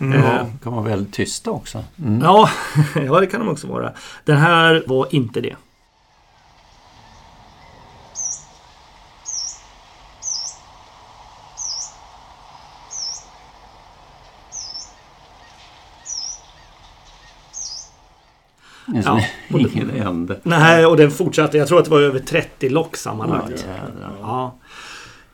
Eh, 0.00 0.14
Ja, 0.14 0.46
kan 0.62 0.72
vara 0.72 0.84
väldigt 0.84 1.12
tysta 1.14 1.50
också. 1.50 1.84
Mm. 1.98 2.20
Ja, 2.22 2.50
ja, 3.06 3.20
det 3.20 3.26
kan 3.26 3.40
de 3.40 3.48
också 3.48 3.66
vara. 3.66 3.92
Den 4.24 4.36
här 4.36 4.82
var 4.86 5.06
inte 5.10 5.40
det. 5.40 5.56
Ja. 19.04 19.20
och 19.52 19.58
det- 19.58 19.70
Ingen 19.74 19.90
ände. 19.90 20.36
Nej, 20.42 20.86
och 20.86 20.96
den 20.96 21.10
fortsatte. 21.10 21.58
Jag 21.58 21.68
tror 21.68 21.78
att 21.78 21.84
det 21.84 21.90
var 21.90 22.00
över 22.00 22.18
30 22.18 22.68
lock 22.68 22.96
sammanlagt. 22.96 23.66
Ja, 23.68 23.72
jädrar. 23.74 24.12
Ja. 24.20 24.54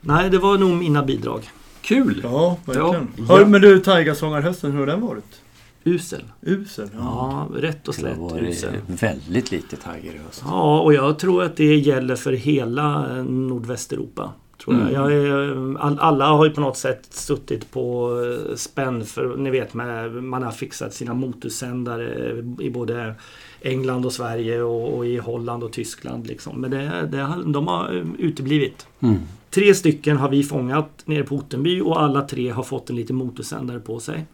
Nej, 0.00 0.30
det 0.30 0.38
var 0.38 0.58
nog 0.58 0.70
mina 0.70 1.02
bidrag. 1.02 1.50
Kul! 1.82 2.20
Ja, 2.24 2.56
verkligen. 2.64 3.08
Ja. 3.16 3.24
Hör, 3.28 3.44
men 3.44 3.60
du, 3.60 3.78
Taigasångarhösten, 3.80 4.72
hur 4.72 4.78
har 4.78 4.86
den 4.86 5.00
varit? 5.00 5.40
Usel. 5.84 6.24
Usel? 6.42 6.88
Ja. 6.98 7.48
Ja, 7.54 7.60
rätt 7.60 7.88
och 7.88 7.94
Det 7.98 8.02
har 8.08 8.14
slätt 8.14 8.18
varit 8.18 8.42
usel. 8.42 8.70
väldigt 8.86 9.50
lite 9.50 9.76
Tiger 9.76 10.14
i 10.14 10.18
höst. 10.26 10.42
Ja, 10.46 10.80
och 10.80 10.94
jag 10.94 11.18
tror 11.18 11.42
att 11.42 11.56
det 11.56 11.76
gäller 11.76 12.16
för 12.16 12.32
hela 12.32 13.16
eh, 13.16 13.24
Nordvästeuropa. 13.24 14.30
Tror 14.64 14.76
jag. 14.80 14.92
Jag 14.92 15.12
är, 15.12 15.76
all, 15.78 15.98
alla 15.98 16.26
har 16.28 16.44
ju 16.44 16.50
på 16.50 16.60
något 16.60 16.76
sätt 16.76 17.06
suttit 17.10 17.70
på 17.70 18.12
eh, 18.50 18.56
spänn 18.56 19.04
för, 19.04 19.36
ni 19.36 19.50
vet, 19.50 19.74
med, 19.74 20.12
man 20.12 20.42
har 20.42 20.50
fixat 20.52 20.94
sina 20.94 21.14
motorsändare 21.14 22.30
i 22.60 22.70
både 22.70 23.14
England 23.62 24.06
och 24.06 24.12
Sverige 24.12 24.62
och, 24.62 24.96
och 24.96 25.06
i 25.06 25.16
Holland 25.16 25.64
och 25.64 25.72
Tyskland. 25.72 26.26
Liksom. 26.26 26.60
Men 26.60 26.70
det, 26.70 27.08
det, 27.12 27.42
de 27.46 27.66
har 27.66 27.96
eh, 27.96 28.06
uteblivit. 28.18 28.86
Mm. 29.00 29.18
Tre 29.50 29.74
stycken 29.74 30.16
har 30.16 30.28
vi 30.28 30.42
fångat 30.42 31.02
nere 31.04 31.22
på 31.22 31.34
Ottenby 31.34 31.80
och 31.80 32.02
alla 32.02 32.22
tre 32.22 32.50
har 32.50 32.62
fått 32.62 32.90
en 32.90 32.96
liten 32.96 33.16
motorsändare 33.16 33.80
på 33.80 34.00
sig. 34.00 34.24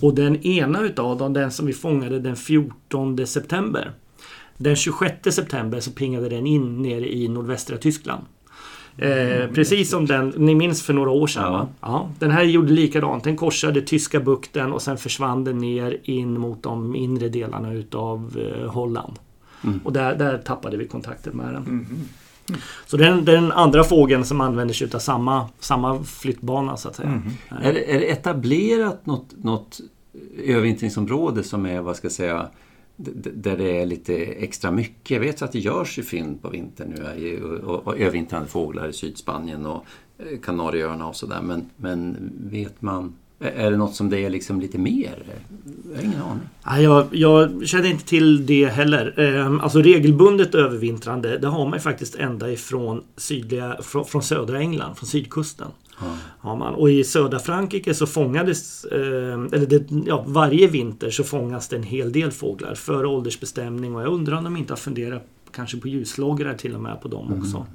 Och 0.00 0.14
den 0.14 0.46
ena 0.46 0.80
utav 0.80 1.18
dem, 1.18 1.32
den 1.32 1.50
som 1.50 1.66
vi 1.66 1.72
fångade 1.72 2.18
den 2.20 2.36
14 2.36 3.26
september. 3.26 3.92
Den 4.56 4.76
26 4.76 5.34
september 5.34 5.80
så 5.80 5.90
pingade 5.90 6.28
den 6.28 6.46
in 6.46 6.82
nere 6.82 7.14
i 7.14 7.28
nordvästra 7.28 7.76
Tyskland. 7.76 8.24
Eh, 8.98 9.50
precis 9.54 9.90
som 9.90 10.06
den, 10.06 10.28
ni 10.36 10.54
minns 10.54 10.82
för 10.82 10.92
några 10.92 11.10
år 11.10 11.26
sedan 11.26 11.42
Ja. 11.42 11.50
va? 11.52 11.68
Ja, 11.80 12.08
den 12.18 12.30
här 12.30 12.42
gjorde 12.42 12.72
likadant. 12.72 13.24
Den 13.24 13.36
korsade 13.36 13.80
tyska 13.80 14.20
bukten 14.20 14.72
och 14.72 14.82
sen 14.82 14.96
försvann 14.96 15.44
den 15.44 15.58
ner 15.58 15.96
in 16.04 16.40
mot 16.40 16.62
de 16.62 16.96
inre 16.96 17.28
delarna 17.28 17.72
utav 17.72 18.38
eh, 18.62 18.70
Holland. 18.70 19.12
Och 19.84 19.92
där, 19.92 20.14
där 20.14 20.38
tappade 20.38 20.76
vi 20.76 20.86
kontakten 20.86 21.36
med 21.36 21.54
den. 21.54 21.86
Så 22.86 22.96
den, 22.96 23.24
den 23.24 23.52
andra 23.52 23.84
fågeln 23.84 24.24
som 24.24 24.40
använder 24.40 24.74
sig 24.74 24.86
utav 24.86 24.98
samma, 24.98 25.48
samma 25.60 26.02
flyttbana 26.04 26.76
så 26.76 26.88
att 26.88 26.96
säga. 26.96 27.22
Är, 27.62 27.72
det- 27.72 27.94
är 27.94 28.00
det 28.00 28.10
etablerat 28.10 29.06
något, 29.06 29.26
något 29.42 29.80
övervintringsområde 30.44 31.42
som 31.42 31.66
är, 31.66 31.80
vad 31.80 31.96
ska 31.96 32.04
jag 32.04 32.12
säga, 32.12 32.46
där 32.96 33.56
det 33.56 33.80
är 33.80 33.86
lite 33.86 34.16
extra 34.24 34.70
mycket? 34.70 35.10
Jag 35.10 35.20
vet 35.20 35.42
att 35.42 35.52
det 35.52 35.58
görs 35.58 35.98
ju 35.98 36.02
fynd 36.02 36.42
på 36.42 36.48
vintern 36.48 36.88
nu 37.18 37.42
och, 37.64 37.86
och 37.86 37.98
övervintrande 37.98 38.48
fåglar 38.48 38.88
i 38.88 38.92
Sydspanien 38.92 39.66
och 39.66 39.84
eh, 40.18 40.38
Kanarieöarna 40.44 41.06
och 41.08 41.16
sådär. 41.16 41.40
Men, 41.42 41.70
men 41.76 42.16
vet 42.50 42.82
man, 42.82 43.14
är- 43.40 43.70
det 43.70 43.76
något 43.76 43.94
som 43.94 44.10
det 44.10 44.24
är 44.24 44.30
liksom 44.30 44.60
lite 44.60 44.78
mer? 44.78 45.22
Jag 45.90 45.96
har 45.96 46.04
ingen 46.04 46.22
aning. 46.22 46.42
Nej, 46.66 46.82
jag, 46.84 47.06
jag 47.10 47.66
känner 47.68 47.90
inte 47.90 48.04
till 48.04 48.46
det 48.46 48.66
heller. 48.66 49.20
Ehm, 49.20 49.60
alltså 49.60 49.82
regelbundet 49.82 50.54
övervintrande, 50.54 51.38
det 51.38 51.46
har 51.48 51.64
man 51.64 51.72
ju 51.78 51.80
faktiskt 51.80 52.14
ända 52.14 52.50
ifrån 52.52 53.02
sydliga, 53.16 53.76
från, 53.82 54.04
från 54.04 54.22
södra 54.22 54.58
England, 54.60 54.94
från 54.94 55.06
sydkusten. 55.08 55.66
Har 56.38 56.56
man. 56.56 56.74
Och 56.74 56.90
i 56.90 57.04
södra 57.04 57.38
Frankrike 57.38 57.94
så 57.94 58.06
fångades, 58.06 58.84
eh, 58.84 58.98
eller 59.52 59.66
det, 59.66 59.86
ja, 60.06 60.24
varje 60.26 60.66
vinter 60.66 61.10
så 61.10 61.24
fångas 61.24 61.68
det 61.68 61.76
en 61.76 61.82
hel 61.82 62.12
del 62.12 62.30
fåglar 62.30 62.74
för 62.74 63.04
åldersbestämning 63.04 63.94
och 63.96 64.02
jag 64.02 64.12
undrar 64.12 64.36
om 64.36 64.44
de 64.44 64.56
inte 64.56 64.72
har 64.72 64.78
funderat 64.78 65.22
kanske 65.52 65.76
på 65.76 65.88
ljuslågor 65.88 66.54
till 66.54 66.74
och 66.74 66.80
med 66.80 67.00
på 67.00 67.08
dem 67.08 67.38
också. 67.38 67.66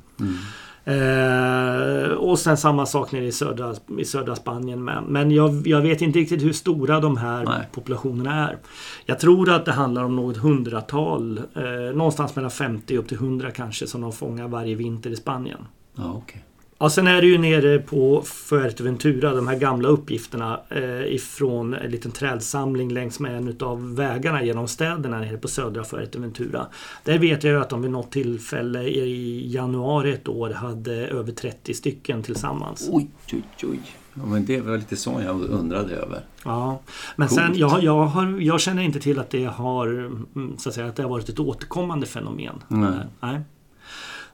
Eh, 0.86 2.12
och 2.12 2.40
sen 2.40 2.58
samma 2.58 2.86
sak 2.86 3.12
nere 3.12 3.26
i 3.26 3.32
södra, 3.32 3.76
i 4.00 4.06
södra 4.06 4.36
Spanien 4.36 4.84
med. 4.84 5.04
Men 5.08 5.32
jag, 5.32 5.68
jag 5.68 5.82
vet 5.82 6.02
inte 6.02 6.20
riktigt 6.20 6.44
hur 6.44 6.54
stora 6.54 7.00
de 7.00 7.18
här 7.18 7.46
Nej. 7.46 7.68
populationerna 7.72 8.50
är. 8.50 8.58
Jag 9.06 9.20
tror 9.20 9.50
att 9.50 9.66
det 9.66 9.72
handlar 9.72 10.04
om 10.04 10.16
något 10.16 10.38
hundratal. 10.38 11.38
Eh, 11.38 11.96
någonstans 11.96 12.36
mellan 12.36 12.52
50 12.52 12.98
upp 12.98 13.08
till 13.08 13.18
100 13.18 13.52
kanske 13.52 13.88
som 13.88 14.02
de 14.02 14.12
fångar 14.12 14.48
varje 14.48 14.76
vinter 14.76 15.10
i 15.10 15.16
Spanien. 15.16 15.60
Ja, 15.96 16.14
okej. 16.18 16.44
Ja, 16.82 16.90
sen 16.90 17.08
är 17.08 17.22
det 17.22 17.28
ju 17.28 17.38
nere 17.38 17.80
på 17.80 18.22
Fuerteventura, 18.26 19.34
de 19.34 19.48
här 19.48 19.56
gamla 19.56 19.88
uppgifterna 19.88 20.60
eh, 20.70 21.14
ifrån 21.16 21.74
en 21.74 21.92
liten 21.92 22.12
trädsamling 22.12 22.94
längs 22.94 23.20
med 23.20 23.38
en 23.38 23.48
utav 23.48 23.96
vägarna 23.96 24.44
genom 24.44 24.68
städerna 24.68 25.20
nere 25.20 25.38
på 25.38 25.48
södra 25.48 25.84
Fuerteventura. 25.84 26.68
Där 27.04 27.20
vet 27.20 27.44
jag 27.44 27.54
ju 27.54 27.62
att 27.62 27.70
de 27.70 27.82
vid 27.82 27.92
något 27.92 28.12
tillfälle 28.12 28.84
i 28.84 29.52
januari 29.54 30.14
ett 30.14 30.28
år 30.28 30.50
hade 30.50 30.94
över 30.94 31.32
30 31.32 31.74
stycken 31.74 32.24
tillsammans. 32.24 32.90
Oj, 32.92 33.10
oj, 33.34 33.44
oj. 33.64 33.80
Ja, 34.14 34.26
men 34.26 34.46
det 34.46 34.62
var 34.62 34.78
lite 34.78 34.96
så 34.96 35.22
jag 35.26 35.42
undrade 35.42 35.96
över. 35.96 36.22
Ja, 36.44 36.82
men 37.16 37.28
Coolt. 37.28 37.42
sen 37.42 37.58
jag, 37.58 37.84
jag, 37.84 38.06
har, 38.06 38.40
jag 38.42 38.62
känner 38.62 38.84
inte 38.84 39.00
till 39.00 39.20
att 39.20 39.30
det 39.30 39.46
har 39.46 39.88
mm, 39.88 40.58
så 40.58 40.70
att 40.70 40.76
säga 40.76 40.88
att 40.88 40.96
det 40.96 41.04
har 41.04 41.10
varit 41.10 41.30
ett 41.30 41.40
återkommande 41.40 42.06
fenomen. 42.06 42.64
Nej. 42.68 43.00
Nej. 43.20 43.42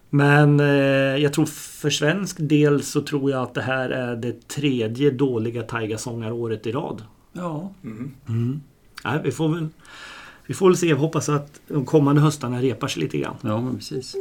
Men 0.10 0.60
eh, 0.60 0.66
jag 1.24 1.34
tror 1.34 1.46
för 1.46 1.90
svensk 1.90 2.38
del 2.40 2.84
så 2.84 3.02
tror 3.02 3.32
jag 3.32 3.44
att 3.44 3.54
det 3.54 3.62
här 3.62 3.90
är 3.90 4.16
det 4.16 4.48
tredje 4.48 5.12
dåliga 5.12 5.64
taigasångaråret 5.64 6.68
i 6.68 6.72
rad. 6.72 7.04
Ja, 7.34 7.74
Nej, 9.04 9.22
vi 9.24 9.32
får 9.32 9.50
väl 9.50 9.68
vi 10.48 10.54
får 10.54 10.68
väl 10.68 10.78
se 10.78 10.94
och 10.94 11.00
hoppas 11.00 11.30
att 11.30 11.62
de 11.68 11.86
kommande 11.86 12.22
höstarna 12.22 12.62
repar 12.62 12.88
sig 12.88 13.04
lite 13.04 13.18
grann. 13.18 13.36
ja 13.42 13.62
men 13.62 13.76
precis. 13.76 14.16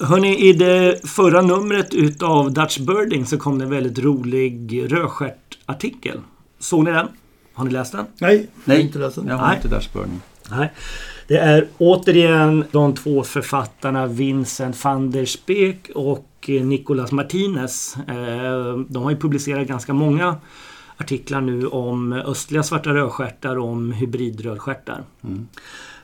Hörni, 0.00 0.48
i 0.48 0.52
det 0.52 1.08
förra 1.08 1.42
numret 1.42 1.94
utav 1.94 2.52
Dutch 2.52 2.78
Birding 2.78 3.26
så 3.26 3.38
kom 3.38 3.58
det 3.58 3.64
en 3.64 3.70
väldigt 3.70 3.98
rolig 3.98 4.82
rödstjärtartikel. 4.92 6.20
Såg 6.58 6.84
ni 6.84 6.90
den? 6.90 7.08
Har 7.58 7.64
ni 7.64 7.70
läst 7.70 7.92
den? 7.92 8.06
Nej, 8.20 8.34
jag 8.34 8.40
har 8.40 8.48
Nej, 8.64 8.80
inte 8.80 8.98
läst 8.98 9.16
den. 9.16 9.26
jag 9.26 9.36
har 9.36 9.46
Nej. 9.46 9.56
inte 9.56 9.68
Dashburn. 9.68 10.20
Nej. 10.50 10.72
Det 11.26 11.36
är 11.36 11.68
återigen 11.78 12.64
de 12.70 12.94
två 12.94 13.22
författarna 13.22 14.06
Vincent 14.06 14.84
van 14.84 15.10
der 15.10 15.24
Speek 15.24 15.90
och 15.94 16.26
eh, 16.48 16.64
Nicolas 16.64 17.12
Martinez. 17.12 17.96
Eh, 18.08 18.76
De 18.88 19.02
har 19.02 19.10
ju 19.10 19.16
publicerat 19.16 19.68
ganska 19.68 19.92
många 19.94 20.36
artiklar 20.96 21.40
nu 21.40 21.66
om 21.66 22.12
östliga 22.12 22.62
svarta 22.62 22.94
rödstjärtar 22.94 23.56
och 23.58 23.68
om 23.68 23.92
hybridrödstjärtar. 23.92 25.02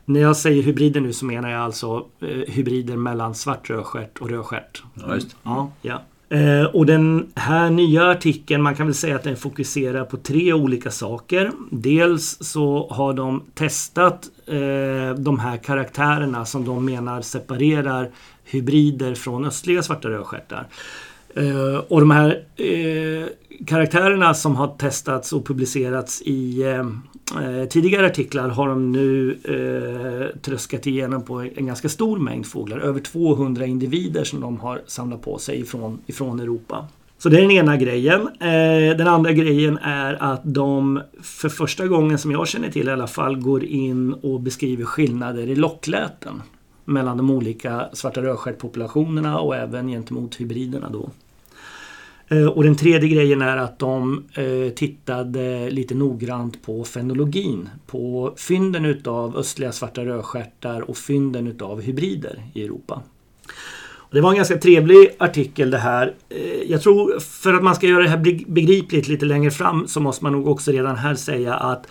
När 0.05 0.20
jag 0.20 0.36
säger 0.36 0.62
hybrider 0.62 1.00
nu 1.00 1.12
så 1.12 1.24
menar 1.24 1.50
jag 1.50 1.61
alltså 1.61 2.07
eh, 2.20 2.28
hybrider 2.28 2.96
mellan 2.96 3.34
svart 3.34 3.70
rödstjärt 3.70 4.18
och 4.18 4.30
rödstjärt. 4.30 4.82
Ja, 4.94 5.14
just. 5.14 5.36
Ja, 5.42 5.70
ja. 5.82 6.02
Eh, 6.28 6.64
och 6.64 6.86
den 6.86 7.32
här 7.34 7.70
nya 7.70 8.10
artikeln, 8.10 8.62
man 8.62 8.74
kan 8.74 8.86
väl 8.86 8.94
säga 8.94 9.16
att 9.16 9.22
den 9.22 9.36
fokuserar 9.36 10.04
på 10.04 10.16
tre 10.16 10.52
olika 10.52 10.90
saker. 10.90 11.50
Dels 11.70 12.38
så 12.40 12.88
har 12.90 13.12
de 13.12 13.42
testat 13.54 14.28
eh, 14.46 15.14
de 15.18 15.38
här 15.38 15.56
karaktärerna 15.56 16.44
som 16.44 16.64
de 16.64 16.84
menar 16.84 17.22
separerar 17.22 18.10
hybrider 18.44 19.14
från 19.14 19.44
östliga 19.44 19.82
svarta 19.82 20.08
rödstjärtar. 20.08 20.66
Eh, 21.37 21.76
och 21.89 22.01
de 22.01 22.11
här 22.11 22.45
eh, 22.57 23.26
karaktärerna 23.66 24.35
som 24.35 24.57
har 24.57 24.68
testats 24.68 25.32
och 25.32 25.47
publicerats 25.47 26.22
i 26.22 26.62
eh, 26.62 26.78
eh, 27.45 27.68
tidigare 27.68 28.07
artiklar 28.07 28.49
har 28.49 28.68
de 28.68 28.93
nu 28.93 29.39
eh, 29.45 30.41
tröskat 30.41 30.87
igenom 30.87 31.22
på 31.22 31.41
en 31.57 31.66
ganska 31.66 31.89
stor 31.89 32.18
mängd 32.18 32.47
fåglar. 32.47 32.78
Över 32.78 33.01
200 33.01 33.66
individer 33.66 34.24
som 34.24 34.41
de 34.41 34.61
har 34.61 34.82
samlat 34.87 35.22
på 35.22 35.39
sig 35.39 35.61
ifrån, 35.61 35.99
ifrån 36.07 36.41
Europa. 36.41 36.87
Så 37.18 37.28
det 37.28 37.37
är 37.37 37.41
den 37.41 37.51
ena 37.51 37.76
grejen. 37.76 38.20
Eh, 38.20 38.97
den 38.97 39.09
andra 39.09 39.32
grejen 39.32 39.78
är 39.78 40.22
att 40.22 40.41
de 40.45 41.03
för 41.22 41.49
första 41.49 41.87
gången 41.87 42.18
som 42.18 42.32
jag 42.32 42.49
känner 42.49 42.70
till 42.70 42.89
i 42.89 42.91
alla 42.91 43.07
fall 43.07 43.37
går 43.37 43.64
in 43.64 44.12
och 44.12 44.41
beskriver 44.41 44.85
skillnader 44.85 45.47
i 45.47 45.55
lockläten 45.55 46.43
mellan 46.85 47.16
de 47.16 47.30
olika 47.30 47.89
svarta 47.93 48.22
rödstjärtpopulationerna 48.22 49.39
och 49.39 49.57
även 49.57 49.89
gentemot 49.89 50.35
hybriderna 50.41 50.91
då. 50.91 51.11
Eh, 52.28 52.46
och 52.46 52.64
den 52.64 52.76
tredje 52.76 53.08
grejen 53.08 53.42
är 53.42 53.56
att 53.56 53.78
de 53.78 54.24
eh, 54.34 54.72
tittade 54.74 55.70
lite 55.70 55.94
noggrant 55.94 56.62
på 56.62 56.84
fenologin. 56.84 57.68
På 57.86 58.34
fynden 58.36 58.84
utav 58.84 59.36
östliga 59.36 59.72
svarta 59.72 60.04
rödstjärtar 60.04 60.80
och 60.80 60.96
fynden 60.96 61.46
utav 61.46 61.80
hybrider 61.80 62.42
i 62.54 62.64
Europa. 62.64 63.02
Det 64.10 64.20
var 64.20 64.30
en 64.30 64.36
ganska 64.36 64.58
trevlig 64.58 65.08
artikel 65.18 65.70
det 65.70 65.78
här. 65.78 66.14
Eh, 66.28 66.70
jag 66.70 66.82
tror 66.82 67.20
för 67.20 67.54
att 67.54 67.62
man 67.62 67.74
ska 67.74 67.86
göra 67.86 68.02
det 68.02 68.08
här 68.08 68.44
begripligt 68.46 69.08
lite 69.08 69.26
längre 69.26 69.50
fram 69.50 69.88
så 69.88 70.00
måste 70.00 70.24
man 70.24 70.32
nog 70.32 70.48
också 70.48 70.70
redan 70.70 70.96
här 70.96 71.14
säga 71.14 71.54
att 71.54 71.86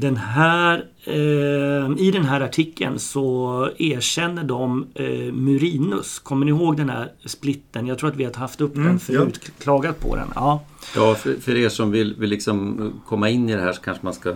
den 0.00 0.16
här, 0.16 0.84
eh, 1.04 1.98
I 1.98 2.10
den 2.12 2.24
här 2.24 2.40
artikeln 2.40 2.98
så 2.98 3.68
erkänner 3.78 4.44
de 4.44 4.86
eh, 4.94 5.32
Murinus. 5.32 6.18
Kommer 6.18 6.46
ni 6.46 6.50
ihåg 6.50 6.76
den 6.76 6.90
här 6.90 7.12
splitten? 7.24 7.86
Jag 7.86 7.98
tror 7.98 8.10
att 8.10 8.16
vi 8.16 8.24
har 8.24 8.34
haft 8.34 8.60
upp 8.60 8.76
mm, 8.76 8.88
den 8.88 8.98
förut, 8.98 9.40
ja. 9.44 9.50
klagat 9.58 10.00
på 10.00 10.16
den. 10.16 10.28
Ja, 10.34 10.64
ja 10.96 11.14
för, 11.14 11.34
för 11.34 11.56
er 11.56 11.68
som 11.68 11.90
vill, 11.90 12.14
vill 12.18 12.30
liksom 12.30 12.92
komma 13.06 13.28
in 13.28 13.48
i 13.48 13.54
det 13.54 13.62
här 13.62 13.72
så 13.72 13.80
kanske 13.82 14.04
man 14.04 14.14
ska... 14.14 14.34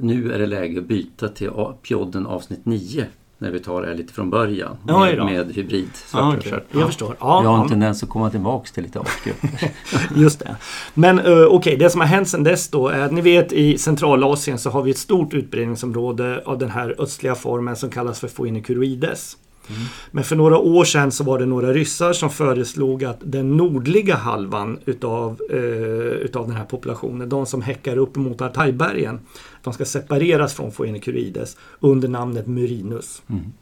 Nu 0.00 0.32
är 0.32 0.38
det 0.38 0.46
läge 0.46 0.78
att 0.78 0.86
byta 0.86 1.28
till 1.28 1.50
Pjodden 1.82 2.26
avsnitt 2.26 2.66
9 2.66 3.06
när 3.40 3.50
vi 3.50 3.60
tar 3.60 3.82
det 3.82 3.94
lite 3.94 4.12
från 4.12 4.30
början. 4.30 4.76
Med, 4.82 5.14
ja, 5.18 5.24
med 5.24 5.52
hybrid 5.52 5.90
ja, 6.12 6.36
okay. 6.36 6.52
Jag 6.70 6.86
förstår. 6.86 7.16
Ja, 7.20 7.42
jag 7.42 7.50
har 7.50 7.62
en 7.62 7.68
tendens 7.68 8.02
att 8.02 8.08
komma 8.08 8.30
tillbaks 8.30 8.72
till 8.72 8.82
lite 8.82 9.00
artgrupper. 9.00 9.50
Just 10.16 10.38
det. 10.38 10.56
Men 10.94 11.20
uh, 11.20 11.24
okej, 11.24 11.46
okay, 11.46 11.76
det 11.76 11.90
som 11.90 12.00
har 12.00 12.08
hänt 12.08 12.28
sedan 12.28 12.44
dess 12.44 12.68
då 12.68 12.88
är 12.88 13.00
att 13.00 13.12
ni 13.12 13.20
vet 13.20 13.52
i 13.52 13.78
Centralasien 13.78 14.58
så 14.58 14.70
har 14.70 14.82
vi 14.82 14.90
ett 14.90 14.98
stort 14.98 15.34
utbredningsområde 15.34 16.42
av 16.46 16.58
den 16.58 16.70
här 16.70 16.94
östliga 16.98 17.34
formen 17.34 17.76
som 17.76 17.90
kallas 17.90 18.20
för 18.20 18.28
Phoenicurides. 18.28 19.36
Mm. 19.68 19.82
Men 20.10 20.24
för 20.24 20.36
några 20.36 20.58
år 20.58 20.84
sedan 20.84 21.12
så 21.12 21.24
var 21.24 21.38
det 21.38 21.46
några 21.46 21.72
ryssar 21.72 22.12
som 22.12 22.30
föreslog 22.30 23.04
att 23.04 23.18
den 23.22 23.56
nordliga 23.56 24.14
halvan 24.14 24.78
utav, 24.84 25.40
uh, 25.52 25.58
utav 26.06 26.46
den 26.46 26.56
här 26.56 26.64
populationen, 26.64 27.28
de 27.28 27.46
som 27.46 27.62
häckar 27.62 27.96
upp 27.96 28.16
mot 28.16 28.40
Altajbergen, 28.40 29.20
de 29.62 29.72
ska 29.72 29.84
separeras 29.84 30.54
från 30.54 30.70
Phoenicurides 30.70 31.56
under 31.80 32.08
namnet 32.08 32.46
Murinus. 32.46 33.22
Mm. 33.30 33.52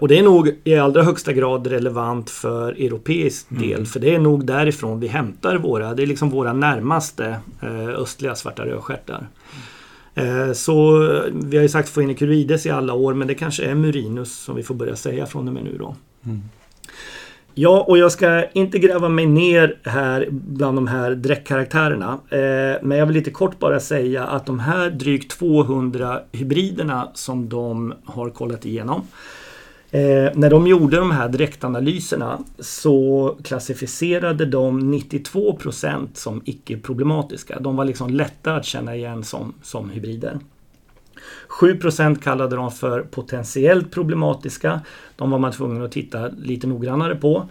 Och 0.00 0.08
det 0.08 0.18
är 0.18 0.22
nog 0.22 0.56
i 0.64 0.74
allra 0.74 1.02
högsta 1.02 1.32
grad 1.32 1.66
relevant 1.66 2.30
för 2.30 2.72
europeisk 2.72 3.50
mm. 3.50 3.62
del. 3.62 3.86
För 3.86 4.00
det 4.00 4.14
är 4.14 4.18
nog 4.18 4.46
därifrån 4.46 5.00
vi 5.00 5.06
hämtar 5.08 5.56
våra, 5.56 5.94
det 5.94 6.02
är 6.02 6.06
liksom 6.06 6.30
våra 6.30 6.52
närmaste 6.52 7.40
eh, 7.60 7.88
östliga 7.88 8.34
svarta 8.34 8.66
rödstjärtar. 8.66 9.28
Mm. 10.14 10.54
Så 10.54 10.98
vi 11.32 11.56
har 11.56 11.62
ju 11.62 11.68
sagt 11.68 11.94
Phoenicurides 11.94 12.66
i 12.66 12.70
alla 12.70 12.94
år 12.94 13.14
men 13.14 13.28
det 13.28 13.34
kanske 13.34 13.64
är 13.64 13.74
Murinus 13.74 14.38
som 14.38 14.56
vi 14.56 14.62
får 14.62 14.74
börja 14.74 14.96
säga 14.96 15.26
från 15.26 15.48
och 15.48 15.54
med 15.54 15.64
nu 15.64 15.76
då. 15.78 15.94
Mm. 16.24 16.42
Ja, 17.54 17.84
och 17.88 17.98
jag 17.98 18.12
ska 18.12 18.44
inte 18.52 18.78
gräva 18.78 19.08
mig 19.08 19.26
ner 19.26 19.78
här 19.84 20.28
bland 20.30 20.76
de 20.76 20.86
här 20.86 21.10
dräckkaraktärerna. 21.10 22.18
Eh, 22.28 22.82
men 22.82 22.98
jag 22.98 23.06
vill 23.06 23.16
lite 23.16 23.30
kort 23.30 23.58
bara 23.58 23.80
säga 23.80 24.26
att 24.26 24.46
de 24.46 24.60
här 24.60 24.90
drygt 24.90 25.38
200 25.38 26.20
hybriderna 26.32 27.10
som 27.14 27.48
de 27.48 27.94
har 28.04 28.30
kollat 28.30 28.66
igenom. 28.66 29.02
Eh, 29.92 30.32
när 30.34 30.50
de 30.50 30.66
gjorde 30.66 30.96
de 30.96 31.10
här 31.10 31.28
direktanalyserna 31.28 32.44
så 32.58 33.36
klassificerade 33.44 34.46
de 34.46 34.90
92 34.90 35.56
procent 35.56 36.16
som 36.16 36.42
icke-problematiska. 36.44 37.60
De 37.60 37.76
var 37.76 37.84
liksom 37.84 38.10
lätta 38.10 38.54
att 38.54 38.64
känna 38.64 38.96
igen 38.96 39.24
som, 39.24 39.54
som 39.62 39.90
hybrider. 39.90 40.38
7 41.48 41.76
procent 41.76 42.22
kallade 42.22 42.56
de 42.56 42.70
för 42.70 43.00
potentiellt 43.00 43.90
problematiska. 43.90 44.80
De 45.16 45.30
var 45.30 45.38
man 45.38 45.52
tvungen 45.52 45.84
att 45.84 45.92
titta 45.92 46.28
lite 46.28 46.66
noggrannare 46.66 47.16
på. 47.16 47.48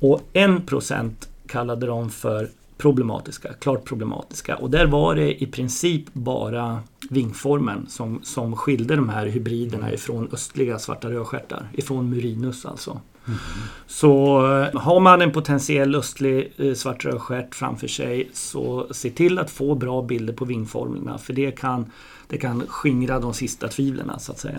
Och 0.00 0.20
1 0.32 0.66
procent 0.66 1.28
kallade 1.46 1.86
de 1.86 2.10
för 2.10 2.48
problematiska, 2.82 3.52
klart 3.52 3.84
problematiska. 3.84 4.56
Och 4.56 4.70
där 4.70 4.86
var 4.86 5.14
det 5.14 5.42
i 5.42 5.46
princip 5.46 6.04
bara 6.12 6.80
vingformen 7.10 7.86
som, 7.88 8.20
som 8.22 8.56
skilde 8.56 8.96
de 8.96 9.08
här 9.08 9.26
hybriderna 9.26 9.92
ifrån 9.92 10.28
östliga 10.32 10.78
svarta 10.78 11.10
rödstjärtar. 11.10 11.68
Ifrån 11.72 12.10
Murinus 12.10 12.66
alltså. 12.66 13.00
Mm. 13.26 13.38
Så 13.86 14.38
eh, 14.60 14.80
har 14.80 15.00
man 15.00 15.22
en 15.22 15.32
potentiell 15.32 15.94
östlig 15.94 16.52
eh, 16.56 16.74
svart 16.74 17.04
rödstjärt 17.04 17.54
framför 17.54 17.88
sig 17.88 18.30
så 18.32 18.86
se 18.90 19.10
till 19.10 19.38
att 19.38 19.50
få 19.50 19.74
bra 19.74 20.02
bilder 20.02 20.32
på 20.32 20.44
vingformerna 20.44 21.18
för 21.18 21.32
det 21.32 21.50
kan 21.50 21.86
det 22.28 22.38
kan 22.38 22.62
skingra 22.68 23.20
de 23.20 23.34
sista 23.34 23.68
tvivlen 23.68 24.10
så 24.18 24.32
att 24.32 24.38
säga. 24.38 24.58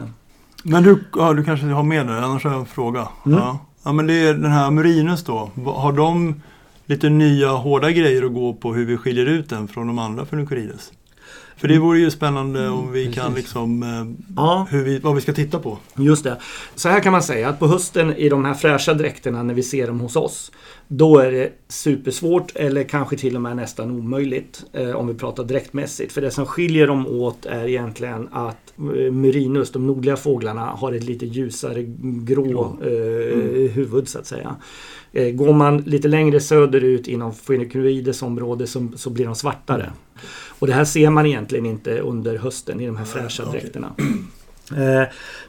Men 0.64 0.84
du, 0.84 1.04
ja, 1.16 1.34
du 1.34 1.44
kanske 1.44 1.66
har 1.66 1.84
med 1.84 2.08
det, 2.08 2.26
annars 2.26 2.44
har 2.44 2.52
jag 2.52 2.60
en 2.60 2.66
fråga. 2.66 3.08
Mm. 3.26 3.38
Ja. 3.38 3.60
ja, 3.84 3.92
men 3.92 4.08
det 4.08 4.14
är 4.14 4.34
den 4.34 4.52
här 4.52 4.72
Murinus 4.72 5.24
då. 5.24 5.52
Har 5.66 5.92
de 5.92 6.42
lite 6.86 7.10
nya 7.10 7.50
hårda 7.50 7.92
grejer 7.92 8.24
att 8.24 8.34
gå 8.34 8.54
på 8.54 8.74
hur 8.74 8.86
vi 8.86 8.98
skiljer 8.98 9.26
ut 9.26 9.50
den 9.50 9.68
från 9.68 9.88
de 9.88 10.00
andra 10.00 10.26
Funicurides? 10.26 10.92
För 11.56 11.68
det 11.68 11.80
vore 11.80 12.00
ju 12.00 12.12
spännande 12.12 12.70
om 12.70 12.92
vi 12.92 13.02
mm, 13.02 13.14
kan 13.14 13.34
liksom 13.34 13.84
eh, 13.84 14.34
ja. 14.36 14.68
hur 14.70 14.84
vi, 14.84 15.00
vad 15.00 15.16
vi 15.16 15.22
ska 15.22 15.34
titta 15.34 15.60
på. 15.60 15.78
Just 15.96 16.24
det. 16.24 16.38
Så 16.76 16.90
här 16.90 17.00
kan 17.00 17.12
man 17.12 17.24
säga 17.24 17.50
att 17.50 17.60
på 17.60 17.68
hösten 17.68 18.14
i 18.14 18.30
de 18.30 18.46
här 18.46 18.54
fräscha 18.54 18.94
dräkterna 18.94 19.44
när 19.44 19.54
vi 19.54 19.64
ser 19.64 19.88
dem 19.88 20.00
hos 20.00 20.16
oss. 20.16 20.52
Då 20.88 21.18
är 21.18 21.32
det 21.32 21.52
supersvårt 21.68 22.56
eller 22.56 22.84
kanske 22.84 23.18
till 23.18 23.36
och 23.36 23.42
med 23.42 23.56
nästan 23.56 23.92
omöjligt 23.92 24.64
eh, 24.74 24.92
om 24.92 25.08
vi 25.08 25.14
pratar 25.14 25.44
dräktmässigt. 25.44 26.12
För 26.12 26.22
det 26.22 26.32
som 26.32 26.46
skiljer 26.46 26.88
dem 26.88 27.08
åt 27.08 27.46
är 27.46 27.68
egentligen 27.68 28.30
att 28.32 28.63
eh, 28.78 29.12
Murinus, 29.12 29.72
de 29.72 29.88
nordliga 29.88 30.16
fåglarna, 30.16 30.66
har 30.66 30.94
ett 30.94 31.04
lite 31.04 31.26
ljusare 31.26 31.84
grå 32.02 32.78
eh, 32.82 33.34
mm. 33.34 33.70
huvud 33.70 34.08
så 34.08 34.20
att 34.20 34.28
säga. 34.28 34.56
Eh, 35.12 35.30
går 35.30 35.54
man 35.54 35.78
lite 35.78 36.08
längre 36.08 36.40
söderut 36.40 37.08
inom 37.08 37.32
Phoenicurides 37.32 38.22
område 38.22 38.68
så, 38.68 38.88
så 38.96 39.10
blir 39.10 39.26
de 39.26 39.36
svartare. 39.36 39.92
Och 40.60 40.68
det 40.68 40.74
här 40.74 40.86
ser 40.86 41.10
man 41.10 41.26
egentligen 41.26 41.66
inte 41.66 42.00
under 42.00 42.38
hösten 42.38 42.80
i 42.80 42.86
de 42.86 42.98
här 42.98 43.06
fräscha 43.06 43.46
dräkterna. 43.46 43.96
Eh, 44.72 45.04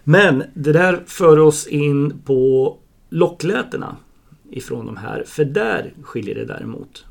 men 0.05 0.45
det 0.55 0.73
där 0.73 1.03
för 1.07 1.39
oss 1.39 1.67
in 1.67 2.23
på 2.25 2.77
locklätena 3.09 3.97
ifrån 4.51 4.87
de 4.87 4.97
här. 4.97 5.25
För 5.27 5.45
där 5.45 5.93
skiljer 6.03 6.35
det 6.35 6.45
däremot. 6.45 7.05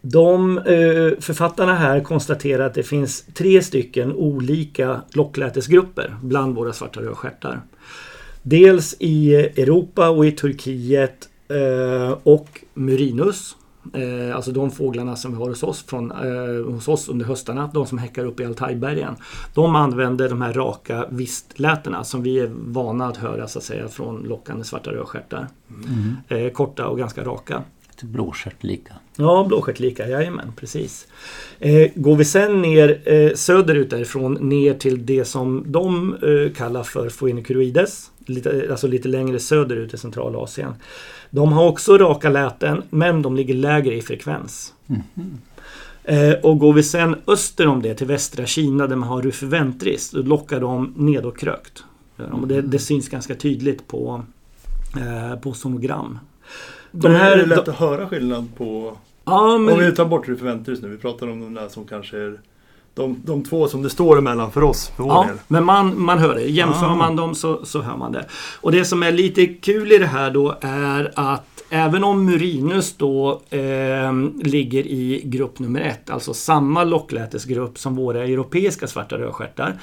De 0.00 0.58
eh, 0.58 1.20
författarna 1.20 1.74
här 1.74 2.00
konstaterar 2.00 2.66
att 2.66 2.74
det 2.74 2.82
finns 2.82 3.24
tre 3.34 3.62
stycken 3.62 4.12
olika 4.12 5.00
locklätesgrupper 5.12 6.16
bland 6.22 6.54
våra 6.54 6.72
svarta 6.72 7.00
rödstjärtar. 7.00 7.60
Dels 8.42 8.96
i 8.98 9.34
Europa 9.34 10.08
och 10.08 10.26
i 10.26 10.32
Turkiet 10.32 11.28
eh, 11.48 12.18
och 12.22 12.64
Murinus 12.74 13.56
Eh, 13.92 14.36
alltså 14.36 14.52
de 14.52 14.70
fåglarna 14.70 15.16
som 15.16 15.30
vi 15.30 15.36
har 15.36 15.48
hos 15.48 15.62
oss, 15.62 15.82
från, 15.82 16.10
eh, 16.10 16.72
hos 16.72 16.88
oss 16.88 17.08
under 17.08 17.26
höstarna, 17.26 17.70
de 17.74 17.86
som 17.86 17.98
häckar 17.98 18.24
upp 18.24 18.40
i 18.40 18.44
Altajbergen. 18.44 19.16
De 19.54 19.76
använder 19.76 20.28
de 20.28 20.42
här 20.42 20.52
raka 20.52 21.06
vistlätena 21.10 22.04
som 22.04 22.22
vi 22.22 22.38
är 22.38 22.50
vana 22.54 23.06
att 23.06 23.16
höra 23.16 23.48
så 23.48 23.58
att 23.58 23.64
säga 23.64 23.88
från 23.88 24.22
lockande 24.22 24.64
svarta 24.64 24.90
rödstjärtar. 24.90 25.48
Mm. 25.68 26.16
Eh, 26.28 26.52
korta 26.52 26.88
och 26.88 26.98
ganska 26.98 27.24
raka. 27.24 27.62
Blåstjärtlika. 28.02 28.94
Ja, 29.20 29.44
blåstjärtlika, 29.48 30.08
jajamän, 30.08 30.52
precis. 30.56 31.06
Eh, 31.58 31.90
går 31.94 32.16
vi 32.16 32.24
sen 32.24 32.62
ner 32.62 33.00
eh, 33.04 33.34
söderut 33.34 33.90
därifrån 33.90 34.34
ner 34.34 34.74
till 34.74 35.06
det 35.06 35.24
som 35.24 35.64
de 35.66 36.14
eh, 36.14 36.52
kallar 36.52 36.82
för 36.82 37.10
Phoenicurides, 37.10 38.10
lite, 38.26 38.66
alltså 38.70 38.86
lite 38.86 39.08
längre 39.08 39.38
söderut 39.38 39.94
i 39.94 39.98
Centralasien. 39.98 40.74
De 41.30 41.52
har 41.52 41.68
också 41.68 41.98
raka 41.98 42.30
läten 42.30 42.82
men 42.90 43.22
de 43.22 43.36
ligger 43.36 43.54
lägre 43.54 43.94
i 43.94 44.02
frekvens. 44.02 44.72
Mm. 44.88 45.38
Eh, 46.04 46.32
och 46.42 46.58
går 46.58 46.72
vi 46.72 46.82
sen 46.82 47.16
öster 47.26 47.66
om 47.66 47.82
det 47.82 47.94
till 47.94 48.06
västra 48.06 48.46
Kina 48.46 48.86
där 48.86 48.96
man 48.96 49.08
har 49.08 49.22
Rufiventris 49.22 50.10
då 50.10 50.22
lockar 50.22 50.60
de 50.60 50.94
nedåtkrökt. 50.96 51.84
Det, 52.46 52.60
det 52.60 52.78
syns 52.78 53.08
ganska 53.08 53.34
tydligt 53.34 53.88
på, 53.88 54.22
eh, 54.96 55.40
på 55.40 55.52
sonogram. 55.52 56.18
De 56.92 57.14
här, 57.14 57.32
är 57.32 57.36
det 57.36 57.46
lätt 57.46 57.68
att 57.68 57.76
höra 57.76 58.08
skillnad 58.08 58.48
på... 58.56 58.96
Ja, 59.24 59.58
men... 59.58 59.74
Om 59.74 59.80
vi 59.80 59.92
tar 59.92 60.04
bort 60.04 60.28
Rufiventris 60.28 60.82
nu, 60.82 60.88
vi 60.88 60.96
pratar 60.96 61.26
om 61.30 61.40
de 61.40 61.54
där 61.54 61.68
som 61.68 61.84
kanske 61.86 62.16
är 62.18 62.40
de, 62.94 63.20
de 63.24 63.42
två 63.44 63.68
som 63.68 63.82
det 63.82 63.90
står 63.90 64.18
emellan 64.18 64.52
för 64.52 64.62
oss, 64.62 64.88
för 64.96 65.02
vår 65.02 65.12
Ja, 65.12 65.24
del. 65.28 65.36
men 65.48 65.64
man, 65.64 66.02
man 66.02 66.18
hör 66.18 66.34
det. 66.34 66.42
Jämför 66.42 66.86
Ah. 66.86 66.94
man 66.94 67.16
dem 67.16 67.34
så, 67.34 67.64
så 67.64 67.80
hör 67.80 67.96
man 67.96 68.12
det. 68.12 68.26
Och 68.60 68.72
det 68.72 68.84
som 68.84 69.02
är 69.02 69.12
lite 69.12 69.46
kul 69.46 69.92
i 69.92 69.98
det 69.98 70.06
här 70.06 70.30
då 70.30 70.54
är 70.60 71.12
att 71.14 71.46
även 71.70 72.04
om 72.04 72.24
Murinus 72.24 72.94
då 72.96 73.40
eh, 73.50 74.12
ligger 74.42 74.86
i 74.86 75.22
grupp 75.24 75.58
nummer 75.58 75.80
ett, 75.80 76.10
alltså 76.10 76.34
samma 76.34 76.84
locklätesgrupp 76.84 77.78
som 77.78 77.96
våra 77.96 78.24
europeiska 78.24 78.86
svarta 78.86 79.18
rödstjärtar, 79.18 79.74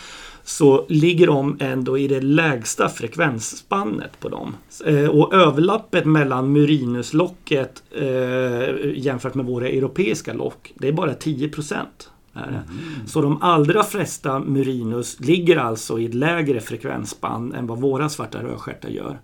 så 0.48 0.86
ligger 0.90 1.28
de 1.28 1.58
ändå 1.60 1.98
i 1.98 2.08
det 2.08 2.22
lägsta 2.22 2.90
frekvensspannet 2.90 4.20
på 4.20 4.30
dem. 4.30 4.56
Eh, 4.86 5.10
och 5.10 5.34
överlappet 5.34 6.06
mellan 6.06 6.52
Murinuslocket 6.52 7.84
eh, 7.92 8.96
jämfört 8.96 9.34
med 9.36 9.46
våra 9.46 9.68
europeiska 9.68 10.34
lock, 10.34 10.74
det 10.76 10.88
är 10.88 10.92
bara 10.92 11.14
10 11.14 11.50
procent. 11.50 12.12
är 12.34 12.52
det. 12.52 12.64
Så 13.08 13.22
de 13.22 13.42
allra 13.42 13.84
flesta 13.84 14.40
Murinus 14.40 15.20
ligger 15.20 15.58
alltså 15.58 16.00
i 16.00 16.06
ett 16.06 16.14
lägre 16.14 16.60
frekvensspann 16.60 17.54
än 17.54 17.68
vad 17.68 17.82
våra 17.82 18.10
svarta 18.10 18.44
rödstjärtar 18.44 18.90
gör. 18.90 19.20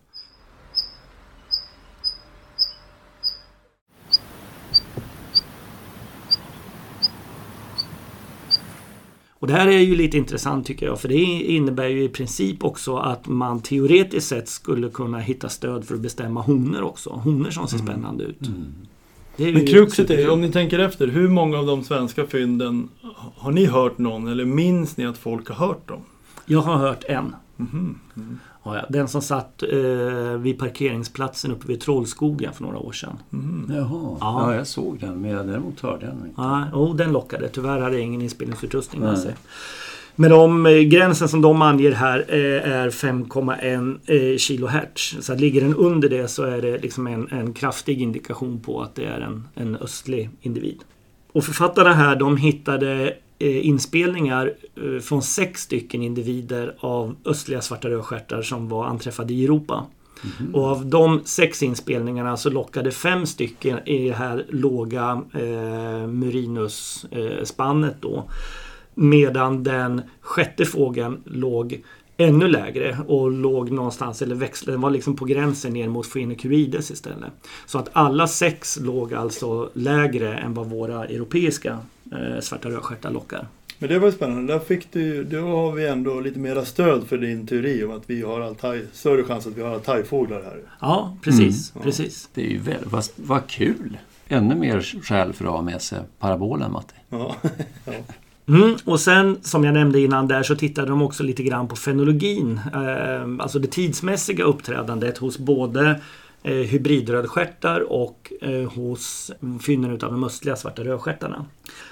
Och 9.44 9.48
det 9.48 9.54
här 9.54 9.68
är 9.68 9.80
ju 9.80 9.96
lite 9.96 10.18
intressant 10.18 10.68
tycker 10.68 10.86
jag 10.86 11.00
för 11.00 11.08
det 11.08 11.24
innebär 11.24 11.88
ju 11.88 12.04
i 12.04 12.10
princip 12.10 12.64
också 12.64 12.98
att 12.98 13.28
man 13.28 13.62
teoretiskt 13.62 14.28
sett 14.28 14.50
skulle 14.50 14.90
kunna 14.90 15.20
hitta 15.20 15.50
stöd 15.50 15.86
för 15.86 15.96
att 15.96 16.02
bestämma 16.02 16.42
honor 16.42 16.82
också. 16.82 17.10
Honor 17.10 17.50
som 17.50 17.68
ser 17.68 17.78
spännande 17.78 18.24
ut. 18.24 18.42
Är 19.38 19.54
Men 19.54 19.68
kruxet 19.68 20.10
är, 20.10 20.30
om 20.30 20.42
ni 20.42 20.52
tänker 20.52 20.80
efter, 20.80 21.08
hur 21.08 21.28
många 21.28 21.58
av 21.58 21.66
de 21.66 21.84
svenska 21.84 22.26
fynden 22.26 22.90
har 23.36 23.52
ni 23.52 23.66
hört 23.66 23.98
någon 23.98 24.28
eller 24.28 24.46
minns 24.46 24.98
ni 24.98 25.06
att 25.06 25.18
folk 25.18 25.50
har 25.50 25.68
hört 25.68 25.88
dem? 25.88 26.02
Jag 26.46 26.62
har 26.62 26.78
hört 26.78 27.04
en. 27.04 27.36
Mhm. 27.58 28.00
Ja, 28.66 28.76
ja. 28.76 28.86
Den 28.90 29.08
som 29.08 29.22
satt 29.22 29.64
eh, 29.64 30.38
vid 30.38 30.60
parkeringsplatsen 30.60 31.52
uppe 31.52 31.68
vid 31.68 31.82
Trollskogen 31.82 32.54
för 32.54 32.64
några 32.64 32.78
år 32.78 32.92
sedan. 32.92 33.18
Jaha, 33.70 34.18
Ja. 34.22 34.52
ja. 34.52 34.56
jag 34.56 34.68
såg 34.68 35.00
den 35.00 35.22
men 35.22 35.32
jag 35.32 35.48
däremot 35.48 35.82
hörde 35.82 36.06
den 36.06 36.16
inte. 36.16 36.42
Ja, 36.42 36.68
oh, 36.74 36.96
den 36.96 37.12
lockade. 37.12 37.50
Tyvärr 37.50 37.80
hade 37.80 37.96
jag 37.96 38.06
ingen 38.06 38.22
inspelningsutrustning 38.22 39.02
med 39.02 39.20
sig. 39.20 39.36
Men 40.16 40.30
de, 40.30 40.66
eh, 40.66 40.80
gränsen 40.80 41.30
som 41.30 41.42
de 41.42 41.62
anger 41.62 41.92
här 41.92 42.26
eh, 42.28 42.72
är 42.72 42.90
5,1 42.90 43.98
eh, 44.34 44.38
kilohertz. 44.38 45.16
Så 45.22 45.34
att 45.34 45.40
ligger 45.40 45.62
den 45.62 45.76
under 45.76 46.10
det 46.10 46.28
så 46.28 46.44
är 46.44 46.62
det 46.62 46.78
liksom 46.78 47.08
en, 47.08 47.28
en 47.32 47.54
kraftig 47.54 48.02
indikation 48.02 48.60
på 48.60 48.82
att 48.82 48.96
det 48.96 49.06
är 49.06 49.20
en, 49.22 49.48
en 49.56 49.76
östlig 49.76 50.30
individ. 50.42 50.80
Och 51.32 51.44
författarna 51.44 51.94
här 51.94 52.16
de 52.16 52.38
hittade 52.38 52.92
eh, 53.04 53.10
inspelningar 53.48 54.54
eh, 54.76 55.00
från 55.00 55.22
sex 55.22 55.62
stycken 55.62 56.02
individer 56.02 56.76
av 56.80 57.16
östliga 57.26 57.62
svarta 57.62 57.90
rödstjärtar 57.90 58.42
som 58.42 58.70
var 58.70 58.86
anträffade 58.86 59.34
i 59.34 59.44
Europa. 59.44 59.86
Och 60.54 60.66
av 60.66 60.86
de 60.86 61.22
sex 61.26 61.64
inspelningarna 61.64 62.38
så 62.38 62.50
lockade 62.50 62.92
fem 62.92 63.26
stycken 63.26 63.88
i 63.88 64.08
det 64.08 64.16
här 64.16 64.46
låga 64.50 65.22
eh, 65.34 66.08
Murinus-spannet 66.08 67.96
då. 68.00 68.30
Medan 68.96 69.64
den 69.64 70.02
sjätte 70.22 70.66
fågeln 70.66 71.22
låg 71.26 71.84
ännu 72.18 72.48
lägre 72.48 72.98
och 73.08 73.32
låg 73.32 73.72
någonstans, 73.72 74.22
eller 74.22 74.36
växlade, 74.36 74.72
den 74.72 74.82
var 74.82 74.90
liksom 74.90 75.16
på 75.16 75.26
gränsen 75.26 75.74
ner 75.74 75.90
mot 75.90 76.14
Phoenicurides 76.14 76.92
istället. 76.92 77.32
Så 77.66 77.78
att 77.78 77.90
alla 77.94 78.28
sex 78.28 78.80
låg 78.82 79.14
alltså 79.14 79.70
lägre 79.74 80.38
än 80.38 80.54
vad 80.54 80.70
våra 80.70 81.06
europeiska 81.06 81.70
eh, 81.72 81.78
svarta 82.42 82.70
rödstjärtar 82.70 83.12
lockar. 83.12 83.48
Men 83.80 83.90
det 83.90 84.00
var 84.00 84.08
ju 84.08 84.14
spännande. 84.14 84.54
Där 84.54 84.60
fick 84.60 84.92
du, 84.92 85.24
då 85.24 85.42
har 85.42 85.72
vi 85.72 85.88
ändå 85.88 86.20
lite 86.20 86.40
mera 86.40 86.66
stöd 86.66 87.08
för 87.08 87.18
din 87.18 87.48
teori 87.48 87.84
om 87.84 87.92
att 87.92 88.04
vi 88.08 88.22
har 88.22 88.42
altaj, 88.42 88.86
större 88.94 89.24
chans 89.24 89.48
att 89.48 89.58
vi 89.58 89.62
har 89.62 89.74
altajfåglar 89.74 90.44
här. 90.44 90.60
Ja, 90.80 91.18
precis. 91.22 91.76
Mm. 91.76 91.84
precis. 91.84 92.30
Det 92.34 92.46
är 92.46 92.50
ju 92.50 92.58
väl, 92.58 92.84
vad, 92.86 93.04
vad 93.16 93.48
kul! 93.48 93.98
Ännu 94.28 94.56
mer 94.56 94.82
skäl 94.82 95.34
för 95.34 95.46
att 95.46 95.52
ha 95.52 95.62
med 95.62 95.82
sig 95.82 96.00
parabolen 96.20 96.72
Matti. 96.72 96.96
Ja. 97.10 97.36
Mm, 98.48 98.76
och 98.86 99.00
sen 99.00 99.38
som 99.42 99.64
jag 99.64 99.74
nämnde 99.74 100.00
innan 100.00 100.28
där 100.28 100.44
så 100.44 100.56
tittade 100.56 100.88
de 100.88 101.02
också 101.02 101.24
lite 101.24 101.44
grann 101.44 101.68
på 101.68 101.76
fenologin. 101.76 102.60
Eh, 102.74 103.44
alltså 103.44 103.60
det 103.60 103.68
tidsmässiga 103.68 104.44
uppträdandet 104.44 105.18
hos 105.18 105.38
både 105.38 106.02
eh, 106.44 106.54
hybridrödstjärtar 106.54 107.92
och 107.92 108.34
eh, 108.42 108.72
hos 108.72 109.32
fynden 109.62 109.92
utav 109.92 110.12
de 110.12 110.24
östliga 110.24 110.56
svarta 110.56 110.84
rödstjärtarna. 110.84 111.46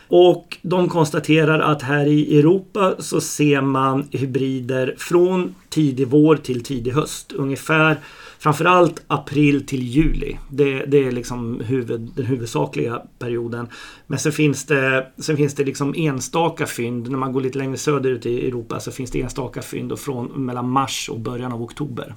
Och 0.08 0.58
de 0.62 0.90
konstaterar 0.90 1.60
att 1.60 1.82
här 1.82 2.06
i 2.06 2.40
Europa 2.40 2.96
så 3.00 3.22
ser 3.22 3.62
man 3.62 4.08
hybrider 4.12 4.96
från 4.98 5.56
tidig 5.70 6.08
vår 6.08 6.36
till 6.36 6.64
tidig 6.64 6.92
höst. 6.92 7.32
Ungefär 7.32 7.98
framförallt 8.40 9.04
april 9.08 9.66
till 9.66 9.84
juli. 9.84 10.38
Det, 10.50 10.86
det 10.86 11.04
är 11.04 11.12
liksom 11.12 11.60
huvud, 11.60 12.12
den 12.16 12.26
huvudsakliga 12.26 13.02
perioden. 13.20 13.68
Men 14.08 14.20
sen 14.20 14.32
finns 14.32 14.66
det, 14.66 15.08
sen 15.18 15.38
finns 15.38 15.56
det 15.56 15.64
liksom 15.64 15.94
enstaka 15.98 16.66
fynd. 16.66 17.10
När 17.10 17.18
man 17.18 17.34
går 17.34 17.42
lite 17.42 17.58
längre 17.58 17.78
söderut 17.78 18.26
i 18.26 18.48
Europa 18.48 18.80
så 18.80 18.92
finns 18.92 19.12
det 19.12 19.22
enstaka 19.22 19.62
fynd 19.62 20.00
från 20.00 20.46
mellan 20.46 20.70
mars 20.70 21.10
och 21.10 21.20
början 21.20 21.52
av 21.52 21.64
oktober. 21.64 22.16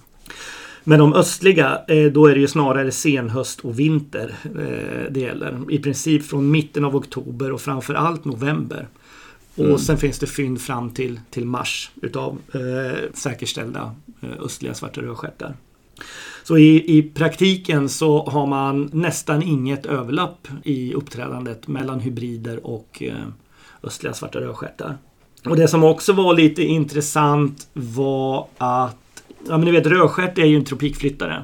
Men 0.84 0.98
de 0.98 1.14
östliga, 1.14 1.80
eh, 1.88 2.12
då 2.12 2.26
är 2.26 2.34
det 2.34 2.40
ju 2.40 2.48
snarare 2.48 2.90
senhöst 2.90 3.60
och 3.60 3.78
vinter 3.78 4.34
eh, 4.44 5.12
det 5.12 5.20
gäller. 5.20 5.58
I 5.70 5.78
princip 5.78 6.24
från 6.24 6.50
mitten 6.50 6.84
av 6.84 6.96
oktober 6.96 7.52
och 7.52 7.60
framförallt 7.60 8.24
november. 8.24 8.88
Och 9.56 9.80
sen 9.80 9.98
finns 9.98 10.18
det 10.18 10.26
fynd 10.26 10.60
fram 10.60 10.90
till, 10.90 11.20
till 11.30 11.46
mars 11.46 11.90
utav 12.02 12.38
eh, 12.54 12.98
säkerställda 13.14 13.94
eh, 14.20 14.44
östliga 14.44 14.74
svarta 14.74 15.00
rödstjärtar. 15.00 15.54
Så 16.42 16.58
i, 16.58 16.98
i 16.98 17.02
praktiken 17.02 17.88
så 17.88 18.26
har 18.26 18.46
man 18.46 18.90
nästan 18.92 19.42
inget 19.42 19.86
överlapp 19.86 20.48
i 20.62 20.94
uppträdandet 20.94 21.68
mellan 21.68 22.00
hybrider 22.00 22.66
och 22.66 23.02
eh, 23.02 23.14
östliga 23.82 24.14
svarta 24.14 24.40
rödstjärtar. 24.40 24.96
Och 25.44 25.56
det 25.56 25.68
som 25.68 25.84
också 25.84 26.12
var 26.12 26.34
lite 26.34 26.62
intressant 26.62 27.68
var 27.72 28.46
att 28.58 28.96
Ja 29.48 29.58
men 29.58 29.60
ni 29.60 29.70
vet 29.70 29.86
rödstjärt 29.86 30.38
är 30.38 30.44
ju 30.44 30.56
en 30.56 30.64
tropikflyttare. 30.64 31.42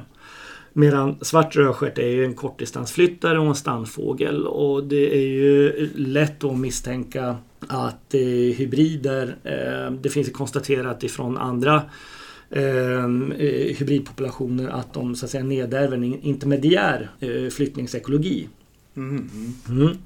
Medan 0.73 1.15
svart 1.21 1.55
rödstjärt 1.55 1.97
är 1.97 2.07
ju 2.07 2.25
en 2.25 2.33
kortdistansflyttare 2.33 3.39
och 3.39 3.45
en 3.45 3.55
stannfågel. 3.55 4.47
Och 4.47 4.83
det 4.83 5.15
är 5.15 5.27
ju 5.27 5.89
lätt 5.95 6.43
att 6.43 6.57
misstänka 6.57 7.35
att 7.67 8.13
eh, 8.13 8.21
hybrider, 8.55 9.35
eh, 9.43 9.93
det 10.01 10.09
finns 10.09 10.31
konstaterat 10.31 11.03
ifrån 11.03 11.37
andra 11.37 11.81
eh, 12.49 13.03
eh, 13.03 13.75
hybridpopulationer 13.77 14.69
att 14.69 14.93
de 14.93 15.15
så 15.15 15.25
att 15.25 15.31
säga 15.31 15.43
nedärver 15.43 15.97
en 15.97 16.03
intermediär 16.03 17.09
flyttningsekologi. 17.49 18.47
Mm. 18.95 19.29
Mm. 19.69 19.97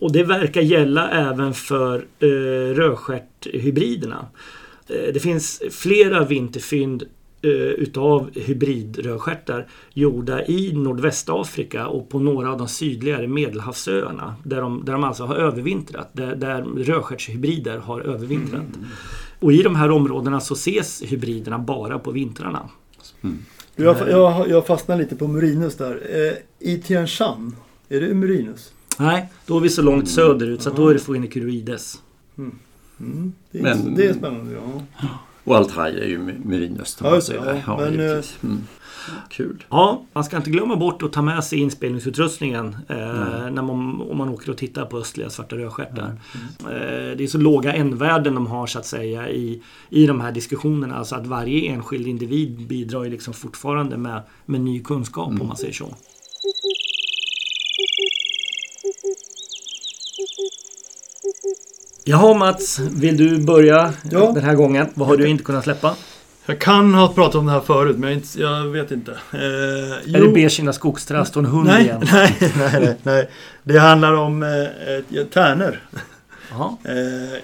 Och 0.00 0.12
det 0.12 0.24
verkar 0.24 0.60
gälla 0.60 1.10
även 1.10 1.54
för 1.54 2.06
eh, 2.18 2.74
rödstjärthybriderna. 2.74 4.26
Eh, 4.92 5.12
det 5.12 5.20
finns 5.20 5.62
flera 5.70 6.24
vinterfynd 6.24 7.02
eh, 7.42 7.50
utav 7.52 8.30
hybridrödstjärtar 8.34 9.68
gjorda 9.94 10.46
i 10.46 10.72
Nordvästafrika 10.72 11.86
och 11.86 12.08
på 12.08 12.18
några 12.18 12.52
av 12.52 12.58
de 12.58 12.68
sydligare 12.68 13.26
medelhavsöarna. 13.26 14.34
Där 14.44 14.60
de, 14.60 14.84
där 14.84 14.92
de 14.92 15.04
alltså 15.04 15.24
har 15.24 15.34
övervintrat. 15.34 16.10
Där, 16.12 16.36
där 16.36 16.62
rödstjärtshybrider 16.62 17.78
har 17.78 18.00
övervintrat. 18.00 18.66
Och 19.40 19.52
i 19.52 19.62
de 19.62 19.76
här 19.76 19.90
områdena 19.90 20.40
så 20.40 20.54
ses 20.54 21.02
hybriderna 21.02 21.58
bara 21.58 21.98
på 21.98 22.10
vintrarna. 22.10 22.68
Du, 23.76 23.84
jag, 23.84 23.96
jag, 24.10 24.48
jag 24.48 24.66
fastnar 24.66 24.96
lite 24.96 25.16
på 25.16 25.28
Murinus 25.28 25.76
där. 25.76 26.00
Eh, 26.10 26.68
I 26.72 26.78
Tian 26.78 27.06
Shan, 27.06 27.56
är 27.88 28.00
det 28.00 28.14
Murinus? 28.14 28.72
Nej, 28.98 29.28
då 29.46 29.56
är 29.56 29.60
vi 29.60 29.68
så 29.68 29.82
långt 29.82 30.10
söderut 30.10 30.62
så 30.62 30.70
att 30.70 30.76
då 30.76 30.88
är 30.88 30.94
det 30.94 31.00
Phoenicurides. 31.00 32.02
Mm. 32.38 32.58
Det, 33.50 33.58
är, 33.58 33.62
Men- 33.62 33.94
det 33.94 34.06
är 34.06 34.14
spännande, 34.14 34.52
ja. 34.52 34.82
Och 35.44 35.56
Altaj 35.56 36.00
är 36.00 36.06
ju 36.06 36.18
Murinus. 36.44 36.98
Ja, 37.02 37.14
just 37.14 37.28
det. 37.28 37.62
Ja, 37.66 37.76
men, 37.76 37.92
givetvis. 37.92 38.38
mm. 38.42 38.58
Kul. 39.30 39.64
Ja, 39.70 40.04
man 40.12 40.24
ska 40.24 40.36
inte 40.36 40.50
glömma 40.50 40.76
bort 40.76 41.02
att 41.02 41.12
ta 41.12 41.22
med 41.22 41.44
sig 41.44 41.58
inspelningsutrustningen 41.58 42.76
eh, 42.88 42.96
när 43.50 43.62
man, 43.62 44.00
om 44.00 44.18
man 44.18 44.28
åker 44.28 44.50
och 44.50 44.56
tittar 44.56 44.84
på 44.86 44.98
östliga 44.98 45.30
svarta 45.30 45.56
rödstjärtar. 45.56 46.12
Eh, 46.60 47.16
det 47.16 47.24
är 47.24 47.26
så 47.26 47.38
låga 47.38 47.72
n-värden 47.72 48.34
de 48.34 48.46
har 48.46 48.66
så 48.66 48.78
att 48.78 48.86
säga 48.86 49.28
i, 49.28 49.62
i 49.90 50.06
de 50.06 50.20
här 50.20 50.32
diskussionerna. 50.32 50.96
Alltså 50.96 51.14
att 51.14 51.26
varje 51.26 51.70
enskild 51.72 52.06
individ 52.06 52.66
bidrar 52.66 53.04
ju 53.04 53.10
liksom 53.10 53.34
fortfarande 53.34 53.96
med, 53.96 54.22
med 54.46 54.60
ny 54.60 54.82
kunskap 54.82 55.28
om 55.40 55.46
man 55.48 55.56
säger 55.56 55.72
så. 55.72 55.94
Jaha 62.04 62.34
Mats, 62.34 62.78
vill 62.78 63.16
du 63.16 63.38
börja 63.44 63.92
Ja. 64.10 64.32
den 64.34 64.44
här 64.44 64.54
gången? 64.54 64.86
Vad 64.94 65.08
har 65.08 65.16
du 65.16 65.28
inte 65.28 65.44
kunnat 65.44 65.64
släppa? 65.64 65.96
Jag 66.46 66.58
kan 66.58 66.94
ha 66.94 67.08
pratat 67.08 67.34
om 67.34 67.46
det 67.46 67.52
här 67.52 67.60
förut, 67.60 67.96
men 67.98 68.08
jag, 68.10 68.18
inte, 68.18 68.40
jag 68.40 68.64
vet 68.64 68.90
inte. 68.90 69.10
Eh, 69.32 69.38
Är 70.14 70.20
det 70.20 70.28
Bekina 70.28 70.72
skogstrast 70.72 71.36
och 71.36 71.42
en 71.42 71.46
hund 71.50 71.66
nej, 71.66 71.82
igen? 71.84 72.02
nej, 72.12 72.36
nej, 72.40 72.52
nej, 72.80 72.96
nej. 73.02 73.28
Det 73.62 73.78
handlar 73.78 74.12
om 74.12 74.42
eh, 74.42 75.24
tärnor. 75.24 75.80
Eh, 76.84 77.38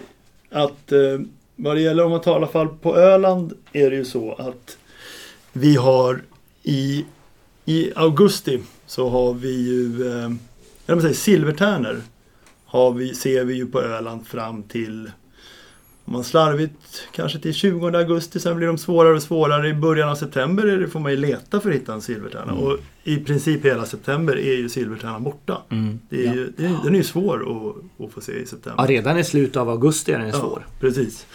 att 0.62 0.92
eh, 0.92 0.98
vad 1.56 1.76
det 1.76 1.80
gäller 1.80 2.04
om 2.04 2.10
man 2.10 2.20
tar 2.20 2.32
i 2.32 2.34
alla 2.34 2.46
fall 2.46 2.68
på 2.68 2.96
Öland 2.96 3.52
är 3.72 3.90
det 3.90 3.96
ju 3.96 4.04
så 4.04 4.34
att 4.34 4.76
vi 5.52 5.76
har 5.76 6.20
i, 6.62 7.04
i 7.64 7.92
augusti 7.96 8.60
så 8.86 9.08
har 9.08 9.34
vi 9.34 9.52
ju, 9.68 10.06
eh, 10.12 10.30
jag 10.86 10.94
vill 10.94 11.02
säga 11.02 11.14
silvertärnor 11.14 12.02
har 12.68 12.92
vi, 12.92 13.14
ser 13.14 13.44
vi 13.44 13.54
ju 13.54 13.66
på 13.66 13.80
Öland 13.82 14.26
fram 14.26 14.62
till 14.62 15.10
om 16.08 16.12
man 16.12 16.24
slarvigt 16.24 17.08
kanske 17.12 17.38
till 17.38 17.54
20 17.54 17.86
augusti, 17.86 18.40
sen 18.40 18.56
blir 18.56 18.66
de 18.66 18.78
svårare 18.78 19.14
och 19.14 19.22
svårare. 19.22 19.68
I 19.68 19.74
början 19.74 20.08
av 20.08 20.14
september 20.14 20.86
får 20.92 21.00
man 21.00 21.10
ju 21.10 21.16
leta 21.16 21.60
för 21.60 21.70
att 21.70 21.76
hitta 21.76 21.92
en 21.92 22.02
silvertärna. 22.02 22.52
Mm. 22.52 22.64
Och 22.64 22.78
i 23.04 23.16
princip 23.16 23.64
hela 23.64 23.86
september 23.86 24.38
är 24.38 24.56
ju 24.56 24.68
silvertärnan 24.68 25.24
borta. 25.24 25.62
Mm. 25.70 25.98
Det 26.08 26.26
är 26.26 26.34
ju, 26.34 26.52
det 26.56 26.64
är, 26.64 26.76
den 26.84 26.94
är 26.94 26.98
ju 26.98 27.04
svår 27.04 27.36
att, 27.36 28.04
att 28.04 28.12
få 28.12 28.20
se 28.20 28.32
i 28.32 28.46
september. 28.46 28.82
Ja, 28.82 28.90
redan 28.90 29.18
i 29.18 29.24
slutet 29.24 29.56
av 29.56 29.68
augusti 29.68 30.12
är 30.12 30.18
den 30.18 30.32
svår. 30.32 30.62
Ja, 30.66 30.72
precis. 30.80 31.26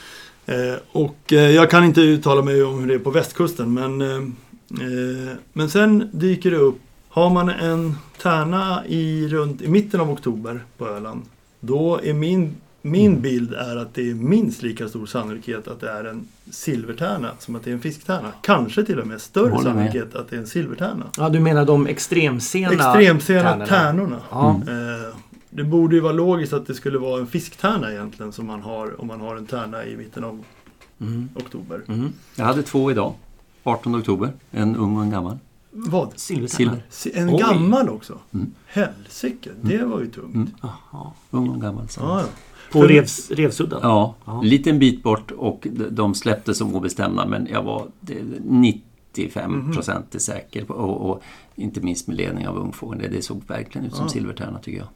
Eh, 0.45 0.75
och 0.91 1.33
eh, 1.33 1.51
jag 1.51 1.69
kan 1.69 1.83
inte 1.83 2.01
uttala 2.01 2.41
mig 2.41 2.63
om 2.63 2.79
hur 2.79 2.87
det 2.87 2.93
är 2.93 2.99
på 2.99 3.11
västkusten 3.11 3.73
men, 3.73 4.01
eh, 4.01 4.17
eh, 4.17 5.35
men 5.53 5.69
sen 5.69 6.09
dyker 6.13 6.51
det 6.51 6.57
upp. 6.57 6.79
Har 7.13 7.29
man 7.29 7.49
en 7.49 7.95
tärna 8.21 8.83
i, 8.87 9.27
runt, 9.27 9.61
i 9.61 9.67
mitten 9.67 10.01
av 10.01 10.11
oktober 10.11 10.63
på 10.77 10.87
Öland 10.87 11.21
då 11.59 11.99
är 12.03 12.13
min, 12.13 12.55
min 12.81 13.21
bild 13.21 13.53
är 13.53 13.75
att 13.75 13.93
det 13.93 14.09
är 14.09 14.13
minst 14.13 14.63
lika 14.63 14.87
stor 14.89 15.05
sannolikhet 15.05 15.67
att 15.67 15.79
det 15.81 15.89
är 15.89 16.03
en 16.03 16.27
silvertärna 16.51 17.31
som 17.39 17.55
att 17.55 17.63
det 17.63 17.69
är 17.69 17.73
en 17.73 17.79
fisktärna. 17.81 18.31
Kanske 18.41 18.83
till 18.83 18.99
och 18.99 19.07
med 19.07 19.21
större 19.21 19.49
Håller 19.49 19.55
med. 19.55 19.63
sannolikhet 19.63 20.15
att 20.15 20.29
det 20.29 20.35
är 20.35 20.39
en 20.39 20.47
silvertärna. 20.47 21.05
Ja, 21.17 21.29
du 21.29 21.39
menar 21.39 21.65
de 21.65 21.87
extremsena 21.87 22.73
Extremsena 22.73 23.41
tärnorna? 23.43 23.65
tärnorna. 23.65 24.19
Ja. 24.31 24.49
Eh, 24.49 25.15
det 25.49 25.63
borde 25.63 25.95
ju 25.95 26.01
vara 26.01 26.13
logiskt 26.13 26.53
att 26.53 26.67
det 26.67 26.73
skulle 26.73 26.97
vara 26.97 27.19
en 27.19 27.27
fisktärna 27.27 27.91
egentligen 27.91 28.31
som 28.31 28.47
man 28.47 28.61
har 28.61 29.01
om 29.01 29.07
man 29.07 29.21
har 29.21 29.35
en 29.35 29.45
tärna 29.45 29.85
i 29.85 29.97
mitten 29.97 30.23
av 30.23 30.43
Mm. 31.01 31.29
oktober. 31.35 31.81
Mm. 31.87 32.13
Jag 32.35 32.45
hade 32.45 32.63
två 32.63 32.91
idag. 32.91 33.13
18 33.63 33.95
oktober. 33.99 34.29
En 34.51 34.75
ung 34.75 34.97
och 34.97 35.03
en 35.03 35.09
gammal. 35.11 35.37
Vad? 35.75 36.11
Silvertärnor? 36.15 36.77
Se- 36.89 37.11
En 37.17 37.29
Oj. 37.29 37.39
gammal 37.39 37.89
också? 37.89 38.17
Mm. 38.33 38.51
Helsike, 38.67 39.49
det 39.61 39.83
var 39.85 39.99
ju 39.99 40.07
tungt. 40.07 40.35
Mm. 40.35 40.49
Jaha. 40.61 41.11
Ung 41.31 41.49
och 41.49 41.61
gammal. 41.61 41.89
Så. 41.89 42.01
Ja, 42.01 42.19
ja. 42.21 42.27
På 42.71 42.81
För- 42.81 42.87
revs, 42.87 43.31
Revsudden? 43.31 43.79
Ja, 43.83 44.15
Ja. 44.25 44.41
liten 44.41 44.79
bit 44.79 45.03
bort 45.03 45.31
och 45.31 45.67
de- 45.71 45.89
de 45.89 46.15
släppte 46.15 46.53
som 46.55 46.75
obestämda 46.75 47.25
men 47.27 47.47
jag 47.51 47.63
var 47.63 47.87
det- 47.99 48.21
95 49.13 49.73
procent 49.73 50.21
säker 50.21 50.65
på, 50.65 50.73
och, 50.73 51.09
och 51.09 51.21
inte 51.55 51.81
minst 51.81 52.07
med 52.07 52.17
ledning 52.17 52.47
av 52.47 52.57
ungfågeln. 52.57 53.01
Det, 53.01 53.07
det 53.07 53.21
såg 53.21 53.41
verkligen 53.47 53.87
ut 53.87 53.95
som 53.95 54.05
Ja. 54.05 54.09
silvertärna 54.09 54.59
tycker 54.59 54.77
jag. 54.79 54.87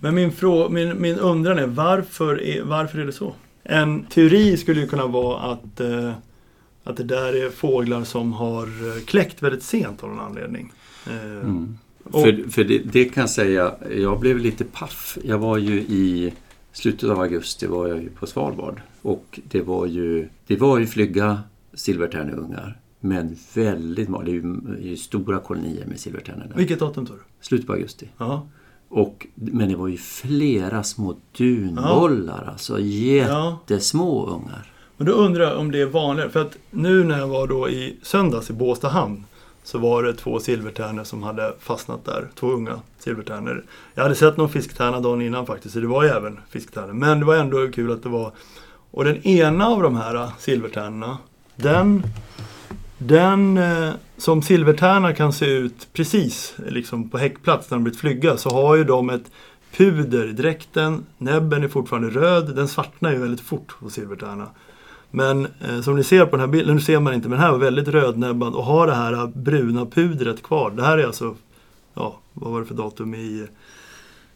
Men 0.00 0.14
min, 0.14 0.32
frå, 0.32 0.68
min, 0.68 1.00
min 1.02 1.18
undran 1.18 1.58
är 1.58 1.66
varför, 1.66 2.42
är 2.42 2.62
varför 2.62 2.98
är 2.98 3.06
det 3.06 3.12
så? 3.12 3.32
En 3.62 4.02
teori 4.04 4.56
skulle 4.56 4.80
ju 4.80 4.88
kunna 4.88 5.06
vara 5.06 5.40
att, 5.52 5.80
eh, 5.80 6.12
att 6.88 6.96
det 6.96 7.04
där 7.04 7.32
är 7.46 7.50
fåglar 7.50 8.04
som 8.04 8.32
har 8.32 8.62
eh, 8.66 9.02
kläckt 9.04 9.42
väldigt 9.42 9.62
sent 9.62 10.02
av 10.02 10.08
någon 10.08 10.20
anledning. 10.20 10.72
Eh, 11.06 11.12
Mm. 11.40 11.78
Och- 12.04 12.22
För, 12.22 12.50
för 12.50 12.64
det, 12.64 12.78
det 12.78 13.04
kan 13.04 13.20
jag 13.20 13.30
säga, 13.30 13.74
jag 13.96 14.20
blev 14.20 14.38
lite 14.38 14.64
paff. 14.64 15.18
Jag 15.24 15.38
var 15.38 15.56
ju 15.58 15.80
i 15.80 16.32
slutet 16.72 17.10
av 17.10 17.20
augusti 17.20 17.66
var 17.66 17.88
jag 17.88 18.02
ju 18.02 18.10
på 18.10 18.26
Svalbard 18.26 18.80
och 19.02 19.40
det 19.50 19.60
var 19.62 19.86
ju, 19.86 20.28
det 20.46 20.56
var 20.56 20.78
ju 20.78 20.86
flyga 20.86 21.40
silvertärneungar. 21.74 22.80
Men 23.00 23.36
väldigt 23.54 24.08
många, 24.08 24.24
det 24.24 24.30
är 24.30 24.32
ju, 24.34 24.42
det 24.80 24.92
är 24.92 24.96
stora 24.96 25.38
kolonier 25.38 25.86
med 25.86 26.00
silvertärnor. 26.00 26.52
Vilket 26.56 26.78
datum 26.80 27.06
tar 27.06 27.14
du? 27.14 27.20
Slutet 27.40 27.66
på 27.66 27.72
augusti. 27.72 28.08
Ja. 28.18 28.46
Och, 28.88 29.26
men 29.34 29.68
det 29.68 29.76
var 29.76 29.88
ju 29.88 29.96
flera 29.96 30.82
små 30.82 31.16
dunbollar, 31.38 32.44
alltså 32.52 32.80
jättesmå 32.80 34.26
ungar. 34.26 34.72
Men 34.98 35.06
då 35.06 35.12
undrar 35.12 35.44
jag 35.44 35.58
om 35.58 35.70
det 35.70 35.80
är 35.80 35.86
vanligare. 35.86 36.30
För 36.30 36.40
att 36.40 36.56
nu 36.70 37.04
när 37.04 37.18
jag 37.18 37.28
var 37.28 37.46
då 37.46 37.68
i 37.68 37.96
söndags 38.02 38.50
i 38.50 38.52
Båstad 38.52 38.88
hamn 38.88 39.24
så 39.64 39.78
var 39.78 40.02
det 40.02 40.14
två 40.14 40.40
silvertärnor 40.40 41.04
som 41.04 41.22
hade 41.22 41.54
fastnat 41.60 42.04
där. 42.04 42.28
Två 42.34 42.46
unga 42.46 42.80
silvertärnor. 42.98 43.64
Jag 43.94 44.02
hade 44.02 44.14
sett 44.14 44.36
någon 44.36 44.48
fisktärna 44.48 45.00
dagen 45.00 45.22
innan 45.22 45.46
faktiskt, 45.46 45.74
så 45.74 45.80
det 45.80 45.86
var 45.86 46.02
ju 46.02 46.08
även 46.08 46.40
fisktärnor. 46.50 46.92
Men 46.92 47.20
det 47.20 47.26
var 47.26 47.36
ändå 47.36 47.68
kul 47.68 47.92
att 47.92 48.02
det 48.02 48.08
var... 48.08 48.32
Och 48.90 49.04
den 49.04 49.26
ena 49.26 49.66
av 49.66 49.82
de 49.82 49.96
här 49.96 50.28
silvertärnorna, 50.38 51.18
den... 51.56 52.02
Den 52.98 53.58
eh, 53.58 53.90
som 54.16 54.42
silvertärna 54.42 55.14
kan 55.14 55.32
se 55.32 55.46
ut 55.46 55.88
precis 55.92 56.54
liksom 56.68 57.08
på 57.10 57.18
häckplats 57.18 57.70
när 57.70 57.76
de 57.76 57.84
blivit 57.84 58.00
flygga 58.00 58.36
så 58.36 58.50
har 58.50 58.76
ju 58.76 58.84
de 58.84 59.10
ett 59.10 59.30
puder 59.76 60.28
i 60.28 60.32
dräkten. 60.32 61.06
Näbben 61.18 61.64
är 61.64 61.68
fortfarande 61.68 62.10
röd. 62.10 62.56
Den 62.56 62.68
svartnar 62.68 63.12
ju 63.12 63.18
väldigt 63.18 63.40
fort 63.40 63.72
hos 63.72 63.92
silvertärna. 63.92 64.46
Men 65.10 65.48
eh, 65.60 65.80
som 65.80 65.96
ni 65.96 66.04
ser 66.04 66.24
på 66.24 66.30
den 66.30 66.40
här 66.40 66.46
bilden, 66.46 66.74
nu 66.74 66.80
ser 66.80 67.00
man 67.00 67.14
inte, 67.14 67.28
men 67.28 67.38
den 67.38 67.46
här 67.46 67.52
var 67.52 67.58
väldigt 67.58 67.88
rödnäbbad 67.88 68.54
och 68.54 68.64
har 68.64 68.86
det 68.86 68.94
här 68.94 69.12
eh, 69.12 69.26
bruna 69.26 69.86
pudret 69.86 70.42
kvar. 70.42 70.70
Det 70.70 70.82
här 70.82 70.98
är 70.98 71.06
alltså, 71.06 71.36
ja, 71.94 72.18
vad 72.32 72.52
var 72.52 72.60
det 72.60 72.66
för 72.66 72.74
datum 72.74 73.14
i 73.14 73.46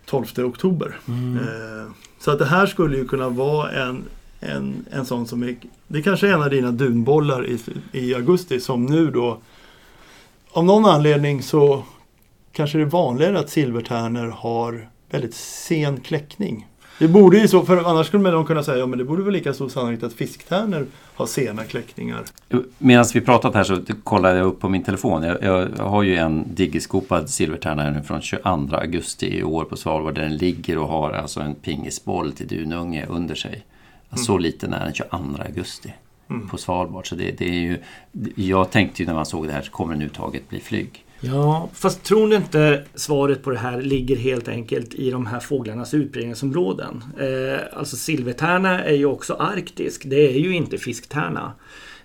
12 0.06 0.26
oktober. 0.36 0.98
Eh, 1.08 1.92
så 2.18 2.30
att 2.30 2.38
det 2.38 2.44
här 2.44 2.66
skulle 2.66 2.96
ju 2.96 3.08
kunna 3.08 3.28
vara 3.28 3.70
en, 3.70 4.04
en, 4.40 4.84
en 4.90 5.06
sån 5.06 5.26
som 5.26 5.42
är, 5.42 5.56
det 5.88 6.02
kanske 6.02 6.28
är 6.28 6.32
en 6.32 6.42
av 6.42 6.50
dina 6.50 6.70
dunbollar 6.70 7.46
i, 7.46 7.58
i 7.92 8.14
augusti 8.14 8.60
som 8.60 8.86
nu 8.86 9.10
då, 9.10 9.38
av 10.52 10.64
någon 10.64 10.84
anledning 10.84 11.42
så 11.42 11.84
kanske 12.52 12.78
det 12.78 12.84
är 12.84 12.86
vanligare 12.86 13.38
att 13.38 13.50
silvertärnor 13.50 14.28
har 14.28 14.88
väldigt 15.10 15.34
sen 15.34 16.00
kläckning. 16.00 16.66
Det 16.98 17.08
borde 17.08 17.38
ju 17.38 17.48
så, 17.48 17.62
för 17.62 17.76
annars 17.76 18.06
skulle 18.06 18.32
man 18.32 18.44
kunna 18.44 18.62
säga, 18.62 18.78
ja 18.78 18.86
men 18.86 18.98
det 18.98 19.04
borde 19.04 19.22
väl 19.22 19.32
lika 19.32 19.54
stor 19.54 19.68
sannolikhet 19.68 20.04
att 20.04 20.12
fisktärnor 20.12 20.86
har 21.14 21.26
sena 21.26 21.64
kläckningar. 21.64 22.24
Medan 22.78 23.04
vi 23.14 23.20
pratat 23.20 23.54
här 23.54 23.64
så 23.64 23.80
kollade 24.04 24.38
jag 24.38 24.46
upp 24.46 24.60
på 24.60 24.68
min 24.68 24.82
telefon. 24.82 25.22
Jag, 25.22 25.42
jag 25.42 25.68
har 25.78 26.02
ju 26.02 26.16
en 26.16 26.54
digiskopad 26.54 27.30
silvertärna 27.30 27.90
nu 27.90 28.02
från 28.02 28.20
22 28.20 28.76
augusti 28.76 29.38
i 29.38 29.42
år 29.42 29.64
på 29.64 29.76
Svalbard 29.76 30.14
där 30.14 30.22
den 30.22 30.36
ligger 30.36 30.78
och 30.78 30.88
har 30.88 31.10
alltså 31.10 31.40
en 31.40 31.54
pingisboll 31.54 32.32
till 32.32 32.46
dununge 32.46 33.06
under 33.08 33.34
sig. 33.34 33.64
Så 34.14 34.38
liten 34.38 34.72
är 34.72 34.84
den 34.84 34.94
22 34.94 35.16
augusti 35.46 35.94
på 36.50 36.58
Svalbard. 36.58 37.08
Så 37.08 37.14
det, 37.14 37.38
det 37.38 37.48
är 37.48 37.60
ju, 37.60 37.78
jag 38.34 38.70
tänkte 38.70 39.02
ju 39.02 39.06
när 39.06 39.14
man 39.14 39.26
såg 39.26 39.46
det 39.46 39.52
här 39.52 39.62
så 39.62 39.70
kommer 39.70 39.94
den 39.94 40.02
uttaget 40.02 40.48
bli 40.48 40.60
flyg. 40.60 41.04
Ja, 41.24 41.68
fast 41.74 42.02
tror 42.02 42.26
ni 42.26 42.34
inte 42.34 42.84
svaret 42.94 43.42
på 43.42 43.50
det 43.50 43.58
här 43.58 43.82
ligger 43.82 44.16
helt 44.16 44.48
enkelt 44.48 44.94
i 44.94 45.10
de 45.10 45.26
här 45.26 45.40
fåglarnas 45.40 45.94
utbredningsområden? 45.94 47.04
Eh, 47.18 47.78
alltså 47.78 47.96
silvertärna 47.96 48.84
är 48.84 48.94
ju 48.94 49.06
också 49.06 49.34
arktisk. 49.34 50.02
Det 50.06 50.28
är 50.28 50.38
ju 50.38 50.56
inte 50.56 50.78
fisktärna. 50.78 51.52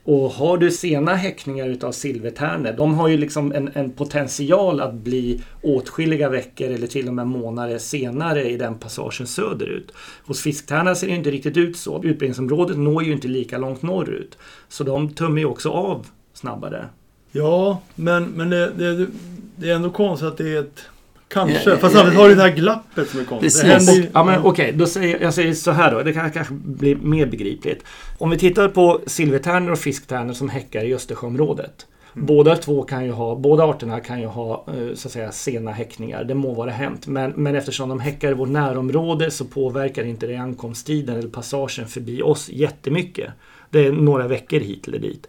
Och 0.04 0.32
har 0.32 0.58
du 0.58 0.72
sena 0.72 1.16
häckningar 1.16 1.68
utav 1.68 1.92
silvertärnor, 1.92 2.74
de 2.78 2.94
har 2.94 3.08
ju 3.08 3.18
liksom 3.18 3.52
en, 3.52 3.70
en 3.74 3.92
potential 3.92 4.82
att 4.82 4.94
bli 4.94 5.42
åtskilliga 5.62 6.30
veckor 6.30 6.68
eller 6.68 6.88
till 6.88 7.08
och 7.08 7.14
med 7.14 7.28
månader 7.28 7.78
senare 7.78 8.50
i 8.50 8.58
den 8.58 8.76
passagen 8.80 9.28
söderut. 9.28 9.92
Hos 10.26 10.42
fisktärna 10.42 10.96
ser 10.96 11.08
det 11.08 11.16
inte 11.16 11.32
riktigt 11.32 11.58
ut 11.58 11.78
så. 11.78 12.04
Utbredningsområdet 12.04 12.78
når 12.78 13.04
ju 13.04 13.12
inte 13.12 13.28
lika 13.28 13.58
långt 13.58 13.82
norrut. 13.82 14.38
Så 14.68 14.84
de 14.84 15.10
tömmer 15.10 15.40
ju 15.40 15.46
också 15.46 15.70
av 15.70 16.08
snabbare. 16.34 16.90
Ja, 17.38 17.82
men, 17.96 18.24
men 18.24 18.50
det, 18.50 18.72
det, 18.72 19.08
det 19.56 19.70
är 19.70 19.76
ändå 19.76 19.90
konstigt 19.90 20.28
att 20.28 20.38
det 20.38 20.56
är 20.56 20.60
ett... 20.60 20.82
Kanske, 21.28 21.56
Ja, 21.66 21.72
ja, 21.72 21.78
fast 21.78 21.96
ja, 21.96 22.00
samtidigt 22.00 22.20
har 22.20 22.30
du 22.30 22.36
det 22.36 22.42
här 22.42 22.56
glappet 22.56 23.10
som 23.10 23.20
är 23.20 23.24
konstigt. 23.24 23.62
Precis. 23.62 23.62
Det 23.62 23.68
händer 23.68 23.94
ju, 23.94 24.10
Ja 24.14 24.24
men 24.24 24.44
okej, 24.44 24.72
då 24.72 24.86
säger 24.86 25.20
jag 25.22 25.34
säger 25.34 25.54
så 25.54 25.72
här 25.72 25.92
då. 25.92 26.04
Det 26.04 26.14
kan 26.14 26.32
kanske 26.32 26.54
bli 26.54 26.96
mer 26.96 27.26
begripligt. 27.26 27.84
Om 28.18 28.30
vi 28.30 28.38
tittar 28.38 28.70
på 28.70 29.02
silvertärnor 29.06 29.72
och 29.72 29.80
fisktärnor 29.80 30.34
som 30.34 30.50
häckar 30.50 30.84
i 30.84 30.94
Östersjöområdet. 30.94 31.86
Båda 32.14 32.56
två 32.56 32.84
kan 32.84 33.06
ju 33.06 33.12
ha, 33.12 33.36
båda 33.36 33.64
arterna 33.64 34.00
kan 34.00 34.22
ju 34.22 34.28
ha 34.28 34.66
eh, 34.68 34.96
så 34.96 35.08
att 35.08 35.12
säga 35.12 35.32
sena 35.32 35.72
häckningar. 35.72 36.24
Det 36.24 36.34
må 36.34 36.54
vara 36.54 36.72
hänt. 36.72 37.08
Men, 37.08 37.34
men 37.36 37.56
eftersom 37.56 37.90
de 37.90 38.00
häckar 38.00 38.32
i 38.32 38.34
vårt 38.34 38.50
närområde 38.50 39.32
så 39.32 39.46
påverkar 39.46 40.04
inte 40.04 40.28
det 40.28 40.36
ankomsttiden 40.36 41.18
eller 41.18 41.30
passagen 41.30 41.88
förbi 41.88 42.22
oss 42.22 42.50
jättemycket. 42.50 43.30
Det 43.70 43.88
är 43.88 43.92
några 43.92 44.28
veckor 44.28 44.60
hit 44.60 44.88
eller 44.88 45.00
dit. 45.00 45.28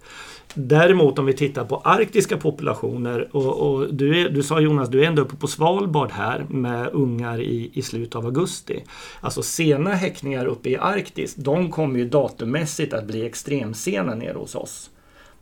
Däremot 0.54 1.18
om 1.18 1.26
vi 1.26 1.32
tittar 1.32 1.64
på 1.64 1.76
arktiska 1.76 2.36
populationer 2.36 3.28
och, 3.36 3.56
och 3.56 3.94
du, 3.94 4.20
är, 4.20 4.28
du 4.28 4.42
sa 4.42 4.60
Jonas, 4.60 4.88
du 4.88 5.02
är 5.02 5.06
ändå 5.06 5.22
uppe 5.22 5.36
på 5.36 5.46
Svalbard 5.46 6.10
här 6.10 6.46
med 6.48 6.88
ungar 6.92 7.40
i, 7.40 7.70
i 7.74 7.82
slutet 7.82 8.16
av 8.16 8.24
augusti. 8.24 8.84
Alltså 9.20 9.42
sena 9.42 9.90
häckningar 9.90 10.46
uppe 10.46 10.70
i 10.70 10.76
Arktis, 10.76 11.34
de 11.34 11.70
kommer 11.70 11.98
ju 11.98 12.08
datummässigt 12.08 12.92
att 12.92 13.04
bli 13.04 13.26
extremsena 13.26 14.14
nere 14.14 14.38
hos 14.38 14.54
oss. 14.54 14.90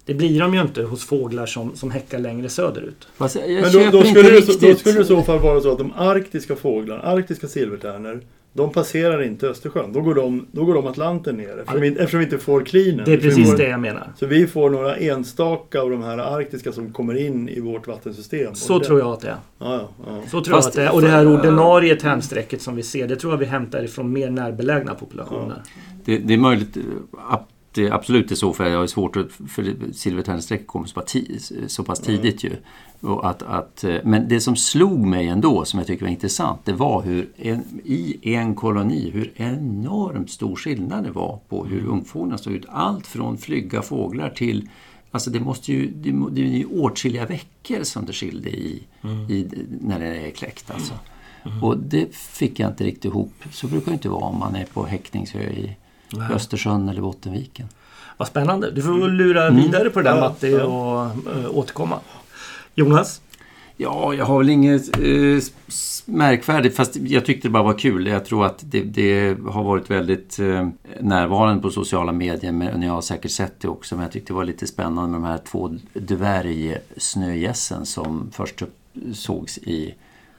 Det 0.04 0.14
blir 0.14 0.40
de 0.40 0.54
ju 0.54 0.60
inte 0.60 0.82
hos 0.82 1.04
fåglar 1.04 1.46
som, 1.46 1.76
som 1.76 1.90
häckar 1.90 2.18
längre 2.18 2.48
söderut. 2.48 3.08
Fast 3.16 3.36
jag 3.36 3.62
Men 3.62 3.72
då, 3.72 3.78
då, 3.78 3.98
inte 3.98 4.10
skulle 4.10 4.30
det, 4.30 4.70
då 4.70 4.74
skulle 4.74 4.94
det 4.94 5.00
i 5.00 5.04
så 5.04 5.22
fall 5.22 5.38
vara 5.38 5.60
så 5.60 5.72
att 5.72 5.78
de 5.78 5.92
arktiska 5.96 6.56
fåglarna, 6.56 7.02
arktiska 7.02 7.48
silvertärnor, 7.48 8.20
de 8.56 8.72
passerar 8.72 9.22
inte 9.22 9.48
Östersjön. 9.48 9.92
Då 9.92 10.00
går 10.00 10.14
de, 10.14 10.46
då 10.52 10.64
går 10.64 10.74
de 10.74 10.86
Atlanten 10.86 11.36
ner 11.36 11.58
eftersom, 11.58 11.80
vi, 11.80 11.88
eftersom 11.88 12.18
vi 12.18 12.24
inte 12.24 12.38
får 12.38 12.64
klinen. 12.64 13.04
Det 13.04 13.12
är 13.12 13.16
precis 13.18 13.50
får, 13.50 13.56
det 13.56 13.68
jag 13.68 13.80
menar. 13.80 14.12
Så 14.16 14.26
vi 14.26 14.46
får 14.46 14.70
några 14.70 14.96
enstaka 14.96 15.80
av 15.80 15.90
de 15.90 16.02
här 16.02 16.18
arktiska 16.18 16.72
som 16.72 16.92
kommer 16.92 17.16
in 17.26 17.48
i 17.48 17.60
vårt 17.60 17.86
vattensystem. 17.86 18.54
Så 18.54 18.78
det- 18.78 18.84
tror 18.84 18.98
jag 18.98 19.08
att 19.12 19.20
det 19.20 19.28
är. 19.28 19.36
Ja, 19.58 19.74
ja, 19.74 19.88
ja. 20.06 20.22
Så 20.30 20.40
tror 20.40 20.54
Fast- 20.54 20.76
jag 20.76 20.84
att 20.86 20.92
det 20.92 20.92
är. 20.92 20.94
Och 20.94 21.02
det 21.02 21.08
här 21.08 21.26
ordinarie 21.38 21.96
tärnsträcket 21.96 22.62
som 22.62 22.76
vi 22.76 22.82
ser, 22.82 23.08
det 23.08 23.16
tror 23.16 23.32
jag 23.32 23.38
vi 23.38 23.46
hämtar 23.46 23.84
ifrån 23.84 24.12
mer 24.12 24.30
närbelägna 24.30 24.94
populationer. 24.94 25.62
Det, 26.04 26.18
det 26.18 26.34
är 26.34 26.38
möjligt 26.38 26.76
att 27.28 27.48
det 27.76 27.90
absolut 27.90 28.30
är 28.30 28.34
så 28.34 28.52
för 28.52 28.66
jag 28.66 28.78
har 28.78 28.86
svårt 28.86 29.16
att... 29.16 29.32
För 29.32 29.92
silvertärnsträcket 29.92 30.66
kommer 30.66 30.86
så 30.86 31.00
pass, 31.00 31.16
så 31.66 31.84
pass 31.84 32.00
tidigt 32.00 32.44
ju. 32.44 32.56
Och 33.00 33.30
att, 33.30 33.42
att, 33.42 33.84
eh, 33.84 33.96
men 34.04 34.28
det 34.28 34.40
som 34.40 34.56
slog 34.56 35.06
mig 35.06 35.28
ändå, 35.28 35.64
som 35.64 35.78
jag 35.78 35.86
tycker 35.86 36.04
var 36.04 36.10
intressant, 36.10 36.60
det 36.64 36.72
var 36.72 37.02
hur 37.02 37.28
en, 37.36 37.62
i 37.84 38.34
en 38.34 38.54
koloni, 38.54 39.10
hur 39.10 39.32
enormt 39.36 40.30
stor 40.30 40.56
skillnad 40.56 41.04
det 41.04 41.10
var 41.10 41.38
på 41.48 41.64
hur 41.64 41.86
ungfåglarna 41.86 42.38
såg 42.38 42.52
ut. 42.52 42.66
Allt 42.68 43.06
från 43.06 43.38
flygga 43.38 43.82
fåglar 43.82 44.30
till 44.30 44.68
Alltså 45.10 45.30
det 45.30 45.40
måste 45.40 45.72
ju, 45.72 45.90
det, 45.90 46.12
det 46.30 46.40
är 46.40 46.46
ju 46.46 46.64
åtskilliga 46.64 47.26
veckor 47.26 47.82
som 47.82 48.06
det 48.06 48.12
skilde 48.12 48.50
i, 48.50 48.82
i 49.28 49.48
när 49.80 50.00
det 50.00 50.06
är 50.06 50.30
kläckt 50.30 50.70
alltså. 50.70 50.94
Och 51.62 51.78
det 51.78 52.14
fick 52.14 52.60
jag 52.60 52.70
inte 52.70 52.84
riktigt 52.84 53.04
ihop. 53.04 53.32
Så 53.50 53.66
brukar 53.66 53.86
det 53.86 53.92
inte 53.92 54.08
vara 54.08 54.24
om 54.24 54.38
man 54.38 54.54
är 54.54 54.64
på 54.64 54.86
häckningshö 54.86 55.42
i 55.42 55.76
Östersjön 56.32 56.88
eller 56.88 57.00
Bottenviken. 57.00 57.68
Vad 58.16 58.28
spännande. 58.28 58.70
Du 58.70 58.82
får 58.82 59.08
lura 59.08 59.50
vidare 59.50 59.90
på 59.90 60.00
det 60.00 60.10
där 60.10 60.16
Ja, 60.16 60.20
Matti 60.20 60.54
och 60.54 61.04
äh, 61.36 61.50
återkomma. 61.50 61.98
Jonas? 62.74 63.20
Ja, 63.76 64.14
jag 64.14 64.24
har 64.24 64.38
väl 64.38 64.48
inget 64.48 64.98
eh, 64.98 65.42
märkvärdigt 66.04 66.76
fast 66.76 66.96
jag 66.96 67.24
tyckte 67.24 67.48
det 67.48 67.52
bara 67.52 67.62
var 67.62 67.78
kul. 67.78 68.06
Jag 68.06 68.24
tror 68.24 68.46
att 68.46 68.58
det, 68.60 68.82
det 68.82 69.36
har 69.48 69.64
varit 69.64 69.90
väldigt 69.90 70.38
eh, 70.38 70.68
närvarande 71.00 71.62
på 71.62 71.70
sociala 71.70 72.12
medier 72.12 72.52
men 72.52 72.80
ni 72.80 72.86
har 72.86 73.00
säkert 73.00 73.30
sett 73.30 73.60
det 73.60 73.68
också. 73.68 73.94
Men 73.94 74.02
jag 74.02 74.12
tyckte 74.12 74.32
det 74.32 74.36
var 74.36 74.44
lite 74.44 74.66
spännande 74.66 75.10
med 75.10 75.20
de 75.20 75.24
här 75.24 75.38
två 75.38 75.78
dvärgsnögässen 75.92 77.86
som 77.86 78.30
först 78.32 78.62
sågs 79.14 79.58
i 79.58 79.94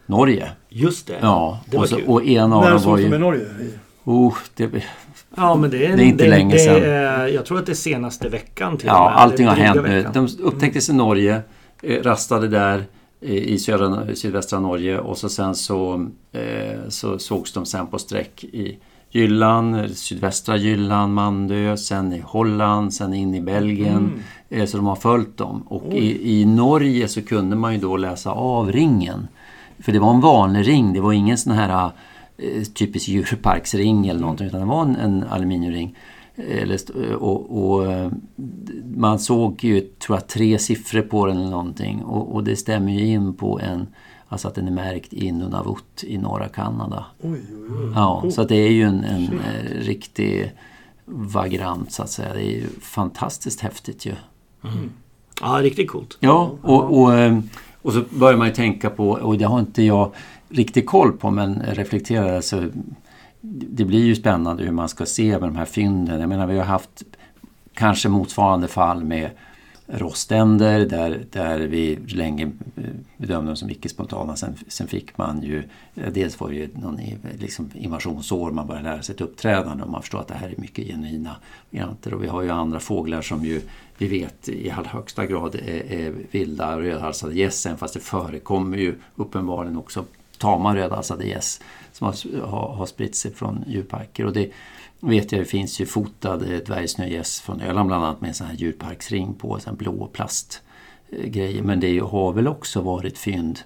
Norge. 0.06 0.52
Just 0.70 1.08
det. 1.08 1.18
Ja, 1.22 1.60
det 1.66 1.78
var 1.78 1.84
och, 1.84 1.90
så, 1.90 1.96
kul. 1.96 2.06
och 2.08 2.26
en 2.26 2.54
av 2.54 2.62
När 2.64 2.72
dem 2.72 2.72
var 2.72 2.80
sågs 2.80 3.02
de 3.02 3.08
i 3.08 3.12
ju... 3.12 3.18
Norge? 3.18 3.46
Oh, 4.04 4.38
det, 4.56 4.84
Ja, 5.38 5.56
men 5.56 5.70
det 5.70 5.86
är, 5.86 5.98
Det 5.98 6.04
är 6.04 6.06
inte 6.06 6.28
länge 6.28 6.54
det 6.56 6.60
sedan. 6.60 6.84
Är, 6.84 7.28
jag 7.28 7.46
tror 7.46 7.60
att 7.60 7.66
det 7.66 7.72
är 7.72 7.74
senaste 7.74 8.30
veckan 8.30 8.78
till 8.78 8.88
Ja, 8.88 9.10
allting 9.10 9.48
har 9.48 9.56
hänt 9.56 9.84
nu. 9.84 10.06
De 10.14 10.28
upptäcktes 10.42 10.90
i 10.90 10.94
Norge, 10.94 11.42
eh, 11.84 12.04
rastade 12.04 12.48
där 12.48 12.84
eh, 13.22 13.32
i 13.32 13.60
södra, 13.60 14.16
sydvästra 14.16 14.60
Norge 14.60 15.00
och 15.00 15.18
så 15.18 15.30
sen 15.30 15.56
så, 15.56 16.08
eh, 16.32 16.90
så 16.90 17.20
sågs 17.20 17.54
de 17.54 17.66
sen 17.66 17.88
på 17.88 18.00
sträck 18.00 18.44
i 18.44 18.78
Jylland, 19.12 19.76
eh, 19.76 19.86
sydvästra 19.88 20.58
Jylland, 20.58 21.14
Mandö, 21.14 21.78
sen 21.78 22.14
i 22.14 22.20
Holland, 22.26 22.94
sen 22.94 23.14
in 23.14 23.36
i 23.36 23.42
Belgien. 23.42 24.12
Eh, 24.50 24.66
så 24.66 24.78
de 24.78 24.86
har 24.86 24.96
följt 24.96 25.38
dem. 25.38 25.64
Och 25.68 25.94
i, 25.94 26.40
i 26.42 26.46
Norge 26.46 27.08
så 27.08 27.22
kunde 27.22 27.56
man 27.56 27.74
ju 27.74 27.80
då 27.80 27.98
läsa 27.98 28.32
av 28.32 28.72
ringen. 28.72 29.28
För 29.80 29.92
det 29.92 30.00
var 30.00 30.14
en 30.14 30.22
vanlig 30.22 30.68
ring, 30.68 30.94
det 30.94 31.02
var 31.02 31.14
ingen 31.14 31.38
sån 31.38 31.54
här 31.54 31.70
eh, 31.86 31.92
typisk 32.74 33.08
djurparksring 33.08 34.08
eller 34.08 34.20
någonting 34.22 34.48
utan 34.48 34.60
det 34.60 34.66
var 34.66 34.82
en, 34.82 34.96
en 34.96 35.24
aluminiumring. 35.24 35.96
Eller, 36.50 36.76
st- 36.76 37.14
och, 37.14 37.68
och 37.68 37.92
eh, 37.92 38.12
man 38.96 39.20
såg 39.20 39.64
ju, 39.64 39.82
tror 39.82 40.18
jag, 40.18 40.28
tre 40.28 40.60
siffror 40.60 41.02
på 41.02 41.26
den 41.26 41.38
eller 41.38 41.50
någonting. 41.50 42.04
Och, 42.04 42.36
och 42.36 42.44
det 42.44 42.56
stämmer 42.56 42.92
ju 42.92 43.06
in 43.08 43.34
på 43.34 43.60
en, 43.60 43.88
alltså 44.28 44.48
att 44.48 44.56
den 44.56 44.68
är 44.68 44.72
märkt 44.72 45.14
i 45.14 45.32
Nunavut 45.32 46.04
i 46.04 46.18
norra 46.18 46.48
Kanada. 46.48 47.06
Oj, 47.22 47.32
oj, 47.32 47.70
oj. 47.78 47.92
Ja, 47.96 48.24
så 48.32 48.44
det 48.44 48.56
är 48.56 48.72
ju 48.72 48.84
en, 48.84 49.04
en 49.04 49.24
eh, 49.24 49.80
riktig 49.80 50.52
vagrant 51.06 51.92
så 51.92 52.04
att 52.04 52.10
säga. 52.10 52.34
Det 52.34 52.42
är 52.44 52.52
ju 52.52 52.68
fantastiskt 52.82 53.60
häftigt 53.62 54.06
ju. 54.06 54.14
Ja, 55.42 55.60
riktigt 55.62 55.90
coolt. 55.90 56.18
Ja, 56.20 56.52
och, 56.62 57.02
och, 57.02 57.14
eh, 57.14 57.40
och 57.88 57.94
så 57.94 58.04
börjar 58.10 58.38
man 58.38 58.48
ju 58.48 58.54
tänka 58.54 58.90
på, 58.90 59.10
och 59.10 59.38
det 59.38 59.46
har 59.46 59.60
inte 59.60 59.84
jag 59.84 60.12
riktigt 60.50 60.86
koll 60.86 61.12
på 61.12 61.32
men 61.32 61.62
reflekterar 61.62 62.36
alltså. 62.36 62.64
Det 63.42 63.86
blir 63.86 64.06
ju 64.06 64.16
spännande 64.16 64.64
hur 64.64 64.72
man 64.72 64.90
ska 64.90 65.06
se 65.06 65.32
med 65.32 65.42
de 65.42 65.56
här 65.56 65.66
fynden. 65.66 66.20
Jag 66.20 66.30
menar 66.30 66.48
vi 66.48 66.58
har 66.58 66.66
haft 66.66 67.04
kanske 67.74 68.10
motsvarande 68.10 68.68
fall 68.68 69.04
med 69.04 69.30
roständer 69.88 70.86
där, 70.86 71.26
där 71.32 71.60
vi 71.60 71.96
länge 72.08 72.52
eh, 72.76 72.84
bedömde 73.18 73.50
dem 73.50 73.56
som 73.56 73.70
icke-spontana. 73.70 74.36
Sen, 74.36 74.56
sen 74.68 74.88
fick 74.88 75.18
man 75.18 75.44
ju, 75.44 75.64
eh, 75.96 76.14
dels 76.14 76.40
var 76.40 76.50
det 76.50 76.56
ju 76.56 76.70
någon 76.74 77.00
liksom 77.40 77.72
invasionsår, 77.74 78.52
man 78.52 78.68
började 78.68 78.90
lära 78.90 79.02
sig 79.02 79.16
ett 79.16 79.22
uppträdande 79.22 79.84
och 79.84 79.90
man 79.90 80.02
förstår 80.02 80.20
att 80.20 80.28
det 80.28 80.34
här 80.34 80.50
är 80.50 80.56
mycket 80.58 80.88
genuina 80.88 81.36
varianter. 81.70 82.14
Och 82.14 82.24
vi 82.24 82.28
har 82.28 82.42
ju 82.42 82.50
andra 82.50 82.80
fåglar 82.80 83.22
som 83.22 83.46
ju 83.46 83.62
vi 83.98 84.08
vet 84.08 84.50
i 84.50 84.72
allra 84.72 84.90
högsta 84.90 85.26
grad 85.26 85.56
är, 85.56 85.92
är 85.92 86.14
vilda 86.32 86.80
rödhalsade 86.80 87.36
gäss, 87.36 87.68
fast 87.78 87.94
det 87.94 88.00
förekommer 88.00 88.78
ju 88.78 88.96
uppenbarligen 89.16 89.78
också 89.78 90.06
tama 90.38 90.76
rödhalsade 90.76 91.28
gäss 91.28 91.62
som 91.92 92.08
har, 92.08 92.42
har, 92.42 92.76
har 92.76 92.86
spritt 92.86 93.16
sig 93.16 93.34
från 93.34 93.64
djurparker. 93.68 94.26
Och 94.26 94.34
det 94.34 94.52
vet 95.00 95.32
jag, 95.32 95.42
det 95.42 95.46
finns 95.46 95.82
ju 95.82 95.86
fotade 95.86 96.60
dvärgsnögäss 96.60 97.42
från 97.42 97.62
Öland 97.62 97.88
bland 97.88 98.04
annat 98.04 98.22
med 98.22 98.28
en 98.28 98.34
sån 98.34 98.48
här 98.48 98.56
djurparksring 98.56 99.34
på, 99.34 99.60
en 99.66 99.76
blå 99.76 100.10
plastgrejer. 100.14 101.64
Men 101.64 101.80
det 101.80 102.00
har 102.00 102.34
väl 102.34 102.48
också 102.48 102.82
varit 102.82 103.18
fynd. 103.18 103.60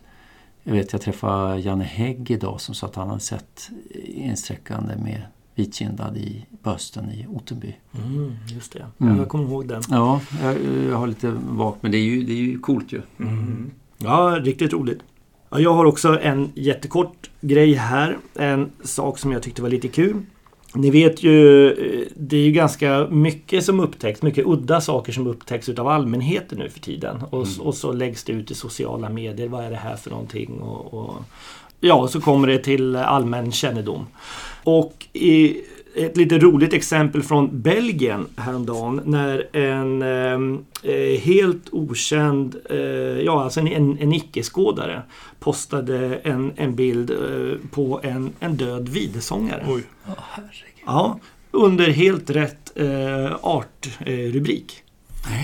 Jag 0.63 0.73
vet, 0.73 0.91
jag 0.91 1.01
träffade 1.01 1.59
Janne 1.59 1.83
Hägg 1.83 2.31
idag 2.31 2.61
som 2.61 2.75
sa 2.75 2.87
att 2.87 2.95
han 2.95 3.07
hade 3.07 3.21
sett 3.21 3.69
ensträckande 4.15 4.95
med 4.95 5.21
vitkindad 5.55 6.17
i 6.17 6.45
Bösten 6.63 7.11
i 7.11 7.27
Ottenby. 7.27 7.75
Mm, 7.93 8.35
just 8.47 8.73
det. 8.73 8.85
Mm. 8.99 9.17
Jag 9.17 9.29
kommer 9.29 9.45
ihåg 9.45 9.67
den. 9.67 9.81
Ja, 9.89 10.21
jag, 10.41 10.57
jag 10.89 10.97
har 10.97 11.07
lite 11.07 11.31
vagt, 11.49 11.83
men 11.83 11.91
det 11.91 11.97
är 11.97 12.03
ju, 12.03 12.23
det 12.23 12.33
är 12.33 12.35
ju 12.35 12.59
coolt 12.59 12.91
ju. 12.91 13.01
Ja, 13.97 14.39
riktigt 14.41 14.73
roligt. 14.73 14.99
Ja, 15.49 15.59
jag 15.59 15.73
har 15.73 15.85
också 15.85 16.19
en 16.19 16.51
jättekort 16.55 17.29
grej 17.41 17.73
här. 17.73 18.17
En 18.35 18.71
sak 18.83 19.17
som 19.17 19.31
jag 19.31 19.43
tyckte 19.43 19.61
var 19.61 19.69
lite 19.69 19.87
kul. 19.87 20.25
Ni 20.73 20.89
vet 20.89 21.23
ju, 21.23 21.67
eh, 21.71 22.07
det 22.15 22.37
är 22.37 22.41
ju 22.41 22.51
ganska 22.51 23.07
mycket 23.09 23.65
som 23.65 23.79
upptäcks, 23.79 24.21
mycket 24.21 24.45
udda 24.45 24.81
saker 24.81 25.13
som 25.13 25.27
upptäcks 25.27 25.69
utav 25.69 25.87
allmänheten 25.87 26.57
nu 26.57 26.69
för 26.69 26.79
tiden. 26.79 27.21
Och, 27.29 27.47
och 27.59 27.75
så 27.75 27.91
läggs 27.91 28.23
det 28.23 28.33
ut 28.33 28.51
i 28.51 28.55
sociala 28.55 29.09
medier. 29.09 29.47
Vad 29.47 29.65
är 29.65 29.69
det 29.69 29.77
här 29.77 29.95
för 29.95 30.09
någonting? 30.09 30.49
Och, 30.61 30.93
och, 30.93 31.15
ja, 31.79 32.07
så 32.07 32.21
kommer 32.21 32.47
det 32.47 32.57
till 32.57 32.95
allmän 32.95 33.51
kännedom. 33.51 34.07
Och 34.63 35.07
i 35.13 35.61
ett 35.95 36.17
lite 36.17 36.39
roligt 36.39 36.73
exempel 36.73 37.23
från 37.23 37.61
Belgien 37.61 38.25
häromdagen 38.35 39.01
när 39.05 39.55
en 39.55 40.01
eh, 40.01 41.19
helt 41.21 41.69
okänd, 41.71 42.55
eh, 42.69 42.77
ja 43.21 43.43
alltså 43.43 43.59
en, 43.59 43.97
en 43.97 44.13
icke-skådare 44.13 45.01
postade 45.39 46.15
en, 46.23 46.51
en 46.55 46.75
bild 46.75 47.11
eh, 47.11 47.57
på 47.71 47.99
en, 48.03 48.29
en 48.39 48.57
död 48.57 48.89
videsångare. 48.89 49.65
Oj. 49.67 49.83
Ja, 50.85 51.19
under 51.51 51.89
helt 51.89 52.29
rätt 52.29 52.71
eh, 52.75 53.35
artrubrik. 53.41 54.83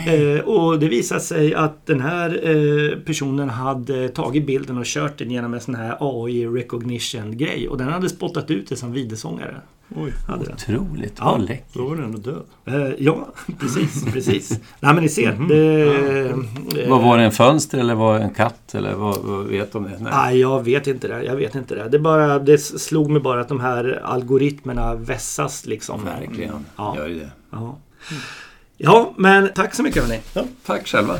Eh, 0.08 0.40
och 0.40 0.80
det 0.80 0.88
visade 0.88 1.22
sig 1.22 1.54
att 1.54 1.86
den 1.86 2.02
här 2.02 2.50
eh, 2.50 3.00
personen 3.00 3.50
hade 3.50 4.10
tagit 4.10 4.46
bilden 4.46 4.78
och 4.78 4.86
kört 4.86 5.18
den 5.18 5.32
genom 5.32 5.54
en 5.54 5.62
sån 5.62 5.76
här 5.76 5.98
AI 6.00 6.48
recognition 6.48 7.38
grej. 7.38 7.68
Och 7.68 7.78
den 7.78 7.88
hade 7.88 8.10
spottat 8.10 8.52
ut 8.52 8.70
det 8.70 8.76
som 8.76 8.94
videsångare. 8.94 9.62
Oj. 9.96 10.14
Hade 10.28 10.44
den. 10.46 10.54
Otroligt, 10.54 11.14
Ja. 11.18 11.32
vad 11.32 11.42
läckert. 11.42 11.74
Då 11.74 11.88
var 11.88 11.96
den 11.96 12.06
ändå 12.06 12.18
död. 12.18 12.44
Eh, 12.66 12.94
ja, 13.00 13.28
precis, 13.60 14.06
precis. 14.14 14.50
Nej 14.80 14.94
men 14.94 15.04
ni 15.04 15.10
ser. 15.10 15.32
Det, 15.50 16.84
eh, 16.84 16.90
var 17.00 17.18
det, 17.18 17.24
en 17.24 17.32
fönster 17.32 17.78
eller 17.78 17.96
var 17.96 18.18
det 18.20 18.24
en 18.26 18.34
katt? 18.34 18.76
Eller 18.76 18.94
vad, 18.94 19.18
vad 19.24 19.46
vet 19.46 19.72
de 19.72 19.84
det? 19.84 19.90
Nej. 19.90 20.12
Nej, 20.16 20.40
jag 20.40 20.64
vet 20.64 20.88
inte 20.88 21.08
det. 21.08 21.24
Jag 21.24 21.36
vet 21.36 21.56
inte 21.56 21.76
det. 21.76 21.90
Det, 21.90 22.00
bara, 22.00 22.40
det 22.40 22.58
slog 22.58 23.10
mig 23.10 23.22
bara 23.22 23.42
att 23.42 23.48
de 23.50 23.60
här 23.60 24.02
algoritmerna 24.04 24.96
vässas 24.96 25.66
liksom. 25.66 26.06
Verkligen, 26.06 26.66
Ja. 26.78 26.96
gör 26.98 27.08
ju 27.08 27.20
det. 27.20 27.30
Ja. 27.52 27.78
ja, 28.78 29.14
men 29.18 29.50
tack 29.56 29.76
så 29.76 29.84
mycket 29.84 30.04
hörni. 30.04 30.20
Tack 30.66 30.88
själva. 30.88 31.14